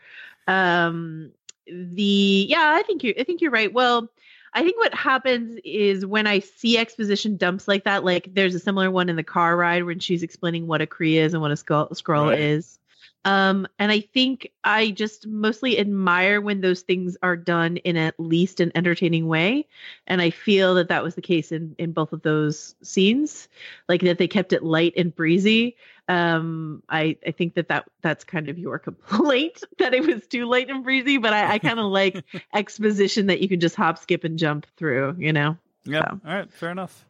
Um, 0.47 1.31
the 1.67 2.45
yeah, 2.49 2.73
I 2.75 2.83
think 2.83 3.03
you 3.03 3.13
I 3.17 3.23
think 3.23 3.41
you're 3.41 3.51
right. 3.51 3.71
Well, 3.71 4.09
I 4.53 4.63
think 4.63 4.77
what 4.77 4.93
happens 4.93 5.57
is 5.63 6.05
when 6.05 6.27
I 6.27 6.39
see 6.39 6.77
exposition 6.77 7.37
dumps 7.37 7.67
like 7.67 7.85
that, 7.85 8.03
like 8.03 8.33
there's 8.33 8.55
a 8.55 8.59
similar 8.59 8.91
one 8.91 9.07
in 9.07 9.15
the 9.15 9.23
car 9.23 9.55
ride 9.55 9.85
when 9.85 9.99
she's 9.99 10.23
explaining 10.23 10.67
what 10.67 10.81
a 10.81 10.87
Kree 10.87 11.13
is 11.13 11.33
and 11.33 11.41
what 11.41 11.51
a 11.51 11.55
skull, 11.55 11.87
Skrull 11.89 12.29
Right. 12.31 12.39
is. 12.39 12.79
Um, 13.23 13.67
and 13.77 13.91
I 13.91 13.99
think 13.99 14.51
I 14.63 14.91
just 14.91 15.27
mostly 15.27 15.77
admire 15.79 16.41
when 16.41 16.61
those 16.61 16.81
things 16.81 17.15
are 17.21 17.37
done 17.37 17.77
in 17.77 17.95
at 17.95 18.19
least 18.19 18.59
an 18.59 18.71
entertaining 18.73 19.27
way. 19.27 19.67
And 20.07 20.21
I 20.21 20.31
feel 20.31 20.73
that 20.75 20.89
that 20.89 21.03
was 21.03 21.15
the 21.15 21.21
case 21.21 21.51
in, 21.51 21.75
in 21.77 21.91
both 21.91 22.13
of 22.13 22.23
those 22.23 22.75
scenes, 22.81 23.47
like 23.87 24.01
that 24.01 24.17
they 24.17 24.27
kept 24.27 24.53
it 24.53 24.63
light 24.63 24.93
and 24.97 25.15
breezy. 25.15 25.75
Um, 26.07 26.81
I, 26.89 27.15
I 27.25 27.31
think 27.31 27.53
that, 27.53 27.67
that 27.67 27.85
that's 28.01 28.23
kind 28.23 28.49
of 28.49 28.57
your 28.57 28.79
complaint 28.79 29.63
that 29.77 29.93
it 29.93 30.05
was 30.05 30.25
too 30.25 30.45
light 30.45 30.69
and 30.69 30.83
breezy, 30.83 31.17
but 31.17 31.31
I, 31.31 31.53
I 31.53 31.59
kind 31.59 31.79
of 31.79 31.85
like 31.85 32.23
exposition 32.53 33.27
that 33.27 33.39
you 33.41 33.47
can 33.47 33.59
just 33.59 33.75
hop, 33.75 33.99
skip, 33.99 34.23
and 34.23 34.39
jump 34.39 34.65
through, 34.77 35.15
you 35.19 35.31
know? 35.31 35.57
Yeah. 35.85 36.01
So. 36.01 36.19
All 36.25 36.35
right. 36.35 36.51
Fair 36.51 36.71
enough. 36.71 37.05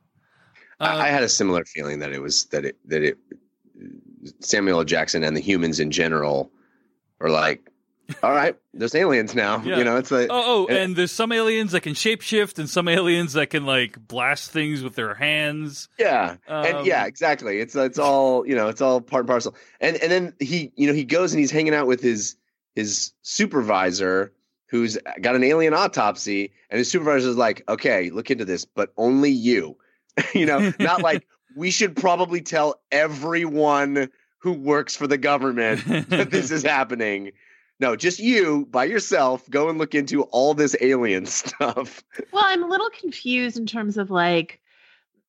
Uh, 0.82 0.84
I, 0.84 1.05
I 1.05 1.07
had 1.07 1.24
a 1.24 1.30
similar 1.30 1.64
feeling 1.64 1.99
that 1.99 2.12
it 2.12 2.20
was 2.20 2.45
that 2.45 2.66
it 2.66 2.78
that 2.89 3.03
it 3.03 3.18
Samuel 4.39 4.79
L. 4.79 4.84
Jackson 4.86 5.23
and 5.23 5.36
the 5.36 5.41
humans 5.41 5.79
in 5.79 5.91
general 5.91 6.51
are 7.19 7.29
like, 7.29 7.67
all 8.21 8.32
right, 8.32 8.57
there's 8.73 8.93
aliens 8.93 9.34
now. 9.36 9.63
Yeah. 9.63 9.77
You 9.77 9.84
know, 9.86 9.95
it's 9.97 10.11
like 10.11 10.27
Oh, 10.29 10.43
oh, 10.45 10.67
and- 10.67 10.77
and 10.77 10.95
there's 10.95 11.11
some 11.13 11.32
aliens 11.32 11.71
that 11.71 11.82
can 11.82 11.93
shapeshift, 11.93 12.59
and 12.59 12.69
some 12.69 12.88
aliens 12.89 13.34
that 13.34 13.49
can 13.51 13.65
like 13.65 14.05
blast 14.05 14.51
things 14.51 14.84
with 14.84 14.95
their 14.95 15.13
hands. 15.13 15.88
Yeah, 15.97 16.36
Um, 16.47 16.65
and 16.65 16.86
yeah, 16.86 17.05
exactly. 17.05 17.59
It's 17.59 17.73
it's 17.75 17.99
all 17.99 18.45
you 18.45 18.55
know. 18.55 18.67
It's 18.67 18.82
all 18.82 18.99
part 18.99 19.21
and 19.21 19.29
parcel. 19.29 19.55
And 19.79 19.95
and 19.97 20.11
then 20.11 20.34
he 20.39 20.73
you 20.75 20.88
know 20.88 20.93
he 20.93 21.05
goes 21.05 21.32
and 21.32 21.39
he's 21.39 21.51
hanging 21.51 21.73
out 21.73 21.88
with 21.88 22.01
his 22.01 22.36
his 22.75 23.13
supervisor 23.21 24.34
who's 24.67 24.97
got 25.21 25.36
an 25.36 25.43
alien 25.43 25.73
autopsy, 25.73 26.51
and 26.69 26.77
his 26.79 26.89
supervisor 26.91 27.29
is 27.29 27.36
like, 27.38 27.61
okay, 27.69 28.09
look 28.09 28.29
into 28.32 28.45
this, 28.45 28.65
but 28.65 28.91
only 28.97 29.29
you. 29.32 29.77
you 30.34 30.45
know, 30.45 30.73
not 30.79 31.01
like 31.01 31.25
we 31.56 31.72
should 31.72 31.95
probably 31.95 32.41
tell 32.41 32.82
everyone 32.91 34.10
who 34.39 34.54
works 34.54 34.95
for 34.95 35.08
the 35.08 35.18
government 35.18 35.86
that 36.10 36.32
this 36.32 36.52
is 36.52 36.64
happening. 36.64 37.32
No, 37.80 37.95
just 37.95 38.20
you 38.20 38.68
by 38.70 38.86
yourself. 38.86 39.49
Go 39.49 39.70
and 39.70 39.80
look 39.80 39.95
into 39.95 40.24
all 40.24 40.54
this 40.54 40.76
alien 40.82 41.26
stuff. 41.28 42.04
Well, 42.32 42.43
I'm 42.45 42.64
a 42.64 42.68
little 42.68 42.89
confused 42.89 43.58
in 43.58 43.66
terms 43.66 43.97
of 43.97 44.12
like, 44.12 44.60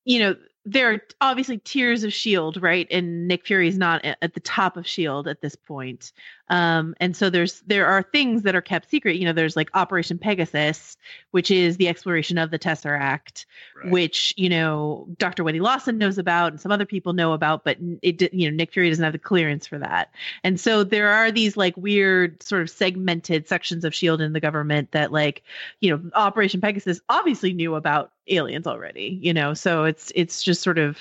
you 0.04 0.18
know, 0.18 0.36
there 0.64 0.92
are 0.92 1.02
obviously 1.20 1.58
tiers 1.58 2.04
of 2.04 2.12
Shield, 2.12 2.62
right? 2.62 2.86
And 2.90 3.26
Nick 3.26 3.46
Fury 3.46 3.68
is 3.68 3.78
not 3.78 4.04
at 4.04 4.34
the 4.34 4.40
top 4.40 4.76
of 4.76 4.86
Shield 4.86 5.26
at 5.26 5.40
this 5.40 5.56
point. 5.56 6.12
Um, 6.52 6.94
and 7.00 7.16
so 7.16 7.30
there's 7.30 7.62
there 7.62 7.86
are 7.86 8.02
things 8.02 8.42
that 8.42 8.54
are 8.54 8.60
kept 8.60 8.90
secret. 8.90 9.16
You 9.16 9.24
know, 9.24 9.32
there's 9.32 9.56
like 9.56 9.70
Operation 9.72 10.18
Pegasus, 10.18 10.98
which 11.30 11.50
is 11.50 11.78
the 11.78 11.88
exploration 11.88 12.36
of 12.36 12.50
the 12.50 12.58
Tesseract, 12.58 13.46
which 13.86 14.34
you 14.36 14.50
know 14.50 15.08
Dr. 15.16 15.44
Wendy 15.44 15.60
Lawson 15.60 15.96
knows 15.96 16.18
about 16.18 16.52
and 16.52 16.60
some 16.60 16.70
other 16.70 16.84
people 16.84 17.14
know 17.14 17.32
about, 17.32 17.64
but 17.64 17.78
it 18.02 18.34
you 18.34 18.50
know 18.50 18.54
Nick 18.54 18.70
Fury 18.70 18.90
doesn't 18.90 19.02
have 19.02 19.14
the 19.14 19.18
clearance 19.18 19.66
for 19.66 19.78
that. 19.78 20.10
And 20.44 20.60
so 20.60 20.84
there 20.84 21.10
are 21.10 21.32
these 21.32 21.56
like 21.56 21.74
weird 21.78 22.42
sort 22.42 22.60
of 22.60 22.68
segmented 22.68 23.48
sections 23.48 23.82
of 23.82 23.94
Shield 23.94 24.20
in 24.20 24.34
the 24.34 24.40
government 24.40 24.92
that 24.92 25.10
like 25.10 25.42
you 25.80 25.90
know 25.90 26.02
Operation 26.14 26.60
Pegasus 26.60 27.00
obviously 27.08 27.54
knew 27.54 27.76
about 27.76 28.12
aliens 28.28 28.66
already. 28.66 29.18
You 29.22 29.32
know, 29.32 29.54
so 29.54 29.84
it's 29.84 30.12
it's 30.14 30.42
just 30.42 30.60
sort 30.60 30.76
of 30.76 30.98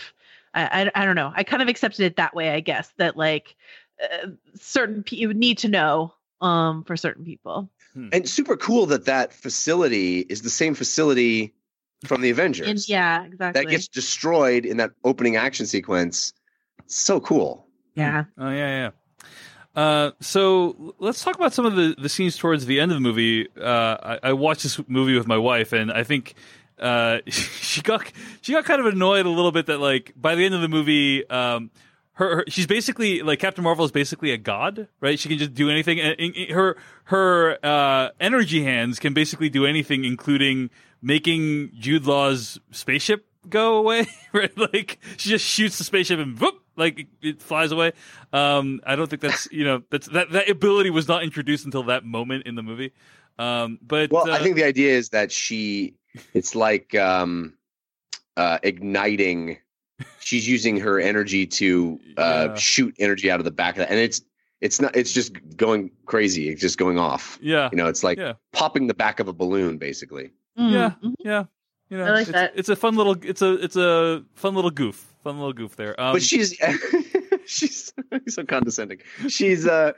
I 0.53 0.85
I, 0.95 1.01
I 1.01 1.05
don't 1.05 1.15
know. 1.15 1.33
I 1.35 1.43
kind 1.43 1.61
of 1.61 1.67
accepted 1.67 2.05
it 2.05 2.15
that 2.15 2.33
way, 2.33 2.51
I 2.51 2.61
guess. 2.61 2.93
That 2.95 3.17
like 3.17 3.57
uh, 4.01 4.27
certain 4.55 5.03
pe- 5.03 5.17
you 5.17 5.27
would 5.27 5.37
need 5.37 5.59
to 5.59 5.67
know 5.67 6.13
um 6.41 6.83
for 6.83 6.97
certain 6.97 7.23
people. 7.23 7.69
And 8.13 8.27
super 8.27 8.55
cool 8.55 8.85
that 8.87 9.05
that 9.05 9.33
facility 9.33 10.19
is 10.19 10.43
the 10.43 10.49
same 10.49 10.75
facility 10.75 11.53
from 12.05 12.21
the 12.21 12.29
Avengers. 12.29 12.67
And 12.67 12.89
yeah, 12.89 13.25
exactly. 13.25 13.61
that 13.61 13.69
gets 13.69 13.87
destroyed 13.89 14.65
in 14.65 14.77
that 14.77 14.91
opening 15.03 15.35
action 15.35 15.65
sequence. 15.65 16.33
So 16.87 17.19
cool. 17.19 17.67
yeah. 17.95 18.25
Oh 18.37 18.49
yeah, 18.49 18.55
yeah. 18.55 18.89
Uh, 19.73 20.11
so 20.19 20.95
let's 20.99 21.23
talk 21.23 21.35
about 21.35 21.53
some 21.53 21.65
of 21.65 21.75
the, 21.75 21.95
the 21.97 22.09
scenes 22.09 22.37
towards 22.37 22.65
the 22.65 22.79
end 22.79 22.91
of 22.91 22.95
the 22.95 23.01
movie. 23.01 23.47
Uh, 23.57 24.17
I, 24.23 24.29
I 24.29 24.33
watched 24.33 24.63
this 24.63 24.79
movie 24.87 25.15
with 25.15 25.27
my 25.27 25.37
wife, 25.37 25.71
and 25.71 25.91
I 25.91 26.03
think 26.03 26.33
uh, 26.79 27.19
she 27.27 27.81
got 27.81 28.11
she 28.41 28.51
got 28.51 28.65
kind 28.65 28.81
of 28.81 28.87
annoyed 28.87 29.25
a 29.25 29.29
little 29.29 29.51
bit 29.51 29.67
that 29.67 29.79
like 29.79 30.13
by 30.15 30.35
the 30.35 30.45
end 30.45 30.55
of 30.55 30.61
the 30.61 30.67
movie, 30.67 31.29
um, 31.29 31.71
her, 32.21 32.35
her 32.37 32.45
she's 32.47 32.67
basically 32.67 33.21
like 33.21 33.39
Captain 33.39 33.63
Marvel 33.63 33.83
is 33.83 33.91
basically 33.91 34.31
a 34.31 34.37
god, 34.37 34.87
right? 34.99 35.19
She 35.19 35.27
can 35.27 35.37
just 35.39 35.53
do 35.53 35.69
anything. 35.69 35.97
Her 36.51 36.77
her 37.05 37.57
uh, 37.65 38.09
energy 38.19 38.63
hands 38.63 38.99
can 38.99 39.13
basically 39.13 39.49
do 39.49 39.65
anything, 39.65 40.05
including 40.05 40.69
making 41.01 41.71
Jude 41.79 42.05
Law's 42.05 42.59
spaceship 42.71 43.25
go 43.49 43.75
away. 43.75 44.05
Right? 44.33 44.57
Like 44.57 44.97
she 45.17 45.27
just 45.27 45.43
shoots 45.43 45.77
the 45.77 45.83
spaceship 45.83 46.17
and 46.17 46.39
whoop, 46.39 46.63
like 46.77 46.99
it, 46.99 47.07
it 47.21 47.41
flies 47.41 47.73
away. 47.73 47.91
Um, 48.31 48.79
I 48.85 48.95
don't 48.95 49.09
think 49.09 49.21
that's 49.21 49.49
you 49.51 49.65
know 49.65 49.83
that's 49.89 50.07
that 50.07 50.31
that 50.31 50.49
ability 50.49 50.89
was 50.89 51.09
not 51.09 51.23
introduced 51.23 51.65
until 51.65 51.83
that 51.83 52.05
moment 52.05 52.45
in 52.45 52.55
the 52.55 52.63
movie. 52.63 52.93
Um, 53.37 53.77
but 53.81 54.09
Well, 54.09 54.29
uh, 54.29 54.35
I 54.35 54.39
think 54.41 54.55
the 54.55 54.63
idea 54.63 54.93
is 54.93 55.09
that 55.09 55.33
she, 55.33 55.95
it's 56.33 56.55
like 56.55 56.95
um, 56.95 57.55
uh, 58.37 58.59
igniting. 58.63 59.57
She's 60.19 60.47
using 60.47 60.77
her 60.79 60.99
energy 60.99 61.45
to 61.47 61.99
uh, 62.17 62.47
Yeah. 62.49 62.55
shoot 62.55 62.95
energy 62.99 63.29
out 63.31 63.39
of 63.39 63.43
the 63.45 63.51
back 63.51 63.75
of 63.75 63.79
that, 63.79 63.89
and 63.89 63.99
it's 63.99 64.21
it's 64.61 64.79
not. 64.79 64.95
It's 64.95 65.11
just 65.11 65.33
going 65.57 65.89
crazy. 66.05 66.49
It's 66.49 66.61
just 66.61 66.77
going 66.77 66.99
off. 66.99 67.39
yeah, 67.41 67.69
You 67.71 67.77
know, 67.77 67.87
it's 67.87 68.03
like 68.03 68.17
yeah. 68.19 68.33
popping 68.53 68.87
the 68.87 68.93
back 68.93 69.19
of 69.19 69.27
a 69.27 69.33
balloon, 69.33 69.77
basically. 69.77 70.31
Yeah, 70.55 70.91
Mhm. 71.03 71.15
yeah. 71.19 71.43
You 71.89 71.97
know, 71.97 72.05
I 72.05 72.09
like 72.11 72.21
it's, 72.21 72.31
that. 72.31 72.53
it's 72.55 72.69
a 72.69 72.75
fun 72.75 72.95
little 72.95 73.17
it's 73.23 73.41
a 73.41 73.53
it's 73.55 73.75
a 73.75 74.23
fun 74.35 74.55
little 74.55 74.71
goof. 74.71 75.13
Fun 75.23 75.37
little 75.37 75.53
goof 75.53 75.75
there. 75.75 75.99
Um, 75.99 76.13
but 76.13 76.21
she's 76.29 76.55
she's 77.45 77.93
so 78.27 78.43
condescending. 78.45 78.99
She's 79.27 79.65
uh 79.67 79.93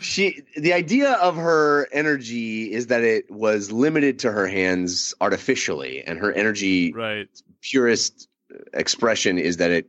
she 0.00 0.42
the 0.56 0.72
idea 0.72 1.12
of 1.14 1.36
her 1.36 1.88
energy 1.92 2.72
is 2.72 2.88
that 2.88 3.02
it 3.02 3.30
was 3.30 3.70
limited 3.72 4.18
to 4.20 4.32
her 4.32 4.46
hands 4.46 5.14
artificially 5.20 6.02
and 6.02 6.18
her 6.18 6.32
energy 6.32 6.92
right. 6.92 7.28
purest 7.62 8.28
expression 8.72 9.38
is 9.38 9.56
that 9.58 9.70
it 9.70 9.88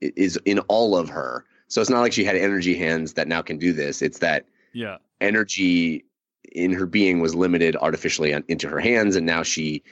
it 0.00 0.12
is 0.16 0.38
in 0.44 0.58
all 0.68 0.96
of 0.96 1.08
her. 1.08 1.44
So 1.68 1.80
it's 1.80 1.90
not 1.90 2.00
like 2.00 2.12
she 2.12 2.24
had 2.24 2.36
energy 2.36 2.76
hands 2.76 3.14
that 3.14 3.26
now 3.28 3.42
can 3.42 3.58
do 3.58 3.72
this. 3.72 4.02
It's 4.02 4.18
that 4.18 4.44
Yeah. 4.72 4.98
energy 5.20 6.04
in 6.52 6.72
her 6.72 6.86
being 6.86 7.20
was 7.20 7.34
limited 7.34 7.76
artificially 7.76 8.32
into 8.48 8.68
her 8.68 8.78
hands 8.78 9.16
and 9.16 9.26
now 9.26 9.42
she 9.42 9.82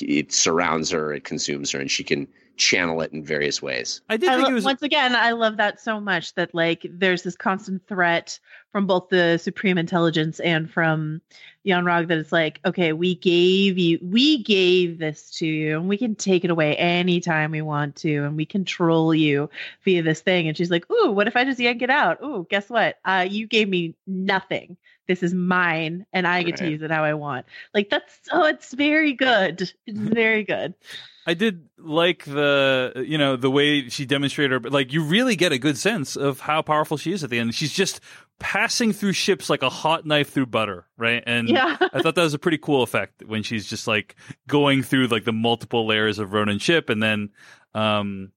it 0.00 0.32
surrounds 0.32 0.90
her, 0.90 1.12
it 1.12 1.24
consumes 1.24 1.70
her 1.70 1.78
and 1.78 1.90
she 1.90 2.02
can 2.02 2.26
channel 2.56 3.00
it 3.00 3.12
in 3.12 3.24
various 3.24 3.62
ways. 3.62 4.00
I 4.10 4.16
did 4.16 4.28
I 4.28 4.34
think 4.34 4.44
lo- 4.46 4.50
it 4.50 4.54
was 4.54 4.64
once 4.64 4.82
again, 4.82 5.14
I 5.14 5.32
love 5.32 5.56
that 5.58 5.80
so 5.80 6.00
much 6.00 6.34
that 6.34 6.54
like 6.54 6.84
there's 6.90 7.22
this 7.22 7.36
constant 7.36 7.86
threat 7.86 8.38
from 8.72 8.86
both 8.86 9.08
the 9.08 9.38
supreme 9.38 9.78
intelligence 9.78 10.40
and 10.40 10.70
from 10.70 11.20
Yon-Rogg 11.64 12.08
that 12.08 12.18
it's 12.18 12.32
like, 12.32 12.60
okay, 12.64 12.92
we 12.92 13.14
gave 13.14 13.78
you, 13.78 13.98
we 14.02 14.42
gave 14.42 14.98
this 14.98 15.30
to 15.32 15.46
you, 15.46 15.78
and 15.78 15.88
we 15.88 15.98
can 15.98 16.14
take 16.14 16.44
it 16.44 16.50
away 16.50 16.74
anytime 16.76 17.50
we 17.50 17.60
want 17.60 17.96
to, 17.96 18.24
and 18.24 18.36
we 18.36 18.46
control 18.46 19.14
you 19.14 19.50
via 19.84 20.02
this 20.02 20.20
thing. 20.20 20.48
And 20.48 20.56
she's 20.56 20.70
like, 20.70 20.90
ooh, 20.90 21.10
what 21.10 21.28
if 21.28 21.36
I 21.36 21.44
just 21.44 21.60
yank 21.60 21.82
it 21.82 21.90
out? 21.90 22.22
Ooh, 22.22 22.46
guess 22.48 22.70
what? 22.70 22.98
Uh, 23.04 23.26
you 23.28 23.46
gave 23.46 23.68
me 23.68 23.94
nothing. 24.06 24.76
This 25.06 25.22
is 25.24 25.34
mine, 25.34 26.06
and 26.12 26.24
I 26.24 26.44
get 26.44 26.58
to 26.58 26.70
use 26.70 26.82
it 26.82 26.92
how 26.92 27.02
I 27.02 27.14
want. 27.14 27.44
Like 27.74 27.90
that's 27.90 28.16
oh, 28.30 28.44
it's 28.44 28.72
very 28.72 29.12
good. 29.12 29.60
It's 29.60 29.74
very 29.88 30.44
good. 30.44 30.74
I 31.26 31.34
did 31.34 31.68
like 31.78 32.24
the 32.24 33.04
you 33.04 33.18
know 33.18 33.34
the 33.34 33.50
way 33.50 33.88
she 33.88 34.06
demonstrated 34.06 34.52
her, 34.52 34.60
but 34.60 34.70
like 34.70 34.92
you 34.92 35.02
really 35.02 35.34
get 35.34 35.50
a 35.50 35.58
good 35.58 35.76
sense 35.76 36.14
of 36.14 36.38
how 36.38 36.62
powerful 36.62 36.96
she 36.96 37.12
is 37.12 37.24
at 37.24 37.30
the 37.30 37.40
end. 37.40 37.56
She's 37.56 37.72
just 37.72 38.00
passing 38.40 38.92
through 38.92 39.12
ships 39.12 39.48
like 39.48 39.62
a 39.62 39.68
hot 39.70 40.04
knife 40.04 40.30
through 40.30 40.46
butter, 40.46 40.86
right? 40.98 41.22
And 41.26 41.48
Yeah. 41.48 41.76
I 41.80 42.02
thought 42.02 42.16
that 42.16 42.22
was 42.22 42.34
a 42.34 42.38
pretty 42.38 42.58
cool 42.58 42.82
effect 42.82 43.22
when 43.24 43.42
she's 43.44 43.64
just 43.66 43.86
like 43.86 44.16
going 44.48 44.82
through 44.82 45.06
like 45.06 45.24
the 45.24 45.32
multiple 45.32 45.86
layers 45.86 46.18
of 46.18 46.32
Ronan 46.32 46.58
ship, 46.58 46.88
and 46.90 47.00
then 47.02 47.28
um 47.74 48.32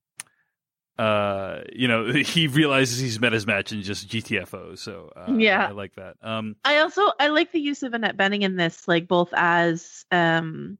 uh, 0.96 1.62
you 1.72 1.88
know, 1.88 2.06
he 2.12 2.46
realizes 2.46 3.00
he's 3.00 3.18
met 3.18 3.32
his 3.32 3.46
match 3.48 3.72
and 3.72 3.82
just 3.82 4.08
GTFO. 4.08 4.78
So 4.78 5.10
uh, 5.16 5.32
Yeah. 5.36 5.66
I 5.66 5.72
like 5.72 5.94
that. 5.96 6.14
Um, 6.22 6.54
I 6.64 6.78
also 6.78 7.02
I 7.18 7.28
like 7.28 7.50
the 7.50 7.58
use 7.60 7.82
of 7.82 7.94
Annette 7.94 8.16
Bening 8.16 8.42
in 8.42 8.54
this, 8.56 8.86
like 8.86 9.08
both 9.08 9.30
as 9.34 10.04
um 10.12 10.78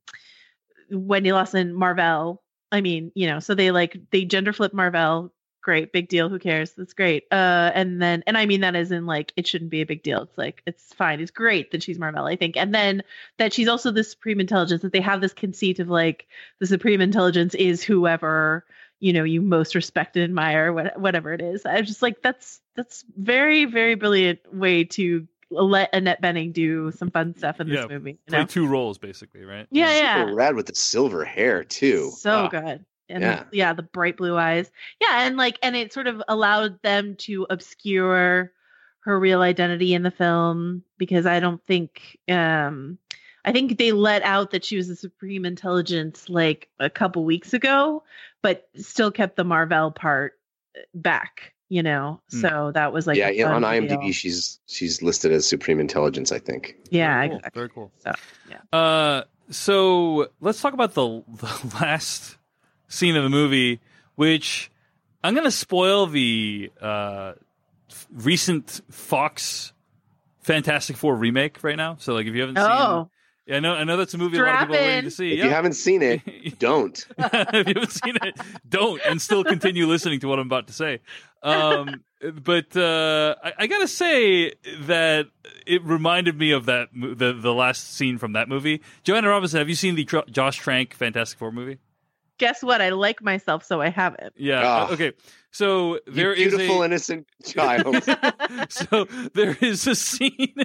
Wendy 0.91 1.33
Lawson, 1.33 1.75
Mar-Vell. 1.75 2.41
I 2.70 2.81
mean, 2.81 3.11
you 3.14 3.27
know, 3.27 3.41
so 3.41 3.55
they 3.55 3.70
like 3.70 3.97
they 4.11 4.25
gender 4.25 4.53
flip 4.53 4.72
Mar-Vell. 4.72 5.33
Great, 5.65 5.93
big 5.93 6.09
deal. 6.09 6.29
Who 6.29 6.39
cares? 6.39 6.73
That's 6.73 6.93
great. 6.93 7.25
Uh, 7.33 7.73
and 7.75 8.01
then, 8.01 8.23
and 8.27 8.37
I 8.37 8.45
mean 8.45 8.61
that 8.61 8.77
as 8.77 8.93
in 8.93 9.07
like 9.07 9.33
it 9.35 9.47
shouldn't 9.47 9.71
be 9.71 9.81
a 9.81 9.87
big 9.87 10.03
deal. 10.03 10.21
It's 10.21 10.37
like 10.37 10.62
it's 10.67 10.93
fine. 10.93 11.21
It's 11.21 11.31
great 11.31 11.71
that 11.71 11.83
she's 11.83 11.99
Mar-Vell 11.99 12.27
I 12.27 12.37
think, 12.37 12.59
and 12.59 12.75
then 12.75 13.03
that 13.39 13.55
she's 13.55 13.67
also 13.67 13.91
the 13.91 14.05
supreme 14.05 14.41
intelligence. 14.41 14.83
That 14.83 14.93
they 14.93 15.01
have 15.01 15.23
this 15.23 15.33
conceit 15.33 15.79
of 15.81 15.89
like 15.89 16.27
the 16.59 16.67
supreme 16.67 17.01
intelligence 17.01 17.55
is 17.55 17.83
whoever 17.83 18.67
you 19.01 19.15
know 19.15 19.25
you 19.25 19.41
most 19.41 19.75
respect 19.75 20.17
and 20.17 20.25
admire, 20.25 20.71
what, 20.71 21.01
whatever 21.01 21.33
it 21.33 21.41
is. 21.41 21.65
I 21.65 21.81
was 21.81 21.89
just 21.89 22.03
like 22.03 22.21
that's 22.21 22.61
that's 22.77 23.03
very 23.17 23.65
very 23.65 23.95
brilliant 23.95 24.41
way 24.53 24.85
to 24.85 25.27
let 25.51 25.95
Annette 25.95 26.21
Bening 26.21 26.53
do 26.53 26.93
some 26.93 27.11
fun 27.11 27.35
stuff 27.39 27.59
in 27.61 27.71
this 27.71 27.79
yeah, 27.79 27.87
movie. 27.87 28.11
You 28.11 28.19
play 28.29 28.45
two 28.45 28.67
roles 28.67 28.99
basically, 28.99 29.47
right? 29.47 29.67
Yeah, 29.71 29.87
Super 30.19 30.31
yeah. 30.31 30.35
rad 30.35 30.57
with 30.57 30.67
the 30.67 30.75
silver 30.75 31.25
hair 31.25 31.65
too. 31.65 32.11
So 32.19 32.31
Ah. 32.31 32.49
good. 32.49 32.85
And 33.09 33.22
Yeah. 33.22 33.30
yeah. 33.30 33.44
yeah, 33.52 33.72
the 33.74 33.82
bright 33.82 34.16
blue 34.16 34.36
eyes. 34.36 34.70
Yeah, 35.00 35.26
and 35.26 35.36
like 35.36 35.59
and 35.62 35.76
it 35.76 35.92
sort 35.92 36.07
of 36.07 36.22
allowed 36.28 36.80
them 36.82 37.16
to 37.20 37.46
obscure 37.50 38.52
her 39.00 39.20
real 39.20 39.42
identity 39.42 39.92
in 39.92 40.02
the 40.02 40.11
film 40.11 40.82
because 40.96 41.26
I 41.26 41.38
don't 41.40 41.62
think 41.66 42.18
um 42.28 42.98
I 43.44 43.52
think 43.52 43.76
they 43.76 43.92
let 43.92 44.22
out 44.22 44.52
that 44.52 44.64
she 44.64 44.78
was 44.78 44.88
a 44.88 44.96
supreme 44.96 45.44
intelligence 45.44 46.30
like 46.30 46.68
a 46.80 46.88
couple 46.88 47.26
weeks 47.26 47.52
ago, 47.52 48.02
but 48.40 48.66
still 48.76 49.11
kept 49.11 49.36
the 49.36 49.44
Mar-Vell 49.44 49.90
part 49.90 50.32
uh, 50.74 50.80
back, 50.94 51.52
you 51.68 51.82
know. 51.82 52.22
Hmm. 52.30 52.40
So 52.40 52.70
that 52.72 52.94
was 52.94 53.07
like 53.07 53.18
yeah, 53.18 53.28
yeah, 53.28 53.52
on 53.52 53.61
IMDb 53.61 53.90
reveal. 53.98 54.12
she's 54.12 54.61
she's 54.66 55.02
listed 55.02 55.30
as 55.30 55.46
supreme 55.46 55.78
intelligence. 55.78 56.32
I 56.32 56.38
think. 56.38 56.76
Yeah, 56.88 57.18
Very 57.18 57.28
cool. 57.28 57.36
exactly. 57.36 57.61
Very 57.61 57.68
cool. 57.68 57.92
So, 58.02 58.12
yeah. 58.48 58.78
Uh, 58.78 59.22
so 59.50 60.28
let's 60.40 60.62
talk 60.62 60.72
about 60.72 60.94
the 60.94 61.22
the 61.28 61.76
last 61.82 62.38
scene 62.95 63.16
of 63.16 63.22
the 63.24 63.30
movie, 63.30 63.80
which 64.14 64.70
I'm 65.22 65.34
gonna 65.34 65.51
spoil 65.51 66.07
the 66.07 66.70
uh, 66.80 67.32
f- 67.90 68.07
recent 68.12 68.80
Fox 68.90 69.72
Fantastic 70.42 70.97
Four 70.97 71.16
remake 71.16 71.62
right 71.64 71.76
now. 71.76 71.97
So 71.99 72.14
like, 72.14 72.26
if 72.26 72.34
you 72.34 72.40
haven't 72.40 72.57
seen, 72.57 72.64
Oh, 72.66 73.11
yeah, 73.47 73.57
I 73.57 73.61
know, 73.61 73.74
I 73.74 73.84
know 73.84 73.97
that's 73.97 74.14
a 74.14 74.18
movie 74.18 74.38
a 74.38 74.42
lot 74.42 74.49
of 74.49 74.55
Strap 74.55 74.68
people 74.68 74.76
are 74.76 74.86
waiting 74.88 75.05
to 75.05 75.11
see. 75.11 75.32
If 75.32 75.38
Yeah. 75.38 75.45
you 75.45 75.51
haven't 75.51 75.72
seen 75.74 76.03
it, 76.03 76.59
don't. 76.59 77.07
if 77.18 77.68
you 77.68 77.74
haven't 77.74 77.92
seen 77.92 78.16
it, 78.22 78.40
don't, 78.68 79.01
and 79.07 79.20
still 79.20 79.45
continue 79.45 79.86
listening 79.86 80.20
to 80.20 80.28
what 80.28 80.38
I'm 80.38 80.47
about 80.47 80.66
to 80.68 80.72
say. 80.72 81.01
Um, 81.42 82.03
but 82.42 82.74
uh, 82.76 83.34
I, 83.42 83.53
I 83.61 83.66
gotta 83.66 83.88
say 83.88 84.53
that 84.82 85.26
it 85.66 85.82
reminded 85.84 86.38
me 86.38 86.53
of 86.53 86.66
that 86.66 86.88
the 86.95 87.32
the 87.34 87.53
last 87.53 87.95
scene 87.95 88.16
from 88.18 88.32
that 88.32 88.49
movie. 88.49 88.80
Joanna 89.03 89.28
Robinson, 89.28 89.59
have 89.59 89.68
you 89.68 89.74
seen 89.74 89.95
the 89.95 90.05
Tr- 90.05 90.18
Josh 90.30 90.57
Trank 90.59 90.95
Fantastic 90.95 91.38
Four 91.38 91.53
movie? 91.53 91.78
Guess 92.39 92.62
what? 92.62 92.80
I 92.80 92.91
like 92.91 93.22
myself, 93.22 93.64
so 93.64 93.80
I 93.80 93.89
haven't. 93.91 94.32
Yeah. 94.37 94.62
Ah. 94.64 94.93
okay. 94.93 95.12
So 95.51 95.95
You 95.95 96.01
there 96.12 96.32
is 96.32 96.53
beautiful 96.55 96.82
a 96.82 96.87
innocent 96.87 97.28
child. 97.45 98.03
so 98.68 99.07
there 99.35 99.57
is 99.61 99.87
a 99.87 99.95
scene 99.95 100.57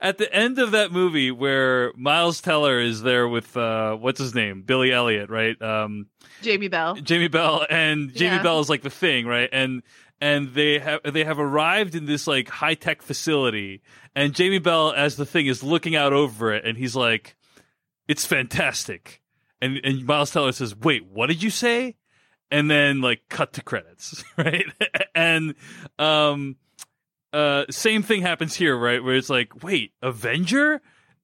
at 0.00 0.16
the 0.16 0.32
end 0.32 0.58
of 0.58 0.70
that 0.70 0.92
movie 0.92 1.30
where 1.30 1.92
Miles 1.94 2.40
Teller 2.40 2.80
is 2.80 3.02
there 3.02 3.28
with 3.28 3.54
uh, 3.56 3.96
what's 3.96 4.18
his 4.18 4.34
name, 4.34 4.62
Billy 4.62 4.92
Elliot, 4.92 5.28
right? 5.28 5.60
Um, 5.60 6.06
Jamie 6.40 6.68
Bell. 6.68 6.94
Jamie 6.94 7.28
Bell 7.28 7.66
and 7.68 8.14
Jamie 8.14 8.36
Yeah. 8.36 8.42
Bell 8.42 8.60
is 8.60 8.70
like 8.70 8.80
the 8.82 8.88
thing, 8.90 9.26
right? 9.26 9.48
And 9.52 9.82
and 10.22 10.54
they 10.54 10.78
have 10.78 11.00
they 11.04 11.24
have 11.24 11.38
arrived 11.38 11.94
in 11.94 12.06
this 12.06 12.26
like 12.26 12.48
high 12.48 12.74
tech 12.74 13.02
facility, 13.02 13.82
and 14.14 14.34
Jamie 14.34 14.58
Bell 14.58 14.92
as 14.92 15.16
the 15.16 15.26
thing 15.26 15.46
is 15.46 15.62
looking 15.62 15.96
out 15.96 16.12
over 16.14 16.52
it, 16.54 16.64
and 16.64 16.78
he's 16.78 16.96
like, 16.96 17.36
"It's 18.08 18.24
fantastic," 18.26 19.19
and 19.62 19.80
and 19.84 20.04
Miles 20.06 20.30
Teller 20.30 20.52
says, 20.52 20.74
"Wait, 20.76 21.06
what 21.06 21.28
did 21.28 21.42
you 21.42 21.50
say?" 21.50 21.96
And 22.50 22.70
then 22.70 23.00
like 23.00 23.22
cut 23.28 23.52
to 23.54 23.62
credits, 23.62 24.24
right? 24.36 24.64
and 25.14 25.54
um, 25.98 26.56
uh, 27.32 27.64
same 27.70 28.02
thing 28.02 28.22
happens 28.22 28.54
here, 28.56 28.76
right? 28.76 29.02
Where 29.02 29.14
it's 29.14 29.30
like, 29.30 29.62
"Wait, 29.62 29.92
Avenger." 30.02 30.80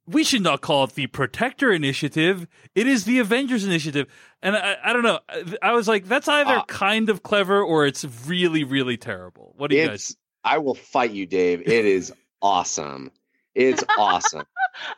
we 0.08 0.22
should 0.22 0.40
not 0.40 0.60
call 0.60 0.84
it 0.84 0.92
the 0.92 1.08
Protector 1.08 1.72
Initiative. 1.72 2.46
It 2.76 2.86
is 2.86 3.06
the 3.06 3.18
Avengers 3.18 3.64
Initiative. 3.64 4.06
And 4.40 4.54
I, 4.54 4.76
I 4.84 4.92
don't 4.92 5.02
know. 5.02 5.18
I 5.60 5.72
was 5.72 5.88
like, 5.88 6.04
that's 6.06 6.28
either 6.28 6.58
Ah. 6.58 6.64
kind 6.68 7.10
of 7.10 7.24
clever 7.24 7.60
or 7.60 7.86
it's 7.86 8.04
really, 8.24 8.62
really 8.62 8.96
terrible. 8.96 9.52
What 9.56 9.70
do 9.72 9.76
you 9.76 9.82
it's. 9.90 10.14
I 10.44 10.58
will 10.58 10.76
fight 10.76 11.10
you, 11.10 11.26
Dave. 11.26 11.62
It 11.62 11.84
is 11.86 12.12
awesome. 12.40 13.10
It's 13.56 13.82
awesome 13.98 14.44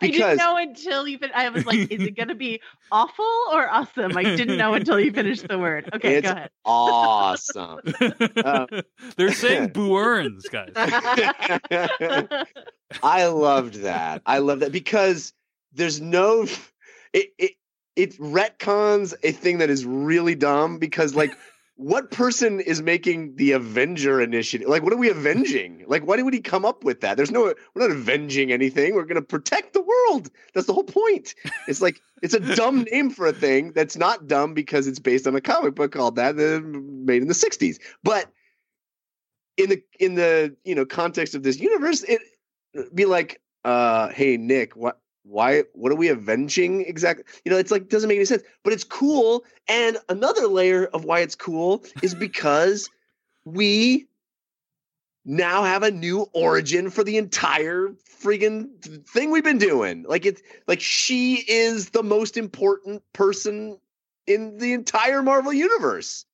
I 0.00 0.08
didn't 0.08 0.36
know 0.38 0.56
until 0.56 1.06
you 1.08 1.18
fin- 1.18 1.30
I 1.34 1.48
was 1.50 1.66
like, 1.66 1.90
is 1.90 2.00
it 2.02 2.16
going 2.16 2.28
to 2.28 2.34
be 2.34 2.60
awful 2.90 3.24
or 3.52 3.68
awesome? 3.68 4.16
I 4.16 4.22
didn't 4.22 4.56
know 4.56 4.74
until 4.74 4.98
you 5.00 5.12
finished 5.12 5.46
the 5.48 5.58
word. 5.58 5.88
Okay, 5.94 6.16
It's 6.16 6.26
go 6.28 6.32
ahead. 6.34 6.50
awesome. 6.64 7.80
Um, 8.44 8.66
guys? 8.70 8.82
They're 9.16 9.32
saying 9.32 9.68
Boo 9.74 9.90
guys. 10.50 10.72
I 13.02 13.26
loved 13.26 13.74
that. 13.82 14.22
I 14.26 14.38
love 14.38 14.60
that 14.60 14.72
because 14.72 15.32
there's 15.72 16.00
no 16.00 16.46
it 17.12 17.32
it 17.38 17.52
it 17.96 18.16
retcons 18.18 19.14
a 19.22 19.32
thing 19.32 19.58
that 19.58 19.70
is 19.70 19.84
really 19.84 20.34
dumb 20.34 20.78
because 20.78 21.14
like 21.14 21.36
what 21.78 22.10
person 22.10 22.58
is 22.58 22.82
making 22.82 23.36
the 23.36 23.52
Avenger 23.52 24.20
initiative? 24.20 24.68
Like 24.68 24.82
what 24.82 24.92
are 24.92 24.96
we 24.96 25.10
avenging? 25.10 25.84
Like 25.86 26.04
why 26.04 26.20
would 26.20 26.34
he 26.34 26.40
come 26.40 26.64
up 26.64 26.82
with 26.82 27.02
that? 27.02 27.16
There's 27.16 27.30
no 27.30 27.54
we're 27.72 27.82
not 27.82 27.92
avenging 27.92 28.50
anything. 28.50 28.96
We're 28.96 29.04
going 29.04 29.14
to 29.14 29.22
protect 29.22 29.74
the 29.74 29.82
world. 29.82 30.28
That's 30.54 30.66
the 30.66 30.72
whole 30.72 30.82
point. 30.82 31.36
It's 31.68 31.80
like 31.80 32.00
it's 32.20 32.34
a 32.34 32.40
dumb 32.56 32.82
name 32.92 33.10
for 33.10 33.28
a 33.28 33.32
thing 33.32 33.72
that's 33.74 33.96
not 33.96 34.26
dumb 34.26 34.54
because 34.54 34.88
it's 34.88 34.98
based 34.98 35.28
on 35.28 35.36
a 35.36 35.40
comic 35.40 35.76
book 35.76 35.92
called 35.92 36.16
that 36.16 36.34
made 36.34 37.22
in 37.22 37.28
the 37.28 37.34
60s. 37.34 37.78
But 38.02 38.26
in 39.56 39.68
the 39.68 39.82
in 40.00 40.16
the 40.16 40.56
you 40.64 40.74
know 40.74 40.84
context 40.84 41.36
of 41.36 41.44
this 41.44 41.60
universe 41.60 42.02
it 42.02 42.20
be 42.92 43.04
like 43.04 43.40
uh 43.64 44.08
hey 44.08 44.36
nick 44.36 44.74
what 44.74 45.00
why 45.28 45.62
what 45.74 45.92
are 45.92 45.96
we 45.96 46.08
avenging 46.08 46.80
exactly 46.82 47.24
you 47.44 47.52
know 47.52 47.58
it's 47.58 47.70
like 47.70 47.88
doesn't 47.88 48.08
make 48.08 48.16
any 48.16 48.24
sense 48.24 48.42
but 48.64 48.72
it's 48.72 48.84
cool. 48.84 49.44
And 49.68 49.98
another 50.08 50.46
layer 50.46 50.86
of 50.86 51.04
why 51.04 51.20
it's 51.20 51.34
cool 51.34 51.84
is 52.02 52.14
because 52.26 52.90
we 53.44 54.06
now 55.24 55.62
have 55.62 55.82
a 55.82 55.90
new 55.90 56.26
origin 56.32 56.90
for 56.90 57.04
the 57.04 57.16
entire 57.18 57.94
friggin' 58.22 59.06
thing 59.06 59.30
we've 59.30 59.44
been 59.44 59.58
doing. 59.58 60.04
Like 60.08 60.26
it's 60.26 60.42
like 60.66 60.80
she 60.80 61.44
is 61.48 61.90
the 61.90 62.02
most 62.02 62.36
important 62.36 63.02
person 63.12 63.78
in 64.26 64.58
the 64.58 64.72
entire 64.72 65.22
marvel 65.22 65.52
universe. 65.52 66.24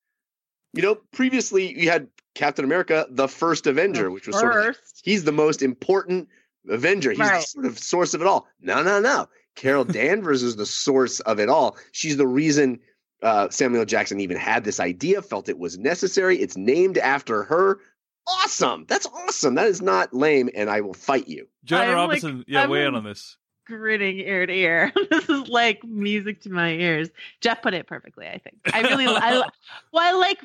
You 0.73 0.83
know 0.83 0.97
previously 1.13 1.79
you 1.79 1.91
had 1.91 2.09
captain 2.35 2.65
america 2.65 3.07
the 3.11 3.29
first 3.29 3.65
avenger 3.69 4.11
which 4.11 4.27
was 4.27 4.37
sort 4.37 4.71
of 4.71 4.77
he's 5.05 5.23
the 5.23 5.31
most 5.31 5.63
important 5.63 6.29
Avenger. 6.69 7.11
He's 7.11 7.19
the 7.19 7.25
Right. 7.25 7.43
sort 7.43 7.67
of 7.67 7.79
source 7.79 8.15
of 8.15 8.21
it 8.21 8.27
all. 8.27 8.47
No, 8.61 8.83
no, 8.83 9.01
no. 9.01 9.29
Carol 9.57 9.85
Danvers 9.85 10.43
is 10.43 10.57
the 10.57 10.67
source 10.67 11.21
of 11.21 11.39
it 11.41 11.49
all. 11.49 11.77
She's 11.93 12.17
the 12.17 12.27
reason 12.27 12.81
uh, 13.23 13.49
Samuel 13.51 13.85
Jackson 13.85 14.21
even 14.21 14.37
had 14.37 14.65
this 14.65 14.81
idea, 14.81 15.23
felt 15.23 15.49
it 15.49 15.59
was 15.59 15.79
necessary. 15.79 16.39
It's 16.39 16.57
named 16.57 16.99
after 16.99 17.45
her. 17.45 17.79
Awesome. 18.27 18.85
That's 18.89 19.07
awesome. 19.07 19.55
That 19.55 19.67
is 19.69 19.83
not 19.83 20.13
lame, 20.15 20.49
and 20.55 20.69
I 20.71 20.81
will 20.81 20.95
fight 20.95 21.29
you. 21.29 21.47
Joanna 21.65 21.83
I'm, 21.85 21.89
like- 22.09 22.23
Robinson, 22.23 22.45
yeah, 22.49 22.63
I'm 22.65 22.71
weigh 22.71 22.83
in 22.83 22.89
in- 22.89 22.95
on 22.97 23.05
this. 23.05 23.37
Grinning 23.67 24.19
ear 24.19 24.45
to 24.45 24.53
ear. 24.53 24.93
this 25.11 25.27
is 25.31 25.49
like 25.49 25.83
music 25.85 26.43
to 26.43 26.51
my 26.51 26.73
ears. 26.73 27.09
Jeff 27.41 27.63
put 27.63 27.73
it 27.73 27.87
perfectly, 27.87 28.27
I 28.27 28.37
think. 28.37 28.57
I 28.71 28.83
really, 28.83 29.07
I, 29.07 29.39
well, 29.93 30.05
I 30.05 30.13
like 30.13 30.39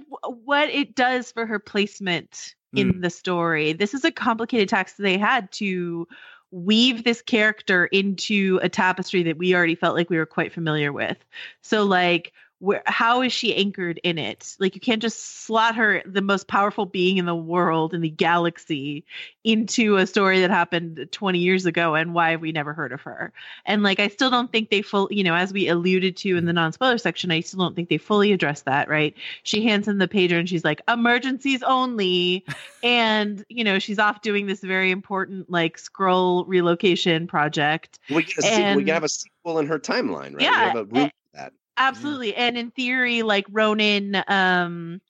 what 0.45 0.69
it 0.69 0.95
does 0.95 1.29
for 1.33 1.45
her 1.45 1.59
placement 1.59 2.55
in 2.73 2.93
mm. 2.93 3.01
the 3.01 3.09
story. 3.09 3.73
This 3.73 3.93
is 3.93 4.05
a 4.05 4.11
complicated 4.11 4.69
task 4.69 4.95
they 4.97 5.17
had 5.17 5.51
to 5.53 6.07
weave 6.51 7.03
this 7.03 7.21
character 7.21 7.85
into 7.85 8.59
a 8.63 8.69
tapestry 8.69 9.23
that 9.23 9.37
we 9.37 9.53
already 9.53 9.75
felt 9.75 9.95
like 9.95 10.09
we 10.09 10.17
were 10.17 10.25
quite 10.25 10.53
familiar 10.53 10.91
with. 10.91 11.17
So, 11.61 11.83
like, 11.83 12.33
where 12.59 12.83
how 12.85 13.21
is 13.21 13.33
she 13.33 13.55
anchored 13.55 13.99
in 14.03 14.17
it? 14.17 14.55
Like, 14.59 14.75
you 14.75 14.81
can't 14.81 15.01
just 15.01 15.45
slot 15.45 15.75
her, 15.75 16.01
the 16.05 16.21
most 16.21 16.47
powerful 16.47 16.85
being 16.85 17.17
in 17.17 17.25
the 17.25 17.35
world 17.35 17.93
in 17.93 18.01
the 18.01 18.09
galaxy, 18.09 19.05
into 19.43 19.97
a 19.97 20.05
story 20.05 20.41
that 20.41 20.51
happened 20.51 21.07
20 21.11 21.39
years 21.39 21.65
ago 21.65 21.95
and 21.95 22.13
why 22.13 22.31
have 22.31 22.41
we 22.41 22.51
never 22.51 22.73
heard 22.73 22.91
of 22.91 23.01
her 23.01 23.31
and 23.65 23.83
like 23.83 23.99
i 23.99 24.09
still 24.09 24.29
don't 24.29 24.51
think 24.51 24.69
they 24.69 24.81
full 24.81 25.07
you 25.11 25.23
know 25.23 25.33
as 25.33 25.53
we 25.53 25.69
alluded 25.69 26.17
to 26.17 26.35
in 26.35 26.45
the 26.45 26.51
non-spoiler 26.51 26.97
section 26.97 27.31
i 27.31 27.39
still 27.39 27.59
don't 27.59 27.73
think 27.75 27.87
they 27.87 27.97
fully 27.97 28.33
address 28.33 28.63
that 28.63 28.89
right 28.89 29.15
she 29.43 29.63
hands 29.63 29.87
in 29.87 29.97
the 29.97 30.09
pager 30.09 30.37
and 30.37 30.49
she's 30.49 30.65
like 30.65 30.81
emergencies 30.89 31.63
only 31.63 32.45
and 32.83 33.45
you 33.47 33.63
know 33.63 33.79
she's 33.79 33.97
off 33.97 34.21
doing 34.21 34.45
this 34.45 34.59
very 34.59 34.91
important 34.91 35.49
like 35.49 35.77
Skrull 35.77 36.43
relocation 36.45 37.25
project 37.25 37.99
We 38.09 38.23
can, 38.23 38.77
we 38.77 38.83
can 38.83 38.93
have 38.93 39.03
a 39.03 39.09
sequel 39.09 39.59
in 39.59 39.67
her 39.67 39.79
timeline, 39.79 40.33
right? 40.33 40.41
Yeah, 40.41 40.59
We 40.59 40.67
have 40.67 40.75
a 40.75 40.83
room 40.85 41.09
for 41.09 41.37
that. 41.37 41.53
Absolutely 41.79 42.35
and 42.35 42.57
in 42.57 42.71
theory 42.71 43.23
like 43.23 43.45
ronan 43.49 44.21
um 44.27 45.01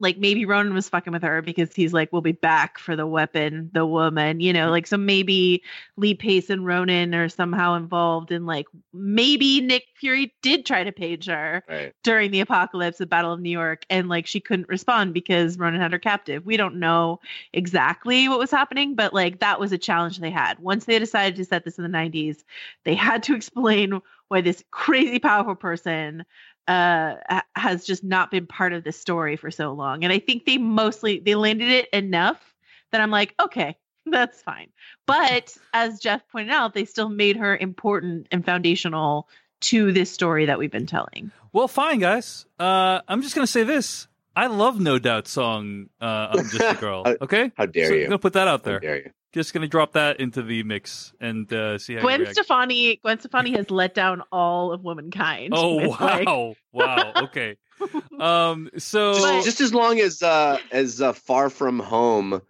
like 0.00 0.18
maybe 0.18 0.44
Ronan 0.44 0.74
was 0.74 0.88
fucking 0.88 1.12
with 1.12 1.22
her 1.22 1.40
because 1.40 1.72
he's 1.74 1.92
like, 1.92 2.12
we'll 2.12 2.20
be 2.20 2.32
back 2.32 2.78
for 2.78 2.96
the 2.96 3.06
weapon, 3.06 3.70
the 3.72 3.86
woman, 3.86 4.40
you 4.40 4.52
know, 4.52 4.70
like 4.70 4.86
so 4.86 4.96
maybe 4.96 5.62
Lee 5.96 6.14
Pace 6.14 6.50
and 6.50 6.66
Ronan 6.66 7.14
are 7.14 7.28
somehow 7.28 7.74
involved 7.74 8.32
in 8.32 8.44
like 8.44 8.66
maybe 8.92 9.60
Nick 9.60 9.84
Fury 9.94 10.34
did 10.42 10.66
try 10.66 10.82
to 10.84 10.92
page 10.92 11.26
her 11.26 11.62
Right. 11.68 11.92
during 12.02 12.32
the 12.32 12.40
apocalypse, 12.40 12.98
the 12.98 13.06
Battle 13.06 13.32
of 13.32 13.40
New 13.40 13.50
York, 13.50 13.86
and 13.88 14.08
like 14.08 14.26
she 14.26 14.40
couldn't 14.40 14.68
respond 14.68 15.14
because 15.14 15.58
Ronan 15.58 15.80
had 15.80 15.92
her 15.92 15.98
captive. 15.98 16.44
We 16.44 16.56
don't 16.56 16.76
know 16.80 17.20
exactly 17.52 18.28
what 18.28 18.38
was 18.38 18.50
happening, 18.50 18.94
but 18.96 19.14
like 19.14 19.40
that 19.40 19.60
was 19.60 19.72
a 19.72 19.78
challenge 19.78 20.18
they 20.18 20.30
had. 20.30 20.58
Once 20.58 20.84
they 20.84 20.98
decided 20.98 21.36
to 21.36 21.44
set 21.44 21.64
this 21.64 21.78
in 21.78 21.84
the 21.84 21.90
90s, 21.96 22.42
they 22.84 22.94
had 22.94 23.22
to 23.24 23.34
explain 23.36 24.00
why 24.28 24.40
this 24.40 24.64
crazy 24.70 25.18
powerful 25.18 25.54
person 25.54 26.24
uh 26.68 27.14
has 27.56 27.84
just 27.84 28.02
not 28.04 28.30
been 28.30 28.46
part 28.46 28.72
of 28.72 28.84
the 28.84 28.92
story 28.92 29.36
for 29.36 29.50
so 29.50 29.72
long. 29.72 30.04
And 30.04 30.12
I 30.12 30.18
think 30.18 30.44
they 30.46 30.58
mostly 30.58 31.18
they 31.20 31.34
landed 31.34 31.68
it 31.70 31.88
enough 31.92 32.54
that 32.92 33.00
I'm 33.00 33.10
like, 33.10 33.34
okay, 33.40 33.76
that's 34.06 34.40
fine. 34.42 34.68
But 35.06 35.56
as 35.72 36.00
Jeff 36.00 36.26
pointed 36.28 36.52
out, 36.52 36.74
they 36.74 36.84
still 36.84 37.08
made 37.08 37.36
her 37.36 37.56
important 37.56 38.28
and 38.30 38.44
foundational 38.44 39.28
to 39.62 39.92
this 39.92 40.10
story 40.10 40.46
that 40.46 40.58
we've 40.58 40.70
been 40.70 40.86
telling. 40.86 41.30
Well, 41.52 41.68
fine, 41.68 41.98
guys. 41.98 42.44
Uh, 42.58 43.00
I'm 43.08 43.22
just 43.22 43.34
gonna 43.34 43.46
say 43.46 43.62
this. 43.62 44.08
I 44.36 44.48
love 44.48 44.80
No 44.80 44.98
Doubt 44.98 45.28
song. 45.28 45.86
Uh, 46.00 46.28
I'm 46.32 46.48
just 46.48 46.60
a 46.60 46.74
girl. 46.80 47.04
Okay. 47.22 47.52
How 47.56 47.66
dare 47.66 47.86
So 47.88 47.94
you? 47.94 48.02
I'm 48.02 48.08
gonna 48.08 48.18
put 48.18 48.32
that 48.32 48.48
out 48.48 48.60
How 48.60 48.64
there. 48.70 48.80
dare 48.80 48.96
you? 48.96 49.10
Just 49.34 49.52
gonna 49.52 49.66
drop 49.66 49.94
that 49.94 50.20
into 50.20 50.42
the 50.42 50.62
mix 50.62 51.12
and 51.20 51.52
uh, 51.52 51.76
see 51.76 51.94
how 51.94 52.02
Gwen 52.02 52.20
react. 52.20 52.36
Stefani 52.36 52.96
Gwen 52.96 53.18
Stefani 53.18 53.50
has 53.56 53.68
let 53.68 53.92
down 53.92 54.22
all 54.30 54.72
of 54.72 54.84
womankind. 54.84 55.52
Oh 55.56 55.76
with, 55.76 56.00
like- 56.00 56.26
wow, 56.28 56.54
wow. 56.72 57.12
Okay. 57.24 57.56
Um. 58.20 58.70
So 58.78 59.14
Just, 59.14 59.44
just 59.44 59.60
as 59.60 59.74
long 59.74 59.98
as 59.98 60.22
uh, 60.22 60.58
as 60.70 61.02
uh, 61.02 61.12
Far 61.12 61.50
From 61.50 61.80
Home 61.80 62.40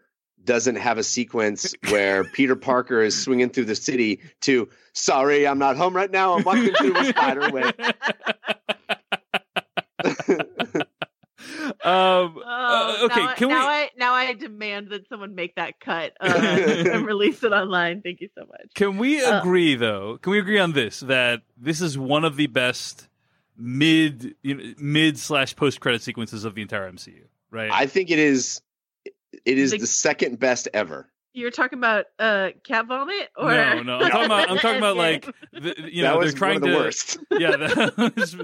doesn't 0.45 0.77
have 0.77 0.99
a 0.99 1.03
sequence 1.03 1.75
where 1.89 2.25
Peter 2.25 2.55
Parker 2.55 3.01
is 3.01 3.21
swinging 3.21 3.49
through 3.49 3.65
the 3.65 3.75
city 3.75 4.21
to 4.43 4.69
"Sorry, 4.93 5.49
I'm 5.49 5.59
not 5.59 5.77
home 5.77 5.97
right 5.97 6.11
now. 6.11 6.35
I'm 6.35 6.45
walking 6.45 6.75
through 6.75 6.99
a 6.99 7.05
spider 7.07 7.51
web." 7.51 7.75
um. 11.85 12.39
Oh, 12.45 12.99
uh, 13.03 13.05
okay. 13.07 13.21
now 13.21 13.29
I, 13.29 13.35
Can 13.35 13.49
we? 13.49 13.55
now 13.55 13.67
I 13.69 13.91
now 13.97 14.13
I 14.15 14.33
demand 14.35 14.89
that 14.91 15.09
someone 15.09 15.35
make 15.35 15.55
that 15.57 15.81
cut 15.81 16.13
uh, 16.21 16.27
and 16.29 17.07
release 17.07 17.43
it 17.45 17.53
online. 17.53 18.01
Thank 18.03 18.21
you 18.21 18.29
so 18.37 18.45
much. 18.47 18.73
Can 18.75 18.97
we 18.99 19.23
Uh, 19.23 19.41
agree 19.41 19.75
though? 19.77 20.19
Can 20.23 20.33
we 20.33 20.39
agree 20.39 20.59
on 20.59 20.73
this 20.73 21.01
that 21.01 21.43
this 21.57 21.81
is 21.81 21.97
one 21.99 22.25
of 22.25 22.37
the 22.37 22.47
best 22.47 23.09
mid 23.57 24.35
you 24.43 24.55
know, 24.55 24.75
mid 24.79 25.19
slash 25.19 25.55
post 25.57 25.81
credit 25.81 26.03
sequences 26.03 26.45
of 26.45 26.55
the 26.55 26.63
entire 26.63 26.91
MCU? 26.91 27.25
Right. 27.51 27.71
I 27.71 27.87
think 27.87 28.11
it 28.11 28.19
is. 28.19 28.61
It 29.45 29.59
is 29.59 29.73
Like- 29.73 29.81
the 29.81 29.87
second 29.87 30.39
best 30.39 30.69
ever. 30.73 31.09
You're 31.37 31.51
talking 31.51 31.79
about 31.79 32.07
uh, 32.19 32.51
cat 32.63 32.87
vomit, 32.87 33.29
or 33.37 33.51
no, 33.51 33.83
no. 33.83 33.99
I'm 33.99 34.11
talking 34.11 34.25
about. 34.27 34.51
I'm 34.51 34.59
talking 34.59 34.79
about 34.79 34.97
like 35.09 35.27
Endgame? 35.27 35.63
the, 35.77 35.91
you 35.93 36.03
that 36.05 36.13
know 36.13 36.19
was 36.19 36.31
they're 36.33 36.39
trying 36.39 36.61
one 36.61 36.71
of 36.71 36.71
the 36.71 36.79
to. 36.79 36.85
worst. 36.85 37.19
Yeah, 37.33 38.11
was, 38.17 38.37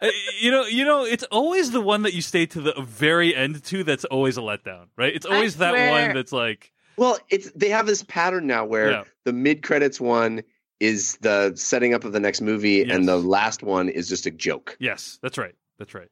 uh, 0.00 0.08
you 0.40 0.50
know, 0.50 0.64
you 0.64 0.84
know, 0.86 1.04
it's 1.04 1.24
always 1.24 1.70
the 1.72 1.80
one 1.82 2.02
that 2.02 2.14
you 2.14 2.22
stay 2.22 2.46
to 2.46 2.60
the 2.62 2.74
very 2.80 3.34
end 3.36 3.62
to 3.64 3.84
that's 3.84 4.06
always 4.06 4.38
a 4.38 4.40
letdown, 4.40 4.86
right? 4.96 5.14
It's 5.14 5.26
I 5.26 5.34
always 5.36 5.56
that 5.58 5.72
swear. 5.72 6.06
one 6.06 6.14
that's 6.14 6.32
like, 6.32 6.72
Well, 6.96 7.18
it's 7.28 7.50
they 7.52 7.68
have 7.68 7.86
this 7.86 8.02
pattern 8.02 8.46
now 8.46 8.64
where 8.64 8.90
Yeah. 8.92 9.04
the 9.26 9.34
mid 9.34 9.62
credits 9.62 10.00
one 10.00 10.42
is 10.80 11.18
the 11.20 11.52
setting 11.54 11.92
up 11.92 12.04
of 12.04 12.12
the 12.12 12.20
next 12.20 12.40
movie, 12.40 12.76
Yes. 12.86 12.96
and 12.96 13.06
the 13.06 13.18
last 13.18 13.62
one 13.62 13.90
is 13.90 14.08
just 14.08 14.24
a 14.24 14.30
joke. 14.30 14.74
yes, 14.80 15.18
that's 15.22 15.36
right, 15.36 15.54
that's 15.78 15.92
right. 15.94 16.08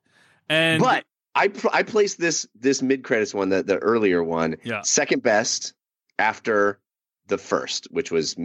And 0.50 0.82
but 0.82 1.04
I 1.34 1.48
pr- 1.48 1.68
I 1.72 1.82
placed 1.82 2.18
this 2.20 2.46
this 2.54 2.82
mid 2.82 3.04
credits 3.04 3.32
one, 3.32 3.48
the 3.48 3.62
the 3.62 3.78
earlier 3.78 4.22
one, 4.22 4.56
yeah, 4.64 4.82
second 4.82 5.22
best 5.22 5.72
after 6.18 6.80
the 7.28 7.38
first, 7.38 7.88
which 7.90 8.12
was 8.12 8.36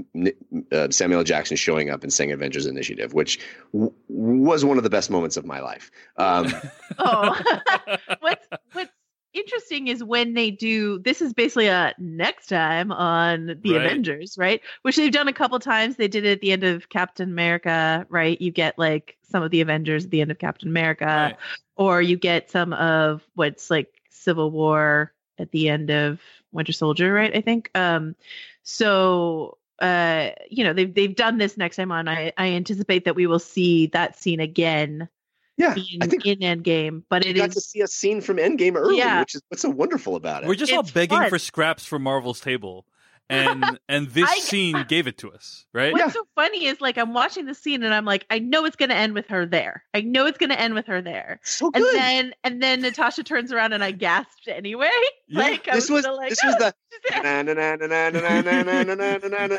uh, 0.72 0.90
Samuel 0.90 1.24
Jackson 1.24 1.56
showing 1.56 1.92
up 1.92 2.02
and 2.04 2.12
saying 2.12 2.32
Avengers 2.32 2.66
Initiative, 2.66 3.14
which 3.14 3.40
w- 3.74 3.94
was 4.08 4.66
one 4.66 4.78
of 4.78 4.84
the 4.84 4.90
best 4.90 5.12
moments 5.12 5.38
of 5.38 5.46
my 5.46 5.60
life. 5.60 5.92
Um, 6.18 6.48
oh, 6.98 7.40
what's 8.22 8.48
what's 8.74 8.92
interesting 9.34 9.88
is 9.88 10.04
when 10.04 10.34
they 10.34 10.50
do 10.52 10.98
this 11.00 11.22
is 11.22 11.32
basically 11.32 11.68
a 11.68 11.94
next 12.00 12.48
time 12.48 12.92
on 12.92 13.56
the 13.62 13.74
Right. 13.74 13.86
Avengers, 13.86 14.36
right? 14.38 14.62
Which 14.82 14.96
they've 14.96 15.12
done 15.12 15.28
a 15.28 15.34
couple 15.34 15.60
times. 15.60 15.96
They 15.98 16.08
did 16.08 16.26
it 16.26 16.32
at 16.32 16.42
the 16.42 16.52
end 16.52 16.64
of 16.64 16.90
Captain 16.90 17.30
America, 17.30 18.06
right? 18.10 18.42
You 18.42 18.52
get 18.52 18.80
like 18.80 19.16
some 19.22 19.44
of 19.44 19.52
the 19.52 19.62
Avengers 19.62 20.06
at 20.06 20.12
the 20.12 20.22
end 20.22 20.32
of 20.32 20.40
Captain 20.40 20.68
America, 20.70 21.06
Right. 21.06 21.38
or 21.76 22.02
you 22.02 22.18
get 22.18 22.50
some 22.50 22.74
of 22.74 23.22
what's 23.36 23.70
like 23.70 23.90
Civil 24.10 24.50
War 24.50 25.14
at 25.42 25.52
the 25.52 25.70
end 25.70 25.90
of 25.90 26.20
Winter 26.52 26.72
Soldier, 26.74 27.12
right? 27.12 27.36
I 27.36 27.42
think. 27.42 27.70
Um, 27.76 28.16
so 28.64 29.58
uh, 29.80 30.30
you 30.50 30.64
know 30.64 30.74
they've 30.74 30.94
they've 30.94 31.16
done 31.16 31.38
this 31.38 31.58
next 31.58 31.76
time 31.76 31.92
on. 31.92 32.08
I 32.08 32.32
I 32.38 32.50
anticipate 32.50 33.06
that 33.06 33.16
we 33.16 33.28
will 33.28 33.40
see 33.40 33.88
that 33.88 34.18
scene 34.20 34.40
again 34.40 35.10
yeah, 35.58 35.76
in, 35.76 36.02
I 36.02 36.08
think 36.08 36.26
in 36.26 36.40
Endgame, 36.40 37.04
but 37.10 37.24
we 37.24 37.32
it 37.32 37.36
got 37.36 37.50
is 37.50 37.56
to 37.56 37.62
see 37.62 37.82
a 37.82 37.88
scene 37.88 38.22
from 38.22 38.38
Endgame 38.38 38.76
early, 38.76 38.98
Yeah. 38.98 39.20
which 39.20 39.36
is 39.36 39.42
what's 39.50 39.62
so 39.62 39.70
wonderful 39.70 40.16
about 40.16 40.44
it. 40.44 40.48
we're 40.48 40.56
just 40.56 40.74
all 40.74 40.84
begging 40.84 41.18
fun. 41.18 41.30
for 41.30 41.38
scraps 41.38 41.86
from 41.86 42.04
Marvel's 42.04 42.40
table, 42.40 42.86
and 43.32 43.80
and 43.90 44.10
this 44.10 44.30
I, 44.30 44.40
scene 44.40 44.86
gave 44.88 45.08
it 45.08 45.18
to 45.20 45.32
us, 45.32 45.66
right? 45.74 45.94
What's 45.94 46.06
yeah. 46.06 46.12
so 46.12 46.28
funny 46.36 46.66
is 46.66 46.82
like 46.82 46.98
I'm 46.98 47.14
watching 47.14 47.46
the 47.46 47.56
scene 47.56 47.84
and 47.84 47.94
I'm 47.94 48.06
like, 48.06 48.26
I 48.30 48.40
know 48.40 48.66
it's 48.66 48.76
going 48.76 48.90
to 48.90 48.96
end 48.96 49.14
with 49.14 49.28
her 49.28 49.46
there. 49.46 49.84
I 49.94 50.02
know 50.02 50.26
it's 50.26 50.38
going 50.38 50.50
to 50.50 50.60
end 50.60 50.74
with 50.74 50.88
her 50.88 51.02
there. 51.02 51.40
So 51.44 51.72
good. 51.72 51.84
And 51.84 51.98
then 51.98 52.34
and 52.44 52.62
then 52.62 52.82
Natasha 52.82 53.24
turns 53.24 53.52
around 53.52 53.74
and 53.74 53.84
I 53.84 53.92
gasped 53.92 54.48
anyway. 54.48 54.90
Yeah. 55.28 55.40
Like 55.40 55.66
this 55.66 55.90
was, 55.90 56.06
was 56.06 56.18
like, 56.18 56.30
this 56.30 56.40
oh, 56.44 56.48
was 56.48 56.58
the 56.58 56.74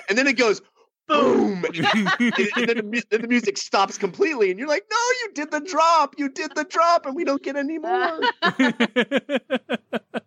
and 0.09 0.19
then 0.19 0.27
it 0.27 0.37
goes 0.37 0.61
boom 1.09 1.65
and, 1.65 1.77
and 1.77 2.69
then, 2.69 2.77
the, 2.77 3.03
then 3.11 3.23
the 3.23 3.29
music 3.29 3.59
stops 3.59 3.99
completely 3.99 4.51
and 4.51 4.59
you're 4.59 4.69
like 4.69 4.85
no 4.91 4.97
you 4.97 5.31
did 5.35 5.51
the 5.51 5.61
drop 5.61 6.15
you 6.17 6.29
did 6.29 6.55
the 6.55 6.65
drop 6.65 7.07
and 7.07 7.17
we 7.17 7.25
don't 7.25 7.43
get 7.43 7.57
any 7.57 7.79
more 7.79 8.21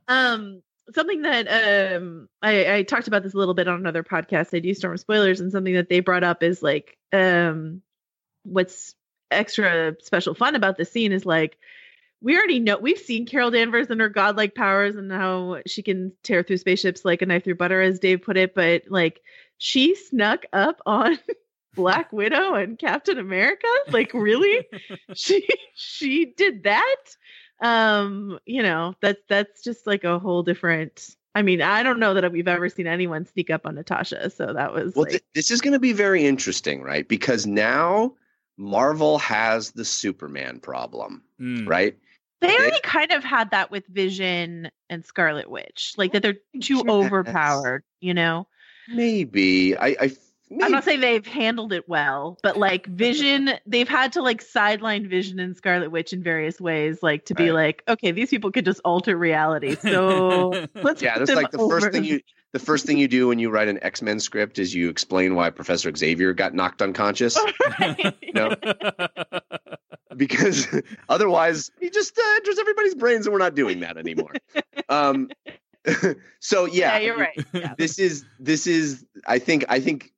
um 0.07 0.61
something 0.94 1.24
that 1.24 1.48
um 1.95 2.30
I, 2.41 2.76
I 2.76 2.84
talked 2.84 3.07
about 3.07 3.24
this 3.24 3.34
a 3.34 3.38
little 3.38 3.53
bit 3.53 3.68
on 3.68 3.80
another 3.80 4.03
podcast. 4.03 4.56
I 4.56 4.60
do 4.60 4.74
storm 4.74 4.98
spoilers 4.98 5.40
and 5.40 5.52
something 5.52 5.74
that 5.74 5.90
they 5.90 5.99
brought 5.99 6.24
up 6.24 6.44
is 6.44 6.62
like 6.62 6.98
um 7.12 7.82
what's 8.44 8.95
extra 9.32 9.95
special 10.02 10.36
fun 10.36 10.56
about 10.56 10.78
the 10.78 10.86
scene 10.86 11.12
is 11.12 11.26
like 11.26 11.57
we 12.22 12.38
already 12.38 12.60
know 12.60 12.78
we've 12.78 12.99
seen 12.99 13.26
carol 13.26 13.52
danvers 13.52 13.88
and 13.90 13.99
her 13.99 14.10
godlike 14.10 14.53
powers 14.53 14.95
and 14.95 15.12
how 15.12 15.62
she 15.66 15.82
can 15.82 16.14
tear 16.24 16.44
through 16.44 16.57
spaceships 16.57 17.03
like 17.03 17.22
a 17.22 17.26
knife 17.26 17.44
through 17.44 17.56
butter 17.56 17.82
as 17.82 17.99
dave 17.99 18.22
put 18.22 18.38
it 18.38 18.53
but 18.53 18.84
like 18.88 19.22
she 19.57 19.95
snuck 19.95 20.45
up 20.53 20.80
on 20.86 21.18
black 21.76 22.12
widow 22.14 22.53
and 22.56 22.80
captain 22.80 23.20
america? 23.20 23.68
Like 23.90 24.14
really? 24.14 24.66
She 25.14 25.48
she 25.76 26.26
did 26.26 26.64
that 26.64 26.95
um 27.61 28.38
you 28.45 28.61
know 28.61 28.94
that's 29.02 29.22
that's 29.30 29.64
just 29.64 29.88
like 29.88 30.03
a 30.03 30.19
whole 30.19 30.44
different 30.44 31.15
i 31.36 31.41
mean 31.41 31.61
i 31.61 31.84
don't 31.84 31.99
know 31.99 32.14
that 32.14 32.30
we've 32.32 32.48
ever 32.49 32.68
seen 32.69 32.86
anyone 32.86 33.26
sneak 33.26 33.49
up 33.49 33.65
on 33.65 33.76
natasha 33.76 34.30
so 34.30 34.53
that 34.53 34.73
was 34.73 34.94
Well, 34.94 35.03
like 35.03 35.11
th- 35.11 35.23
this 35.34 35.52
is 35.52 35.61
going 35.61 35.73
to 35.73 35.80
be 35.80 35.94
very 35.94 36.26
interesting, 36.26 36.82
right? 36.82 37.07
Because 37.07 37.45
now 37.48 38.14
Marvel 38.57 39.18
has 39.19 39.72
the 39.72 39.86
Superman 39.86 40.60
problem, 40.60 41.22
Mm. 41.41 41.68
right? 41.68 41.98
they 42.41 42.48
they- 42.48 42.56
already 42.57 42.80
kind 42.84 43.11
of 43.14 43.23
had 43.23 43.52
that 43.52 43.72
with 43.72 43.86
vision 43.88 44.69
and 44.90 45.06
scarlet 45.06 45.49
witch 45.49 45.94
like 45.98 46.11
that 46.11 46.22
they're 46.22 46.38
too 46.61 46.76
Yes. 46.77 46.86
overpowered 46.88 47.84
you 48.02 48.14
know 48.14 48.48
Maybe 48.88 49.76
I. 49.77 49.95
I 49.99 50.11
maybe, 50.49 50.63
i'm 50.63 50.72
not 50.72 50.84
saying 50.84 50.99
they've 51.01 51.26
handled 51.26 51.73
it 51.73 51.88
well 51.88 52.38
but 52.43 52.57
like 52.57 52.85
vision 52.88 53.51
they've 53.65 53.89
had 53.89 54.13
to 54.13 54.22
like 54.22 54.41
sideline 54.41 55.07
vision 55.07 55.39
and 55.39 55.55
scarlet 55.57 55.91
witch 55.91 56.13
in 56.13 56.22
various 56.23 56.59
ways 56.61 57.01
like 57.01 57.26
to 57.26 57.34
be 57.34 57.45
Right. 57.45 57.53
like 57.53 57.84
okay 57.88 58.11
these 58.11 58.30
people 58.30 58.51
could 58.51 58.65
just 58.65 58.81
alter 58.85 59.17
reality 59.17 59.76
so 59.81 60.67
let's 60.76 61.01
yeah, 61.01 61.17
put 61.17 61.27
that's 61.27 61.35
like 61.35 61.51
the 61.51 61.57
first 61.57 61.91
thing 61.91 62.03
you. 62.03 62.22
The 62.53 62.59
first 62.59 62.85
thing 62.85 62.97
you 62.97 63.09
do 63.09 63.27
when 63.27 63.38
you 63.38 63.49
write 63.49 63.67
an 63.67 63.80
X 63.84 64.01
Men 64.01 64.17
script 64.22 64.59
is 64.59 64.73
you 64.73 64.88
explain 64.88 65.35
why 65.35 65.49
Professor 65.49 65.93
Xavier 65.93 66.31
got 66.34 66.53
knocked 66.53 66.81
unconscious. 66.81 67.38
No. 68.34 68.55
because 70.15 70.67
otherwise 71.09 71.72
he 71.80 71.89
just 71.89 72.17
uh, 72.17 72.22
enters 72.38 72.57
everybody's 72.59 72.95
brains 72.95 73.26
and 73.26 73.34
we're 73.34 73.39
not 73.39 73.55
doing 73.55 73.81
that 73.81 73.97
anymore 73.97 74.31
um 74.89 75.30
so 76.39 76.65
yeah, 76.65 76.93
yeah 76.93 76.97
you're 76.99 77.17
right 77.17 77.45
yeah. 77.53 77.73
this 77.77 77.99
is 77.99 78.26
this 78.39 78.67
is 78.67 79.05
i 79.27 79.39
think 79.39 79.65
i 79.69 79.80
think 79.80 80.11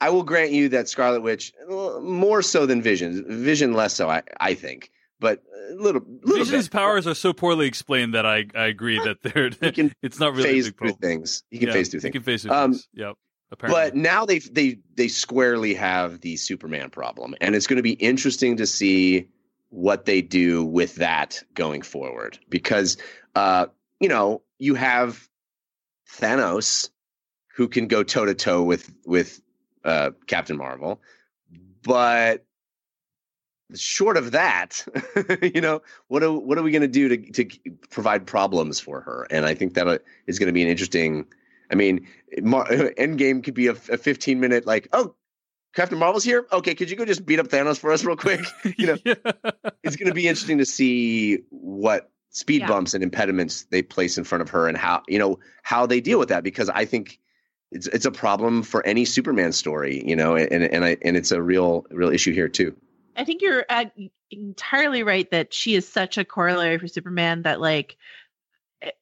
i 0.00 0.10
will 0.10 0.22
grant 0.22 0.52
you 0.52 0.68
that 0.68 0.88
scarlet 0.88 1.22
witch 1.22 1.52
more 2.00 2.42
so 2.42 2.66
than 2.66 2.82
vision 2.82 3.24
vision 3.28 3.72
less 3.72 3.94
so 3.94 4.08
i 4.08 4.22
i 4.40 4.54
think 4.54 4.90
but 5.20 5.42
a 5.70 5.74
little 5.74 6.02
little 6.22 6.44
Vision's 6.44 6.68
bit 6.68 6.72
powers 6.72 7.06
are 7.06 7.14
so 7.14 7.32
poorly 7.32 7.66
explained 7.66 8.14
that 8.14 8.24
I, 8.24 8.46
I 8.54 8.66
agree 8.66 8.98
that 9.00 9.22
they're 9.22 9.50
it's 10.02 10.20
not 10.20 10.34
really 10.34 10.42
a 10.42 10.52
phase 10.52 10.64
big 10.66 10.78
through 10.78 10.92
things 10.92 11.42
he 11.50 11.58
can 11.58 11.68
Yeah, 11.68 11.74
phase 11.74 11.88
through 11.88 12.00
He 12.00 12.02
things 12.02 12.12
can 12.12 12.22
phase 12.22 12.42
through 12.42 12.52
Um, 12.52 12.72
things. 12.72 12.88
Yep. 12.94 13.14
Apparently. 13.50 13.90
But 13.90 13.96
now 13.96 14.26
they 14.26 14.40
they 14.40 14.78
they 14.94 15.08
squarely 15.08 15.74
have 15.74 16.20
the 16.20 16.36
Superman 16.36 16.90
problem, 16.90 17.34
and 17.40 17.54
it's 17.54 17.66
going 17.66 17.78
to 17.78 17.82
be 17.82 17.92
interesting 17.92 18.58
to 18.58 18.66
see 18.66 19.26
what 19.70 20.04
they 20.04 20.20
do 20.20 20.64
with 20.64 20.96
that 20.96 21.42
going 21.54 21.82
forward 21.82 22.38
because 22.48 22.96
uh 23.34 23.66
you 24.00 24.08
know 24.08 24.42
you 24.58 24.74
have 24.74 25.28
Thanos 26.10 26.90
who 27.54 27.68
can 27.68 27.86
go 27.86 28.02
toe 28.02 28.24
to 28.24 28.34
toe 28.34 28.62
with 28.62 28.90
with 29.04 29.40
uh 29.84 30.10
Captain 30.26 30.56
Marvel 30.56 31.00
but 31.82 32.44
short 33.74 34.16
of 34.16 34.30
that 34.30 34.84
you 35.54 35.60
know 35.60 35.82
what 36.08 36.22
are 36.22 36.32
what 36.32 36.56
are 36.56 36.62
we 36.62 36.70
going 36.70 36.82
to 36.82 36.88
do 36.88 37.08
to 37.08 37.44
to 37.44 37.58
provide 37.90 38.26
problems 38.26 38.80
for 38.80 39.00
her 39.00 39.26
and 39.30 39.44
I 39.44 39.54
think 39.54 39.74
that 39.74 39.86
uh, 39.86 39.98
going 40.26 40.46
to 40.46 40.52
be 40.52 40.62
an 40.62 40.68
interesting 40.68 41.26
I 41.70 41.74
mean 41.74 42.06
Mar- 42.40 42.66
Endgame 42.98 43.44
could 43.44 43.54
be 43.54 43.66
a, 43.66 43.72
a 43.72 43.98
15 43.98 44.40
minute 44.40 44.66
like 44.66 44.88
oh 44.92 45.14
Captain 45.74 45.98
Marvel's 45.98 46.24
here. 46.24 46.46
Okay, 46.50 46.74
could 46.74 46.90
you 46.90 46.96
go 46.96 47.04
just 47.04 47.26
beat 47.26 47.38
up 47.38 47.48
Thanos 47.48 47.78
for 47.78 47.92
us 47.92 48.02
real 48.02 48.16
quick? 48.16 48.40
You 48.78 48.86
know, 48.86 48.96
it's 49.82 49.96
going 49.96 50.08
to 50.08 50.14
be 50.14 50.26
interesting 50.26 50.58
to 50.58 50.64
see 50.64 51.40
what 51.50 52.10
speed 52.30 52.62
Yeah. 52.62 52.68
bumps 52.68 52.94
and 52.94 53.02
impediments 53.04 53.64
they 53.64 53.82
place 53.82 54.18
in 54.18 54.24
front 54.24 54.42
of 54.42 54.48
her 54.50 54.66
and 54.66 54.76
how 54.76 55.02
you 55.08 55.18
know 55.18 55.38
how 55.62 55.86
they 55.86 56.00
deal 56.00 56.18
with 56.18 56.30
that 56.30 56.42
because 56.42 56.68
I 56.68 56.84
think 56.84 57.20
it's 57.70 57.86
it's 57.86 58.06
a 58.06 58.10
problem 58.10 58.62
for 58.62 58.84
any 58.86 59.04
Superman 59.04 59.52
story, 59.52 60.02
you 60.06 60.16
know, 60.16 60.36
and 60.36 60.62
and 60.62 60.84
I 60.84 60.96
and 61.02 61.16
it's 61.16 61.32
a 61.32 61.42
real 61.42 61.86
real 61.90 62.10
issue 62.10 62.32
here 62.32 62.48
too. 62.48 62.76
I 63.16 63.24
think 63.24 63.42
you're 63.42 63.64
uh, 63.68 63.86
entirely 64.30 65.02
right 65.02 65.30
that 65.30 65.52
she 65.52 65.74
is 65.74 65.88
such 65.88 66.18
a 66.18 66.24
corollary 66.24 66.78
for 66.78 66.88
Superman 66.88 67.42
that 67.42 67.60
like 67.60 67.96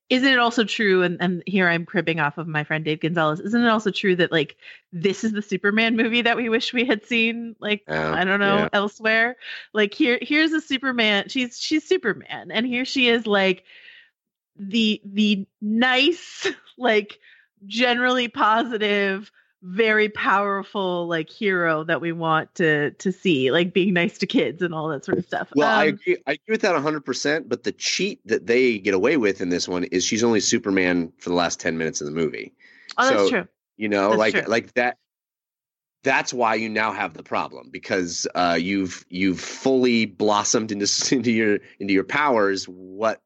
isn't 0.08 0.32
it 0.32 0.38
also 0.38 0.64
true 0.64 1.02
and, 1.02 1.18
and 1.20 1.42
here 1.46 1.68
I'm 1.68 1.84
cribbing 1.84 2.18
off 2.18 2.38
of 2.38 2.48
my 2.48 2.64
friend 2.64 2.84
Dave 2.84 3.00
Gonzalez 3.00 3.40
isn't 3.40 3.62
it 3.62 3.68
also 3.68 3.90
true 3.90 4.16
that 4.16 4.32
like 4.32 4.56
this 4.92 5.22
is 5.22 5.32
the 5.32 5.42
Superman 5.42 5.96
movie 5.96 6.22
that 6.22 6.36
we 6.36 6.48
wish 6.48 6.72
we 6.72 6.86
had 6.86 7.04
seen 7.04 7.56
like 7.60 7.84
Yeah, 7.86 8.14
I 8.14 8.24
don't 8.24 8.40
know 8.40 8.56
yeah. 8.56 8.68
elsewhere 8.72 9.36
like 9.74 9.92
here 9.92 10.18
here's 10.22 10.52
a 10.52 10.62
Superman 10.62 11.28
she's 11.28 11.58
she's 11.58 11.86
Superman 11.86 12.50
and 12.50 12.66
here 12.66 12.86
she 12.86 13.08
is 13.08 13.26
like 13.26 13.64
the 14.58 15.02
the 15.04 15.46
nice 15.60 16.46
like 16.78 17.18
generally 17.64 18.28
positive 18.28 19.30
very 19.62 20.08
powerful 20.10 21.08
like 21.08 21.28
hero 21.30 21.82
that 21.82 22.00
we 22.00 22.12
want 22.12 22.54
to 22.54 22.90
to 22.92 23.10
see 23.10 23.50
like 23.50 23.72
being 23.72 23.94
nice 23.94 24.18
to 24.18 24.26
kids 24.26 24.62
and 24.62 24.74
all 24.74 24.88
that 24.88 25.04
sort 25.04 25.18
of 25.18 25.24
stuff 25.24 25.48
Well, 25.56 25.66
I 25.68 25.88
Um, 25.88 25.94
agree. 25.94 26.16
I 26.26 26.32
agree 26.32 26.52
with 26.52 26.60
that 26.60 26.74
100%. 26.76 27.48
But 27.48 27.64
the 27.64 27.72
cheat 27.72 28.20
that 28.26 28.46
they 28.46 28.78
get 28.78 28.94
away 28.94 29.16
with 29.16 29.40
in 29.40 29.48
this 29.48 29.66
one 29.66 29.84
is 29.84 30.04
she's 30.04 30.22
only 30.22 30.40
Superman 30.40 31.10
for 31.18 31.30
the 31.30 31.34
last 31.34 31.58
10 31.58 31.78
minutes 31.78 32.00
of 32.00 32.06
the 32.06 32.12
movie. 32.12 32.52
oh 32.98 33.08
that's 33.08 33.22
so- 33.22 33.30
true 33.30 33.48
You 33.78 33.88
know, 33.88 34.10
That's 34.10 34.18
like 34.18 34.34
true. 34.34 34.44
like 34.46 34.72
that. 34.74 34.98
That's 36.04 36.32
why 36.32 36.54
you 36.54 36.68
now 36.68 36.92
have 36.92 37.14
the 37.14 37.24
problem 37.24 37.68
because 37.70 38.28
uh, 38.36 38.56
you've 38.60 39.04
you've 39.08 39.40
fully 39.40 40.06
blossomed 40.06 40.70
into 40.70 40.86
into 41.14 41.32
your 41.32 41.58
into 41.80 41.92
your 41.92 42.04
powers. 42.04 42.66
What? 42.66 43.20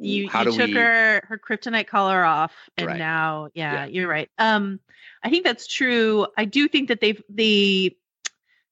You, 0.00 0.24
you 0.24 0.28
took 0.30 0.56
we? 0.56 0.72
her 0.72 1.22
her 1.26 1.38
kryptonite 1.38 1.86
collar 1.86 2.24
off 2.24 2.52
and 2.76 2.86
Right. 2.86 2.98
now 2.98 3.48
yeah, 3.54 3.84
Yeah. 3.84 3.86
you're 3.86 4.08
right 4.08 4.30
um 4.38 4.80
i 5.22 5.30
think 5.30 5.44
that's 5.44 5.66
true 5.66 6.26
i 6.36 6.44
do 6.44 6.68
think 6.68 6.88
that 6.88 7.00
they've 7.00 7.22
they 7.28 7.96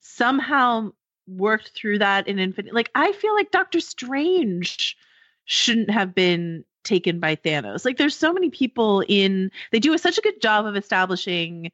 somehow 0.00 0.92
worked 1.26 1.70
through 1.74 1.98
that 1.98 2.28
in 2.28 2.38
infinite 2.38 2.74
like 2.74 2.90
i 2.94 3.12
feel 3.12 3.34
like 3.34 3.50
doctor 3.50 3.80
strange 3.80 4.96
shouldn't 5.44 5.90
have 5.90 6.14
been 6.14 6.64
taken 6.84 7.20
by 7.20 7.34
thanos 7.36 7.84
like 7.84 7.96
there's 7.96 8.16
so 8.16 8.32
many 8.32 8.50
people 8.50 9.02
in 9.08 9.50
they 9.72 9.78
do 9.80 9.96
such 9.96 10.18
a 10.18 10.22
good 10.22 10.40
job 10.40 10.66
of 10.66 10.76
establishing 10.76 11.70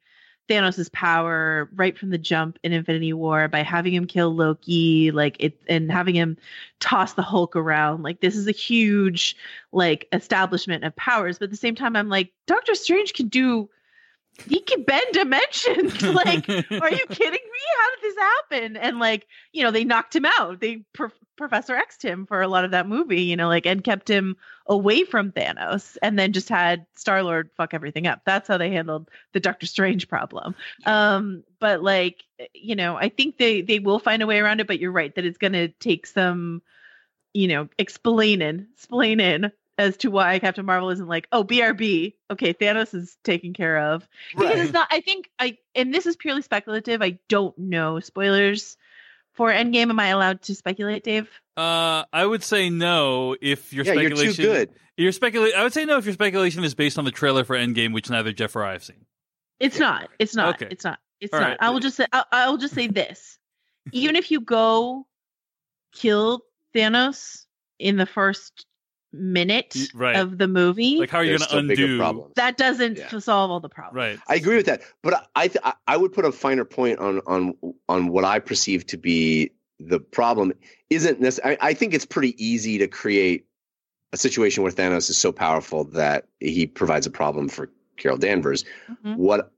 Thanos' 0.49 0.91
power 0.91 1.69
right 1.75 1.97
from 1.97 2.09
the 2.09 2.17
jump 2.17 2.59
in 2.63 2.73
Infinity 2.73 3.13
War 3.13 3.47
by 3.47 3.61
having 3.61 3.93
him 3.93 4.05
kill 4.05 4.35
Loki, 4.35 5.11
like 5.11 5.37
it, 5.39 5.57
and 5.67 5.91
having 5.91 6.15
him 6.15 6.37
toss 6.79 7.13
the 7.13 7.21
Hulk 7.21 7.55
around. 7.55 8.03
Like 8.03 8.21
this 8.21 8.35
is 8.35 8.47
a 8.47 8.51
huge 8.51 9.35
like 9.71 10.07
establishment 10.11 10.83
of 10.83 10.95
powers. 10.95 11.39
But 11.39 11.45
at 11.45 11.51
the 11.51 11.57
same 11.57 11.75
time, 11.75 11.95
I'm 11.95 12.09
like, 12.09 12.33
Doctor 12.47 12.75
Strange 12.75 13.13
can 13.13 13.27
do. 13.27 13.69
He 14.47 14.59
can 14.61 14.83
bend 14.83 15.05
dimensions. 15.11 16.01
like, 16.01 16.47
are 16.49 16.91
you 16.91 17.05
kidding 17.09 17.31
me? 17.31 17.59
How 17.77 17.89
did 17.89 18.01
this 18.01 18.17
happen? 18.17 18.77
And 18.77 18.99
like, 18.99 19.27
you 19.51 19.63
know, 19.63 19.71
they 19.71 19.83
knocked 19.83 20.15
him 20.15 20.25
out. 20.25 20.59
They 20.59 20.83
Pro- 20.93 21.11
Professor 21.37 21.75
X'd 21.75 22.01
him 22.01 22.25
for 22.25 22.41
a 22.41 22.47
lot 22.47 22.65
of 22.65 22.71
that 22.71 22.87
movie. 22.87 23.23
You 23.23 23.35
know, 23.35 23.47
like 23.47 23.65
and 23.65 23.83
kept 23.83 24.09
him 24.09 24.37
away 24.65 25.03
from 25.03 25.31
Thanos, 25.31 25.97
and 26.01 26.17
then 26.17 26.33
just 26.33 26.49
had 26.49 26.85
Star 26.95 27.23
Lord 27.23 27.49
fuck 27.55 27.73
everything 27.73 28.07
up. 28.07 28.21
That's 28.25 28.47
how 28.47 28.57
they 28.57 28.71
handled 28.71 29.09
the 29.33 29.39
Doctor 29.39 29.65
Strange 29.65 30.07
problem. 30.07 30.55
Um, 30.85 31.43
but 31.59 31.83
like, 31.83 32.23
you 32.53 32.75
know, 32.75 32.95
I 32.95 33.09
think 33.09 33.37
they 33.37 33.61
they 33.61 33.79
will 33.79 33.99
find 33.99 34.21
a 34.21 34.27
way 34.27 34.39
around 34.39 34.59
it. 34.59 34.67
But 34.67 34.79
you're 34.79 34.91
right 34.91 35.13
that 35.15 35.25
it's 35.25 35.37
going 35.37 35.53
to 35.53 35.67
take 35.67 36.07
some, 36.07 36.61
you 37.33 37.47
know, 37.47 37.69
explaining, 37.77 38.67
explaining 38.73 39.51
as 39.77 39.97
to 39.97 40.11
why 40.11 40.37
Captain 40.39 40.65
Marvel 40.65 40.89
isn't 40.91 41.07
like, 41.07 41.27
oh, 41.31 41.43
BRB, 41.43 42.13
okay, 42.29 42.53
Thanos 42.53 42.93
is 42.93 43.17
taken 43.23 43.53
care 43.53 43.77
of. 43.93 44.07
Because 44.37 44.59
it's 44.59 44.73
not. 44.73 44.87
I 44.91 45.01
think 45.01 45.29
I, 45.39 45.57
and 45.75 45.93
this 45.93 46.05
is 46.05 46.15
purely 46.15 46.41
speculative. 46.41 47.01
I 47.01 47.17
don't 47.29 47.57
know 47.57 47.99
spoilers 47.99 48.77
for 49.33 49.49
Endgame. 49.49 49.89
Am 49.89 49.99
I 49.99 50.07
allowed 50.07 50.41
to 50.43 50.55
speculate, 50.55 51.03
Dave? 51.03 51.29
Uh, 51.57 52.03
I 52.13 52.25
would 52.25 52.43
say 52.43 52.69
no 52.69 53.35
if 53.41 53.73
your 53.73 53.85
Yeah, 53.85 53.93
you're 53.93 54.09
too 54.11 54.15
speculation. 54.31 54.45
good. 54.45 54.69
Your 54.97 55.11
specula- 55.11 55.51
I 55.57 55.63
would 55.63 55.73
say 55.73 55.85
no 55.85 55.97
if 55.97 56.05
your 56.05 56.13
speculation 56.13 56.63
is 56.63 56.75
based 56.75 56.97
on 56.99 57.05
the 57.05 57.11
trailer 57.11 57.43
for 57.43 57.55
Endgame, 57.55 57.93
which 57.93 58.09
neither 58.09 58.31
Jeff 58.33 58.55
or 58.55 58.63
I 58.63 58.73
have 58.73 58.83
seen. 58.83 59.05
It's 59.59 59.79
not. 59.79 60.09
It's 60.19 60.35
not. 60.35 60.55
Okay. 60.55 60.67
It's 60.71 60.83
not. 60.83 60.99
It's 61.19 61.33
All 61.33 61.39
not. 61.39 61.49
right. 61.49 61.57
I 61.59 61.69
will 61.69 61.79
just 61.79 61.97
say. 61.97 62.05
I, 62.11 62.23
I 62.31 62.49
will 62.49 62.57
just 62.57 62.73
say 62.75 62.87
this: 62.87 63.37
even 63.91 64.15
if 64.15 64.31
you 64.31 64.41
go 64.41 65.05
kill 65.93 66.43
Thanos 66.75 67.45
in 67.79 67.97
the 67.97 68.05
first 68.05 68.65
minute 69.13 69.75
right. 69.93 70.15
of 70.15 70.37
the 70.37 70.47
movie, 70.47 70.97
Like, 70.97 71.09
how 71.09 71.17
are 71.19 71.23
you 71.23 71.31
There's 71.37 71.47
going 71.47 71.67
to 71.67 71.73
undo? 71.73 71.97
problems. 71.97 72.33
that 72.35 72.57
doesn't 72.57 72.97
Yeah. 72.97 73.19
solve 73.19 73.51
all 73.51 73.59
the 73.59 73.69
problems. 73.69 73.95
Right. 73.95 74.19
I 74.27 74.35
agree 74.35 74.55
with 74.55 74.67
that, 74.67 74.81
but 75.01 75.27
I 75.35 75.47
th- 75.49 75.61
I- 75.63 75.73
I 75.87 75.97
would 75.97 76.13
put 76.13 76.23
a 76.25 76.31
finer 76.31 76.63
point 76.65 76.99
on 76.99 77.19
on 77.27 77.53
on 77.89 78.07
what 78.07 78.23
I 78.23 78.39
perceive 78.39 78.85
to 78.87 78.97
be 78.97 79.51
the 79.79 79.99
problem. 79.99 80.53
Isn't 80.89 81.19
necessarily. 81.19 81.57
I 81.61 81.73
think 81.73 81.93
it's 81.93 82.05
pretty 82.05 82.35
easy 82.43 82.77
to 82.77 82.87
create 82.87 83.45
a 84.13 84.17
situation 84.17 84.63
where 84.63 84.71
Thanos 84.71 85.09
is 85.09 85.17
so 85.17 85.31
powerful 85.31 85.85
that 85.85 86.27
he 86.39 86.67
provides 86.67 87.05
a 87.05 87.11
problem 87.11 87.49
for 87.49 87.69
Carol 87.97 88.17
Danvers. 88.17 88.63
Mhm. 88.89 89.17
What 89.17 89.51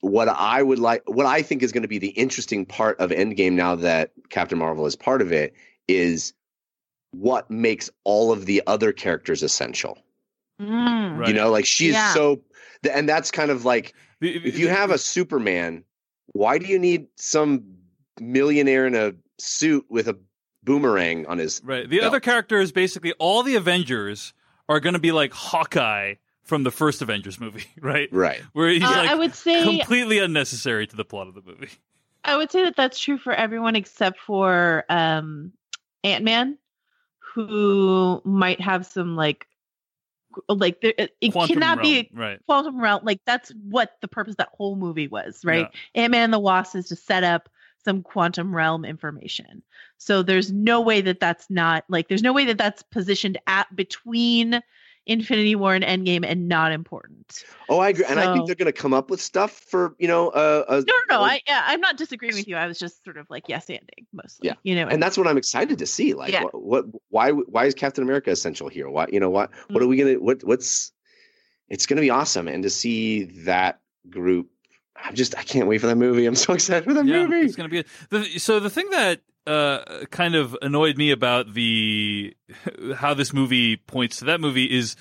what 0.00 0.28
I 0.28 0.62
would 0.62 0.78
like, 0.78 1.02
what 1.08 1.24
I 1.24 1.40
think 1.40 1.62
is 1.62 1.72
going 1.72 1.82
to 1.82 1.88
be 1.88 1.98
the 1.98 2.08
interesting 2.08 2.66
part 2.66 3.00
of 3.00 3.10
Endgame 3.10 3.52
now 3.52 3.74
that 3.76 4.12
Captain 4.28 4.58
Marvel 4.58 4.84
is 4.84 4.96
part 4.96 5.22
of 5.22 5.32
it 5.32 5.54
is 5.88 6.34
what 7.18 7.50
makes 7.50 7.90
all 8.04 8.32
of 8.32 8.46
the 8.46 8.62
other 8.66 8.92
characters 8.92 9.42
essential. 9.42 9.98
Mm. 10.60 11.18
Right. 11.18 11.28
You 11.28 11.34
know, 11.34 11.50
like 11.50 11.66
she's 11.66 11.92
Yeah. 11.94 12.14
so, 12.14 12.40
and 12.90 13.08
that's 13.08 13.30
kind 13.30 13.50
of 13.50 13.64
like 13.64 13.94
if 14.20 14.58
you 14.58 14.68
have 14.68 14.90
a 14.90 14.98
Superman, 14.98 15.84
why 16.32 16.58
do 16.58 16.66
you 16.66 16.78
need 16.78 17.06
some 17.16 17.64
millionaire 18.20 18.86
in 18.86 18.94
a 18.94 19.12
suit 19.38 19.84
with 19.88 20.08
a 20.08 20.16
boomerang 20.62 21.26
on 21.26 21.38
his? 21.38 21.60
Right. 21.64 21.88
The 21.88 21.98
belt? 21.98 22.08
other 22.08 22.20
characters, 22.20 22.72
basically, 22.72 23.12
all 23.18 23.42
the 23.42 23.56
Avengers 23.56 24.32
are 24.68 24.80
going 24.80 24.94
to 24.94 25.00
be 25.00 25.12
like 25.12 25.32
Hawkeye 25.32 26.14
from 26.42 26.62
the 26.62 26.70
first 26.70 27.02
Avengers 27.02 27.40
movie, 27.40 27.64
right? 27.80 28.08
Right. 28.12 28.40
Where 28.52 28.68
he's 28.68 28.82
Uh, 28.82 28.90
like 28.90 29.10
I 29.10 29.14
would 29.14 29.34
say 29.34 29.62
completely 29.64 30.18
unnecessary 30.18 30.86
to 30.86 30.96
the 30.96 31.04
plot 31.04 31.28
of 31.28 31.34
the 31.34 31.42
movie. 31.44 31.68
I 32.24 32.36
would 32.36 32.50
say 32.50 32.64
that 32.64 32.76
that's 32.76 32.98
true 32.98 33.18
for 33.18 33.32
everyone 33.34 33.76
except 33.76 34.18
for 34.20 34.84
um, 34.88 35.52
Ant 36.04 36.24
Man, 36.24 36.56
who 37.34 38.22
might 38.24 38.60
have 38.60 38.86
some 38.86 39.16
like, 39.16 39.46
like 40.48 40.80
there, 40.80 40.94
it 40.96 41.32
Quantum 41.32 41.54
cannot 41.54 41.82
be 41.82 42.08
realm, 42.12 42.28
right. 42.30 42.40
quantum 42.46 42.80
realm. 42.80 43.00
Like 43.04 43.20
that's 43.26 43.52
what 43.68 43.96
the 44.00 44.08
purpose 44.08 44.32
of 44.32 44.38
that 44.38 44.50
whole 44.52 44.76
movie 44.76 45.08
was, 45.08 45.44
right? 45.44 45.68
Ant 45.94 46.12
Man 46.12 46.24
and 46.24 46.32
the 46.32 46.38
Wasp 46.38 46.76
is 46.76 46.88
to 46.88 46.96
set 46.96 47.24
up 47.24 47.48
some 47.84 48.02
quantum 48.02 48.54
realm 48.54 48.84
information. 48.84 49.62
So 49.98 50.22
there's 50.22 50.50
no 50.52 50.80
way 50.80 51.00
that 51.02 51.20
that's 51.20 51.50
not 51.50 51.84
like 51.88 52.08
there's 52.08 52.22
no 52.22 52.32
way 52.32 52.46
that 52.46 52.58
that's 52.58 52.82
positioned 52.82 53.38
at 53.46 53.74
between 53.76 54.60
Infinity 55.06 55.54
War 55.54 55.74
and 55.74 55.84
Endgame 55.84 56.24
and 56.26 56.48
not 56.48 56.72
important. 56.72 57.44
Oh, 57.68 57.78
I 57.78 57.90
agree, 57.90 58.04
and 58.08 58.18
I 58.18 58.32
think 58.32 58.46
they're 58.46 58.54
going 58.54 58.72
to 58.72 58.72
come 58.72 58.94
up 58.94 59.10
with 59.10 59.20
stuff 59.20 59.50
for 59.52 59.94
you 59.98 60.08
know. 60.08 60.28
Uh, 60.30 60.64
a, 60.68 60.74
No, 60.76 60.84
no, 61.10 61.16
no. 61.16 61.20
a- 61.20 61.24
I 61.24 61.40
yeah, 61.46 61.62
I'm 61.66 61.80
not 61.80 61.96
disagreeing 61.96 62.34
with 62.34 62.48
you. 62.48 62.56
I 62.56 62.66
was 62.66 62.78
just 62.78 63.04
sort 63.04 63.16
of 63.18 63.28
like 63.28 63.48
yes 63.48 63.66
anding 63.66 64.06
mostly. 64.12 64.48
Yeah. 64.48 64.54
You 64.62 64.74
know, 64.76 64.88
and 64.88 65.02
that's 65.02 65.18
what 65.18 65.26
I'm 65.26 65.36
excited 65.38 65.78
to 65.78 65.86
see. 65.86 66.14
Like, 66.14 66.32
Yeah. 66.32 66.44
what, 66.44 66.54
what, 66.62 66.84
why, 67.10 67.30
why 67.30 67.64
is 67.66 67.74
Captain 67.74 68.02
America 68.04 68.30
essential 68.30 68.68
here? 68.68 68.88
Why, 68.88 69.06
you 69.10 69.20
know, 69.20 69.30
what, 69.30 69.50
what 69.68 69.80
Mm. 69.80 69.84
are 69.84 69.88
we 69.88 69.96
gonna, 69.96 70.14
what, 70.14 70.42
what's, 70.44 70.92
it's 71.68 71.86
gonna 71.86 72.00
be 72.00 72.10
awesome, 72.10 72.48
and 72.48 72.62
to 72.62 72.70
see 72.70 73.24
that 73.44 73.80
group, 74.08 74.48
I'm 74.96 75.14
just, 75.14 75.36
I 75.36 75.42
can't 75.42 75.66
wait 75.66 75.78
for 75.82 75.86
that 75.88 75.96
movie. 75.96 76.24
I'm 76.24 76.34
so 76.36 76.52
excited 76.54 76.84
for 76.84 76.94
that 76.94 77.04
yeah, 77.04 77.26
movie. 77.26 77.46
it's 77.46 77.56
going 77.56 77.68
to 77.68 77.82
be. 77.82 77.88
The, 78.10 78.38
so 78.38 78.60
the 78.60 78.70
thing 78.70 78.88
that 78.90 79.20
uh, 79.46 80.04
kind 80.10 80.34
of 80.34 80.56
annoyed 80.62 80.96
me 80.96 81.10
about 81.10 81.52
the 81.52 82.36
how 82.96 83.14
this 83.14 83.32
movie 83.32 83.76
points 83.76 84.18
to 84.18 84.24
that 84.26 84.40
movie 84.40 84.64
is, 84.64 84.96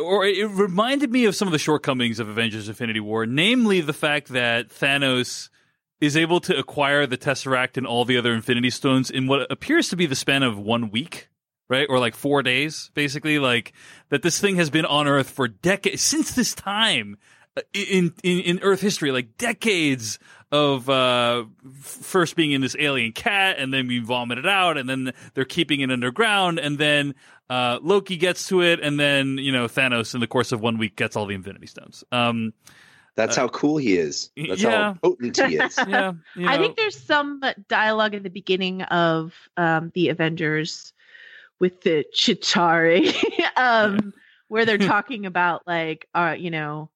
or 0.00 0.24
it 0.24 0.48
reminded 0.50 1.10
me 1.10 1.24
of 1.24 1.34
some 1.34 1.48
of 1.48 1.52
the 1.52 1.58
shortcomings 1.58 2.18
of 2.18 2.28
Avengers: 2.28 2.68
Infinity 2.68 3.00
War, 3.00 3.26
namely 3.26 3.80
the 3.80 3.92
fact 3.92 4.28
that 4.28 4.68
Thanos 4.68 5.48
is 6.00 6.16
able 6.16 6.40
to 6.40 6.56
acquire 6.56 7.06
the 7.06 7.18
Tesseract 7.18 7.76
and 7.76 7.86
all 7.86 8.04
the 8.04 8.16
other 8.16 8.32
Infinity 8.32 8.70
Stones 8.70 9.10
in 9.10 9.26
what 9.26 9.50
appears 9.50 9.88
to 9.88 9.96
be 9.96 10.06
the 10.06 10.14
span 10.14 10.42
of 10.42 10.58
one 10.58 10.90
week, 10.90 11.28
right? 11.68 11.86
Or 11.88 11.98
like 11.98 12.14
four 12.14 12.42
days, 12.42 12.90
basically. 12.94 13.38
Like 13.38 13.72
that 14.10 14.22
this 14.22 14.40
thing 14.40 14.56
has 14.56 14.70
been 14.70 14.84
on 14.84 15.08
Earth 15.08 15.30
for 15.30 15.48
decades, 15.48 16.02
since 16.02 16.32
this 16.32 16.54
time 16.54 17.18
uh, 17.56 17.62
in, 17.72 18.14
in, 18.22 18.40
in 18.40 18.58
Earth 18.60 18.80
history, 18.80 19.10
like 19.10 19.36
decades 19.38 20.18
of 20.50 20.88
uh, 20.88 21.44
first 21.80 22.36
being 22.36 22.52
in 22.52 22.60
this 22.60 22.74
alien 22.78 23.12
cat 23.12 23.56
and 23.58 23.72
then 23.72 23.86
being 23.86 24.04
vomited 24.04 24.44
it 24.44 24.50
out 24.50 24.78
and 24.78 24.88
then 24.88 25.12
they're 25.34 25.44
keeping 25.44 25.80
it 25.80 25.90
underground 25.90 26.58
and 26.58 26.78
then 26.78 27.14
uh, 27.50 27.78
Loki 27.82 28.16
gets 28.16 28.48
to 28.48 28.62
it 28.62 28.80
and 28.80 28.98
then, 28.98 29.38
you 29.38 29.52
know, 29.52 29.66
Thanos 29.66 30.14
in 30.14 30.20
the 30.20 30.26
course 30.26 30.52
of 30.52 30.60
one 30.60 30.78
week 30.78 30.96
gets 30.96 31.16
all 31.16 31.26
the 31.26 31.34
Infinity 31.34 31.66
Stones. 31.66 32.04
Um, 32.12 32.52
That's 33.14 33.36
how 33.36 33.48
cool 33.48 33.78
he 33.78 33.96
is. 33.96 34.30
That's 34.36 34.62
yeah. 34.62 34.70
how 34.70 34.94
potent 34.94 35.36
he 35.36 35.56
is. 35.56 35.78
yeah. 35.88 36.12
you 36.36 36.48
I 36.48 36.58
think 36.58 36.76
there's 36.76 36.98
some 36.98 37.42
dialogue 37.68 38.14
at 38.14 38.22
the 38.22 38.30
beginning 38.30 38.82
of 38.82 39.34
um, 39.56 39.92
the 39.94 40.10
Avengers 40.10 40.92
with 41.58 41.80
the 41.80 42.04
Chitauri, 42.14 43.14
um, 43.56 44.12
where 44.48 44.64
they're 44.64 44.78
talking 44.78 45.26
about 45.26 45.66
like, 45.66 46.06
uh, 46.14 46.36
you 46.38 46.50
know, 46.50 46.90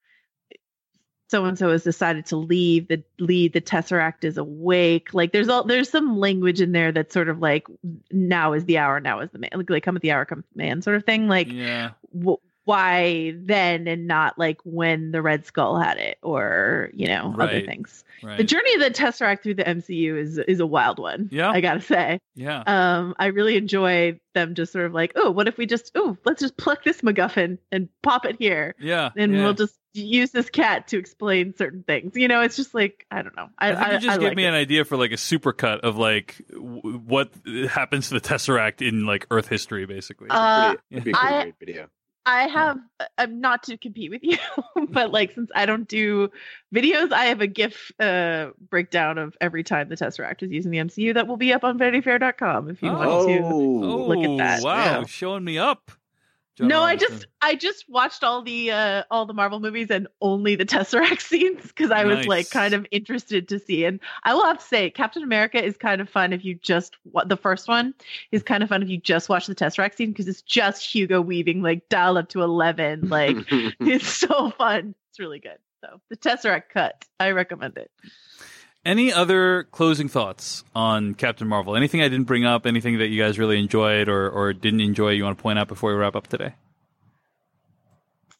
so 1.32 1.46
and 1.46 1.59
so 1.59 1.70
has 1.70 1.82
decided 1.82 2.26
to 2.26 2.36
leave. 2.36 2.88
The 2.88 3.02
lead, 3.18 3.54
the 3.54 3.60
Tesseract 3.62 4.22
is 4.22 4.36
awake. 4.36 5.14
Like, 5.14 5.32
there's 5.32 5.48
all 5.48 5.64
there's 5.64 5.88
some 5.88 6.18
language 6.18 6.60
in 6.60 6.72
there 6.72 6.92
that's 6.92 7.14
sort 7.14 7.30
of 7.30 7.38
like, 7.38 7.66
now 8.10 8.52
is 8.52 8.66
the 8.66 8.76
hour, 8.76 9.00
now 9.00 9.20
is 9.20 9.30
the 9.30 9.38
man. 9.38 9.50
Like, 9.54 9.70
like 9.70 9.82
come 9.82 9.96
at 9.96 10.02
the 10.02 10.12
hour, 10.12 10.26
come 10.26 10.44
the 10.54 10.62
man, 10.62 10.82
sort 10.82 10.96
of 10.96 11.04
thing. 11.04 11.28
Like, 11.28 11.50
yeah. 11.50 11.92
w- 12.14 12.36
why 12.64 13.34
then 13.38 13.88
and 13.88 14.06
not 14.06 14.38
like 14.38 14.60
when 14.64 15.10
the 15.10 15.22
Red 15.22 15.46
Skull 15.46 15.80
had 15.80 15.96
it 15.96 16.18
or 16.22 16.90
you 16.92 17.09
know 17.09 17.34
other 17.38 17.62
things. 17.62 18.04
Right. 18.22 18.36
The 18.36 18.44
journey 18.44 18.74
of 18.74 18.80
the 18.80 18.90
Tesseract 18.90 19.42
through 19.42 19.54
the 19.54 19.64
MCU 19.64 20.16
is 20.20 20.36
is 20.36 20.60
a 20.60 20.66
wild 20.66 20.98
one. 20.98 21.30
Yeah. 21.32 21.50
I 21.50 21.62
gotta 21.62 21.80
say. 21.80 22.20
yeah. 22.34 22.62
Um, 22.66 23.14
I 23.18 23.26
really 23.26 23.56
enjoy 23.56 24.20
them 24.34 24.54
just 24.54 24.70
sort 24.72 24.84
of 24.84 24.92
like, 24.92 25.12
oh, 25.16 25.30
what 25.30 25.48
if 25.48 25.56
we 25.56 25.66
just, 25.66 25.92
oh, 25.94 26.16
let's 26.24 26.40
just 26.40 26.56
pluck 26.56 26.84
this 26.84 27.00
MacGuffin 27.00 27.59
and 27.72 27.88
pop 28.02 28.26
it 28.26 28.36
here, 28.38 28.74
yeah. 28.78 29.10
and 29.16 29.34
yeah. 29.34 29.42
we'll 29.42 29.54
just 29.54 29.76
use 29.94 30.31
this 30.31 30.48
cat 30.51 30.89
to 30.89 30.98
explain 30.98 31.55
certain 31.56 31.82
things. 31.82 32.16
You 32.16 32.28
know, 32.28 32.40
it's 32.43 32.56
just 32.56 32.74
like 32.74 33.06
I 33.10 33.23
don't 33.23 33.36
know. 33.36 33.48
I, 33.59 33.73
I 33.73 33.74
think 33.74 33.86
I, 33.86 33.93
you 33.93 33.98
just 34.01 34.09
I 34.09 34.19
gave 34.19 34.28
like 34.28 34.36
me 34.36 34.44
it. 34.44 34.48
an 34.48 34.55
idea 34.55 34.85
for 34.85 34.97
like 34.97 35.12
a 35.12 35.16
supercut 35.16 35.81
of 35.81 35.97
like 35.98 36.40
w- 36.51 36.98
what 37.06 37.31
happens 37.69 38.09
to 38.09 38.14
the 38.14 38.20
Tesseract 38.20 38.86
in 38.86 39.05
like 39.06 39.27
Earth 39.31 39.48
history, 39.48 39.86
basically. 39.86 40.28
Uh, 40.31 40.77
it'd 40.90 41.05
be 41.05 41.10
a 41.10 41.14
pretty 41.14 41.35
I- 41.35 41.43
great 41.43 41.55
video. 41.59 41.89
I 42.24 42.47
have 42.47 42.78
I'm 43.19 43.40
not 43.40 43.64
to 43.64 43.77
compete 43.77 44.12
with 44.12 44.23
you, 44.24 44.39
but 44.90 45.10
like 45.10 45.32
since 45.32 45.51
I 45.56 45.66
don't 45.66 45.89
do 45.89 46.31
videos, 46.73 47.10
I 47.12 47.24
have 47.24 47.40
a 47.40 47.48
GIF 47.48 47.90
uh, 47.98 48.51
breakdown 48.70 49.19
of 49.19 49.36
every 49.40 49.64
time 49.64 49.89
the 49.89 49.97
Tesseract 49.97 50.44
is 50.44 50.52
using 50.52 50.70
the 50.70 50.78
MCU 50.78 51.14
that 51.14 51.27
will 51.27 51.36
be 51.36 51.52
up 51.52 51.64
on 51.64 51.81
VanityFair.com 51.81 52.70
if 52.70 52.81
you 52.81 52.93
want 52.93 53.28
to. 53.28 53.39
Oh, 53.43 54.06
look 54.06 54.24
at 54.24 54.36
that. 54.39 54.62
Wow, 54.62 55.01
Yeah. 55.01 55.05
showing 55.06 55.43
me 55.43 55.59
up. 55.59 55.90
John 56.56 56.68
no, 56.68 56.82
I 56.82 56.96
just 56.96 57.26
I 57.40 57.54
just 57.54 57.88
watched 57.88 58.22
all 58.22 58.42
the 58.42 58.70
uh 58.70 59.04
all 59.10 59.24
the 59.24 59.32
Marvel 59.32 59.58
movies 59.58 59.90
and 59.90 60.06
only 60.20 60.54
the 60.54 60.66
Tesseract 60.66 61.20
scenes 61.22 61.62
because 61.62 61.90
I 61.90 62.04
was 62.04 62.26
like 62.26 62.50
kind 62.50 62.74
of 62.74 62.86
interested 62.90 63.48
to 63.48 63.58
see. 63.58 63.86
And 63.86 64.00
I 64.22 64.34
will 64.34 64.44
have 64.44 64.58
to 64.58 64.64
say, 64.64 64.90
Captain 64.90 65.22
America 65.22 65.62
is 65.62 65.78
kind 65.78 66.02
of 66.02 66.10
fun 66.10 66.32
if 66.34 66.44
you 66.44 66.54
just 66.56 66.96
the 67.26 67.38
first 67.38 67.68
one 67.68 67.94
is 68.32 68.42
kind 68.42 68.62
of 68.62 68.68
fun 68.68 68.82
if 68.82 68.90
you 68.90 68.98
just 68.98 69.30
watch 69.30 69.46
the 69.46 69.54
Tesseract 69.54 69.94
scene 69.94 70.10
because 70.10 70.28
it's 70.28 70.42
just 70.42 70.84
Hugo 70.84 71.22
Weaving 71.22 71.62
like 71.62 71.88
dial 71.88 72.18
up 72.18 72.28
to 72.30 72.42
eleven. 72.42 73.08
Like 73.08 73.36
it's 73.50 74.08
so 74.08 74.50
fun. 74.50 74.94
It's 75.10 75.18
really 75.18 75.38
good. 75.38 75.58
So 75.82 76.00
the 76.10 76.16
Tesseract 76.16 76.68
cut, 76.68 77.04
I 77.18 77.30
recommend 77.30 77.78
it. 77.78 77.90
Any 78.84 79.12
other 79.12 79.64
closing 79.70 80.09
thoughts 80.09 80.64
on 80.74 81.14
Captain 81.14 81.46
Marvel? 81.46 81.76
Anything 81.76 82.00
I 82.00 82.09
didn't 82.09 82.24
bring 82.24 82.44
up? 82.44 82.66
Anything 82.66 82.98
that 82.98 83.09
you 83.09 83.22
guys 83.22 83.38
really 83.38 83.59
enjoyed 83.59 84.09
or, 84.09 84.28
or 84.28 84.52
didn't 84.52 84.80
enjoy? 84.80 85.10
You 85.10 85.22
want 85.22 85.38
to 85.38 85.42
point 85.42 85.59
out 85.59 85.68
before 85.68 85.92
we 85.92 85.96
wrap 85.96 86.16
up 86.16 86.26
today? 86.26 86.54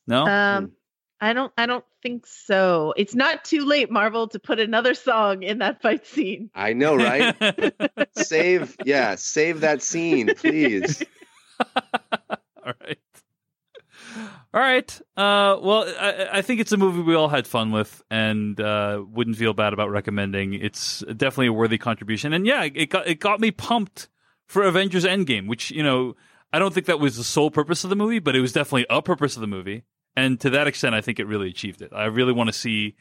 No. 0.06 0.27
Um, 0.27 0.73
I 1.20 1.32
don't 1.32 1.52
I 1.56 1.66
don't 1.66 1.85
think 2.02 2.27
so. 2.27 2.93
It's 2.97 3.14
not 3.14 3.44
too 3.44 3.64
late, 3.64 3.93
Marvel, 3.93 4.27
to 4.28 4.40
put 4.40 4.59
another 4.59 4.94
song 4.94 5.44
in 5.44 5.59
that 5.59 5.81
fight 5.81 6.05
scene. 6.05 6.51
I 6.52 6.73
know, 6.73 6.97
right? 6.97 7.36
save, 8.16 8.77
yeah, 8.85 9.14
save 9.14 9.60
that 9.60 9.82
scene, 9.82 10.35
please. 10.36 11.05
all 11.77 12.73
right. 12.81 12.98
All 14.55 14.61
right. 14.61 15.01
Uh, 15.16 15.57
well, 15.62 15.87
I, 15.99 16.29
I 16.33 16.43
think 16.43 16.61
it's 16.61 16.73
a 16.73 16.77
movie 16.77 17.01
we 17.01 17.15
all 17.15 17.29
had 17.29 17.47
fun 17.47 17.73
with, 17.73 18.03
and 18.11 18.61
uh, 18.61 19.03
wouldn't 19.11 19.39
feel 19.39 19.55
bad 19.55 19.73
about 19.73 19.91
recommending. 19.91 20.53
It's 20.53 21.01
definitely 21.01 21.47
a 21.47 21.53
worthy 21.55 21.79
contribution, 21.79 22.35
and 22.35 22.47
yeah, 22.47 22.65
it 22.65 22.91
got 22.91 23.07
it 23.07 23.19
got 23.19 23.41
me 23.41 23.51
pumped 23.51 24.09
for 24.47 24.62
Avengers 24.65 25.05
Endgame, 25.07 25.49
which 25.49 25.70
you 25.70 25.83
know 25.83 26.16
I 26.53 26.59
don't 26.59 26.74
think 26.74 26.87
that 26.87 27.01
was 27.01 27.16
the 27.16 27.24
sole 27.24 27.51
purpose 27.51 27.83
of 27.85 27.91
the 27.91 27.97
movie, 27.97 28.19
but 28.19 28.37
it 28.37 28.41
was 28.41 28.53
definitely 28.53 28.87
a 28.91 29.01
purpose 29.01 29.37
of 29.37 29.41
the 29.41 29.47
movie, 29.47 29.85
and 30.16 30.39
to 30.41 30.51
that 30.51 30.66
extent, 30.66 30.95
I 30.95 31.01
think 31.01 31.19
it 31.19 31.27
really 31.27 31.49
achieved 31.49 31.81
it. 31.81 31.91
I 31.95 32.05
really 32.05 32.35
want 32.35 32.49
to 32.49 32.53
see 32.53 32.97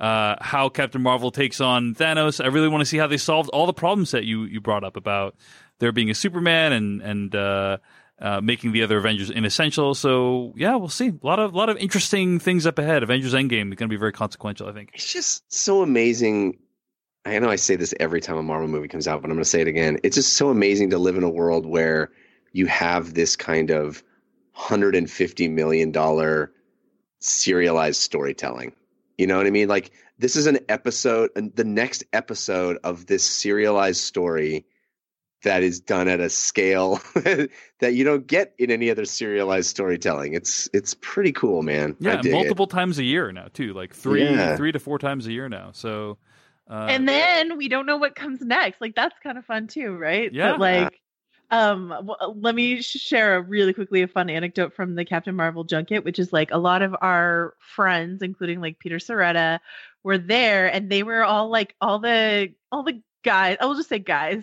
uh, 0.00 0.34
how 0.40 0.68
Captain 0.68 1.02
Marvel 1.02 1.30
takes 1.30 1.60
on 1.60 1.94
Thanos. 1.94 2.44
I 2.44 2.48
really 2.48 2.68
want 2.68 2.80
to 2.80 2.86
see 2.86 2.98
how 2.98 3.06
they 3.06 3.16
solved 3.16 3.48
all 3.50 3.66
the 3.66 3.72
problems 3.72 4.10
that 4.10 4.24
you 4.24 4.42
you 4.42 4.60
brought 4.60 4.82
up 4.82 4.96
about 4.96 5.36
there 5.78 5.92
being 5.92 6.10
a 6.10 6.14
Superman 6.14 6.72
and 6.72 7.00
and 7.00 7.36
uh, 8.20 8.40
making 8.40 8.72
the 8.72 8.82
other 8.82 8.98
Avengers 8.98 9.30
inessential. 9.30 9.94
So 9.94 10.52
yeah, 10.56 10.76
we'll 10.76 10.88
see. 10.88 11.08
A 11.08 11.26
lot 11.26 11.38
of 11.38 11.54
lot 11.54 11.68
of 11.68 11.76
interesting 11.76 12.38
things 12.38 12.66
up 12.66 12.78
ahead. 12.78 13.02
Avengers 13.02 13.34
Endgame 13.34 13.70
is 13.70 13.76
going 13.76 13.88
to 13.88 13.88
be 13.88 13.96
very 13.96 14.12
consequential, 14.12 14.68
I 14.68 14.72
think. 14.72 14.90
It's 14.94 15.12
just 15.12 15.50
so 15.52 15.82
amazing. 15.82 16.58
I 17.24 17.38
know 17.40 17.50
I 17.50 17.56
say 17.56 17.76
this 17.76 17.92
every 17.98 18.20
time 18.20 18.36
a 18.36 18.42
Marvel 18.42 18.68
movie 18.68 18.88
comes 18.88 19.08
out, 19.08 19.20
but 19.20 19.30
I'm 19.30 19.36
going 19.36 19.44
to 19.44 19.50
say 19.50 19.60
it 19.60 19.66
again. 19.68 19.98
It's 20.04 20.14
just 20.14 20.34
so 20.34 20.48
amazing 20.48 20.90
to 20.90 20.98
live 20.98 21.16
in 21.16 21.24
a 21.24 21.28
world 21.28 21.66
where 21.66 22.10
you 22.52 22.66
have 22.66 23.14
this 23.14 23.36
kind 23.36 23.70
of 23.70 24.02
150 24.54 25.48
million 25.48 25.90
dollar 25.90 26.52
serialized 27.18 28.00
storytelling. 28.00 28.72
You 29.18 29.26
know 29.26 29.36
what 29.36 29.46
I 29.46 29.50
mean? 29.50 29.68
Like 29.68 29.90
this 30.18 30.36
is 30.36 30.46
an 30.46 30.60
episode, 30.68 31.30
and 31.36 31.54
the 31.54 31.64
next 31.64 32.04
episode 32.12 32.78
of 32.84 33.06
this 33.06 33.24
serialized 33.24 34.00
story 34.00 34.64
that 35.42 35.62
is 35.62 35.80
done 35.80 36.08
at 36.08 36.18
a 36.20 36.28
scale 36.30 37.00
that 37.14 37.94
you 37.94 38.04
don't 38.04 38.26
get 38.26 38.54
in 38.58 38.70
any 38.70 38.90
other 38.90 39.04
serialized 39.04 39.68
storytelling. 39.68 40.34
It's 40.34 40.68
it's 40.72 40.94
pretty 41.00 41.32
cool, 41.32 41.62
man. 41.62 41.96
Yeah, 42.00 42.14
and 42.14 42.22
dig 42.22 42.32
it. 42.32 42.34
multiple 42.36 42.66
times 42.66 42.98
a 42.98 43.04
year 43.04 43.30
now 43.32 43.48
too, 43.52 43.72
like 43.74 43.94
three 43.94 44.24
Yeah. 44.24 44.56
three 44.56 44.72
to 44.72 44.78
four 44.78 44.98
times 44.98 45.26
a 45.26 45.32
year 45.32 45.48
now. 45.48 45.70
So 45.72 46.18
uh, 46.68 46.86
and 46.90 47.08
then 47.08 47.56
we 47.58 47.68
don't 47.68 47.86
know 47.86 47.96
what 47.96 48.14
comes 48.16 48.40
next. 48.40 48.80
Like 48.80 48.94
that's 48.96 49.14
kind 49.22 49.38
of 49.38 49.44
fun 49.44 49.68
too, 49.68 49.96
right? 49.96 50.32
Yeah. 50.32 50.52
But 50.52 50.60
like, 50.60 51.00
um, 51.50 51.90
w- 51.90 52.16
let 52.40 52.56
me 52.56 52.82
share 52.82 53.36
a 53.36 53.42
really 53.42 53.72
quickly 53.72 54.02
a 54.02 54.08
fun 54.08 54.28
anecdote 54.28 54.74
from 54.74 54.96
the 54.96 55.04
Captain 55.04 55.36
Marvel 55.36 55.62
junket, 55.62 56.04
which 56.04 56.18
is 56.18 56.32
like 56.32 56.50
a 56.50 56.58
lot 56.58 56.82
of 56.82 56.96
our 57.00 57.54
friends, 57.60 58.20
including 58.22 58.60
like 58.60 58.80
Peter 58.80 58.96
Sciretta, 58.96 59.60
were 60.02 60.18
there, 60.18 60.66
and 60.66 60.90
they 60.90 61.04
were 61.04 61.22
all 61.24 61.50
like 61.50 61.76
all 61.80 62.00
the 62.00 62.52
all 62.72 62.82
the 62.82 63.00
guys. 63.22 63.58
I 63.60 63.66
will 63.66 63.76
just 63.76 63.88
say 63.88 64.00
guys. 64.00 64.42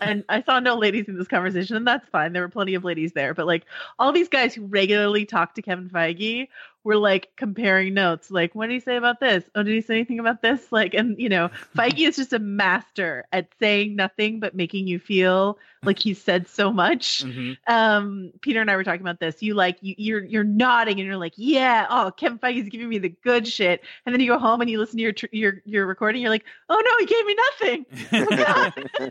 And 0.00 0.24
I 0.28 0.42
saw 0.42 0.60
no 0.60 0.76
ladies 0.76 1.08
in 1.08 1.18
this 1.18 1.28
conversation, 1.28 1.76
and 1.76 1.86
that's 1.86 2.08
fine. 2.08 2.32
There 2.32 2.42
were 2.42 2.48
plenty 2.48 2.74
of 2.74 2.84
ladies 2.84 3.12
there, 3.12 3.34
but 3.34 3.46
like 3.46 3.64
all 3.98 4.12
these 4.12 4.28
guys 4.28 4.54
who 4.54 4.66
regularly 4.66 5.24
talk 5.24 5.54
to 5.54 5.62
Kevin 5.62 5.88
Feige 5.88 6.48
were 6.88 6.96
like 6.96 7.28
comparing 7.36 7.92
notes. 7.92 8.30
Like, 8.30 8.54
what 8.54 8.68
did 8.68 8.72
he 8.72 8.80
say 8.80 8.96
about 8.96 9.20
this? 9.20 9.44
Oh, 9.54 9.62
did 9.62 9.74
he 9.74 9.82
say 9.82 9.96
anything 9.96 10.18
about 10.18 10.40
this? 10.40 10.66
Like, 10.72 10.94
and 10.94 11.18
you 11.18 11.28
know, 11.28 11.50
Feige 11.76 12.08
is 12.08 12.16
just 12.16 12.32
a 12.32 12.38
master 12.38 13.26
at 13.32 13.48
saying 13.58 13.94
nothing 13.96 14.38
but 14.40 14.54
making 14.54 14.86
you 14.86 14.98
feel 14.98 15.58
like 15.84 15.98
he 15.98 16.14
said 16.14 16.48
so 16.48 16.72
much. 16.72 17.24
mhm. 17.26 17.56
Um, 17.66 18.32
Peter 18.40 18.60
and 18.62 18.70
I 18.70 18.76
were 18.76 18.84
talking 18.84 19.00
about 19.02 19.20
this. 19.20 19.42
You 19.42 19.54
like 19.54 19.76
you, 19.82 19.94
you're 19.98 20.24
you're 20.24 20.44
nodding 20.44 20.98
and 20.98 21.06
you're 21.06 21.16
like, 21.18 21.34
yeah, 21.36 21.86
oh, 21.90 22.10
Kevin 22.16 22.38
Feige's 22.38 22.68
giving 22.70 22.88
me 22.88 22.96
the 22.98 23.10
good 23.10 23.46
shit. 23.46 23.82
And 24.06 24.14
then 24.14 24.20
you 24.20 24.28
go 24.32 24.38
home 24.38 24.60
and 24.62 24.70
you 24.70 24.78
listen 24.78 24.96
to 24.96 25.02
your 25.02 25.12
tr- 25.12 25.26
your 25.32 25.62
your 25.66 25.84
recording. 25.86 26.22
You're 26.22 26.30
like, 26.30 26.44
oh 26.70 26.80
no, 26.82 26.98
he 26.98 27.06
gave 27.06 27.26
me 27.26 27.36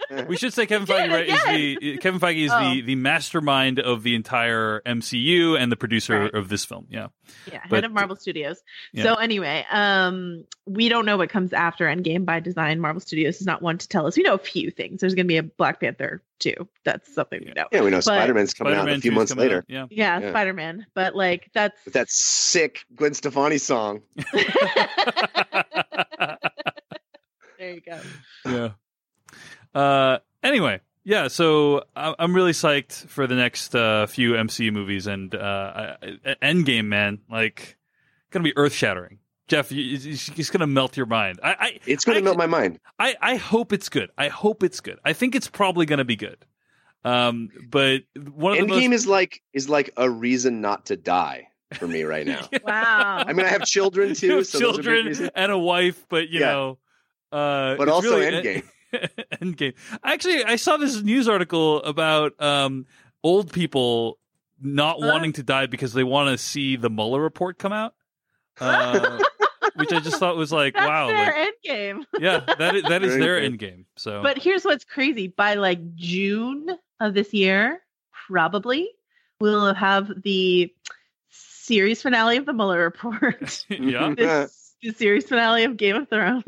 nothing. 0.09 0.25
we 0.27 0.37
should 0.37 0.53
say 0.53 0.65
Kevin 0.65 0.87
Feige 0.87 1.11
right, 1.11 1.27
is 1.27 1.77
the 1.79 1.97
Kevin 1.97 2.19
Feige 2.19 2.45
is 2.45 2.51
Oh. 2.51 2.59
the 2.73 2.81
the 2.81 2.95
mastermind 2.95 3.79
of 3.79 4.01
the 4.03 4.15
entire 4.15 4.81
MCU 4.85 5.59
and 5.59 5.71
the 5.71 5.75
producer 5.77 6.21
Right. 6.21 6.33
of 6.33 6.49
this 6.49 6.65
film. 6.65 6.87
Yeah. 6.89 7.07
Yeah, 7.51 7.61
head 7.67 7.83
of 7.85 7.91
Marvel 7.91 8.15
Studios. 8.15 8.61
Yeah. 8.93 9.03
So 9.03 9.15
anyway, 9.15 9.65
um, 9.71 10.45
we 10.65 10.89
don't 10.89 11.05
know 11.05 11.17
what 11.17 11.29
comes 11.29 11.53
after 11.53 11.85
Endgame 11.85 12.25
by 12.25 12.39
design. 12.39 12.79
Marvel 12.79 12.99
Studios 13.01 13.39
is 13.39 13.45
not 13.45 13.61
one 13.61 13.77
to 13.77 13.87
tell 13.87 14.07
us. 14.07 14.17
We 14.17 14.23
know 14.23 14.33
a 14.33 14.37
few 14.39 14.71
things. 14.71 15.01
There's 15.01 15.13
going 15.15 15.25
to 15.25 15.27
be 15.27 15.37
a 15.37 15.43
Black 15.43 15.79
Panther 15.79 16.21
too. 16.39 16.67
That's 16.83 17.13
something 17.13 17.41
we 17.45 17.51
know. 17.53 17.65
Yeah, 17.71 17.81
we 17.81 17.89
know 17.89 17.97
But- 17.97 18.03
Spider-Man's 18.03 18.53
coming 18.53 18.73
out 18.73 18.77
Spider-Man 18.79 18.97
a 18.97 19.01
few 19.01 19.11
months 19.11 19.31
coming 19.33 19.45
out, 19.45 19.49
later 19.51 19.65
Yeah. 19.67 19.85
Yeah, 19.89 20.19
Yeah. 20.19 20.29
Spider 20.31 20.53
Man. 20.53 20.85
But 20.93 21.15
like 21.15 21.49
that's 21.53 21.83
with 21.85 21.93
that 21.95 22.09
sick 22.09 22.85
Gwen 22.95 23.13
Stefani 23.13 23.57
song. 23.57 24.01
there 27.57 27.73
you 27.73 27.81
go. 27.81 27.99
yeah. 28.45 28.69
Uh, 29.73 30.19
anyway, 30.43 30.79
yeah. 31.07 31.27
So 31.29 31.83
I- 31.95 32.15
I'm 32.19 32.35
really 32.35 32.51
psyched 32.51 33.07
for 33.07 33.25
the 33.27 33.35
next 33.35 33.73
uh, 33.73 34.05
few 34.07 34.33
MCU 34.33 34.71
movies 34.73 35.07
and 35.07 35.33
uh, 35.33 35.95
I- 36.01 36.17
I- 36.25 36.35
Endgame, 36.43 36.85
man. 36.85 37.19
Like, 37.31 37.77
gonna 38.31 38.43
be 38.43 38.53
earth 38.57 38.73
shattering. 38.73 39.19
Jeff, 39.47 39.71
you- 39.71 39.95
it's, 39.95 40.27
it's 40.29 40.49
going 40.49 40.59
to 40.59 40.67
melt 40.67 40.97
your 40.97 41.05
mind. 41.05 41.39
I, 41.41 41.51
I 41.57 41.79
It's 41.85 42.03
going 42.03 42.17
to 42.17 42.23
melt 42.23 42.37
my 42.37 42.47
mind. 42.47 42.79
I, 42.99 43.15
I 43.21 43.35
hope 43.37 43.71
it's 43.71 43.87
good. 43.87 44.09
I 44.17 44.27
hope 44.27 44.61
it's 44.61 44.81
good. 44.81 44.99
I 45.05 45.13
think 45.13 45.35
it's 45.35 45.47
probably 45.47 45.85
going 45.85 45.99
to 45.99 46.03
be 46.05 46.17
good. 46.17 46.37
Um, 47.05 47.49
but 47.69 48.01
one 48.33 48.57
of 48.59 48.67
the 48.67 48.73
Endgame 48.73 48.89
most, 48.89 49.03
is 49.03 49.07
like 49.07 49.41
is 49.53 49.69
like 49.69 49.91
a 49.95 50.09
reason 50.09 50.59
not 50.59 50.87
to 50.87 50.97
die 50.97 51.47
for 51.75 51.87
me 51.87 52.03
right 52.03 52.27
now. 52.27 52.49
Wow. 52.63 53.23
I 53.25 53.31
mean, 53.31 53.45
I 53.45 53.49
have 53.49 53.63
children 53.63 54.13
too, 54.15 54.37
have 54.37 54.47
so 54.47 54.59
those 54.59 54.79
are 54.79 54.81
big 54.81 55.05
children 55.13 55.31
and 55.33 55.51
a 55.53 55.57
wife, 55.57 56.05
but 56.09 56.27
you 56.27 56.41
Yeah. 56.41 56.51
know, 56.51 56.77
uh, 57.31 57.75
But 57.77 57.83
it's 57.87 57.91
also 57.91 58.19
really- 58.19 58.43
Endgame. 58.43 58.63
Endgame. 59.41 59.73
Actually, 60.03 60.43
I 60.43 60.55
saw 60.55 60.77
this 60.77 61.01
news 61.01 61.27
article 61.27 61.83
about 61.83 62.39
um, 62.41 62.85
old 63.23 63.51
people 63.51 64.19
not 64.61 64.97
Huh? 64.99 65.07
wanting 65.07 65.33
to 65.33 65.43
die 65.43 65.67
because 65.67 65.93
they 65.93 66.03
want 66.03 66.29
to 66.29 66.37
see 66.37 66.75
the 66.77 66.89
Mueller 66.89 67.21
report 67.21 67.59
come 67.59 67.73
out, 67.73 67.93
uh, 68.59 69.19
which 69.75 69.91
I 69.93 69.99
just 69.99 70.19
thought 70.19 70.35
was 70.35 70.51
like, 70.51 70.73
That's 70.73 70.85
wow, 70.87 71.07
their 71.07 71.25
like, 71.25 71.35
end 71.35 71.53
game. 71.63 72.05
yeah, 72.19 72.39
that 72.57 72.75
is, 72.75 72.83
that 72.83 73.03
is 73.03 73.09
Very 73.11 73.21
their 73.21 73.35
good. 73.39 73.45
end 73.45 73.59
game. 73.59 73.85
So, 73.97 74.23
But 74.23 74.37
here's 74.39 74.65
what's 74.65 74.83
crazy: 74.85 75.27
by 75.27 75.55
like 75.55 75.95
June 75.95 76.67
of 76.99 77.13
this 77.13 77.33
year, 77.33 77.81
probably 78.27 78.89
we'll 79.39 79.73
have 79.75 80.09
the 80.23 80.73
series 81.29 82.01
finale 82.01 82.37
of 82.37 82.45
the 82.47 82.53
Mueller 82.53 82.79
report, 82.83 83.63
yeah, 83.69 84.13
this, 84.17 84.75
the 84.81 84.91
series 84.93 85.27
finale 85.27 85.65
of 85.65 85.77
Game 85.77 85.95
of 85.97 86.09
Thrones, 86.09 86.45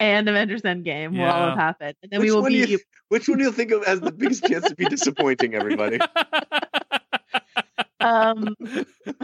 and 0.00 0.28
Avengers 0.28 0.62
Endgame 0.62 1.12
will 1.12 1.22
all 1.24 1.40
Yeah. 1.40 1.48
have 1.50 1.58
happened, 1.58 1.94
and 2.02 2.10
then 2.12 2.20
Which 2.20 2.28
we 2.30 2.34
will 2.34 2.42
one 2.42 2.52
do 2.52 2.64
be. 2.66 2.72
you- 2.72 2.78
Which 3.08 3.28
one 3.28 3.38
do 3.38 3.44
you 3.44 3.52
think 3.52 3.70
of 3.72 3.82
as 3.84 4.00
the 4.00 4.12
biggest 4.12 4.44
chance 4.46 4.68
to 4.68 4.74
be 4.74 4.84
disappointing 4.86 5.54
everybody? 5.54 5.98
um, 8.00 8.54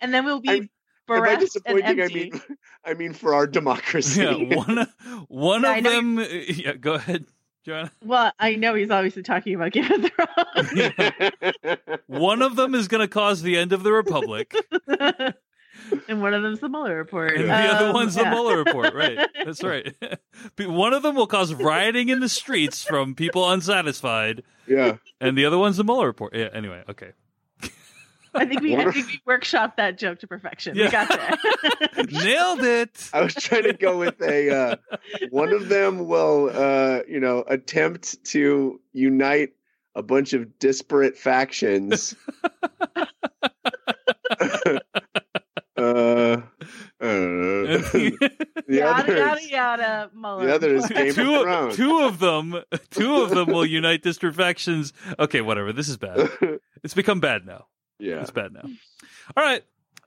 and 0.00 0.12
then 0.14 0.24
we'll 0.24 0.40
be 0.40 0.50
I'm- 0.50 0.70
By 1.06 1.16
bereft 1.18 1.32
and 1.32 1.40
disappointing, 1.40 2.00
I 2.02 2.08
mean 2.08 2.40
I 2.84 2.94
mean 2.94 3.12
for 3.12 3.34
our 3.34 3.46
democracy. 3.46 4.22
yeah, 4.22 4.56
one 4.56 4.86
one 5.28 5.62
Yeah, 5.62 5.76
of 5.78 5.84
them. 5.84 6.18
Yeah, 6.48 6.72
go 6.74 6.94
ahead, 6.94 7.26
Joanna. 7.64 7.90
Well, 8.02 8.32
I 8.38 8.54
know 8.56 8.74
he's 8.74 8.90
obviously 8.90 9.22
talking 9.22 9.54
about 9.54 9.72
Game 9.72 9.90
of 9.90 10.10
Thrones. 10.10 11.98
One 12.06 12.40
of 12.42 12.56
them 12.56 12.74
is 12.74 12.88
going 12.88 13.00
to 13.02 13.08
cause 13.08 13.42
the 13.42 13.56
end 13.58 13.72
of 13.74 13.82
the 13.82 13.92
republic, 13.92 14.54
and 16.08 16.20
one 16.22 16.34
of 16.34 16.42
them's 16.42 16.60
the 16.60 16.68
Mueller 16.68 16.96
report. 16.96 17.36
and 17.36 17.48
the 17.48 17.52
other 17.54 17.86
Um, 17.88 17.94
one's 17.94 18.14
the 18.14 18.22
yeah. 18.22 18.30
Mueller 18.30 18.56
report. 18.58 18.94
Right, 18.94 19.18
that's 19.44 19.62
right. 19.62 19.94
One 20.58 20.92
of 20.92 21.02
them 21.02 21.14
will 21.14 21.26
cause 21.26 21.52
rioting 21.54 22.08
in 22.08 22.20
the 22.20 22.28
streets 22.28 22.82
from 22.84 23.14
people 23.14 23.48
unsatisfied, 23.50 24.42
yeah. 24.66 24.96
and 25.20 25.36
the 25.38 25.44
other 25.46 25.58
one's 25.58 25.76
the 25.76 25.84
Mueller 25.84 26.06
report. 26.06 26.34
Yeah. 26.34 26.48
Anyway, 26.52 26.82
okay. 26.90 27.12
I 28.36 28.46
think 28.46 28.62
we, 28.62 28.74
I 28.74 28.90
think 28.90 29.06
we 29.06 29.20
workshopped 29.28 29.76
that 29.76 29.96
joke 29.96 30.18
to 30.18 30.26
perfection. 30.26 30.74
Yeah. 30.76 30.86
We 30.86 30.90
got 30.90 31.08
there. 31.08 32.04
Nailed 32.24 32.64
it. 32.64 33.10
I 33.12 33.20
was 33.20 33.32
trying 33.34 33.62
to 33.62 33.74
go 33.74 33.96
with 33.96 34.20
a 34.20 34.50
uh, 34.50 34.76
one 35.30 35.52
of 35.52 35.68
them 35.68 36.08
will 36.08 36.50
uh, 36.52 37.02
you 37.08 37.20
know 37.20 37.44
attempt 37.46 38.24
to 38.32 38.80
unite 38.92 39.50
a 39.94 40.02
bunch 40.02 40.32
of 40.32 40.58
disparate 40.58 41.16
factions. 41.16 42.16
uh, 42.96 43.06
I 45.76 45.78
don't 45.78 45.94
know. 45.96 46.42
the 47.94 48.32
yada 48.68 49.02
other 49.02 49.16
yada 49.16 49.40
is, 49.40 49.50
yada. 49.50 50.10
Mueller. 50.14 50.46
the 50.46 50.54
other 50.54 50.74
is 50.74 50.86
Game 50.86 51.08
of 51.08 51.14
two, 51.14 51.42
Thrones. 51.42 51.76
two 51.76 52.00
of 52.00 52.18
them, 52.18 52.62
two 52.90 53.16
of 53.22 53.30
them 53.30 53.48
will 53.48 53.66
unite 53.66 54.02
disparate 54.02 54.34
factions. 54.34 54.92
Okay, 55.18 55.40
whatever. 55.42 55.72
This 55.72 55.88
is 55.88 55.96
bad. 55.96 56.30
It's 56.82 56.94
become 56.94 57.20
bad 57.20 57.44
now. 57.46 57.66
yeah. 57.98 58.20
It's 58.22 58.30
bad 58.30 58.52
now. 58.52 58.64
All 59.36 59.44
right. 59.44 59.62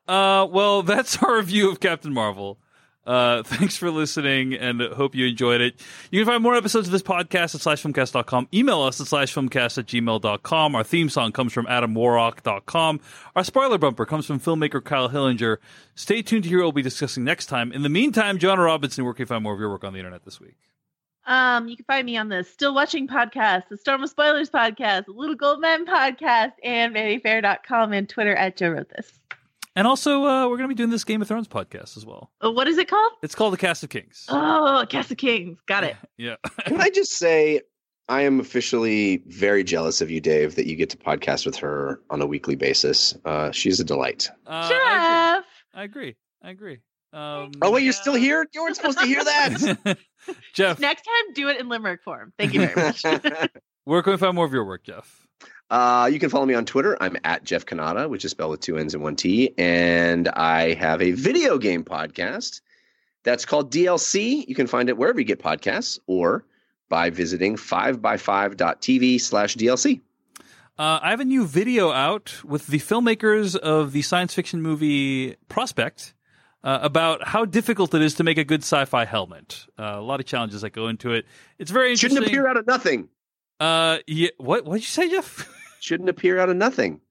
Uh, 0.08 0.48
well, 0.50 0.84
that's 0.84 1.22
our 1.22 1.36
review 1.36 1.70
of 1.70 1.80
Captain 1.80 2.14
Marvel. 2.14 2.60
Uh, 3.08 3.42
thanks 3.46 3.78
for 3.78 3.90
listening 3.90 4.54
and 4.54 4.82
hope 4.82 5.16
you 5.16 5.26
enjoyed 5.26 5.62
it. 5.62 5.82
You 6.12 6.20
can 6.20 6.34
find 6.34 6.44
more 6.44 6.56
episodes 6.56 6.88
of 6.88 6.92
this 6.92 7.02
podcast 7.02 7.56
at 7.56 7.62
slashfilmcast.com. 7.62 8.50
Email 8.54 8.82
us 8.82 9.00
at 9.00 9.08
slashfilmcast 9.08 9.78
at 9.78 9.86
gmail.com. 9.86 10.76
Our 10.76 10.84
theme 10.84 11.10
song 11.10 11.32
comes 11.32 11.54
from 11.54 11.66
adamwarrock.com. 11.68 13.00
Our 13.36 13.44
spoiler 13.44 13.78
bumper 13.78 14.06
comes 14.06 14.26
from 14.26 14.40
filmmaker 14.40 14.84
Kyle 14.84 15.10
Hillinger. 15.10 15.58
Stay 15.96 16.22
tuned 16.22 16.44
to 16.44 16.50
hear 16.50 16.60
what 16.60 16.66
we'll 16.66 16.72
be 16.74 16.82
discussing 16.82 17.24
next 17.24 17.46
time. 17.46 17.72
In 17.72 17.82
the 17.82 17.90
meantime, 17.90 18.38
Joanna 18.38 18.64
Robinson, 18.64 19.06
where 19.06 19.14
can 19.14 19.24
you 19.24 19.28
find 19.28 19.44
more 19.44 19.54
of 19.54 19.60
your 19.60 19.70
work 19.70 19.86
on 19.86 19.94
the 19.94 20.00
internet 20.00 20.26
this 20.26 20.40
week? 20.42 20.56
Um, 21.26 21.68
you 21.68 21.76
can 21.76 21.86
find 21.86 22.06
me 22.06 22.16
on 22.18 22.30
the 22.30 22.44
Still 22.44 22.74
Watching 22.74 23.08
podcast, 23.08 23.68
the 23.70 23.78
Storm 23.78 24.02
of 24.02 24.10
Spoilers 24.10 24.50
podcast, 24.50 25.06
the 25.06 25.12
Little 25.12 25.36
Gold 25.36 25.60
Men 25.60 25.86
podcast, 25.86 26.54
and 26.64 26.96
VanityFair.com 26.96 27.92
and 27.92 28.08
Twitter 28.08 28.34
at 28.34 28.56
Joe 28.56 28.70
Wrote 28.70 28.90
This. 28.90 29.20
And 29.78 29.86
also, 29.86 30.24
uh, 30.26 30.48
we're 30.50 30.58
going 30.58 30.68
to 30.68 30.74
be 30.74 30.74
doing 30.74 30.90
this 30.90 31.04
Game 31.04 31.22
of 31.22 31.28
Thrones 31.28 31.48
podcast 31.48 31.98
as 31.98 32.04
well. 32.04 32.32
Oh, 32.42 32.50
what 32.50 32.68
is 32.68 32.80
it 32.80 32.88
called? 32.90 33.12
It's 33.22 33.36
called 33.36 33.54
The 33.54 33.58
Cast 33.58 33.84
of 33.84 33.90
Kings. 33.90 34.26
Oh, 34.28 34.84
Cast 34.90 35.12
of 35.12 35.18
Kings. 35.18 35.60
Got 35.68 35.84
it. 35.84 35.96
Yeah. 36.18 36.38
Can 36.66 36.82
I 36.82 36.90
just 36.90 37.12
say, 37.12 37.62
I 38.10 38.24
am 38.24 38.40
officially 38.40 39.22
very 39.28 39.64
jealous 39.64 40.02
of 40.02 40.10
you, 40.10 40.20
Dave, 40.20 40.56
that 40.56 40.66
you 40.66 40.76
get 40.76 40.90
to 40.90 40.98
podcast 40.98 41.46
with 41.46 41.56
her 41.58 42.02
on 42.10 42.24
a 42.24 42.26
weekly 42.26 42.56
basis. 42.56 43.16
Uh, 43.24 43.52
she's 43.52 43.80
a 43.80 43.84
delight. 43.84 44.32
Uh, 44.48 44.68
Jeff. 44.68 45.46
I 45.76 45.84
agree. 45.84 46.16
I 46.42 46.50
agree. 46.50 46.80
Um, 47.14 47.52
Oh 47.62 47.70
wait, 47.70 47.84
you're 47.84 47.94
still 47.94 48.16
here? 48.16 48.48
You 48.52 48.64
weren't 48.64 48.76
supposed 48.78 48.98
to 48.98 49.06
hear 49.06 49.24
that. 49.24 49.98
Jeff, 50.56 50.80
Next 50.80 51.04
time, 51.04 51.34
do 51.36 51.50
it 51.50 51.60
in 51.60 51.70
limerick 51.70 52.02
form. 52.04 52.34
Thank 52.40 52.56
you 52.56 52.62
very 52.62 52.76
much. 52.76 53.04
where 53.84 54.02
can 54.02 54.14
we 54.14 54.18
find 54.18 54.34
more 54.34 54.46
of 54.46 54.54
your 54.54 54.66
work, 54.66 54.84
Jeff? 54.86 55.27
Uh, 55.70 56.10
you 56.12 56.20
can 56.20 56.30
follow 56.30 56.46
me 56.46 56.54
on 56.54 56.66
Twitter. 56.66 56.98
I'm 57.02 57.18
at 57.24 57.44
Jeff 57.44 57.66
Cannata, 57.66 58.10
which 58.10 58.24
is 58.24 58.32
spelled 58.32 58.52
with 58.52 58.62
two 58.62 58.78
N's 58.78 58.94
and 58.94 59.04
one 59.04 59.16
T. 59.16 59.54
And 59.58 60.30
I 60.30 60.74
have 60.76 61.02
a 61.02 61.12
video 61.12 61.58
game 61.58 61.84
podcast 61.84 62.62
that's 63.24 63.46
called 63.46 63.72
DLC. 63.72 64.48
You 64.48 64.56
can 64.56 64.68
find 64.68 64.90
it 64.90 64.98
wherever 64.98 65.20
you 65.20 65.26
get 65.26 65.42
podcasts 65.42 66.00
or 66.08 66.46
by 66.90 67.10
visiting 67.10 67.58
5by5.tv 67.58 69.20
slash 69.20 69.56
DLC. 69.56 70.00
Uh, 70.80 71.00
I 71.02 71.10
have 71.10 71.20
a 71.20 71.26
new 71.26 71.46
video 71.46 71.92
out 71.92 72.44
with 72.46 72.68
the 72.68 72.78
filmmakers 72.78 73.56
of 73.56 73.92
the 73.92 74.04
science 74.04 74.34
fiction 74.34 74.62
movie 74.62 75.36
Prospect 75.50 76.14
uh, 76.64 76.80
about 76.82 77.28
how 77.28 77.46
difficult 77.46 77.94
it 77.94 78.02
is 78.02 78.14
to 78.16 78.24
make 78.24 78.38
a 78.38 78.44
good 78.44 78.62
sci-fi 78.62 79.04
helmet. 79.04 79.66
Uh, 79.78 79.96
a 79.96 80.02
lot 80.02 80.20
of 80.20 80.26
challenges 80.28 80.62
that 80.62 80.70
go 80.70 80.88
into 80.88 81.14
it. 81.14 81.26
It's 81.58 81.72
very 81.72 81.90
interesting. 81.90 82.18
Shouldn't 82.18 82.28
appear 82.28 82.48
out 82.48 82.58
of 82.58 82.68
nothing. 82.68 83.10
Uh, 83.60 83.98
yeah. 84.06 84.30
What? 84.38 84.66
What 84.66 84.76
did 84.76 84.84
you 84.84 84.88
say, 84.88 85.10
Jeff? 85.10 85.50
Shouldn't 85.80 86.10
appear 86.10 86.40
out 86.40 86.50
of 86.50 86.56
nothing. 86.58 87.02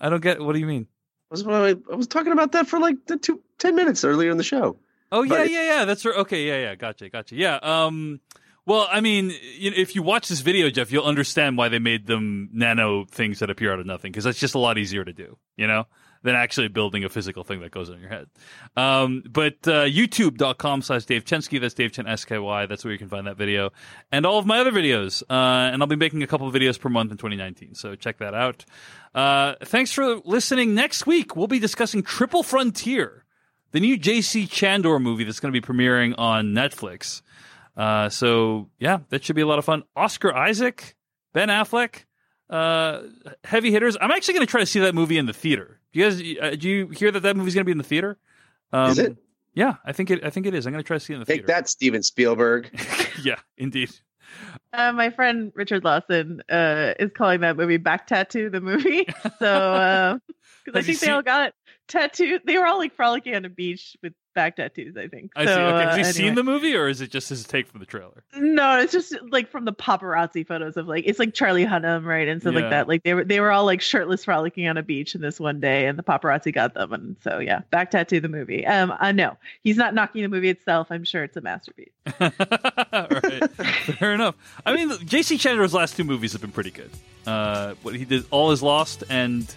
I 0.00 0.08
don't 0.10 0.22
get. 0.22 0.40
What 0.40 0.52
do 0.54 0.58
you 0.58 0.66
mean? 0.66 0.86
Was 1.30 1.46
I, 1.46 1.70
I 1.70 1.94
was 1.94 2.06
talking 2.06 2.32
about 2.32 2.52
that 2.52 2.66
for 2.68 2.78
like 2.78 3.06
the 3.06 3.16
two, 3.18 3.42
10 3.58 3.74
minutes 3.76 4.02
earlier 4.04 4.30
in 4.30 4.38
the 4.38 4.44
show. 4.44 4.78
Oh 5.12 5.22
yeah, 5.22 5.28
But- 5.38 5.50
yeah, 5.50 5.62
yeah. 5.78 5.84
That's 5.84 6.04
right. 6.04 6.16
Okay, 6.16 6.46
yeah, 6.46 6.58
yeah. 6.68 6.74
Gotcha, 6.74 7.08
gotcha. 7.08 7.34
Yeah. 7.34 7.58
Um. 7.62 8.20
Well, 8.66 8.86
I 8.92 9.00
mean, 9.00 9.32
you 9.56 9.70
know, 9.70 9.76
if 9.78 9.94
you 9.94 10.02
watch 10.02 10.28
this 10.28 10.40
video, 10.40 10.68
Jeff, 10.68 10.92
you'll 10.92 11.04
understand 11.06 11.56
why 11.56 11.70
they 11.70 11.78
made 11.78 12.06
them 12.06 12.50
nano 12.52 13.06
things 13.06 13.38
that 13.38 13.48
appear 13.48 13.72
out 13.72 13.80
of 13.80 13.86
nothing 13.86 14.12
because 14.12 14.24
that's 14.24 14.38
just 14.38 14.54
a 14.54 14.58
lot 14.58 14.76
easier 14.76 15.04
to 15.06 15.12
do, 15.14 15.38
you 15.56 15.66
know, 15.66 15.86
than 16.22 16.34
actually 16.34 16.68
building 16.68 17.04
a 17.04 17.08
physical 17.08 17.44
thing 17.44 17.60
that 17.60 17.70
goes 17.70 17.90
on 17.90 18.00
your 18.00 18.08
head. 18.08 18.26
Um. 18.76 19.22
But 19.28 19.66
uh, 19.66 19.84
YouTube.com 19.84 20.82
slash 20.82 21.04
Dave 21.04 21.24
Chensky. 21.24 21.60
That's 21.60 21.74
Dave 21.74 21.92
Chen 21.92 22.06
S 22.06 22.24
K 22.24 22.38
Y. 22.38 22.66
That's 22.66 22.84
where 22.84 22.92
you 22.92 22.98
can 22.98 23.08
find 23.08 23.26
that 23.26 23.36
video 23.36 23.70
and 24.10 24.26
all 24.26 24.38
of 24.38 24.46
my 24.46 24.58
other 24.60 24.72
videos. 24.72 25.22
Uh. 25.28 25.70
And 25.72 25.82
I'll 25.82 25.88
be 25.88 25.96
making 25.96 26.22
a 26.22 26.26
couple 26.26 26.48
of 26.48 26.54
videos 26.54 26.78
per 26.78 26.88
month 26.88 27.10
in 27.10 27.16
2019. 27.16 27.74
So 27.74 27.94
check 27.94 28.18
that 28.18 28.34
out. 28.34 28.64
Uh. 29.14 29.54
Thanks 29.64 29.92
for 29.92 30.16
listening. 30.24 30.74
Next 30.74 31.06
week 31.06 31.36
we'll 31.36 31.46
be 31.46 31.58
discussing 31.58 32.02
Triple 32.02 32.42
Frontier 32.42 33.24
the 33.72 33.80
new 33.80 33.98
J.C. 33.98 34.46
Chandor 34.46 35.00
movie 35.00 35.24
that's 35.24 35.40
going 35.40 35.52
to 35.52 35.60
be 35.60 35.66
premiering 35.66 36.14
on 36.16 36.54
Netflix. 36.54 37.22
Uh, 37.76 38.08
so 38.08 38.68
yeah, 38.78 39.00
that 39.10 39.24
should 39.24 39.36
be 39.36 39.42
a 39.42 39.46
lot 39.46 39.58
of 39.58 39.64
fun. 39.64 39.84
Oscar 39.94 40.34
Isaac, 40.34 40.96
Ben 41.32 41.48
Affleck, 41.48 42.04
uh, 42.50 43.02
heavy 43.44 43.70
hitters. 43.70 43.96
I'm 44.00 44.10
actually 44.10 44.34
going 44.34 44.46
to 44.46 44.50
try 44.50 44.60
to 44.60 44.66
see 44.66 44.80
that 44.80 44.94
movie 44.94 45.18
in 45.18 45.26
the 45.26 45.32
theater. 45.32 45.77
Do 45.92 46.00
you 46.00 46.04
guys, 46.04 46.52
uh, 46.52 46.56
do 46.56 46.68
you 46.68 46.88
hear 46.88 47.10
that 47.10 47.20
that 47.20 47.36
movie's 47.36 47.54
going 47.54 47.62
to 47.62 47.66
be 47.66 47.72
in 47.72 47.78
the 47.78 47.84
theater? 47.84 48.18
Um, 48.72 48.90
Is 48.90 48.98
it? 48.98 49.16
Yeah, 49.54 49.76
I 49.84 49.92
think 49.92 50.10
it. 50.10 50.22
I 50.24 50.30
think 50.30 50.46
it 50.46 50.54
is. 50.54 50.66
I'm 50.66 50.72
going 50.72 50.84
to 50.84 50.86
try 50.86 50.96
to 50.96 51.00
see 51.00 51.12
it 51.14 51.16
in 51.16 51.20
the 51.20 51.26
Take 51.26 51.38
theater. 51.38 51.46
that, 51.48 51.68
Steven 51.68 52.02
Spielberg. 52.02 52.70
yeah, 53.24 53.36
indeed. 53.56 53.90
Uh, 54.72 54.92
my 54.92 55.10
friend 55.10 55.50
Richard 55.54 55.84
Lawson 55.84 56.42
uh, 56.50 56.92
is 57.00 57.10
calling 57.16 57.40
that 57.40 57.56
movie 57.56 57.78
Back 57.78 58.06
Tattoo, 58.06 58.50
the 58.50 58.60
movie. 58.60 59.06
So, 59.38 60.20
because 60.64 60.74
I 60.74 60.78
Have 60.80 60.88
you 60.88 60.94
think 60.94 61.00
they 61.00 61.10
all 61.10 61.22
got 61.22 61.54
tattooed. 61.88 62.42
They 62.44 62.56
were 62.58 62.66
all 62.66 62.78
like 62.78 62.94
frolicking 62.94 63.34
on 63.34 63.44
a 63.44 63.48
beach 63.48 63.96
with 64.02 64.12
back 64.34 64.54
tattoos, 64.56 64.96
I 64.96 65.08
think. 65.08 65.32
I 65.34 65.46
so, 65.46 65.54
see. 65.54 65.60
Okay, 65.60 65.84
uh, 65.84 65.96
has 65.96 66.06
he 66.06 66.12
seen 66.12 66.22
anyway. 66.26 66.34
the 66.36 66.42
movie, 66.44 66.76
or 66.76 66.86
is 66.88 67.00
it 67.00 67.10
just 67.10 67.28
his 67.28 67.44
take 67.44 67.66
from 67.66 67.80
the 67.80 67.86
trailer? 67.86 68.22
No, 68.36 68.78
it's 68.78 68.92
just 68.92 69.14
like 69.30 69.50
from 69.50 69.64
the 69.64 69.72
paparazzi 69.72 70.46
photos 70.46 70.76
of 70.76 70.86
like 70.86 71.04
it's 71.06 71.18
like 71.18 71.34
Charlie 71.34 71.66
Hunnam, 71.66 72.04
right, 72.04 72.28
and 72.28 72.40
stuff 72.40 72.54
Yeah. 72.54 72.60
like 72.60 72.70
that. 72.70 72.88
Like 72.88 73.02
they 73.02 73.14
were 73.14 73.24
they 73.24 73.40
were 73.40 73.50
all 73.50 73.64
like 73.64 73.80
shirtless 73.80 74.24
frolicking 74.24 74.68
on 74.68 74.76
a 74.76 74.82
beach 74.82 75.14
in 75.16 75.20
this 75.20 75.40
one 75.40 75.58
day, 75.58 75.86
and 75.86 75.98
the 75.98 76.02
paparazzi 76.04 76.52
got 76.54 76.74
them, 76.74 76.92
and 76.92 77.16
so 77.24 77.38
yeah, 77.40 77.62
back 77.70 77.90
tattoo 77.90 78.20
the 78.20 78.28
movie. 78.28 78.64
Um, 78.66 78.94
I 79.00 79.10
know 79.12 79.36
he's 79.64 79.76
not 79.76 79.92
knocking 79.94 80.22
the 80.22 80.28
movie 80.28 80.50
itself. 80.50 80.88
I'm 80.90 81.04
sure 81.04 81.24
it's 81.24 81.36
a 81.36 81.40
masterpiece. 81.40 81.88
Right, 82.90 83.50
fair 83.98 84.12
enough. 84.14 84.34
I 84.66 84.74
mean, 84.74 84.90
J.C. 85.06 85.38
Chandor's 85.38 85.74
last 85.74 85.96
two 85.96 86.04
movies 86.04 86.32
have 86.32 86.40
been 86.40 86.52
pretty 86.52 86.70
good. 86.70 86.90
Uh, 87.26 87.74
what 87.82 87.94
he 87.94 88.04
did, 88.04 88.24
All 88.30 88.50
Is 88.50 88.62
Lost, 88.62 89.04
and 89.08 89.52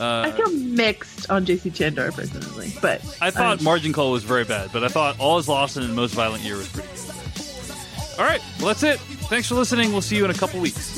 Uh, 0.00 0.22
I 0.26 0.30
feel 0.32 0.50
mixed 0.50 1.28
on 1.28 1.44
JC 1.44 1.70
Chandor 1.70 2.10
personally, 2.14 2.72
but 2.80 3.04
I 3.20 3.30
thought 3.30 3.58
um, 3.58 3.64
Margin 3.64 3.92
Call 3.92 4.12
was 4.12 4.24
very 4.24 4.44
bad, 4.44 4.70
but 4.72 4.82
I 4.82 4.88
thought 4.88 5.20
All 5.20 5.36
Is 5.36 5.46
Lost 5.46 5.76
and 5.76 5.94
Most 5.94 6.14
Violent 6.14 6.42
Year 6.42 6.56
was 6.56 6.68
pretty 6.70 6.88
good. 6.88 8.18
All 8.18 8.24
right, 8.24 8.40
well, 8.58 8.68
that's 8.68 8.82
it. 8.82 8.98
Thanks 9.28 9.48
for 9.48 9.56
listening. 9.56 9.92
We'll 9.92 10.00
see 10.00 10.16
you 10.16 10.24
in 10.24 10.30
a 10.30 10.34
couple 10.34 10.58
weeks. 10.58 10.96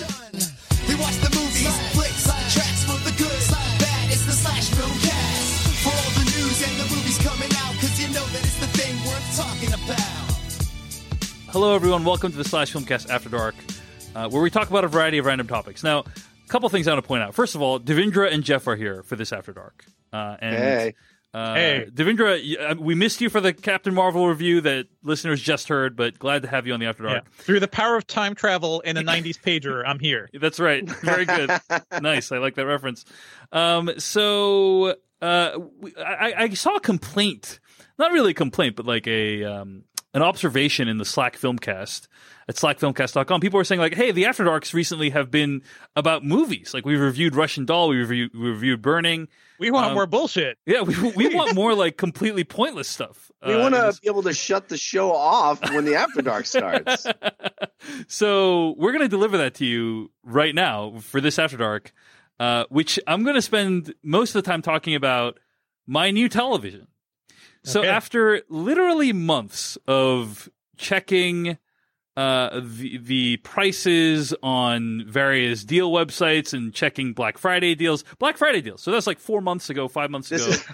We 0.87 0.95
watch 0.95 1.16
the 1.19 1.35
movies, 1.35 1.66
flicks, 1.91 2.24
tracks 2.55 2.85
for 2.85 2.97
the 3.03 3.11
good, 3.19 3.43
bad. 3.83 4.12
It's 4.12 4.24
the 4.24 4.33
slash 4.33 4.70
film 4.70 4.91
cast. 4.91 5.83
For 5.83 5.91
all 5.91 6.11
the 6.23 6.31
news 6.39 6.62
and 6.62 6.79
the 6.79 6.95
movies 6.95 7.19
coming 7.19 7.51
out, 7.59 7.74
cause 7.83 7.99
you 7.99 8.07
know 8.15 8.24
that 8.24 8.43
it's 8.47 8.61
the 8.61 8.69
thing 8.69 8.95
worth 9.05 9.37
talking 9.37 9.74
about. 9.74 11.51
Hello, 11.53 11.74
everyone. 11.74 12.05
Welcome 12.05 12.31
to 12.31 12.39
the 12.39 12.45
Slash 12.45 12.73
Filmcast 12.73 13.11
After 13.11 13.29
Dark, 13.29 13.57
uh, 14.15 14.29
where 14.29 14.41
we 14.41 14.49
talk 14.49 14.70
about 14.70 14.85
a 14.85 14.89
variety 14.89 15.19
of 15.19 15.27
random 15.27 15.49
topics. 15.49 15.83
Now, 15.83 16.01
a 16.01 16.32
couple 16.53 16.69
things 16.69 16.87
I 16.87 16.93
want 16.93 17.03
to 17.05 17.09
point 17.09 17.23
out. 17.23 17.35
First 17.35 17.55
of 17.55 17.62
all, 17.62 17.81
Devindra 17.81 18.33
and 18.33 18.45
Jeff 18.45 18.66
are 18.69 18.77
here 18.77 19.03
for 19.03 19.16
this 19.16 19.33
After 19.33 19.53
Dark. 19.53 19.85
Uh, 20.12 20.37
and, 20.41 20.55
Hey. 20.57 20.95
Uh, 21.35 21.55
Hey. 21.55 21.87
Devindra, 21.91 22.39
y- 22.59 22.62
uh, 22.62 22.74
we 22.79 22.95
missed 22.95 23.23
you 23.23 23.31
for 23.31 23.41
the 23.41 23.55
Captain 23.55 23.95
Marvel 23.95 24.29
review 24.29 24.61
that 24.61 24.87
listeners 25.03 25.41
just 25.41 25.69
heard, 25.69 25.97
but 25.97 26.19
glad 26.19 26.43
to 26.43 26.49
have 26.49 26.66
you 26.66 26.74
on 26.74 26.81
the 26.81 26.87
After 26.87 27.05
Yeah. 27.05 27.12
Dark. 27.15 27.33
Through 27.33 27.61
the 27.61 27.69
power 27.69 27.97
of 27.97 28.07
time 28.07 28.35
travel 28.35 28.83
and 28.85 28.99
a 28.99 29.03
90s 29.03 29.41
pager, 29.45 29.83
I'm 29.87 29.99
here. 29.99 30.29
That's 30.39 30.61
right. 30.61 30.87
Very 30.87 31.24
good. 31.24 31.51
nice. 32.03 32.31
I 32.33 32.37
like 32.39 32.55
that 32.57 32.66
reference. 32.66 33.07
Um, 33.51 33.91
so 33.99 34.95
uh, 35.23 35.59
we- 35.81 35.95
I, 35.97 36.35
I 36.37 36.49
saw 36.51 36.77
a 36.77 36.81
complaint, 36.81 37.61
not 37.99 38.12
really 38.12 38.33
a 38.33 38.35
complaint, 38.35 38.77
but 38.77 38.85
like 38.85 39.07
a 39.07 39.43
um, 39.45 39.85
an 40.12 40.20
observation 40.20 40.89
in 40.89 40.99
the 40.99 41.07
Slack 41.07 41.39
Filmcast 41.39 42.09
at 42.48 42.56
slackfilmcast.com. 42.56 43.40
People 43.40 43.59
were 43.59 43.64
saying 43.64 43.81
like, 43.81 43.94
"Hey, 43.94 44.10
the 44.12 44.27
After 44.27 44.44
Darks 44.44 44.73
recently 44.74 45.10
have 45.10 45.31
been 45.31 45.62
about 45.97 46.24
movies. 46.24 46.73
Like 46.74 46.85
we 46.85 46.97
reviewed 46.97 47.35
Russian 47.35 47.64
Doll, 47.64 47.89
we 47.89 47.97
reviewed, 47.98 48.31
we 48.35 48.48
reviewed 48.51 48.82
Burning. 48.82 49.28
We 49.59 49.70
want 49.70 49.86
Um, 49.89 49.94
more 49.94 50.06
bullshit. 50.06 50.59
Yeah, 50.66 50.82
we 50.82 50.94
we 51.12 51.35
want 51.35 51.55
more 51.55 51.74
like 51.74 51.97
completely 51.97 52.44
pointless 52.44 52.89
stuff. 52.89 53.31
We 53.47 53.55
Uh, 53.55 53.60
want 53.60 53.74
to 53.74 53.98
be 54.02 54.09
able 54.09 54.23
to 54.24 54.32
shut 54.35 54.69
the 54.69 54.77
show 54.77 55.12
off 55.12 55.60
when 55.73 55.85
the 55.85 55.94
After 55.97 56.20
Dark 56.23 56.47
starts. 56.47 57.06
so 58.09 58.74
we're 58.78 58.93
going 58.93 59.02
to 59.02 59.09
deliver 59.09 59.36
that 59.39 59.55
to 59.55 59.64
you 59.66 60.10
right 60.23 60.55
now 60.55 60.98
for 61.01 61.20
this 61.20 61.39
after 61.39 61.56
dark 61.56 61.93
uh, 62.40 62.64
which 62.70 62.98
i'm 63.06 63.24
going 63.24 63.35
to 63.35 63.43
spend 63.43 63.93
most 64.02 64.35
of 64.35 64.43
the 64.43 64.48
time 64.48 64.62
talking 64.62 64.94
about 64.94 65.39
my 65.86 66.10
new 66.10 66.28
television 66.28 66.86
so 67.64 67.81
Okay. 67.81 67.89
after 67.89 68.43
literally 68.48 69.12
months 69.12 69.77
of 69.86 70.48
checking 70.77 71.59
uh, 72.17 72.61
the 72.63 72.99
the 72.99 73.37
prices 73.39 74.35
on 74.43 75.05
various 75.07 75.65
deal 75.65 75.91
websites 75.91 76.53
and 76.53 76.73
checking 76.75 77.13
Black 77.13 77.39
Friday 77.39 77.75
deals. 77.75 78.05
Black 78.19 78.37
Friday 78.37 78.61
deals. 78.61 78.83
So 78.83 78.91
that's 78.91 79.07
like 79.07 79.19
four 79.19 79.41
months 79.41 79.71
ago, 79.71 79.89
five 79.89 80.11
months 80.11 80.29
This 80.29 80.47
ago. 80.47 80.53
is 80.55 80.65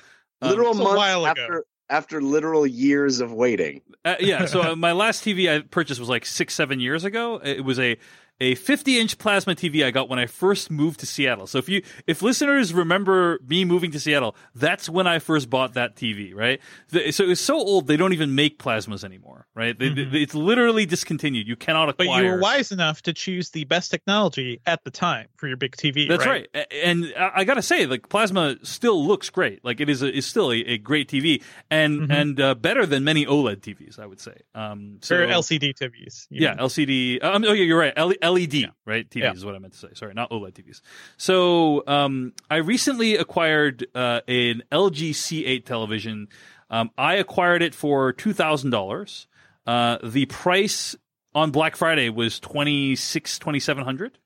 literal 0.42 0.70
it's 0.70 0.80
a 0.80 0.82
months 0.82 0.96
while 0.96 1.24
ago. 1.26 1.30
after 1.42 1.64
after 1.90 2.20
literal 2.20 2.66
years 2.66 3.20
of 3.20 3.32
waiting. 3.32 3.80
Uh, 4.04 4.16
yeah, 4.20 4.46
so 4.46 4.62
uh, 4.72 4.76
my 4.76 4.92
last 4.92 5.24
TV 5.24 5.50
I 5.50 5.60
purchased 5.60 6.00
was 6.00 6.08
like 6.08 6.26
six, 6.26 6.54
seven 6.54 6.80
years 6.80 7.04
ago. 7.04 7.40
It 7.42 7.64
was 7.64 7.78
a 7.78 7.96
a 8.40 8.54
50 8.54 8.98
inch 9.00 9.18
plasma 9.18 9.54
TV 9.54 9.84
I 9.84 9.90
got 9.90 10.08
when 10.08 10.18
I 10.18 10.26
first 10.26 10.70
moved 10.70 11.00
to 11.00 11.06
Seattle. 11.06 11.46
So 11.48 11.58
if 11.58 11.68
you 11.68 11.82
if 12.06 12.22
listeners 12.22 12.72
remember 12.72 13.40
me 13.46 13.64
moving 13.64 13.90
to 13.90 14.00
Seattle, 14.00 14.36
that's 14.54 14.88
when 14.88 15.06
I 15.08 15.18
first 15.18 15.50
bought 15.50 15.74
that 15.74 15.96
TV, 15.96 16.34
right? 16.34 16.60
The- 16.90 17.10
so 17.10 17.24
it's 17.24 17.40
so 17.40 17.56
old 17.56 17.86
they 17.88 17.96
don't 17.96 18.12
even 18.12 18.34
make 18.36 18.58
plasmas 18.58 19.02
anymore, 19.02 19.46
right? 19.56 19.76
They, 19.78 19.88
they- 19.88 20.18
it's 20.22 20.34
literally 20.34 20.86
discontinued. 20.86 21.48
You 21.48 21.56
cannot 21.56 21.88
acquire. 21.88 22.08
But 22.08 22.22
you 22.24 22.30
were 22.30 22.38
wise 22.38 22.70
enough 22.70 23.02
to 23.02 23.12
choose 23.12 23.50
the 23.50 23.64
best 23.64 23.90
technology 23.90 24.60
at 24.66 24.84
the 24.84 24.90
time 24.92 25.26
for 25.36 25.48
your 25.48 25.56
big 25.56 25.76
TV. 25.76 26.08
That's 26.08 26.24
right. 26.26 26.46
A- 26.54 26.86
And 26.86 27.12
I, 27.18 27.30
I 27.36 27.44
gotta 27.44 27.62
say, 27.62 27.86
like 27.86 28.08
plasma 28.08 28.56
still 28.62 29.04
looks 29.04 29.30
great. 29.30 29.64
Like 29.64 29.80
it 29.80 29.88
is, 29.88 30.02
a, 30.02 30.16
is 30.16 30.26
still 30.26 30.52
a, 30.52 30.56
a 30.58 30.78
great 30.78 31.08
TV, 31.08 31.42
and 31.70 31.88
Mm-hmm. 32.02 32.10
and 32.12 32.40
uh, 32.40 32.54
better 32.54 32.86
than 32.86 33.02
many 33.02 33.26
OLED 33.26 33.56
TVs, 33.62 33.98
I 33.98 34.06
would 34.06 34.20
say. 34.20 34.36
Um, 34.54 34.98
so 35.02 35.16
For 35.16 35.26
LCD 35.26 35.74
TVs. 35.74 36.26
yeah, 36.30 36.54
know. 36.54 36.66
LCD. 36.66 37.22
Um, 37.24 37.44
oh, 37.44 37.52
yeah, 37.52 37.64
you're 37.64 37.78
right. 37.78 37.92
L- 37.96 38.12
LED, 38.28 38.70
right? 38.86 39.08
TVs 39.08 39.16
Yeah. 39.22 39.32
is 39.32 39.44
what 39.44 39.54
I 39.54 39.58
meant 39.58 39.72
to 39.74 39.78
say. 39.78 39.88
Sorry, 39.94 40.14
not 40.14 40.30
OLED 40.30 40.52
TVs. 40.54 40.80
So 41.16 41.84
um, 41.86 42.32
I 42.50 42.56
recently 42.56 43.16
acquired 43.16 43.86
uh, 43.94 44.20
an 44.28 44.62
LG 44.72 45.10
C8 45.10 45.64
television. 45.64 46.28
Um, 46.70 46.90
I 46.98 47.14
acquired 47.14 47.62
it 47.62 47.74
for 47.74 48.12
two 48.12 48.32
thousand 48.32 48.70
dollars. 48.70 49.26
Uh, 49.66 49.98
the 50.02 50.26
price 50.26 50.94
on 51.34 51.50
Black 51.50 51.76
Friday 51.76 52.10
was 52.10 52.38
twenty 52.40 52.94
six, 52.96 53.38
twenty 53.38 53.60
seven 53.60 53.84
hundred. 53.84 54.18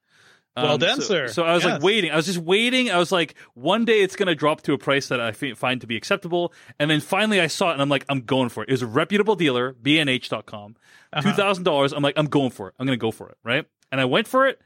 Well 0.54 0.76
done, 0.76 1.00
so, 1.00 1.06
sir. 1.06 1.28
So 1.28 1.44
I 1.44 1.54
was 1.54 1.64
like 1.64 1.82
waiting. 1.82 2.10
I 2.10 2.16
was 2.16 2.26
just 2.26 2.38
waiting. 2.38 2.90
I 2.90 2.98
was 2.98 3.10
like, 3.10 3.36
one 3.54 3.86
day 3.86 4.00
it's 4.02 4.16
going 4.16 4.26
to 4.26 4.34
drop 4.34 4.60
to 4.64 4.74
a 4.74 4.78
price 4.78 5.08
that 5.08 5.18
I 5.18 5.32
find 5.32 5.80
to 5.80 5.86
be 5.86 5.96
acceptable. 5.96 6.52
And 6.78 6.90
then 6.90 7.00
finally 7.00 7.40
I 7.40 7.46
saw 7.46 7.70
it 7.70 7.72
and 7.72 7.80
I'm 7.80 7.88
like, 7.88 8.04
I'm 8.10 8.20
going 8.20 8.50
for 8.50 8.62
it. 8.62 8.68
It 8.68 8.72
was 8.72 8.82
a 8.82 8.86
reputable 8.86 9.34
dealer, 9.34 9.72
bnh.com, 9.72 10.76
Uh-huh. 11.10 11.32
$2,000. 11.32 11.92
I'm 11.96 12.02
like, 12.02 12.18
I'm 12.18 12.26
going 12.26 12.50
for 12.50 12.68
it. 12.68 12.74
I'm 12.78 12.84
going 12.86 12.98
to 12.98 13.00
go 13.00 13.10
for 13.10 13.30
it. 13.30 13.38
Right. 13.42 13.64
And 13.92 14.00
I 14.00 14.06
went 14.06 14.26
for 14.26 14.46
it 14.48 14.58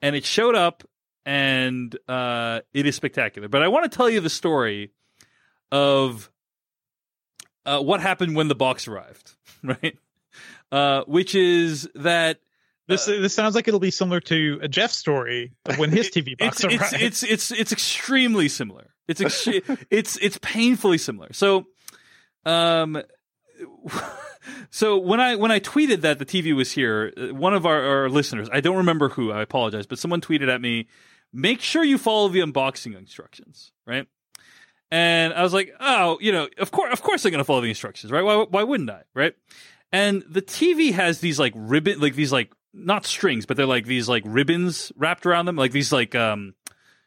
and 0.00 0.14
it 0.14 0.24
showed 0.24 0.54
up 0.54 0.84
and 1.26 1.96
uh, 2.06 2.60
it 2.72 2.86
is 2.86 2.94
spectacular. 2.94 3.48
But 3.48 3.62
I 3.62 3.68
want 3.68 3.90
to 3.90 3.96
tell 3.96 4.08
you 4.10 4.20
the 4.20 4.30
story 4.30 4.92
of 5.72 6.30
uh, 7.66 7.80
what 7.80 8.00
happened 8.00 8.36
when 8.36 8.48
the 8.48 8.54
box 8.54 8.86
arrived. 8.86 9.34
Right. 9.64 9.96
Uh, 10.70 11.04
which 11.06 11.34
is 11.34 11.88
that 11.94 12.38
This 12.86 13.06
this 13.06 13.32
sounds 13.34 13.54
like 13.54 13.66
it'll 13.66 13.80
be 13.80 13.90
similar 13.90 14.20
to 14.20 14.58
a 14.60 14.68
Jeff 14.68 14.90
story 14.90 15.52
of 15.64 15.78
when 15.78 15.88
his 15.90 16.10
TV 16.14 16.36
box 16.36 16.62
it's, 16.62 16.74
it's, 16.74 16.82
arrived. 16.82 17.02
it's 17.02 17.22
it's 17.22 17.50
it's 17.50 17.72
extremely 17.72 18.48
similar. 18.50 18.92
It's 19.08 19.22
ex- 19.22 19.48
it's 19.90 20.18
it's 20.20 20.38
painfully 20.42 20.98
similar. 20.98 21.32
So, 21.32 21.64
um, 22.44 23.02
so 24.70 24.98
when 24.98 25.20
I 25.20 25.36
when 25.36 25.50
I 25.50 25.60
tweeted 25.60 26.00
that 26.02 26.18
the 26.18 26.26
TV 26.26 26.54
was 26.54 26.72
here, 26.72 27.12
uh, 27.16 27.34
one 27.34 27.54
of 27.54 27.66
our, 27.66 27.80
our 27.82 28.08
listeners, 28.08 28.48
I 28.52 28.60
don't 28.60 28.76
remember 28.76 29.08
who, 29.10 29.32
I 29.32 29.42
apologize, 29.42 29.86
but 29.86 29.98
someone 29.98 30.20
tweeted 30.20 30.48
at 30.48 30.60
me, 30.60 30.88
"Make 31.32 31.60
sure 31.60 31.84
you 31.84 31.98
follow 31.98 32.28
the 32.28 32.40
unboxing 32.40 32.96
instructions." 32.96 33.72
Right. 33.86 34.06
And 34.90 35.32
I 35.34 35.42
was 35.42 35.52
like, 35.52 35.72
oh, 35.80 36.18
you 36.20 36.30
know, 36.30 36.48
of 36.58 36.70
course, 36.70 36.92
of 36.92 37.02
course, 37.02 37.22
they're 37.22 37.30
going 37.32 37.40
to 37.40 37.44
follow 37.44 37.62
the 37.62 37.68
instructions, 37.68 38.12
right? 38.12 38.22
Why, 38.22 38.44
why 38.48 38.62
wouldn't 38.62 38.90
I, 38.90 39.02
right? 39.12 39.34
And 39.90 40.22
the 40.28 40.42
TV 40.42 40.92
has 40.92 41.18
these 41.20 41.38
like 41.40 41.52
ribbon, 41.56 41.98
like 42.00 42.14
these 42.14 42.30
like 42.30 42.52
not 42.72 43.04
strings, 43.04 43.44
but 43.46 43.56
they're 43.56 43.66
like 43.66 43.86
these 43.86 44.08
like 44.08 44.22
ribbons 44.26 44.92
wrapped 44.96 45.26
around 45.26 45.46
them, 45.46 45.56
like 45.56 45.72
these 45.72 45.90
like 45.92 46.14
um 46.14 46.54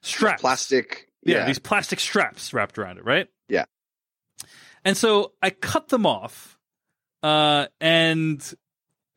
straps, 0.01 0.41
Plastic. 0.41 1.07
yeah, 1.23 1.37
Yeah. 1.37 1.45
these 1.45 1.59
plastic 1.59 1.99
straps 2.01 2.53
wrapped 2.53 2.77
around 2.77 2.97
it, 2.97 3.05
right? 3.05 3.27
Yeah. 3.47 3.65
And 4.83 4.97
so 4.97 5.33
I 5.41 5.49
cut 5.51 5.87
them 5.89 6.05
off, 6.05 6.56
uh, 7.23 7.67
and 7.81 8.41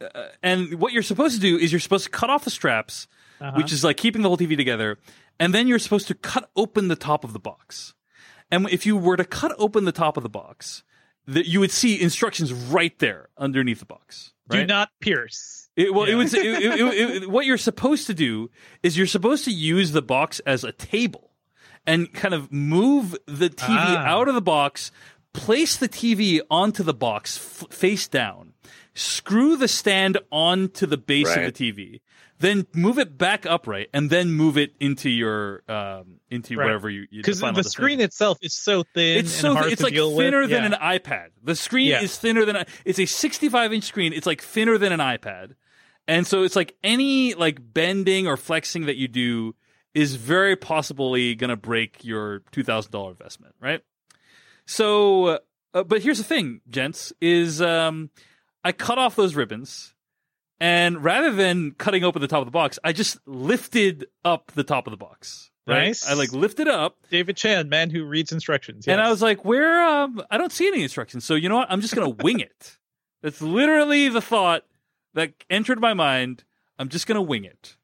uh, 0.02 0.28
and 0.42 0.74
what 0.80 0.92
you're 0.92 1.02
supposed 1.02 1.34
to 1.34 1.40
do 1.40 1.56
is 1.58 1.72
you're 1.72 1.80
supposed 1.80 2.04
to 2.04 2.10
cut 2.10 2.30
off 2.30 2.44
the 2.44 2.50
straps, 2.50 3.06
Uh-huh. 3.40 3.52
which 3.56 3.72
is 3.72 3.84
like 3.84 3.96
keeping 3.96 4.22
the 4.22 4.28
whole 4.28 4.38
TV 4.38 4.56
together, 4.56 4.98
and 5.38 5.54
then 5.54 5.66
you're 5.68 5.78
supposed 5.78 6.08
to 6.08 6.14
cut 6.14 6.50
open 6.56 6.88
the 6.88 6.96
top 6.96 7.24
of 7.24 7.32
the 7.32 7.38
box. 7.40 7.94
And 8.50 8.68
if 8.70 8.84
you 8.86 8.96
were 8.96 9.16
to 9.16 9.24
cut 9.24 9.52
open 9.58 9.84
the 9.84 9.92
top 9.92 10.16
of 10.16 10.22
the 10.22 10.28
box, 10.28 10.82
that 11.26 11.46
you 11.46 11.60
would 11.60 11.70
see 11.70 12.00
instructions 12.00 12.52
right 12.52 12.98
there 12.98 13.28
underneath 13.38 13.78
the 13.80 13.86
box. 13.86 14.32
Do 14.48 14.66
not 14.66 14.88
pierce. 15.00 15.68
It, 15.76 15.94
well, 15.94 16.04
it 16.04 16.10
Yeah. 16.32 16.40
It, 16.40 16.62
it, 16.62 16.80
it, 16.80 17.22
it- 17.22 17.30
what 17.30 17.46
you're 17.46 17.56
supposed 17.58 18.06
to 18.08 18.14
do 18.14 18.50
is 18.82 18.96
you're 18.98 19.06
supposed 19.06 19.44
to 19.44 19.52
use 19.52 19.92
the 19.92 20.02
box 20.02 20.40
as 20.40 20.64
a 20.64 20.72
table, 20.72 21.30
and 21.86 22.12
kind 22.12 22.34
of 22.34 22.50
move 22.52 23.12
the 23.26 23.48
TV 23.48 23.68
Ah. 23.78 24.04
out 24.06 24.28
of 24.28 24.34
the 24.34 24.42
box, 24.42 24.90
place 25.32 25.76
the 25.76 25.88
TV 25.88 26.40
onto 26.50 26.82
the 26.82 26.94
box 26.94 27.36
f- 27.38 27.72
face 27.72 28.08
down, 28.08 28.52
screw 28.94 29.56
the 29.56 29.68
stand 29.68 30.18
onto 30.30 30.86
the 30.86 30.96
base 30.96 31.26
Right. 31.28 31.44
of 31.44 31.54
the 31.54 31.72
TV, 31.72 32.00
then 32.38 32.66
move 32.74 32.98
it 32.98 33.16
back 33.18 33.44
upright, 33.46 33.88
and 33.92 34.10
then 34.10 34.32
move 34.32 34.56
it 34.58 34.74
into 34.80 35.08
your 35.10 35.62
um 35.68 36.20
into 36.30 36.56
Right. 36.56 36.64
whatever 36.64 36.88
you 36.90 37.06
Because 37.10 37.38
define 37.38 37.54
the 37.54 37.64
screen 37.64 37.98
stand. 37.98 38.02
itself 38.02 38.38
is 38.42 38.54
so 38.54 38.82
thin 38.94 39.18
It's 39.18 39.32
and 39.34 39.40
so 39.42 39.54
hard 39.54 39.72
it's 39.72 39.80
to 39.80 39.86
like 39.86 39.94
deal 39.94 40.16
thinner 40.16 40.42
with. 40.42 40.50
than 40.50 40.70
Yeah. 40.72 40.78
an 40.80 40.98
iPad. 40.98 41.28
The 41.42 41.54
screen 41.56 41.88
Yeah. 41.88 42.02
is 42.02 42.16
thinner 42.16 42.44
than 42.44 42.56
a, 42.56 42.66
it's 42.84 42.98
a 42.98 43.06
65 43.06 43.72
inch 43.72 43.84
screen. 43.84 44.12
It's 44.12 44.26
like 44.26 44.42
thinner 44.42 44.78
than 44.78 44.92
an 44.92 45.00
iPad, 45.00 45.54
and 46.08 46.26
so 46.26 46.42
it's 46.42 46.56
like 46.56 46.76
any 46.82 47.34
like 47.34 47.58
bending 47.74 48.26
or 48.26 48.36
flexing 48.36 48.86
that 48.86 48.96
you 48.96 49.06
do 49.08 49.54
is 49.92 50.14
very 50.14 50.54
possibly 50.56 51.34
going 51.34 51.50
to 51.50 51.56
break 51.56 52.04
your 52.04 52.40
two 52.52 52.62
thousand 52.62 52.92
dollar 52.92 53.10
investment, 53.10 53.54
right? 53.60 53.80
So, 54.70 55.40
uh, 55.74 55.82
but 55.82 56.00
here's 56.00 56.18
the 56.18 56.24
thing, 56.24 56.60
gents, 56.70 57.12
is 57.20 57.60
um, 57.60 58.10
I 58.62 58.70
cut 58.70 58.98
off 58.98 59.16
those 59.16 59.34
ribbons. 59.34 59.94
And 60.60 61.02
rather 61.02 61.32
than 61.32 61.72
cutting 61.72 62.04
open 62.04 62.22
the 62.22 62.28
top 62.28 62.40
of 62.40 62.46
the 62.46 62.52
box, 62.52 62.78
I 62.84 62.92
just 62.92 63.18
lifted 63.26 64.06
up 64.24 64.52
the 64.52 64.62
top 64.62 64.86
of 64.86 64.92
the 64.92 64.96
box. 64.96 65.50
Right? 65.66 65.86
Nice. 65.86 66.08
I 66.08 66.14
like 66.14 66.32
lifted 66.32 66.68
up 66.68 66.98
David 67.10 67.36
Chen, 67.36 67.68
man 67.68 67.90
who 67.90 68.04
reads 68.04 68.30
instructions. 68.30 68.86
and 68.86 69.00
I 69.00 69.10
was 69.10 69.20
like, 69.20 69.44
where? 69.44 69.82
Um, 69.82 70.22
I 70.30 70.38
don't 70.38 70.52
see 70.52 70.68
any 70.68 70.82
instructions. 70.84 71.24
So 71.24 71.34
you 71.34 71.48
know 71.48 71.56
what? 71.56 71.70
I'm 71.70 71.80
just 71.80 71.94
gonna 71.94 72.08
wing 72.22 72.38
it. 72.38 72.78
That's 73.22 73.42
literally 73.42 74.08
the 74.08 74.20
thought 74.20 74.64
that 75.14 75.32
entered 75.48 75.80
my 75.80 75.94
mind. 75.94 76.44
I'm 76.78 76.88
just 76.88 77.06
gonna 77.06 77.22
wing 77.22 77.44
it. 77.44 77.76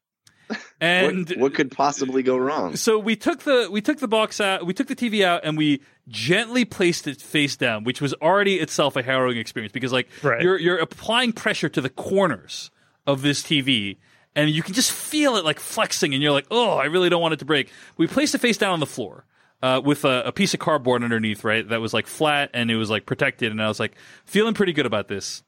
And 0.79 1.27
what, 1.29 1.37
what 1.37 1.53
could 1.55 1.71
possibly 1.71 2.23
go 2.23 2.37
wrong? 2.37 2.75
so 2.75 2.99
we 2.99 3.15
took 3.15 3.41
the 3.43 3.67
we 3.71 3.81
took 3.81 3.99
the 3.99 4.07
box 4.07 4.39
out, 4.39 4.65
we 4.65 4.73
took 4.73 4.87
the 4.87 4.95
TV 4.95 5.23
out, 5.25 5.41
and 5.43 5.57
we 5.57 5.81
gently 6.07 6.65
placed 6.65 7.07
it 7.07 7.19
face 7.21 7.55
down, 7.57 7.83
which 7.83 7.99
was 7.99 8.13
already 8.15 8.55
itself 8.59 8.95
a 8.95 9.01
harrowing 9.03 9.37
experience 9.37 9.71
because 9.73 9.91
like 9.91 10.07
Right. 10.23 10.41
you're 10.41 10.57
you're 10.59 10.77
applying 10.77 11.33
pressure 11.33 11.69
to 11.69 11.81
the 11.81 11.89
corners 11.89 12.71
of 13.05 13.21
this 13.21 13.41
TV. 13.43 13.97
And 14.35 14.51
you 14.51 14.61
can 14.61 14.75
just 14.75 14.91
feel 14.91 15.35
it 15.37 15.43
like 15.45 15.59
flexing, 15.59 16.13
and 16.13 16.21
you're 16.21 16.31
like, 16.31 16.45
"Oh, 16.51 16.77
I 16.77 16.85
really 16.85 17.09
don't 17.09 17.21
want 17.23 17.33
it 17.33 17.39
to 17.39 17.45
break." 17.45 17.71
We 17.97 18.05
placed 18.05 18.35
it 18.35 18.37
face 18.37 18.55
down 18.57 18.71
on 18.73 18.79
the 18.79 18.85
floor 18.85 19.25
uh, 19.63 19.81
with 19.83 20.05
a, 20.05 20.21
a 20.27 20.31
piece 20.31 20.53
of 20.53 20.59
cardboard 20.59 21.03
underneath, 21.03 21.43
right? 21.43 21.67
That 21.67 21.81
was 21.81 21.91
like 21.91 22.05
flat 22.05 22.51
and 22.53 22.69
it 22.69 22.75
was 22.75 22.91
like 22.91 23.07
protected, 23.07 23.51
and 23.51 23.59
I 23.59 23.67
was 23.67 23.79
like 23.79 23.95
feeling 24.25 24.53
pretty 24.53 24.73
good 24.73 24.85
about 24.85 25.07
this. 25.07 25.41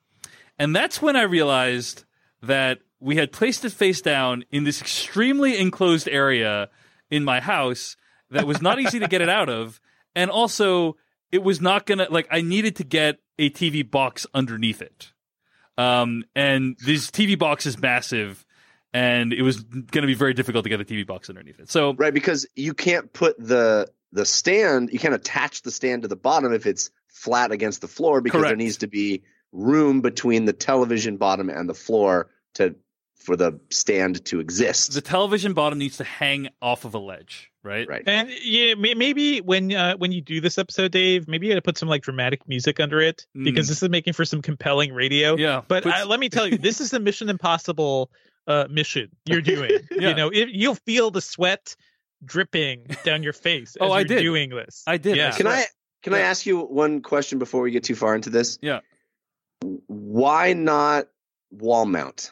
And 0.57 0.75
that's 0.75 1.03
when 1.03 1.15
I 1.15 1.21
realized 1.21 2.03
that 2.41 2.79
we 2.99 3.15
had 3.15 3.31
placed 3.31 3.63
it 3.65 3.71
face 3.71 4.01
down 4.01 4.43
in 4.51 4.63
this 4.63 4.81
extremely 4.81 5.57
enclosed 5.57 6.07
area 6.07 6.69
in 7.09 7.23
my 7.23 7.39
house 7.39 7.95
that 8.29 8.45
was 8.45 8.61
not 8.61 8.79
easy 8.79 8.99
to 8.99 9.07
get 9.07 9.21
it 9.21 9.29
out 9.29 9.49
of. 9.49 9.79
And 10.15 10.29
also, 10.29 10.97
it 11.31 11.43
was 11.43 11.61
not 11.61 11.85
going 11.85 11.99
to, 11.99 12.07
like, 12.11 12.27
I 12.29 12.41
needed 12.41 12.75
to 12.77 12.83
get 12.83 13.19
a 13.37 13.49
TV 13.49 13.89
box 13.89 14.27
underneath 14.33 14.81
it. 14.81 15.11
Um, 15.77 16.25
and 16.35 16.77
this 16.85 17.09
TV 17.09 17.39
box 17.39 17.65
is 17.65 17.79
massive, 17.79 18.45
and 18.93 19.31
it 19.31 19.43
was 19.43 19.63
going 19.63 20.01
to 20.01 20.07
be 20.07 20.13
very 20.13 20.33
difficult 20.33 20.63
to 20.63 20.69
get 20.69 20.81
a 20.81 20.85
TV 20.85 21.07
box 21.07 21.29
underneath 21.29 21.59
it. 21.59 21.71
So, 21.71 21.93
Right, 21.93 22.13
because 22.13 22.45
you 22.55 22.73
can't 22.73 23.11
put 23.13 23.39
the 23.39 23.89
the 24.11 24.25
stand, 24.25 24.89
you 24.91 24.99
can't 24.99 25.13
attach 25.13 25.61
the 25.61 25.71
stand 25.71 26.01
to 26.01 26.07
the 26.07 26.15
bottom 26.15 26.51
if 26.51 26.65
it's 26.65 26.89
flat 27.07 27.51
against 27.51 27.81
the 27.81 27.87
floor 27.87 28.21
because 28.21 28.41
there 28.41 28.55
needs 28.55 28.77
to 28.77 28.87
be 28.87 29.23
room 29.51 30.01
between 30.01 30.45
the 30.45 30.53
television 30.53 31.17
bottom 31.17 31.49
and 31.49 31.69
the 31.69 31.73
floor 31.73 32.29
to 32.55 32.75
for 33.19 33.35
the 33.35 33.59
stand 33.69 34.23
to 34.25 34.39
exist. 34.39 34.93
the 34.93 35.01
television 35.01 35.53
bottom 35.53 35.77
needs 35.77 35.97
to 35.97 36.03
hang 36.03 36.49
off 36.61 36.85
of 36.85 36.93
a 36.95 36.97
ledge, 36.99 37.51
right? 37.63 37.87
right. 37.87 38.03
And 38.07 38.29
yeah, 38.43 38.75
maybe 38.75 39.41
when 39.41 39.73
uh, 39.73 39.95
when 39.97 40.11
you 40.11 40.21
do 40.21 40.39
this 40.41 40.57
episode, 40.57 40.91
Dave, 40.91 41.27
maybe 41.27 41.45
you 41.47 41.51
got 41.53 41.57
to 41.57 41.61
put 41.61 41.77
some 41.77 41.89
like 41.89 42.01
dramatic 42.01 42.47
music 42.47 42.79
under 42.79 43.01
it 43.01 43.25
because 43.33 43.65
Mm. 43.65 43.69
this 43.69 43.83
is 43.83 43.89
making 43.89 44.13
for 44.13 44.23
some 44.25 44.41
compelling 44.41 44.93
radio. 44.93 45.35
Yeah. 45.35 45.61
But 45.67 45.83
Put- 45.83 45.93
uh, 45.93 46.05
let 46.07 46.19
me 46.19 46.29
tell 46.29 46.47
you, 46.47 46.57
this 46.57 46.79
is 46.81 46.91
the 46.91 46.99
Mission 46.99 47.29
Impossible 47.29 48.09
uh, 48.47 48.67
mission 48.69 49.09
you're 49.25 49.41
doing. 49.41 49.71
Yeah. 49.91 50.09
You 50.09 50.15
know, 50.15 50.29
it, 50.29 50.49
you'll 50.49 50.75
feel 50.75 51.11
the 51.11 51.21
sweat 51.21 51.75
dripping 52.25 52.85
down 53.03 53.21
your 53.23 53.33
face 53.33 53.75
Oh, 53.81 53.87
as 53.87 53.91
I 53.91 53.97
you're 53.99 54.05
did. 54.07 54.21
doing 54.21 54.49
this. 54.51 54.83
I 54.87 54.97
did. 54.97 55.17
Yeah. 55.17 55.31
Can 55.31 55.45
I 55.45 55.65
can 56.03 56.13
I 56.13 56.19
ask 56.21 56.45
you 56.45 56.59
one 56.61 57.01
question 57.01 57.37
before 57.37 57.61
we 57.61 57.71
get 57.71 57.83
too 57.83 57.95
far 57.95 58.15
into 58.15 58.29
this? 58.29 58.57
Yeah. 58.61 58.79
Why 59.87 60.53
not 60.53 61.07
wall 61.51 61.85
mount? 61.85 62.31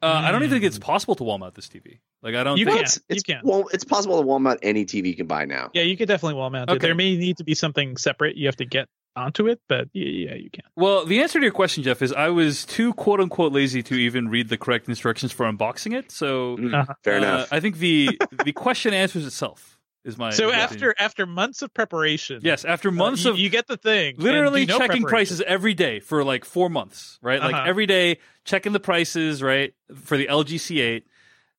Uh, 0.00 0.06
I 0.24 0.30
don't 0.30 0.42
even 0.42 0.50
think 0.60 0.64
it's 0.64 0.78
possible 0.78 1.14
to 1.16 1.24
wall 1.24 1.38
mount 1.38 1.54
this 1.54 1.68
TV. 1.68 1.98
Like, 2.22 2.34
I 2.34 2.44
don't 2.44 2.56
You 2.58 2.64
think. 2.66 2.76
can't. 2.78 2.98
It's, 3.08 3.16
You 3.28 3.34
can. 3.34 3.40
Well, 3.44 3.68
it's 3.72 3.84
possible 3.84 4.16
to 4.20 4.22
wall 4.26 4.38
mount 4.38 4.60
any 4.62 4.84
TV 4.84 5.06
you 5.08 5.16
can 5.16 5.26
buy 5.26 5.44
now. 5.44 5.70
Yeah, 5.72 5.82
you 5.82 5.96
could 5.96 6.08
definitely 6.08 6.34
wall 6.34 6.50
mount 6.50 6.70
it. 6.70 6.74
Okay. 6.74 6.86
There 6.86 6.94
may 6.94 7.16
need 7.16 7.36
to 7.38 7.44
be 7.44 7.54
something 7.54 7.96
separate 7.96 8.36
you 8.36 8.46
have 8.46 8.56
to 8.56 8.64
get 8.64 8.88
onto 9.16 9.48
it, 9.48 9.60
but 9.68 9.88
yeah, 9.92 10.30
yeah 10.30 10.34
you 10.36 10.50
can. 10.50 10.62
Well, 10.76 11.04
the 11.04 11.20
answer 11.20 11.40
to 11.40 11.44
your 11.44 11.52
question, 11.52 11.82
Jeff, 11.82 12.02
is 12.02 12.12
I 12.12 12.28
was 12.28 12.64
too 12.64 12.92
quote 12.94 13.20
unquote 13.20 13.52
lazy 13.52 13.82
to 13.84 13.94
even 13.94 14.28
read 14.28 14.48
the 14.48 14.56
correct 14.56 14.88
instructions 14.88 15.32
for 15.32 15.44
unboxing 15.50 15.96
it. 15.96 16.12
So, 16.12 16.56
Mm, 16.56 16.80
Uh-huh. 16.80 16.94
Fair 17.02 17.14
uh, 17.14 17.18
enough. 17.18 17.52
I 17.52 17.58
think 17.60 17.78
the 17.78 18.18
the 18.44 18.52
question 18.52 18.94
answers 18.94 19.26
itself. 19.26 19.77
Is 20.04 20.16
my 20.16 20.30
So 20.30 20.52
after 20.52 20.90
opinion. 20.90 20.94
after 20.98 21.26
months 21.26 21.60
of 21.62 21.74
preparation, 21.74 22.40
yes, 22.42 22.64
after 22.64 22.88
uh, 22.88 22.92
months 22.92 23.24
you, 23.24 23.30
of 23.32 23.38
you 23.38 23.50
get 23.50 23.66
the 23.66 23.76
thing, 23.76 24.14
literally 24.18 24.64
no 24.64 24.78
checking 24.78 25.02
prices 25.02 25.40
every 25.42 25.74
day 25.74 26.00
for 26.00 26.24
like 26.24 26.44
four 26.44 26.70
months, 26.70 27.18
right? 27.20 27.40
Like 27.40 27.54
Uh-huh. 27.54 27.64
every 27.68 27.86
day 27.86 28.18
checking 28.44 28.72
the 28.72 28.80
prices, 28.80 29.42
right, 29.42 29.74
for 29.94 30.16
the 30.16 30.26
LG 30.26 30.54
C8, 30.54 31.02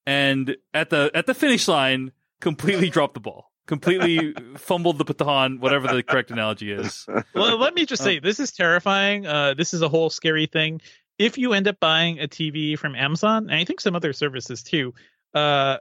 and 0.08 0.56
at 0.74 0.90
the 0.90 1.12
at 1.14 1.26
the 1.26 1.34
finish 1.34 1.68
line, 1.68 2.12
completely 2.40 2.90
dropped 2.96 3.14
the 3.14 3.20
ball, 3.20 3.52
completely 3.68 4.34
fumbled 4.58 4.98
the 4.98 5.04
baton, 5.06 5.60
whatever 5.60 5.88
the 5.88 6.02
correct 6.02 6.32
analogy 6.32 6.72
is. 6.72 7.06
well, 7.36 7.58
let 7.58 7.74
me 7.74 7.86
just 7.86 8.04
say 8.04 8.20
this 8.20 8.40
is 8.40 8.52
terrifying. 8.52 9.28
Uh, 9.28 9.54
this 9.54 9.74
is 9.74 9.82
a 9.82 9.90
whole 9.90 10.10
scary 10.10 10.46
thing. 10.48 10.82
If 11.18 11.38
you 11.38 11.52
end 11.54 11.68
up 11.68 11.80
buying 11.82 12.20
a 12.22 12.28
TV 12.30 12.80
from 12.80 12.96
Amazon, 12.96 13.50
and 13.50 13.56
I 13.60 13.66
think 13.66 13.82
some 13.82 13.96
other 13.96 14.14
services 14.14 14.64
too, 14.64 14.94
uh, 15.34 15.78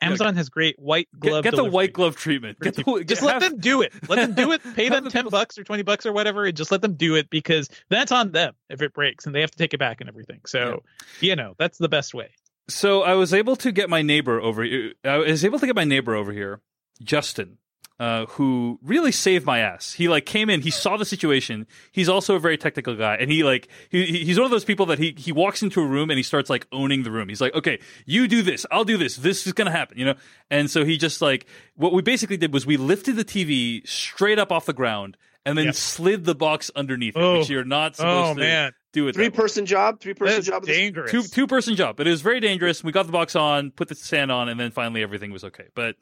Amazon 0.00 0.36
has 0.36 0.48
great 0.48 0.78
white 0.78 1.08
glove. 1.18 1.42
get 1.42 1.50
the 1.52 1.56
delivery. 1.56 1.74
white 1.74 1.92
glove 1.92 2.16
treatment. 2.16 2.60
Get 2.60 2.74
the, 2.76 3.04
Just 3.06 3.22
have- 3.22 3.40
let 3.42 3.50
them 3.50 3.58
do 3.60 3.82
it. 3.82 3.92
Let 4.08 4.16
them 4.16 4.34
do 4.34 4.52
it. 4.52 4.62
Pay 4.74 4.88
them 4.88 5.08
ten 5.08 5.28
bucks 5.28 5.58
or 5.58 5.64
twenty 5.64 5.82
bucks 5.82 6.04
or 6.06 6.12
whatever, 6.12 6.44
and 6.44 6.56
just 6.56 6.70
let 6.70 6.82
them 6.82 6.94
do 6.94 7.14
it 7.14 7.30
because 7.30 7.68
that's 7.88 8.12
on 8.12 8.32
them 8.32 8.54
if 8.68 8.82
it 8.82 8.92
breaks 8.92 9.26
and 9.26 9.34
they 9.34 9.40
have 9.40 9.50
to 9.50 9.58
take 9.58 9.74
it 9.74 9.78
back 9.78 10.00
and 10.00 10.08
everything. 10.08 10.40
So, 10.46 10.82
you 11.20 11.36
know, 11.36 11.54
that's 11.58 11.78
the 11.78 11.88
best 11.88 12.14
way. 12.14 12.30
So 12.68 13.02
I 13.02 13.14
was 13.14 13.32
able 13.32 13.56
to 13.56 13.72
get 13.72 13.88
my 13.88 14.02
neighbor 14.02 14.40
over. 14.40 14.64
Uh, 14.64 15.08
I 15.08 15.18
was 15.18 15.44
able 15.44 15.58
to 15.60 15.66
get 15.66 15.76
my 15.76 15.84
neighbor 15.84 16.14
over 16.14 16.32
here, 16.32 16.60
Justin, 17.02 17.58
uh, 17.98 18.26
who 18.26 18.78
really 18.82 19.10
saved 19.10 19.46
my 19.46 19.60
ass. 19.60 19.92
He 19.92 20.06
like 20.08 20.26
came 20.26 20.50
in. 20.50 20.60
He 20.60 20.70
saw 20.70 20.96
the 20.98 21.04
situation. 21.06 21.66
He's 21.92 22.08
also 22.10 22.34
a 22.34 22.38
very 22.38 22.58
technical 22.58 22.94
guy, 22.94 23.14
and 23.16 23.30
he 23.30 23.42
like 23.42 23.68
he, 23.90 24.04
he- 24.04 24.24
he's 24.24 24.36
one 24.38 24.44
of 24.44 24.50
those 24.50 24.64
people 24.66 24.86
that 24.86 24.98
he 24.98 25.14
he 25.16 25.32
walks 25.32 25.62
into 25.62 25.80
a 25.80 25.86
room 25.86 26.10
and 26.10 26.16
he 26.18 26.22
starts 26.22 26.50
like 26.50 26.66
owning 26.72 27.04
the 27.04 27.10
room. 27.10 27.28
He's 27.28 27.40
like, 27.40 27.54
okay, 27.54 27.78
you 28.04 28.28
do 28.28 28.42
this, 28.42 28.66
I'll 28.70 28.84
do 28.84 28.98
this. 28.98 29.16
This 29.16 29.46
is 29.46 29.52
gonna 29.54 29.70
happen, 29.70 29.98
you 29.98 30.04
know. 30.04 30.14
And 30.50 30.70
so 30.70 30.84
he 30.84 30.98
just 30.98 31.22
like 31.22 31.46
what 31.74 31.92
we 31.94 32.02
basically 32.02 32.36
did 32.36 32.52
was 32.52 32.66
we 32.66 32.76
lifted 32.76 33.16
the 33.16 33.24
TV 33.24 33.86
straight 33.88 34.38
up 34.38 34.52
off 34.52 34.66
the 34.66 34.72
ground 34.74 35.16
and 35.46 35.56
then 35.56 35.66
Yep. 35.66 35.74
slid 35.76 36.24
the 36.24 36.34
box 36.34 36.70
underneath 36.76 37.16
it, 37.16 37.20
Oh. 37.22 37.38
which 37.38 37.48
you're 37.48 37.64
not 37.64 37.96
supposed 37.96 38.30
Oh 38.30 38.34
to 38.34 38.40
man, 38.40 38.72
do 38.92 39.08
it. 39.08 39.14
Three 39.14 39.26
that 39.28 39.32
way. 39.32 39.36
person 39.36 39.64
job, 39.64 40.00
three 40.00 40.12
person 40.12 40.34
that's 40.34 40.46
job. 40.48 40.66
dangerous. 40.66 41.10
two 41.10 41.22
two 41.22 41.46
person 41.46 41.76
job, 41.76 41.96
but 41.96 42.06
it 42.06 42.10
was 42.10 42.20
very 42.20 42.40
dangerous. 42.40 42.84
We 42.84 42.92
got 42.92 43.06
the 43.06 43.12
box 43.12 43.34
on, 43.36 43.70
put 43.70 43.88
the 43.88 43.94
stand 43.94 44.30
on, 44.30 44.48
and 44.50 44.58
then 44.60 44.70
finally 44.72 45.02
everything 45.02 45.30
was 45.32 45.44
okay. 45.44 45.64
But 45.74 45.94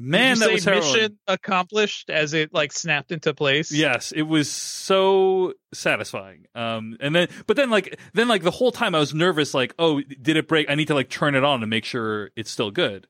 man, 0.00 0.38
that 0.38 0.52
was 0.52 0.66
mission 0.66 1.18
accomplished 1.26 2.10
as 2.10 2.34
it 2.34 2.52
like 2.52 2.72
snapped 2.72 3.12
into 3.12 3.34
place. 3.34 3.70
Yes, 3.72 4.12
it 4.12 4.22
was 4.22 4.50
so 4.50 5.54
satisfying. 5.72 6.46
Um, 6.54 6.96
and 7.00 7.14
then, 7.14 7.28
but 7.46 7.56
then, 7.56 7.70
like, 7.70 7.98
then, 8.14 8.28
like, 8.28 8.42
the 8.42 8.50
whole 8.50 8.72
time 8.72 8.94
I 8.94 8.98
was 8.98 9.14
nervous. 9.14 9.54
Like, 9.54 9.74
oh, 9.78 10.00
did 10.00 10.36
it 10.36 10.48
break? 10.48 10.70
I 10.70 10.74
need 10.74 10.88
to 10.88 10.94
like 10.94 11.08
turn 11.08 11.34
it 11.34 11.44
on 11.44 11.60
to 11.60 11.66
make 11.66 11.84
sure 11.84 12.30
it's 12.36 12.50
still 12.50 12.70
good. 12.70 13.06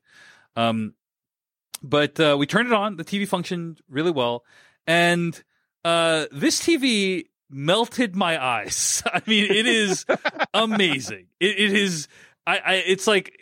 Um, 0.57 0.95
but 1.83 2.19
uh, 2.21 2.37
we 2.39 2.47
turned 2.47 2.69
it 2.69 2.75
on. 2.75 2.97
The 2.97 3.05
TV 3.05 3.27
functioned 3.27 3.81
really 3.89 4.11
well, 4.11 4.45
and 4.87 5.41
uh, 5.85 6.27
this 6.33 6.61
TV 6.61 7.25
melted 7.49 8.15
my 8.15 8.43
eyes. 8.43 9.03
I 9.13 9.23
mean, 9.27 9.51
it 9.51 9.67
is 9.67 10.05
amazing. 10.55 11.27
It, 11.39 11.59
it 11.59 11.73
is. 11.73 12.09
I, 12.47 12.59
I. 12.59 12.75
It's 12.75 13.07
like, 13.07 13.39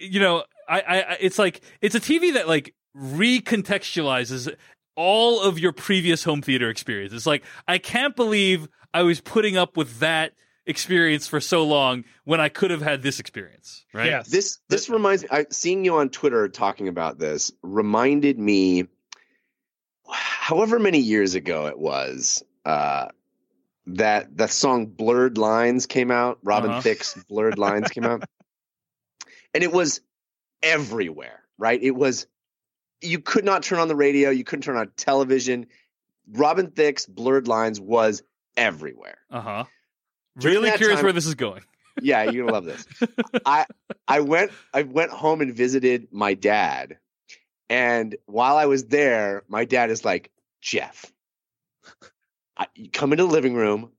you 0.00 0.20
know, 0.20 0.44
I, 0.68 0.80
I. 0.80 0.96
I- 1.12 1.18
It's 1.20 1.38
like 1.38 1.60
it's 1.80 1.94
a 1.94 2.00
TV 2.00 2.34
that 2.34 2.46
like 2.48 2.74
recontextualizes 2.96 4.54
all 4.96 5.40
of 5.42 5.58
your 5.58 5.72
previous 5.72 6.24
home 6.24 6.42
theater 6.42 6.68
experience. 6.70 7.12
It's 7.12 7.26
like 7.26 7.44
I 7.66 7.78
can't 7.78 8.14
believe 8.16 8.68
I 8.92 9.02
was 9.02 9.20
putting 9.20 9.56
up 9.56 9.76
with 9.76 10.00
that 10.00 10.32
experience 10.66 11.26
for 11.26 11.40
so 11.40 11.64
long 11.64 12.04
when 12.24 12.40
I 12.40 12.48
could 12.50 12.70
have 12.70 12.82
had 12.82 13.02
this 13.02 13.20
experience. 13.20 13.86
Right? 13.94 14.06
Yes. 14.06 14.28
This 14.28 14.58
this 14.68 14.88
reminds 14.90 15.22
me. 15.22 15.28
I, 15.32 15.46
seeing 15.50 15.84
you 15.84 15.96
on 15.96 16.10
Twitter 16.10 16.48
talking 16.48 16.88
about 16.88 17.18
this 17.18 17.52
reminded 17.62 18.38
me, 18.38 18.86
however 20.10 20.78
many 20.78 20.98
years 20.98 21.34
ago 21.34 21.66
it 21.66 21.78
was, 21.78 22.42
uh, 22.64 23.08
that 23.86 24.36
that 24.36 24.50
song 24.50 24.86
"Blurred 24.86 25.38
Lines" 25.38 25.86
came 25.86 26.10
out. 26.10 26.38
Robin 26.42 26.70
Uh-huh. 26.70 26.80
Thicke's 26.82 27.14
"Blurred 27.28 27.58
Lines" 27.58 27.88
came 27.88 28.04
out, 28.04 28.24
and 29.54 29.62
it 29.64 29.72
was 29.72 30.00
everywhere. 30.62 31.42
Right? 31.58 31.82
It 31.82 31.92
was. 31.92 32.26
You 33.00 33.20
could 33.20 33.44
not 33.44 33.62
turn 33.62 33.78
on 33.78 33.88
the 33.88 33.96
radio. 33.96 34.30
You 34.30 34.44
couldn't 34.44 34.62
turn 34.62 34.76
on 34.76 34.90
television. 34.96 35.66
Robin 36.30 36.70
Thicke's 36.70 37.06
"Blurred 37.06 37.48
Lines" 37.48 37.80
was 37.80 38.22
everywhere. 38.56 39.18
Uh 39.30 39.40
huh. 39.40 39.64
Really 40.36 40.70
curious 40.72 40.98
time- 40.98 41.04
where 41.04 41.12
this 41.12 41.26
is 41.26 41.34
going. 41.34 41.62
yeah, 42.02 42.24
you're 42.24 42.44
gonna 42.44 42.52
love 42.52 42.64
this. 42.64 42.86
I 43.46 43.66
I 44.06 44.20
went 44.20 44.52
I 44.72 44.82
went 44.82 45.10
home 45.10 45.40
and 45.40 45.54
visited 45.54 46.08
my 46.12 46.34
dad, 46.34 46.98
and 47.68 48.16
while 48.26 48.56
I 48.56 48.66
was 48.66 48.84
there, 48.84 49.42
my 49.48 49.64
dad 49.64 49.90
is 49.90 50.04
like, 50.04 50.30
Jeff, 50.60 51.10
I, 52.56 52.66
you 52.74 52.90
come 52.90 53.12
into 53.12 53.24
the 53.24 53.30
living 53.30 53.54
room. 53.54 53.90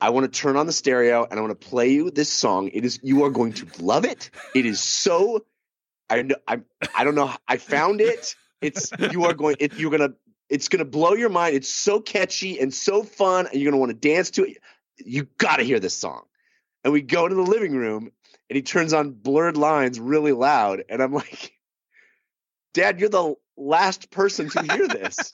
I 0.00 0.10
want 0.10 0.32
to 0.32 0.40
turn 0.40 0.56
on 0.56 0.66
the 0.66 0.72
stereo 0.72 1.24
and 1.30 1.38
I 1.38 1.42
want 1.42 1.58
to 1.58 1.68
play 1.68 1.92
you 1.92 2.10
this 2.10 2.28
song. 2.28 2.70
It 2.72 2.84
is 2.84 2.98
you 3.02 3.24
are 3.24 3.30
going 3.30 3.52
to 3.54 3.66
love 3.78 4.04
it. 4.04 4.30
It 4.54 4.66
is 4.66 4.80
so 4.80 5.44
I 6.12 6.22
know 6.22 6.34
I 6.46 6.60
I 6.94 7.04
don't 7.04 7.14
know. 7.14 7.32
I 7.48 7.56
found 7.56 8.00
it. 8.00 8.34
It's 8.60 8.92
you 9.10 9.24
are 9.24 9.32
going. 9.32 9.56
It, 9.58 9.74
you're 9.74 9.90
gonna. 9.90 10.10
It's 10.50 10.68
gonna 10.68 10.84
blow 10.84 11.14
your 11.14 11.30
mind. 11.30 11.56
It's 11.56 11.70
so 11.70 12.00
catchy 12.00 12.60
and 12.60 12.72
so 12.72 13.02
fun, 13.02 13.46
and 13.46 13.60
you're 13.60 13.70
gonna 13.70 13.80
want 13.80 13.90
to 13.90 14.08
dance 14.08 14.30
to 14.32 14.44
it. 14.44 14.58
You 14.98 15.26
got 15.38 15.56
to 15.56 15.62
hear 15.62 15.80
this 15.80 15.94
song. 15.94 16.24
And 16.84 16.92
we 16.92 17.00
go 17.00 17.26
to 17.26 17.34
the 17.34 17.42
living 17.42 17.74
room, 17.74 18.10
and 18.50 18.56
he 18.56 18.62
turns 18.62 18.92
on 18.92 19.12
blurred 19.12 19.56
lines 19.56 19.98
really 19.98 20.32
loud, 20.32 20.84
and 20.88 21.02
I'm 21.02 21.14
like, 21.14 21.52
Dad, 22.74 23.00
you're 23.00 23.08
the 23.08 23.34
last 23.56 24.10
person 24.10 24.50
to 24.50 24.62
hear 24.62 24.88
this. 24.88 25.32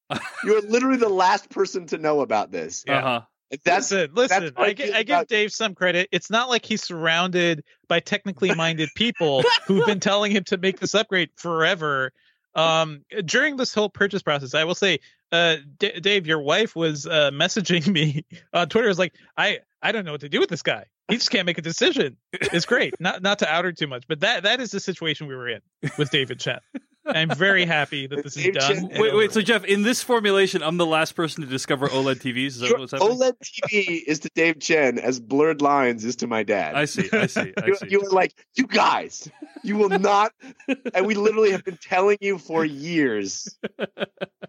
you're 0.44 0.60
literally 0.62 0.98
the 0.98 1.08
last 1.08 1.50
person 1.50 1.86
to 1.86 1.98
know 1.98 2.20
about 2.20 2.52
this. 2.52 2.84
Yeah. 2.86 2.98
Uh-huh. 2.98 3.20
That's 3.64 3.90
listen, 3.90 4.10
listen. 4.14 4.44
that's 4.44 4.52
I, 4.56 4.72
gi- 4.72 4.92
I 4.92 5.02
give 5.02 5.26
Dave 5.26 5.52
some 5.52 5.74
credit. 5.74 6.08
It's 6.12 6.30
not 6.30 6.48
like 6.48 6.64
he's 6.64 6.82
surrounded 6.82 7.64
by 7.88 8.00
technically 8.00 8.54
minded 8.54 8.90
people 8.94 9.42
who've 9.66 9.84
been 9.86 10.00
telling 10.00 10.30
him 10.30 10.44
to 10.44 10.56
make 10.56 10.78
this 10.78 10.94
upgrade 10.94 11.30
forever. 11.36 12.12
Um, 12.54 13.04
during 13.24 13.56
this 13.56 13.74
whole 13.74 13.88
purchase 13.88 14.22
process, 14.22 14.54
I 14.54 14.64
will 14.64 14.74
say, 14.74 15.00
uh, 15.32 15.56
D- 15.78 16.00
Dave, 16.00 16.26
your 16.26 16.40
wife 16.40 16.74
was 16.74 17.06
uh, 17.06 17.30
messaging 17.32 17.86
me 17.86 18.24
on 18.52 18.68
Twitter. 18.68 18.88
Was 18.88 18.98
like, 18.98 19.14
I, 19.36 19.60
I 19.82 19.92
don't 19.92 20.04
know 20.04 20.12
what 20.12 20.20
to 20.22 20.28
do 20.28 20.40
with 20.40 20.48
this 20.48 20.62
guy. 20.62 20.86
He 21.08 21.16
just 21.16 21.30
can't 21.30 21.46
make 21.46 21.58
a 21.58 21.62
decision. 21.62 22.16
It's 22.32 22.66
great. 22.66 22.94
Not, 23.00 23.20
not 23.20 23.40
to 23.40 23.52
out 23.52 23.64
her 23.64 23.72
too 23.72 23.88
much, 23.88 24.04
but 24.08 24.20
that, 24.20 24.44
that 24.44 24.60
is 24.60 24.70
the 24.70 24.78
situation 24.78 25.26
we 25.26 25.34
were 25.34 25.48
in 25.48 25.60
with 25.98 26.10
David 26.10 26.38
Chen. 26.38 26.60
I'm 27.06 27.30
very 27.30 27.64
happy 27.64 28.06
that 28.06 28.22
this 28.22 28.36
is 28.36 28.44
Dave 28.44 28.54
done. 28.54 28.88
Wait, 28.96 29.14
wait. 29.14 29.32
So. 29.32 29.40
Jeff, 29.40 29.64
in 29.64 29.82
this 29.82 30.02
formulation, 30.02 30.62
I'm 30.62 30.76
the 30.76 30.86
last 30.86 31.12
person 31.12 31.42
to 31.42 31.48
discover 31.48 31.88
OLED 31.88 32.20
TVs. 32.20 32.46
Is 32.46 32.60
that 32.60 32.78
what's 32.78 32.92
happening? 32.92 33.18
OLED 33.18 33.32
TV 33.40 34.02
is 34.06 34.20
to 34.20 34.30
Dave 34.34 34.60
Chen 34.60 34.98
as 34.98 35.18
blurred 35.18 35.62
lines 35.62 36.04
is 36.04 36.16
to 36.16 36.26
my 36.26 36.42
dad. 36.42 36.74
I 36.74 36.84
see. 36.84 37.08
I 37.12 37.26
see. 37.26 37.52
I 37.56 37.66
you, 37.66 37.76
see. 37.76 37.86
you 37.88 38.00
were 38.00 38.10
like, 38.10 38.34
you 38.54 38.66
guys, 38.66 39.30
you 39.62 39.76
will 39.76 39.88
not. 39.88 40.32
and 40.94 41.06
we 41.06 41.14
literally 41.14 41.50
have 41.52 41.64
been 41.64 41.78
telling 41.78 42.18
you 42.20 42.38
for 42.38 42.64
years. 42.64 43.58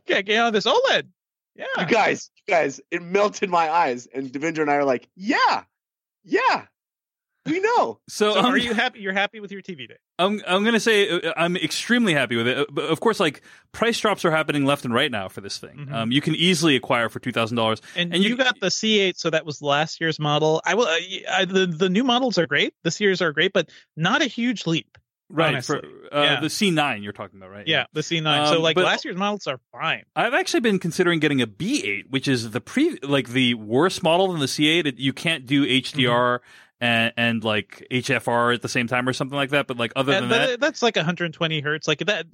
Okay, 0.10 0.23
get 0.23 0.40
on 0.40 0.52
this 0.52 0.65
OLED. 0.65 1.07
Yeah. 1.56 1.65
You 1.78 1.86
guys, 1.86 2.32
you 2.36 2.52
guys, 2.52 2.82
it 2.90 3.03
melted 3.03 3.49
my 3.49 3.69
eyes. 3.69 4.07
And 4.07 4.30
Devindra 4.30 4.61
and 4.61 4.72
I 4.72 4.76
are 4.76 4.84
like, 4.84 5.07
yeah, 5.15 5.64
yeah, 6.23 6.65
we 7.46 7.60
know. 7.60 8.00
So, 8.08 8.34
So 8.34 8.40
um, 8.40 8.46
are 8.46 8.58
you 8.58 8.74
happy? 8.74 9.00
You're 9.00 9.14
happy 9.14 9.40
with 9.40 9.52
your 9.52 9.62
TV, 9.62 9.88
Dave? 9.88 9.98
I'm 10.20 10.42
I'm 10.48 10.64
gonna 10.64 10.80
say 10.80 11.10
uh, 11.10 11.34
I'm 11.36 11.58
extremely 11.58 12.14
happy 12.14 12.36
with 12.36 12.48
it. 12.48 12.58
Uh, 12.58 12.66
But 12.72 12.86
of 12.86 13.00
course, 13.00 13.20
like 13.20 13.42
price 13.72 14.00
drops 14.00 14.24
are 14.26 14.32
happening 14.32 14.66
left 14.66 14.86
and 14.86 14.94
right 14.94 15.10
now 15.12 15.28
for 15.28 15.42
this 15.42 15.58
thing. 15.58 15.88
Mhm. 15.90 15.94
Um, 15.94 16.12
you 16.12 16.22
can 16.22 16.36
easily 16.36 16.76
acquire 16.76 17.10
for 17.10 17.20
two 17.20 17.32
thousand 17.32 17.58
dollars. 17.58 17.82
And, 17.96 18.14
And 18.14 18.24
you, 18.24 18.32
you- 18.32 18.38
got 18.38 18.60
the 18.60 18.68
C8, 18.68 19.18
so 19.18 19.30
that 19.32 19.46
was 19.46 19.62
last 19.62 20.00
year's 20.02 20.20
model. 20.20 20.62
I 20.66 20.76
will. 20.76 20.86
Uh, 20.88 20.98
I, 21.32 21.46
the 21.46 21.66
the 21.66 21.90
new 21.90 22.04
models 22.04 22.38
are 22.38 22.46
great. 22.48 22.74
This 22.84 23.00
year's 23.02 23.22
are 23.22 23.32
great, 23.32 23.54
but 23.54 23.70
not 23.98 24.22
a 24.22 24.26
huge 24.26 24.68
leap. 24.68 24.98
Right 25.34 25.54
honestly. 25.54 25.80
for 25.80 26.14
uh, 26.18 26.24
Yeah. 26.24 26.40
the 26.42 26.48
C9 26.48 27.04
you're 27.04 27.14
talking 27.14 27.40
about, 27.40 27.52
right? 27.52 27.66
Yeah, 27.66 27.86
the 27.94 28.02
C9. 28.02 28.48
so 28.50 28.58
Um, 28.58 28.62
like 28.64 28.76
last 28.76 29.06
year's 29.06 29.16
models 29.16 29.48
are 29.48 29.62
fine. 29.72 30.04
I've 30.14 30.34
actually 30.34 30.60
been 30.60 30.78
considering 30.78 31.22
getting 31.22 31.42
a 31.42 31.48
B8, 31.48 32.10
which 32.10 32.28
is 32.28 32.52
the 32.52 32.60
pre 32.60 32.98
like 33.02 33.30
the 33.30 33.54
worst 33.54 34.04
model 34.04 34.30
than 34.34 34.42
the 34.42 34.46
C8. 34.48 34.86
It, 34.88 35.00
you 35.00 35.14
can't 35.14 35.46
do 35.46 35.66
HDR 35.66 36.40
Mm-hmm. 36.40 36.44
And, 36.82 37.14
and 37.16 37.44
like 37.44 37.88
HFR 37.91 38.53
at 38.56 38.62
the 38.62 38.68
same 38.70 38.88
time 38.88 39.08
or 39.08 39.14
something 39.14 39.36
like 39.38 39.52
that. 39.52 39.68
But 39.68 39.78
like 39.78 39.94
other 39.95 40.12
And 40.12 40.24
than 40.24 40.30
that- 40.32 40.48
that, 40.49 40.60
that's 40.60 40.82
like 40.82 40.98
120 40.98 41.62
hertz. 41.62 41.88
Like 41.88 41.99
that. 41.99 42.26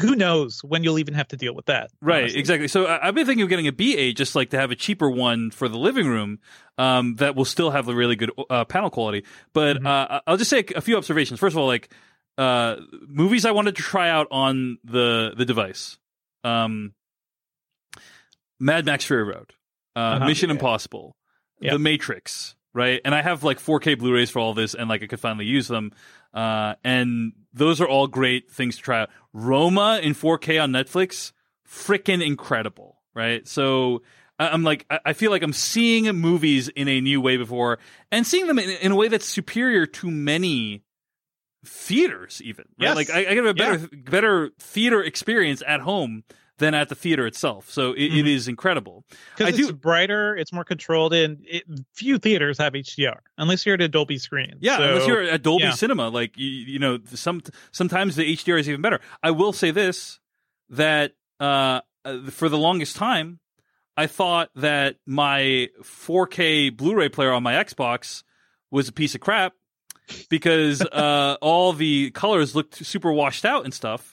Who 0.00 0.14
knows 0.16 0.64
when 0.64 0.82
you'll 0.84 0.98
even 1.00 1.12
have 1.14 1.28
to 1.28 1.36
deal 1.36 1.54
with 1.54 1.66
that? 1.66 1.90
Right, 2.00 2.22
honestly. 2.22 2.40
exactly. 2.40 2.68
So 2.68 2.86
I- 2.86 3.08
I've 3.08 3.14
been 3.14 3.26
thinking 3.26 3.42
of 3.42 3.50
getting 3.50 3.66
a 3.66 3.72
B8 3.72 4.14
just 4.16 4.34
like 4.34 4.48
to 4.50 4.58
have 4.58 4.70
a 4.70 4.74
cheaper 4.74 5.10
one 5.10 5.50
for 5.50 5.68
the 5.68 5.76
living 5.76 6.06
room 6.06 6.38
um, 6.78 7.16
that 7.16 7.36
will 7.36 7.44
still 7.44 7.70
have 7.72 7.84
the 7.84 7.94
really 7.94 8.16
good 8.16 8.30
uh, 8.48 8.64
panel 8.64 8.88
quality. 8.88 9.24
But 9.52 9.76
Mm-hmm. 9.78 9.86
uh, 9.86 10.20
I'll 10.26 10.38
just 10.38 10.48
say 10.48 10.64
a 10.74 10.80
few 10.80 10.96
observations. 10.96 11.40
First 11.40 11.52
of 11.54 11.58
all, 11.58 11.66
like 11.66 11.92
uh, 12.38 12.76
movies 13.06 13.44
I 13.44 13.50
wanted 13.50 13.76
to 13.76 13.82
try 13.82 14.08
out 14.08 14.28
on 14.30 14.78
the 14.82 15.34
the 15.36 15.44
device. 15.44 15.98
Um, 16.42 16.94
Mad 18.58 18.86
Max 18.86 19.04
Fury 19.04 19.24
Road, 19.24 19.52
uh, 19.96 19.98
Uh-huh. 19.98 20.26
Mission 20.26 20.50
Impossible, 20.50 21.16
Yeah. 21.60 21.72
The 21.74 21.78
Matrix, 21.78 22.54
right? 22.74 23.00
And 23.04 23.14
I 23.14 23.22
have 23.22 23.42
like 23.44 23.58
4K 23.58 23.98
Blu-rays 23.98 24.30
for 24.30 24.38
all 24.38 24.54
this, 24.54 24.74
and 24.74 24.88
like 24.88 25.02
I 25.02 25.06
could 25.06 25.20
finally 25.20 25.46
use 25.46 25.68
them. 25.68 25.92
Uh, 26.32 26.74
and 26.82 27.32
those 27.52 27.80
are 27.80 27.88
all 27.88 28.06
great 28.06 28.50
things 28.50 28.76
to 28.76 28.82
try 28.82 29.02
out. 29.02 29.10
Roma 29.32 30.00
in 30.02 30.14
4K 30.14 30.62
on 30.62 30.72
Netflix, 30.72 31.32
freaking 31.68 32.24
incredible, 32.24 33.00
right? 33.14 33.46
So 33.46 34.02
I'm 34.38 34.62
like, 34.62 34.86
I 35.04 35.12
feel 35.12 35.30
like 35.30 35.42
I'm 35.42 35.52
seeing 35.52 36.04
movies 36.16 36.68
in 36.68 36.88
a 36.88 37.00
new 37.00 37.20
way 37.20 37.36
before, 37.36 37.78
and 38.10 38.26
seeing 38.26 38.46
them 38.46 38.58
in, 38.58 38.70
in 38.70 38.92
a 38.92 38.96
way 38.96 39.08
that's 39.08 39.26
superior 39.26 39.86
to 39.86 40.10
many 40.10 40.82
theaters, 41.64 42.40
even. 42.42 42.64
Right? 42.80 42.88
Yes. 42.88 42.96
Like 42.96 43.10
I, 43.10 43.18
I 43.20 43.34
get 43.34 43.46
a 43.46 43.54
better 43.54 43.88
better 43.92 44.50
theater 44.58 45.02
experience 45.02 45.62
at 45.66 45.80
home 45.80 46.24
than 46.62 46.74
at 46.74 46.88
the 46.88 46.94
theater 46.94 47.26
itself. 47.26 47.70
So 47.70 47.92
it, 47.92 48.04
it 48.04 48.24
Mhm. 48.24 48.28
is 48.36 48.48
incredible. 48.48 49.04
Because 49.36 49.58
it's 49.58 49.68
do- 49.68 49.74
brighter, 49.74 50.36
it's 50.36 50.52
more 50.52 50.64
controlled, 50.64 51.12
and 51.12 51.44
it, 51.46 51.64
few 51.92 52.18
theaters 52.18 52.58
have 52.58 52.74
HDR 52.74 53.18
unless 53.36 53.66
you're 53.66 53.74
at 53.74 53.80
a 53.80 53.88
Dolby 53.88 54.18
screen. 54.18 54.54
Yeah, 54.60 54.76
So, 54.78 54.82
unless 54.84 55.06
you're 55.08 55.22
at 55.22 55.42
Dolby 55.42 55.64
yeah. 55.64 55.72
Cinema, 55.72 56.08
like 56.08 56.36
you, 56.38 56.48
you 56.48 56.78
know, 56.78 56.98
some 57.12 57.42
sometimes 57.72 58.16
the 58.16 58.24
HDR 58.36 58.58
is 58.58 58.68
even 58.68 58.80
better. 58.80 59.00
I 59.22 59.32
will 59.32 59.52
say 59.52 59.70
this 59.72 60.20
that 60.70 61.12
uh, 61.40 61.80
uh, 62.04 62.30
for 62.30 62.48
the 62.48 62.58
longest 62.58 62.96
time, 62.96 63.40
I 63.96 64.06
thought 64.06 64.50
that 64.54 64.96
my 65.06 65.68
4K 65.82 66.70
Blu-ray 66.76 67.08
player 67.10 67.32
on 67.32 67.42
my 67.42 67.54
Xbox 67.54 68.22
was 68.70 68.88
a 68.88 68.92
piece 68.92 69.14
of 69.14 69.20
crap 69.20 69.52
because 70.30 70.80
uh, 70.92 71.36
all 71.40 71.72
the 71.72 72.10
colors 72.12 72.54
looked 72.54 72.74
super 72.86 73.12
washed 73.12 73.44
out 73.44 73.64
and 73.64 73.74
stuff. 73.74 74.11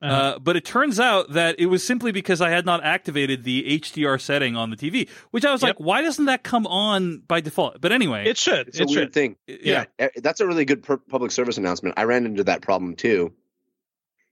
Uh 0.00 0.04
Uh-huh. 0.06 0.38
but 0.40 0.56
it 0.56 0.64
turns 0.64 1.00
out 1.00 1.32
that 1.32 1.58
it 1.58 1.66
was 1.66 1.84
simply 1.84 2.12
because 2.12 2.40
I 2.40 2.50
had 2.50 2.64
not 2.64 2.84
activated 2.84 3.44
the 3.44 3.64
HDR 3.80 4.20
setting 4.20 4.54
on 4.56 4.70
the 4.70 4.76
TV, 4.76 5.08
which 5.32 5.44
I 5.44 5.50
was 5.52 5.62
Yep. 5.62 5.68
like, 5.68 5.80
why 5.84 6.02
doesn't 6.02 6.26
that 6.26 6.42
come 6.44 6.66
on 6.68 7.18
by 7.26 7.40
default? 7.40 7.80
But 7.80 7.90
anyway, 7.92 8.24
it 8.28 8.38
should. 8.38 8.68
It's 8.68 8.78
a 8.78 8.82
it 8.82 8.88
weird 8.88 8.98
should. 9.06 9.12
thing. 9.12 9.36
yeah. 9.46 9.56
Yeah, 9.62 9.84
eh, 9.98 10.08
that's 10.22 10.40
a 10.40 10.46
really 10.46 10.64
good 10.64 10.82
per- 10.84 10.98
public 10.98 11.30
service 11.32 11.58
announcement. 11.58 11.94
I 11.98 12.04
ran 12.04 12.26
into 12.26 12.44
that 12.44 12.62
problem 12.62 12.94
too. 12.94 13.32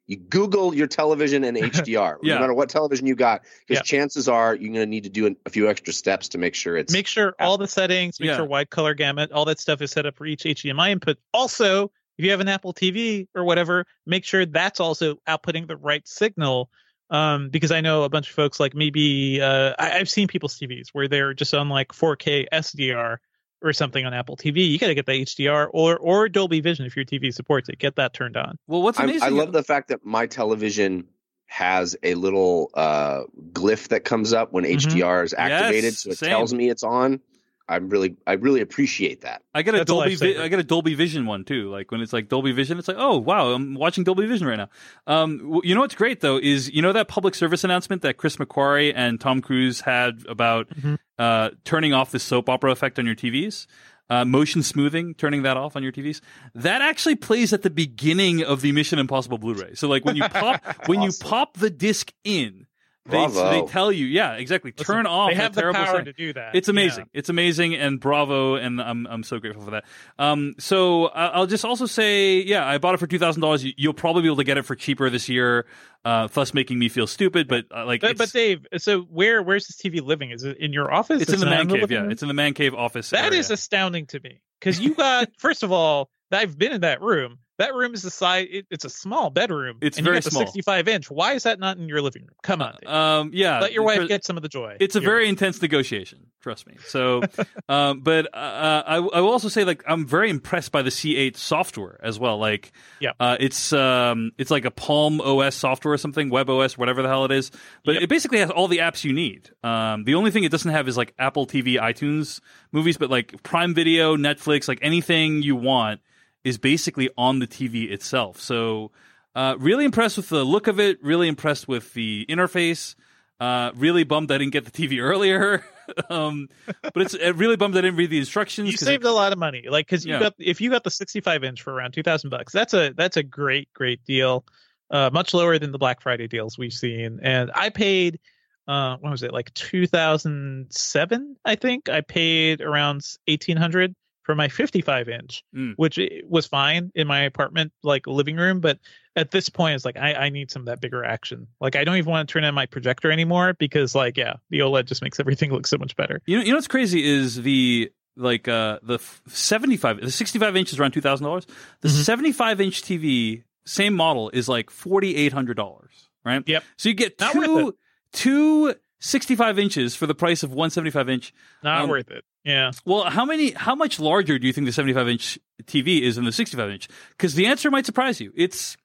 You 0.08 0.18
Google 0.18 0.72
your 0.72 0.86
television 0.86 1.42
and 1.42 1.56
HDR, 1.72 2.18
Yeah. 2.22 2.34
no 2.34 2.40
matter 2.42 2.54
what 2.54 2.68
television 2.68 3.08
you 3.08 3.16
got, 3.16 3.42
because 3.66 3.80
Yeah. 3.82 3.98
chances 3.98 4.28
are 4.28 4.54
you're 4.54 4.72
going 4.72 4.74
to 4.74 4.86
need 4.86 5.02
to 5.02 5.10
do 5.10 5.26
an, 5.26 5.36
a 5.46 5.50
few 5.50 5.68
extra 5.68 5.92
steps 5.92 6.28
to 6.28 6.38
make 6.38 6.54
sure 6.54 6.76
it's. 6.76 6.92
Make 6.92 7.08
sure 7.08 7.34
all 7.40 7.58
the 7.58 7.66
settings, 7.66 8.20
make 8.20 8.28
Yeah. 8.28 8.36
sure 8.36 8.44
wide 8.46 8.70
color 8.70 8.94
gamut, 8.94 9.32
all 9.32 9.44
that 9.46 9.58
stuff 9.58 9.82
is 9.82 9.90
set 9.90 10.06
up 10.06 10.14
for 10.16 10.24
each 10.26 10.44
HDMI 10.44 10.90
input. 10.92 11.18
Also, 11.34 11.90
if 12.18 12.24
you 12.24 12.30
have 12.30 12.40
an 12.40 12.48
Apple 12.48 12.72
TV 12.72 13.28
or 13.34 13.44
whatever, 13.44 13.84
make 14.06 14.24
sure 14.24 14.46
that's 14.46 14.80
also 14.80 15.16
outputting 15.28 15.68
the 15.68 15.76
right 15.76 16.06
signal. 16.06 16.70
Um, 17.08 17.50
because 17.50 17.70
I 17.70 17.80
know 17.82 18.02
a 18.02 18.08
bunch 18.08 18.28
of 18.28 18.34
folks 18.34 18.58
like 18.58 18.74
maybe 18.74 19.40
uh, 19.40 19.74
I, 19.78 19.92
I've 19.98 20.08
seen 20.08 20.26
people's 20.26 20.58
TVs 20.58 20.88
where 20.92 21.06
they're 21.06 21.34
just 21.34 21.54
on 21.54 21.68
like 21.68 21.88
4K 21.92 22.46
SDR 22.52 23.18
or 23.62 23.72
something 23.72 24.04
on 24.04 24.12
Apple 24.12 24.36
TV. 24.36 24.68
You 24.68 24.76
got 24.78 24.88
to 24.88 24.94
get 24.94 25.06
the 25.06 25.12
HDR 25.24 25.68
or 25.72 25.96
or 25.98 26.28
Dolby 26.28 26.60
Vision 26.60 26.84
if 26.84 26.96
your 26.96 27.04
TV 27.04 27.32
supports 27.32 27.68
it. 27.68 27.78
Get 27.78 27.94
that 27.96 28.12
turned 28.12 28.36
on. 28.36 28.58
Well, 28.66 28.82
what's 28.82 28.98
I, 28.98 29.04
amazing? 29.04 29.22
I 29.22 29.28
love 29.28 29.52
the 29.52 29.62
fact 29.62 29.88
that 29.88 30.04
my 30.04 30.26
television 30.26 31.06
has 31.46 31.96
a 32.02 32.14
little 32.16 32.70
uh, 32.74 33.22
glyph 33.52 33.86
that 33.88 34.04
comes 34.04 34.32
up 34.32 34.52
when 34.52 34.64
Mhm. 34.64 34.74
HDR 34.74 35.22
is 35.24 35.32
activated, 35.32 35.84
Yes, 35.84 36.00
so 36.02 36.10
it 36.10 36.18
same. 36.18 36.30
tells 36.30 36.52
me 36.52 36.68
it's 36.68 36.82
on. 36.82 37.20
I'm 37.68 37.88
really, 37.88 38.16
I 38.26 38.34
really 38.34 38.60
appreciate 38.60 39.22
that. 39.22 39.42
I 39.52 39.62
got 39.62 39.74
a 39.74 39.78
That's 39.78 39.88
Dolby. 39.88 40.14
Vi- 40.14 40.38
I 40.38 40.48
get 40.48 40.60
a 40.60 40.64
Dolby 40.64 40.94
Vision 40.94 41.26
one 41.26 41.44
too. 41.44 41.68
Like 41.70 41.90
when 41.90 42.00
it's 42.00 42.12
like 42.12 42.28
Dolby 42.28 42.52
Vision, 42.52 42.78
it's 42.78 42.86
like, 42.88 42.96
oh 43.00 43.18
wow, 43.18 43.48
I'm 43.48 43.74
watching 43.74 44.04
Dolby 44.04 44.26
Vision 44.26 44.46
right 44.46 44.56
now. 44.56 44.68
Um, 45.08 45.60
you 45.64 45.74
know 45.74 45.80
what's 45.80 45.94
great 45.96 46.20
though 46.20 46.38
is 46.38 46.70
you 46.72 46.80
know 46.82 46.92
that 46.92 47.08
public 47.08 47.34
service 47.34 47.64
announcement 47.64 48.02
that 48.02 48.16
Chris 48.18 48.36
McQuarrie 48.36 48.92
and 48.94 49.20
Tom 49.20 49.40
Cruise 49.42 49.80
had 49.80 50.24
about 50.28 50.68
Mhm. 50.70 50.98
uh, 51.18 51.50
turning 51.64 51.92
off 51.92 52.12
the 52.12 52.18
soap 52.20 52.48
opera 52.48 52.70
effect 52.70 52.98
on 52.98 53.06
your 53.06 53.16
TVs. 53.16 53.66
Uh, 54.08 54.24
motion 54.24 54.62
smoothing, 54.62 55.14
turning 55.14 55.42
that 55.42 55.56
off 55.56 55.74
on 55.74 55.82
your 55.82 55.90
TVs. 55.90 56.20
That 56.54 56.80
actually 56.80 57.16
plays 57.16 57.52
at 57.52 57.62
the 57.62 57.70
beginning 57.70 58.44
of 58.44 58.60
the 58.60 58.70
Mission 58.70 59.00
Impossible 59.00 59.36
Blu-ray. 59.38 59.74
So 59.74 59.88
like 59.88 60.04
when 60.04 60.14
you 60.14 60.22
pop 60.28 60.62
when 60.86 61.02
you 61.02 61.10
pop 61.18 61.56
the 61.56 61.70
disc 61.70 62.12
in, 62.22 62.65
they, 63.08 63.26
they 63.26 63.62
tell 63.66 63.90
you, 63.92 64.06
yeah, 64.06 64.34
exactly. 64.34 64.72
Listen, 64.76 64.94
Turn 64.94 65.06
off. 65.06 65.30
They 65.30 65.36
have 65.36 65.52
that 65.52 65.54
the 65.54 65.60
terrible 65.62 65.78
power 65.84 65.86
setting. 65.98 66.04
to 66.06 66.12
do 66.12 66.32
that. 66.34 66.54
It's 66.54 66.68
Yeah. 66.68 66.72
amazing. 66.72 67.06
It's 67.12 67.28
amazing, 67.28 67.74
and 67.74 68.00
bravo, 68.00 68.54
and 68.56 68.80
I'm 68.80 69.06
I'm 69.06 69.22
so 69.22 69.38
grateful 69.38 69.62
for 69.64 69.70
that. 69.72 69.84
Um, 70.18 70.54
so 70.58 71.06
I- 71.06 71.28
I'll 71.28 71.46
just 71.46 71.64
also 71.64 71.86
say, 71.86 72.40
yeah, 72.42 72.66
I 72.66 72.78
bought 72.78 72.94
it 72.94 72.98
for 72.98 73.06
two 73.06 73.18
thousand 73.18 73.42
dollars. 73.42 73.64
You'll 73.76 73.92
probably 73.94 74.22
be 74.22 74.28
able 74.28 74.36
to 74.36 74.44
get 74.44 74.58
it 74.58 74.62
for 74.64 74.74
cheaper 74.74 75.08
this 75.10 75.28
year, 75.28 75.66
uh, 76.04 76.28
thus 76.32 76.52
making 76.54 76.78
me 76.78 76.88
feel 76.88 77.06
stupid. 77.06 77.48
But 77.48 77.64
uh, 77.74 77.84
like, 77.86 78.00
But, 78.00 78.18
but 78.18 78.30
Dave, 78.32 78.66
so 78.78 79.00
where 79.02 79.42
where's 79.42 79.66
this 79.66 79.76
TV 79.76 80.00
living? 80.04 80.30
Is 80.30 80.44
it 80.44 80.58
in 80.58 80.72
your 80.72 80.92
office? 80.92 81.22
it's 81.22 81.32
in 81.32 81.40
the 81.40 81.46
man 81.46 81.68
cave. 81.68 81.80
living 81.82 81.94
Yeah, 81.96 82.02
room? 82.02 82.10
it's 82.12 82.22
in 82.22 82.28
the 82.28 82.34
man 82.34 82.54
cave 82.54 82.74
office. 82.74 83.10
That 83.10 83.26
area. 83.26 83.38
is 83.40 83.50
astounding 83.50 84.06
to 84.08 84.20
me 84.20 84.40
because 84.60 84.80
you 84.80 84.94
got 84.94 85.28
first 85.38 85.62
of 85.62 85.72
all, 85.72 86.10
I've 86.32 86.58
been 86.58 86.72
in 86.72 86.80
that 86.82 87.00
room. 87.02 87.38
That 87.58 87.74
room 87.74 87.94
is 87.94 88.02
the 88.02 88.10
size. 88.10 88.46
It, 88.50 88.66
it's 88.70 88.84
a 88.84 88.90
small 88.90 89.30
bedroom. 89.30 89.78
It's 89.80 89.96
and 89.96 90.04
very 90.04 90.16
you 90.16 90.20
got 90.20 90.24
the 90.24 90.30
small. 90.30 90.46
65 90.46 90.88
inch. 90.88 91.10
Why 91.10 91.32
is 91.32 91.44
that 91.44 91.58
not 91.58 91.78
in 91.78 91.88
your 91.88 92.02
living 92.02 92.22
room? 92.22 92.34
Come 92.42 92.60
on, 92.60 92.76
Dave. 92.80 92.90
Um, 92.90 93.30
yeah, 93.32 93.60
let 93.60 93.72
your 93.72 93.82
wife 93.82 94.06
get 94.08 94.24
some 94.24 94.36
of 94.36 94.42
the 94.42 94.48
joy. 94.48 94.76
It's 94.78 94.94
a 94.94 95.00
very 95.00 95.26
intense 95.28 95.62
negotiation. 95.62 96.26
Trust 96.42 96.66
me. 96.66 96.76
So, 96.86 97.22
um, 97.68 98.00
but 98.00 98.26
uh, 98.34 98.82
I, 98.86 98.96
I 98.96 99.20
will 99.20 99.30
also 99.30 99.48
say, 99.48 99.64
like, 99.64 99.82
I'm 99.88 100.06
very 100.06 100.28
impressed 100.28 100.70
by 100.70 100.82
the 100.82 100.90
C8 100.90 101.36
software 101.36 101.98
as 102.02 102.18
well. 102.18 102.38
Like, 102.38 102.72
Yeah. 103.00 103.12
uh, 103.18 103.36
it's 103.40 103.72
um, 103.72 104.32
it's 104.36 104.50
like 104.50 104.64
a 104.66 104.70
Palm 104.70 105.20
OS 105.22 105.54
software 105.54 105.94
or 105.94 105.98
something, 105.98 106.28
Web 106.28 106.50
OS, 106.50 106.76
whatever 106.76 107.00
the 107.02 107.08
hell 107.08 107.24
it 107.24 107.32
is. 107.32 107.50
But 107.84 107.94
Yep. 107.94 108.02
it 108.02 108.08
basically 108.08 108.38
has 108.38 108.50
all 108.50 108.68
the 108.68 108.78
apps 108.78 109.02
you 109.02 109.12
need. 109.14 109.50
Um, 109.64 110.04
the 110.04 110.14
only 110.14 110.30
thing 110.30 110.44
it 110.44 110.52
doesn't 110.52 110.70
have 110.70 110.88
is 110.88 110.96
like 110.96 111.14
Apple 111.18 111.46
TV, 111.46 111.80
iTunes 111.80 112.40
movies, 112.70 112.98
but 112.98 113.08
like 113.10 113.42
Prime 113.42 113.72
Video, 113.74 114.16
Netflix, 114.16 114.68
like 114.68 114.78
anything 114.82 115.42
you 115.42 115.56
want 115.56 116.00
is 116.46 116.58
basically 116.58 117.10
on 117.18 117.40
the 117.40 117.46
TV 117.46 117.90
itself. 117.90 118.40
So, 118.40 118.92
uh, 119.34 119.56
really 119.58 119.84
impressed 119.84 120.16
with 120.16 120.28
the 120.28 120.44
look 120.44 120.68
of 120.68 120.78
it. 120.78 121.02
Really 121.02 121.26
impressed 121.26 121.66
with 121.66 121.92
the 121.92 122.24
interface. 122.28 122.94
Uh, 123.40 123.72
really 123.74 124.04
bummed 124.04 124.30
I 124.30 124.38
didn't 124.38 124.52
get 124.52 124.64
the 124.64 124.70
TV 124.70 125.02
earlier. 125.02 125.64
um, 126.08 126.48
but 126.82 127.02
it's 127.02 127.14
uh, 127.14 127.34
really 127.34 127.56
bummed 127.56 127.76
I 127.76 127.80
didn't 127.80 127.96
read 127.96 128.10
the 128.10 128.18
instructions. 128.18 128.70
You 128.70 128.76
saved 128.76 129.04
a 129.04 129.10
lot 129.10 129.32
of 129.32 129.38
money, 129.38 129.64
like 129.68 129.86
because 129.86 130.06
you 130.06 130.12
Yeah. 130.14 130.20
got 130.20 130.34
if 130.38 130.60
you 130.60 130.70
got 130.70 130.84
the 130.84 130.90
65 130.90 131.42
inch 131.42 131.62
for 131.62 131.72
around 131.72 131.92
2,000 131.92 132.30
bucks, 132.30 132.52
that's 132.52 132.74
a 132.74 132.92
that's 132.96 133.16
a 133.16 133.24
great 133.24 133.68
great 133.74 134.04
deal, 134.04 134.44
uh, 134.90 135.10
much 135.12 135.34
lower 135.34 135.58
than 135.58 135.72
the 135.72 135.78
Black 135.78 136.00
Friday 136.00 136.28
deals 136.28 136.56
we've 136.56 136.72
seen. 136.72 137.18
And 137.22 137.50
I 137.54 137.70
paid, 137.70 138.20
uh, 138.68 138.96
what 139.00 139.10
was 139.10 139.24
it 139.24 139.32
like 139.32 139.52
2007? 139.54 141.36
I 141.44 141.56
think 141.56 141.88
I 141.88 142.00
paid 142.02 142.60
around 142.60 143.02
1,800 143.26 143.94
for 144.26 144.34
my 144.34 144.48
55 144.48 145.08
inch, 145.08 145.44
Mm. 145.54 145.74
which 145.76 145.98
was 146.28 146.46
fine 146.46 146.90
in 146.94 147.06
my 147.06 147.20
apartment 147.22 147.72
like 147.82 148.06
living 148.08 148.36
room, 148.36 148.60
but 148.60 148.78
at 149.14 149.30
this 149.30 149.48
point 149.48 149.76
it's 149.76 149.84
like 149.84 149.96
I, 149.96 150.12
I 150.14 150.28
need 150.28 150.50
some 150.50 150.60
of 150.62 150.66
that 150.66 150.80
bigger 150.80 151.04
action. 151.04 151.46
Like 151.60 151.76
I 151.76 151.84
don't 151.84 151.96
even 151.96 152.10
want 152.10 152.28
to 152.28 152.32
turn 152.32 152.44
on 152.44 152.54
my 152.54 152.66
projector 152.66 153.10
anymore 153.12 153.54
because 153.58 153.94
like 153.94 154.16
yeah, 154.16 154.34
the 154.50 154.58
OLED 154.58 154.86
just 154.86 155.00
makes 155.00 155.18
everything 155.24 155.52
look 155.52 155.66
so 155.66 155.78
much 155.78 155.94
better. 155.96 156.20
You 156.26 156.38
know, 156.38 156.42
you 156.44 156.50
know 156.50 156.56
what's 156.56 156.66
crazy 156.68 157.02
is 157.04 157.40
the 157.42 157.90
like 158.16 158.48
uh 158.48 158.78
the 158.82 158.98
75 159.28 160.00
the 160.00 160.10
65 160.10 160.56
inch 160.56 160.72
is 160.72 160.80
around 160.80 160.92
$2000 160.92 161.46
the 161.82 161.88
Mm-hmm. 161.88 162.02
75 162.02 162.60
inch 162.62 162.82
tv 162.82 163.44
same 163.64 163.94
model 163.94 164.30
is 164.30 164.48
like 164.48 164.70
$4800 164.70 165.86
right 166.24 166.42
Yep. 166.46 166.64
so 166.76 166.88
you 166.88 166.94
get 166.94 167.18
Not 167.20 167.32
two 167.32 167.76
two 168.12 168.74
65 169.00 169.58
inches 169.58 169.94
for 169.94 170.06
the 170.06 170.14
price 170.14 170.42
of 170.42 170.52
one 170.52 170.70
75 170.70 171.08
inch 171.10 171.34
Not 171.62 171.82
Um, 171.82 171.90
worth 171.90 172.10
it. 172.10 172.24
Yeah. 172.46 172.70
well 172.86 173.04
how 173.04 173.24
many 173.26 173.50
how 173.50 173.74
much 173.74 173.98
larger 174.00 174.38
do 174.38 174.46
you 174.46 174.52
think 174.52 174.66
the 174.66 174.72
75 174.72 175.08
inch 175.08 175.38
tv 175.64 176.00
is 176.02 176.14
than 176.16 176.24
the 176.24 176.32
65 176.32 176.70
inch 176.70 176.88
because 177.10 177.34
the 177.34 177.46
answer 177.46 177.70
might 177.70 177.84
surprise 177.84 178.20
you 178.20 178.32
it's 178.36 178.76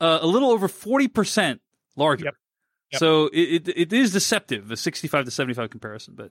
uh, 0.00 0.18
a 0.22 0.26
little 0.26 0.50
over 0.50 0.66
40% 0.68 1.60
larger 1.96 2.24
Yep. 2.24 2.34
Yep. 2.92 2.98
so 2.98 3.26
it, 3.32 3.68
it 3.68 3.68
it 3.76 3.92
is 3.92 4.12
deceptive 4.12 4.68
the 4.68 4.76
65 4.76 5.26
to 5.26 5.30
75 5.30 5.70
comparison 5.70 6.14
but 6.16 6.30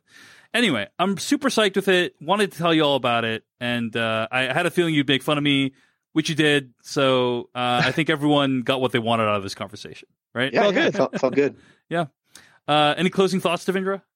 anyway 0.53 0.87
i'm 0.99 1.17
super 1.17 1.49
psyched 1.49 1.75
with 1.75 1.87
it 1.87 2.15
wanted 2.21 2.51
to 2.51 2.57
tell 2.57 2.73
you 2.73 2.83
all 2.83 2.95
about 2.95 3.23
it 3.23 3.43
and 3.59 3.95
uh, 3.95 4.27
i 4.31 4.41
had 4.51 4.65
a 4.65 4.71
feeling 4.71 4.93
you'd 4.95 5.07
make 5.07 5.23
fun 5.23 5.37
of 5.37 5.43
me 5.43 5.73
which 6.13 6.27
you 6.29 6.35
did 6.35 6.73
so 6.83 7.49
uh, 7.55 7.81
i 7.85 7.91
think 7.91 8.09
everyone 8.17 8.61
got 8.61 8.81
what 8.81 8.91
they 8.91 8.99
wanted 8.99 9.23
out 9.23 9.35
of 9.37 9.43
this 9.43 9.55
conversation 9.55 10.07
right 10.33 10.53
Yeah, 10.53 10.61
Felt 10.63 10.75
yeah, 10.75 10.83
good. 10.85 10.95
Felt, 10.95 11.19
felt 11.19 11.35
good. 11.35 11.55
yeah 11.89 12.05
uh, 12.67 12.93
any 12.97 13.09
closing 13.09 13.39
thoughts 13.39 13.63
devindra 13.65 13.95
As 13.95 13.99
we- 13.99 13.99
as 13.99 14.10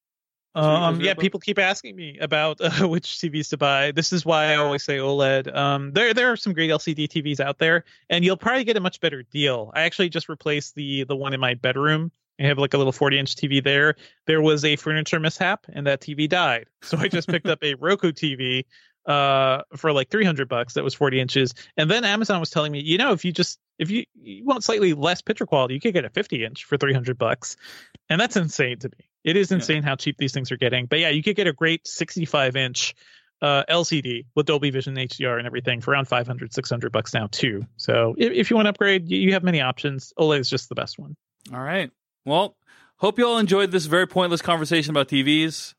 Um, 0.56 1.02
yeah, 1.02 1.14
people 1.14 1.40
keep 1.40 1.60
asking 1.60 1.98
me 1.98 2.18
about 2.20 2.62
uh, 2.62 2.88
which 2.88 3.08
TVs 3.18 3.50
to 3.50 3.58
buy. 3.58 3.92
This 3.92 4.14
is 4.14 4.26
why 4.26 4.54
I 4.54 4.56
always 4.56 4.84
say 4.84 4.98
OLED. 4.98 5.54
Um, 5.54 5.92
there 5.92 6.14
there 6.14 6.32
are 6.32 6.38
some 6.38 6.54
great 6.54 6.72
LCD 6.72 7.08
TVs 7.10 7.42
out 7.42 7.58
there, 7.58 7.84
and 8.10 8.24
you'll 8.24 8.38
probably 8.38 8.64
get 8.64 8.78
a 8.78 8.80
much 8.80 9.02
better 9.02 9.24
deal. 9.24 9.72
I 9.76 9.82
actually 9.82 10.10
just 10.10 10.30
replaced 10.30 10.76
the 10.76 11.04
the 11.04 11.16
one 11.16 11.34
in 11.34 11.42
my 11.42 11.56
bedroom. 11.56 12.12
I 12.40 12.44
have 12.44 12.58
like 12.58 12.74
a 12.74 12.78
little 12.78 12.92
40 12.92 13.20
inch 13.20 13.36
TV 13.36 13.64
there. 13.64 13.96
There 14.28 14.42
was 14.42 14.64
a 14.66 14.78
furniture 14.78 15.20
mishap, 15.20 15.66
and 15.74 15.86
that 15.88 16.02
TV 16.02 16.28
died. 16.28 16.68
So 16.86 17.00
I 17.00 17.08
just 17.08 17.28
picked 17.28 17.48
up 17.48 17.64
a 17.64 17.74
Roku 17.74 18.12
TV 18.12 18.66
uh 19.08 19.62
for 19.76 19.92
like 19.92 20.10
300 20.10 20.50
bucks 20.50 20.74
that 20.74 20.84
was 20.84 20.96
40 20.96 21.20
inches 21.20 21.54
and 21.78 21.92
then 21.92 22.04
amazon 22.04 22.40
was 22.40 22.50
telling 22.50 22.72
me 22.72 22.80
you 22.80 22.98
know 22.98 23.12
if 23.12 23.24
you 23.24 23.32
just 23.32 23.60
if 23.78 23.92
you, 23.92 24.04
you 24.20 24.44
want 24.44 24.64
slightly 24.64 24.94
less 24.94 25.22
picture 25.22 25.46
quality 25.46 25.76
you 25.76 25.80
could 25.80 25.94
get 25.94 26.06
a 26.06 26.10
50 26.10 26.44
inch 26.44 26.64
for 26.64 26.76
300 26.76 27.16
bucks 27.16 27.56
and 28.10 28.20
that's 28.20 28.36
insane 28.36 28.80
to 28.80 28.90
me 28.90 29.06
it 29.26 29.36
is 29.36 29.52
insane 29.52 29.84
how 29.84 29.96
cheap 29.96 30.18
these 30.18 30.32
things 30.32 30.52
are 30.52 30.58
getting. 30.58 30.86
But 30.86 31.00
yeah 31.00 31.10
you 31.10 31.22
could 31.22 31.36
get 31.36 31.48
a 31.48 31.54
great 31.54 31.86
65 31.88 32.56
inch 32.56 32.96
uh 33.42 33.64
lcd 33.70 34.26
with 34.34 34.46
dolby 34.46 34.70
vision 34.70 34.96
hdr 34.96 35.38
and 35.38 35.46
everything 35.46 35.82
for 35.82 35.92
around 35.92 36.08
500 36.08 36.54
600 36.54 36.92
bucks 36.92 37.14
now 37.14 37.28
too. 37.30 37.66
So 37.76 38.16
if, 38.18 38.32
if 38.32 38.50
you 38.50 38.56
want 38.56 38.68
to 38.68 38.70
upgrade 38.70 39.10
you, 39.10 39.18
you 39.18 39.34
have 39.34 39.44
many 39.44 39.60
options. 39.60 40.14
Oled 40.18 40.40
is 40.40 40.50
just 40.50 40.70
the 40.70 40.76
best 40.76 40.98
one. 40.98 41.18
All 41.54 41.60
right. 41.60 41.92
Well, 42.26 42.56
hope 42.98 43.20
you 43.20 43.28
all 43.28 43.38
enjoyed 43.38 43.72
this 43.72 43.86
very 43.86 44.08
pointless 44.08 44.42
conversation 44.42 44.92
about 44.92 45.10
TVs, 45.10 45.76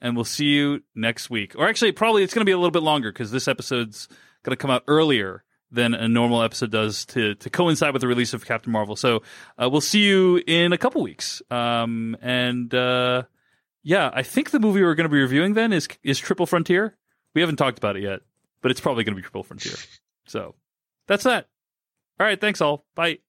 and 0.00 0.14
we'll 0.14 0.24
see 0.24 0.46
you 0.46 0.82
next 0.94 1.28
week. 1.28 1.54
Or 1.56 1.68
actually, 1.68 1.92
probably 1.92 2.22
it's 2.22 2.34
going 2.34 2.42
to 2.42 2.48
be 2.48 2.52
a 2.52 2.58
little 2.58 2.70
bit 2.70 2.82
longer 2.82 3.10
because 3.10 3.32
this 3.32 3.48
episode's 3.48 4.06
going 4.44 4.56
to 4.56 4.60
come 4.60 4.70
out 4.70 4.84
earlier 4.86 5.42
than 5.70 5.94
a 5.94 6.08
normal 6.08 6.42
episode 6.42 6.70
does 6.70 7.04
to 7.06 7.34
to 7.36 7.50
coincide 7.50 7.92
with 7.92 8.00
the 8.00 8.08
release 8.08 8.32
of 8.34 8.44
Captain 8.46 8.72
Marvel. 8.72 8.96
So 8.96 9.22
uh, 9.62 9.68
we'll 9.70 9.80
see 9.80 10.00
you 10.00 10.42
in 10.46 10.72
a 10.72 10.78
couple 10.78 11.02
weeks. 11.02 11.42
Um, 11.50 12.16
and 12.22 12.72
uh, 12.74 13.24
yeah, 13.82 14.10
I 14.12 14.22
think 14.22 14.50
the 14.50 14.60
movie 14.60 14.82
we're 14.82 14.94
going 14.94 15.08
to 15.08 15.12
be 15.12 15.20
reviewing 15.20 15.54
then 15.54 15.72
is 15.72 15.88
is 16.02 16.18
Triple 16.18 16.46
Frontier. 16.46 16.96
We 17.34 17.40
haven't 17.40 17.56
talked 17.56 17.78
about 17.78 17.96
it 17.96 18.02
yet, 18.02 18.20
but 18.62 18.70
it's 18.70 18.80
probably 18.80 19.04
going 19.04 19.14
to 19.14 19.16
be 19.16 19.22
Triple 19.22 19.42
Frontier. 19.44 19.74
So 20.26 20.56
that's 21.06 21.24
that. 21.24 21.46
All 22.20 22.26
right. 22.26 22.38
Thanks 22.38 22.60
all. 22.60 22.84
Bye. 22.94 23.20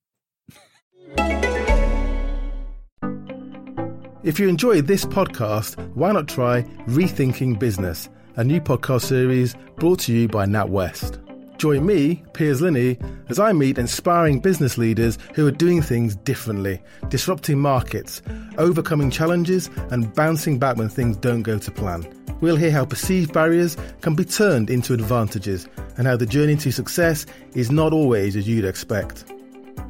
If 4.22 4.38
you 4.38 4.50
enjoyed 4.50 4.86
this 4.86 5.06
podcast, 5.06 5.78
why 5.96 6.12
not 6.12 6.28
try 6.28 6.64
Rethinking 6.88 7.58
Business, 7.58 8.10
a 8.36 8.44
new 8.44 8.60
podcast 8.60 9.04
series 9.04 9.56
brought 9.78 10.00
to 10.00 10.14
you 10.14 10.28
by 10.28 10.46
NatWest. 10.46 11.29
Join 11.60 11.86
me, 11.86 12.24
Piers 12.32 12.62
Linney, 12.62 12.98
as 13.28 13.38
I 13.38 13.52
meet 13.52 13.78
inspiring 13.78 14.40
business 14.40 14.78
leaders 14.78 15.18
who 15.36 15.46
are 15.46 15.52
doing 15.52 15.82
things 15.82 16.16
differently, 16.16 16.82
disrupting 17.10 17.60
markets, 17.60 18.22
overcoming 18.58 19.12
challenges, 19.12 19.70
and 19.92 20.14
bouncing 20.16 20.58
back 20.58 20.78
when 20.78 20.88
things 20.88 21.18
don't 21.18 21.42
go 21.42 21.58
to 21.60 21.70
plan. 21.70 22.08
We'll 22.40 22.56
hear 22.56 22.72
how 22.72 22.86
perceived 22.86 23.34
barriers 23.34 23.76
can 24.00 24.16
be 24.16 24.24
turned 24.24 24.70
into 24.70 24.94
advantages 24.94 25.68
and 25.98 26.08
how 26.08 26.16
the 26.16 26.26
journey 26.26 26.56
to 26.56 26.72
success 26.72 27.26
is 27.54 27.70
not 27.70 27.92
always 27.92 28.38
as 28.38 28.48
you'd 28.48 28.64
expect. 28.64 29.26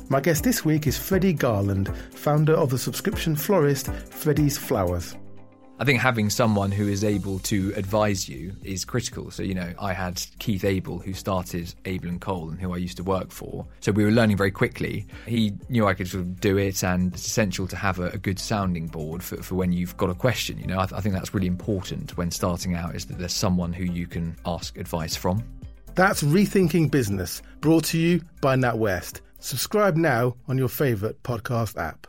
My 0.10 0.22
guest 0.22 0.44
this 0.44 0.66
week 0.66 0.88
is 0.88 0.98
Freddie 0.98 1.34
Garland, 1.34 1.96
founder 2.16 2.54
of 2.54 2.72
the 2.72 2.80
subscription 2.80 3.36
florist 3.36 3.92
Freddie's 4.10 4.58
Flowers. 4.58 5.16
I 5.82 5.86
think 5.86 6.02
having 6.02 6.30
someone 6.30 6.72
who 6.72 6.90
is 6.90 7.06
able 7.06 7.40
to 7.40 7.72
advise 7.78 8.28
you 8.28 8.54
is 8.64 8.84
critical. 8.84 9.32
So, 9.32 9.44
you 9.44 9.54
know, 9.54 9.72
I 9.80 9.94
had 9.94 10.22
Keith 10.38 10.66
Abel, 10.66 11.00
who 11.00 11.14
started 11.14 11.74
Abel 11.86 12.10
and 12.10 12.20
Cole 12.20 12.50
and 12.50 12.60
who 12.60 12.74
I 12.74 12.78
used 12.78 12.98
to 12.98 13.04
work 13.04 13.32
for. 13.32 13.66
So 13.80 13.94
we 13.94 14.04
were 14.04 14.12
learning 14.12 14.36
very 14.36 14.52
quickly. 14.52 15.08
He 15.26 15.54
knew 15.70 15.88
I 15.88 15.94
could 15.94 16.10
sort 16.10 16.24
of 16.24 16.42
do 16.42 16.58
it, 16.58 16.84
and 16.84 17.14
it's 17.14 17.26
essential 17.26 17.66
to 17.68 17.78
have 17.78 18.00
a, 18.00 18.10
a 18.10 18.18
good 18.18 18.40
sounding 18.40 18.88
board 18.88 19.24
for, 19.24 19.42
for 19.42 19.56
when 19.56 19.72
you've 19.72 19.96
got 19.96 20.10
a 20.10 20.14
question. 20.14 20.60
You 20.60 20.68
know, 20.68 20.80
I, 20.80 20.84
I 20.84 21.00
think 21.00 21.16
that's 21.16 21.34
really 21.34 21.48
important 21.48 22.18
when 22.18 22.30
starting 22.30 22.76
out 22.76 22.94
is 22.94 23.06
that 23.06 23.18
there's 23.18 23.32
someone 23.32 23.72
who 23.72 23.86
you 23.86 24.06
can 24.06 24.36
ask 24.46 24.78
advice 24.78 25.16
from. 25.16 25.42
That's 25.96 26.24
Rethinking 26.24 26.92
Business, 26.92 27.42
brought 27.62 27.86
to 27.86 27.98
you 27.98 28.22
by 28.42 28.58
NatWest. 28.58 29.22
Subscribe 29.40 29.96
now 29.96 30.36
on 30.50 30.58
your 30.58 30.68
favourite 30.68 31.24
podcast 31.24 31.78
app. 31.82 32.09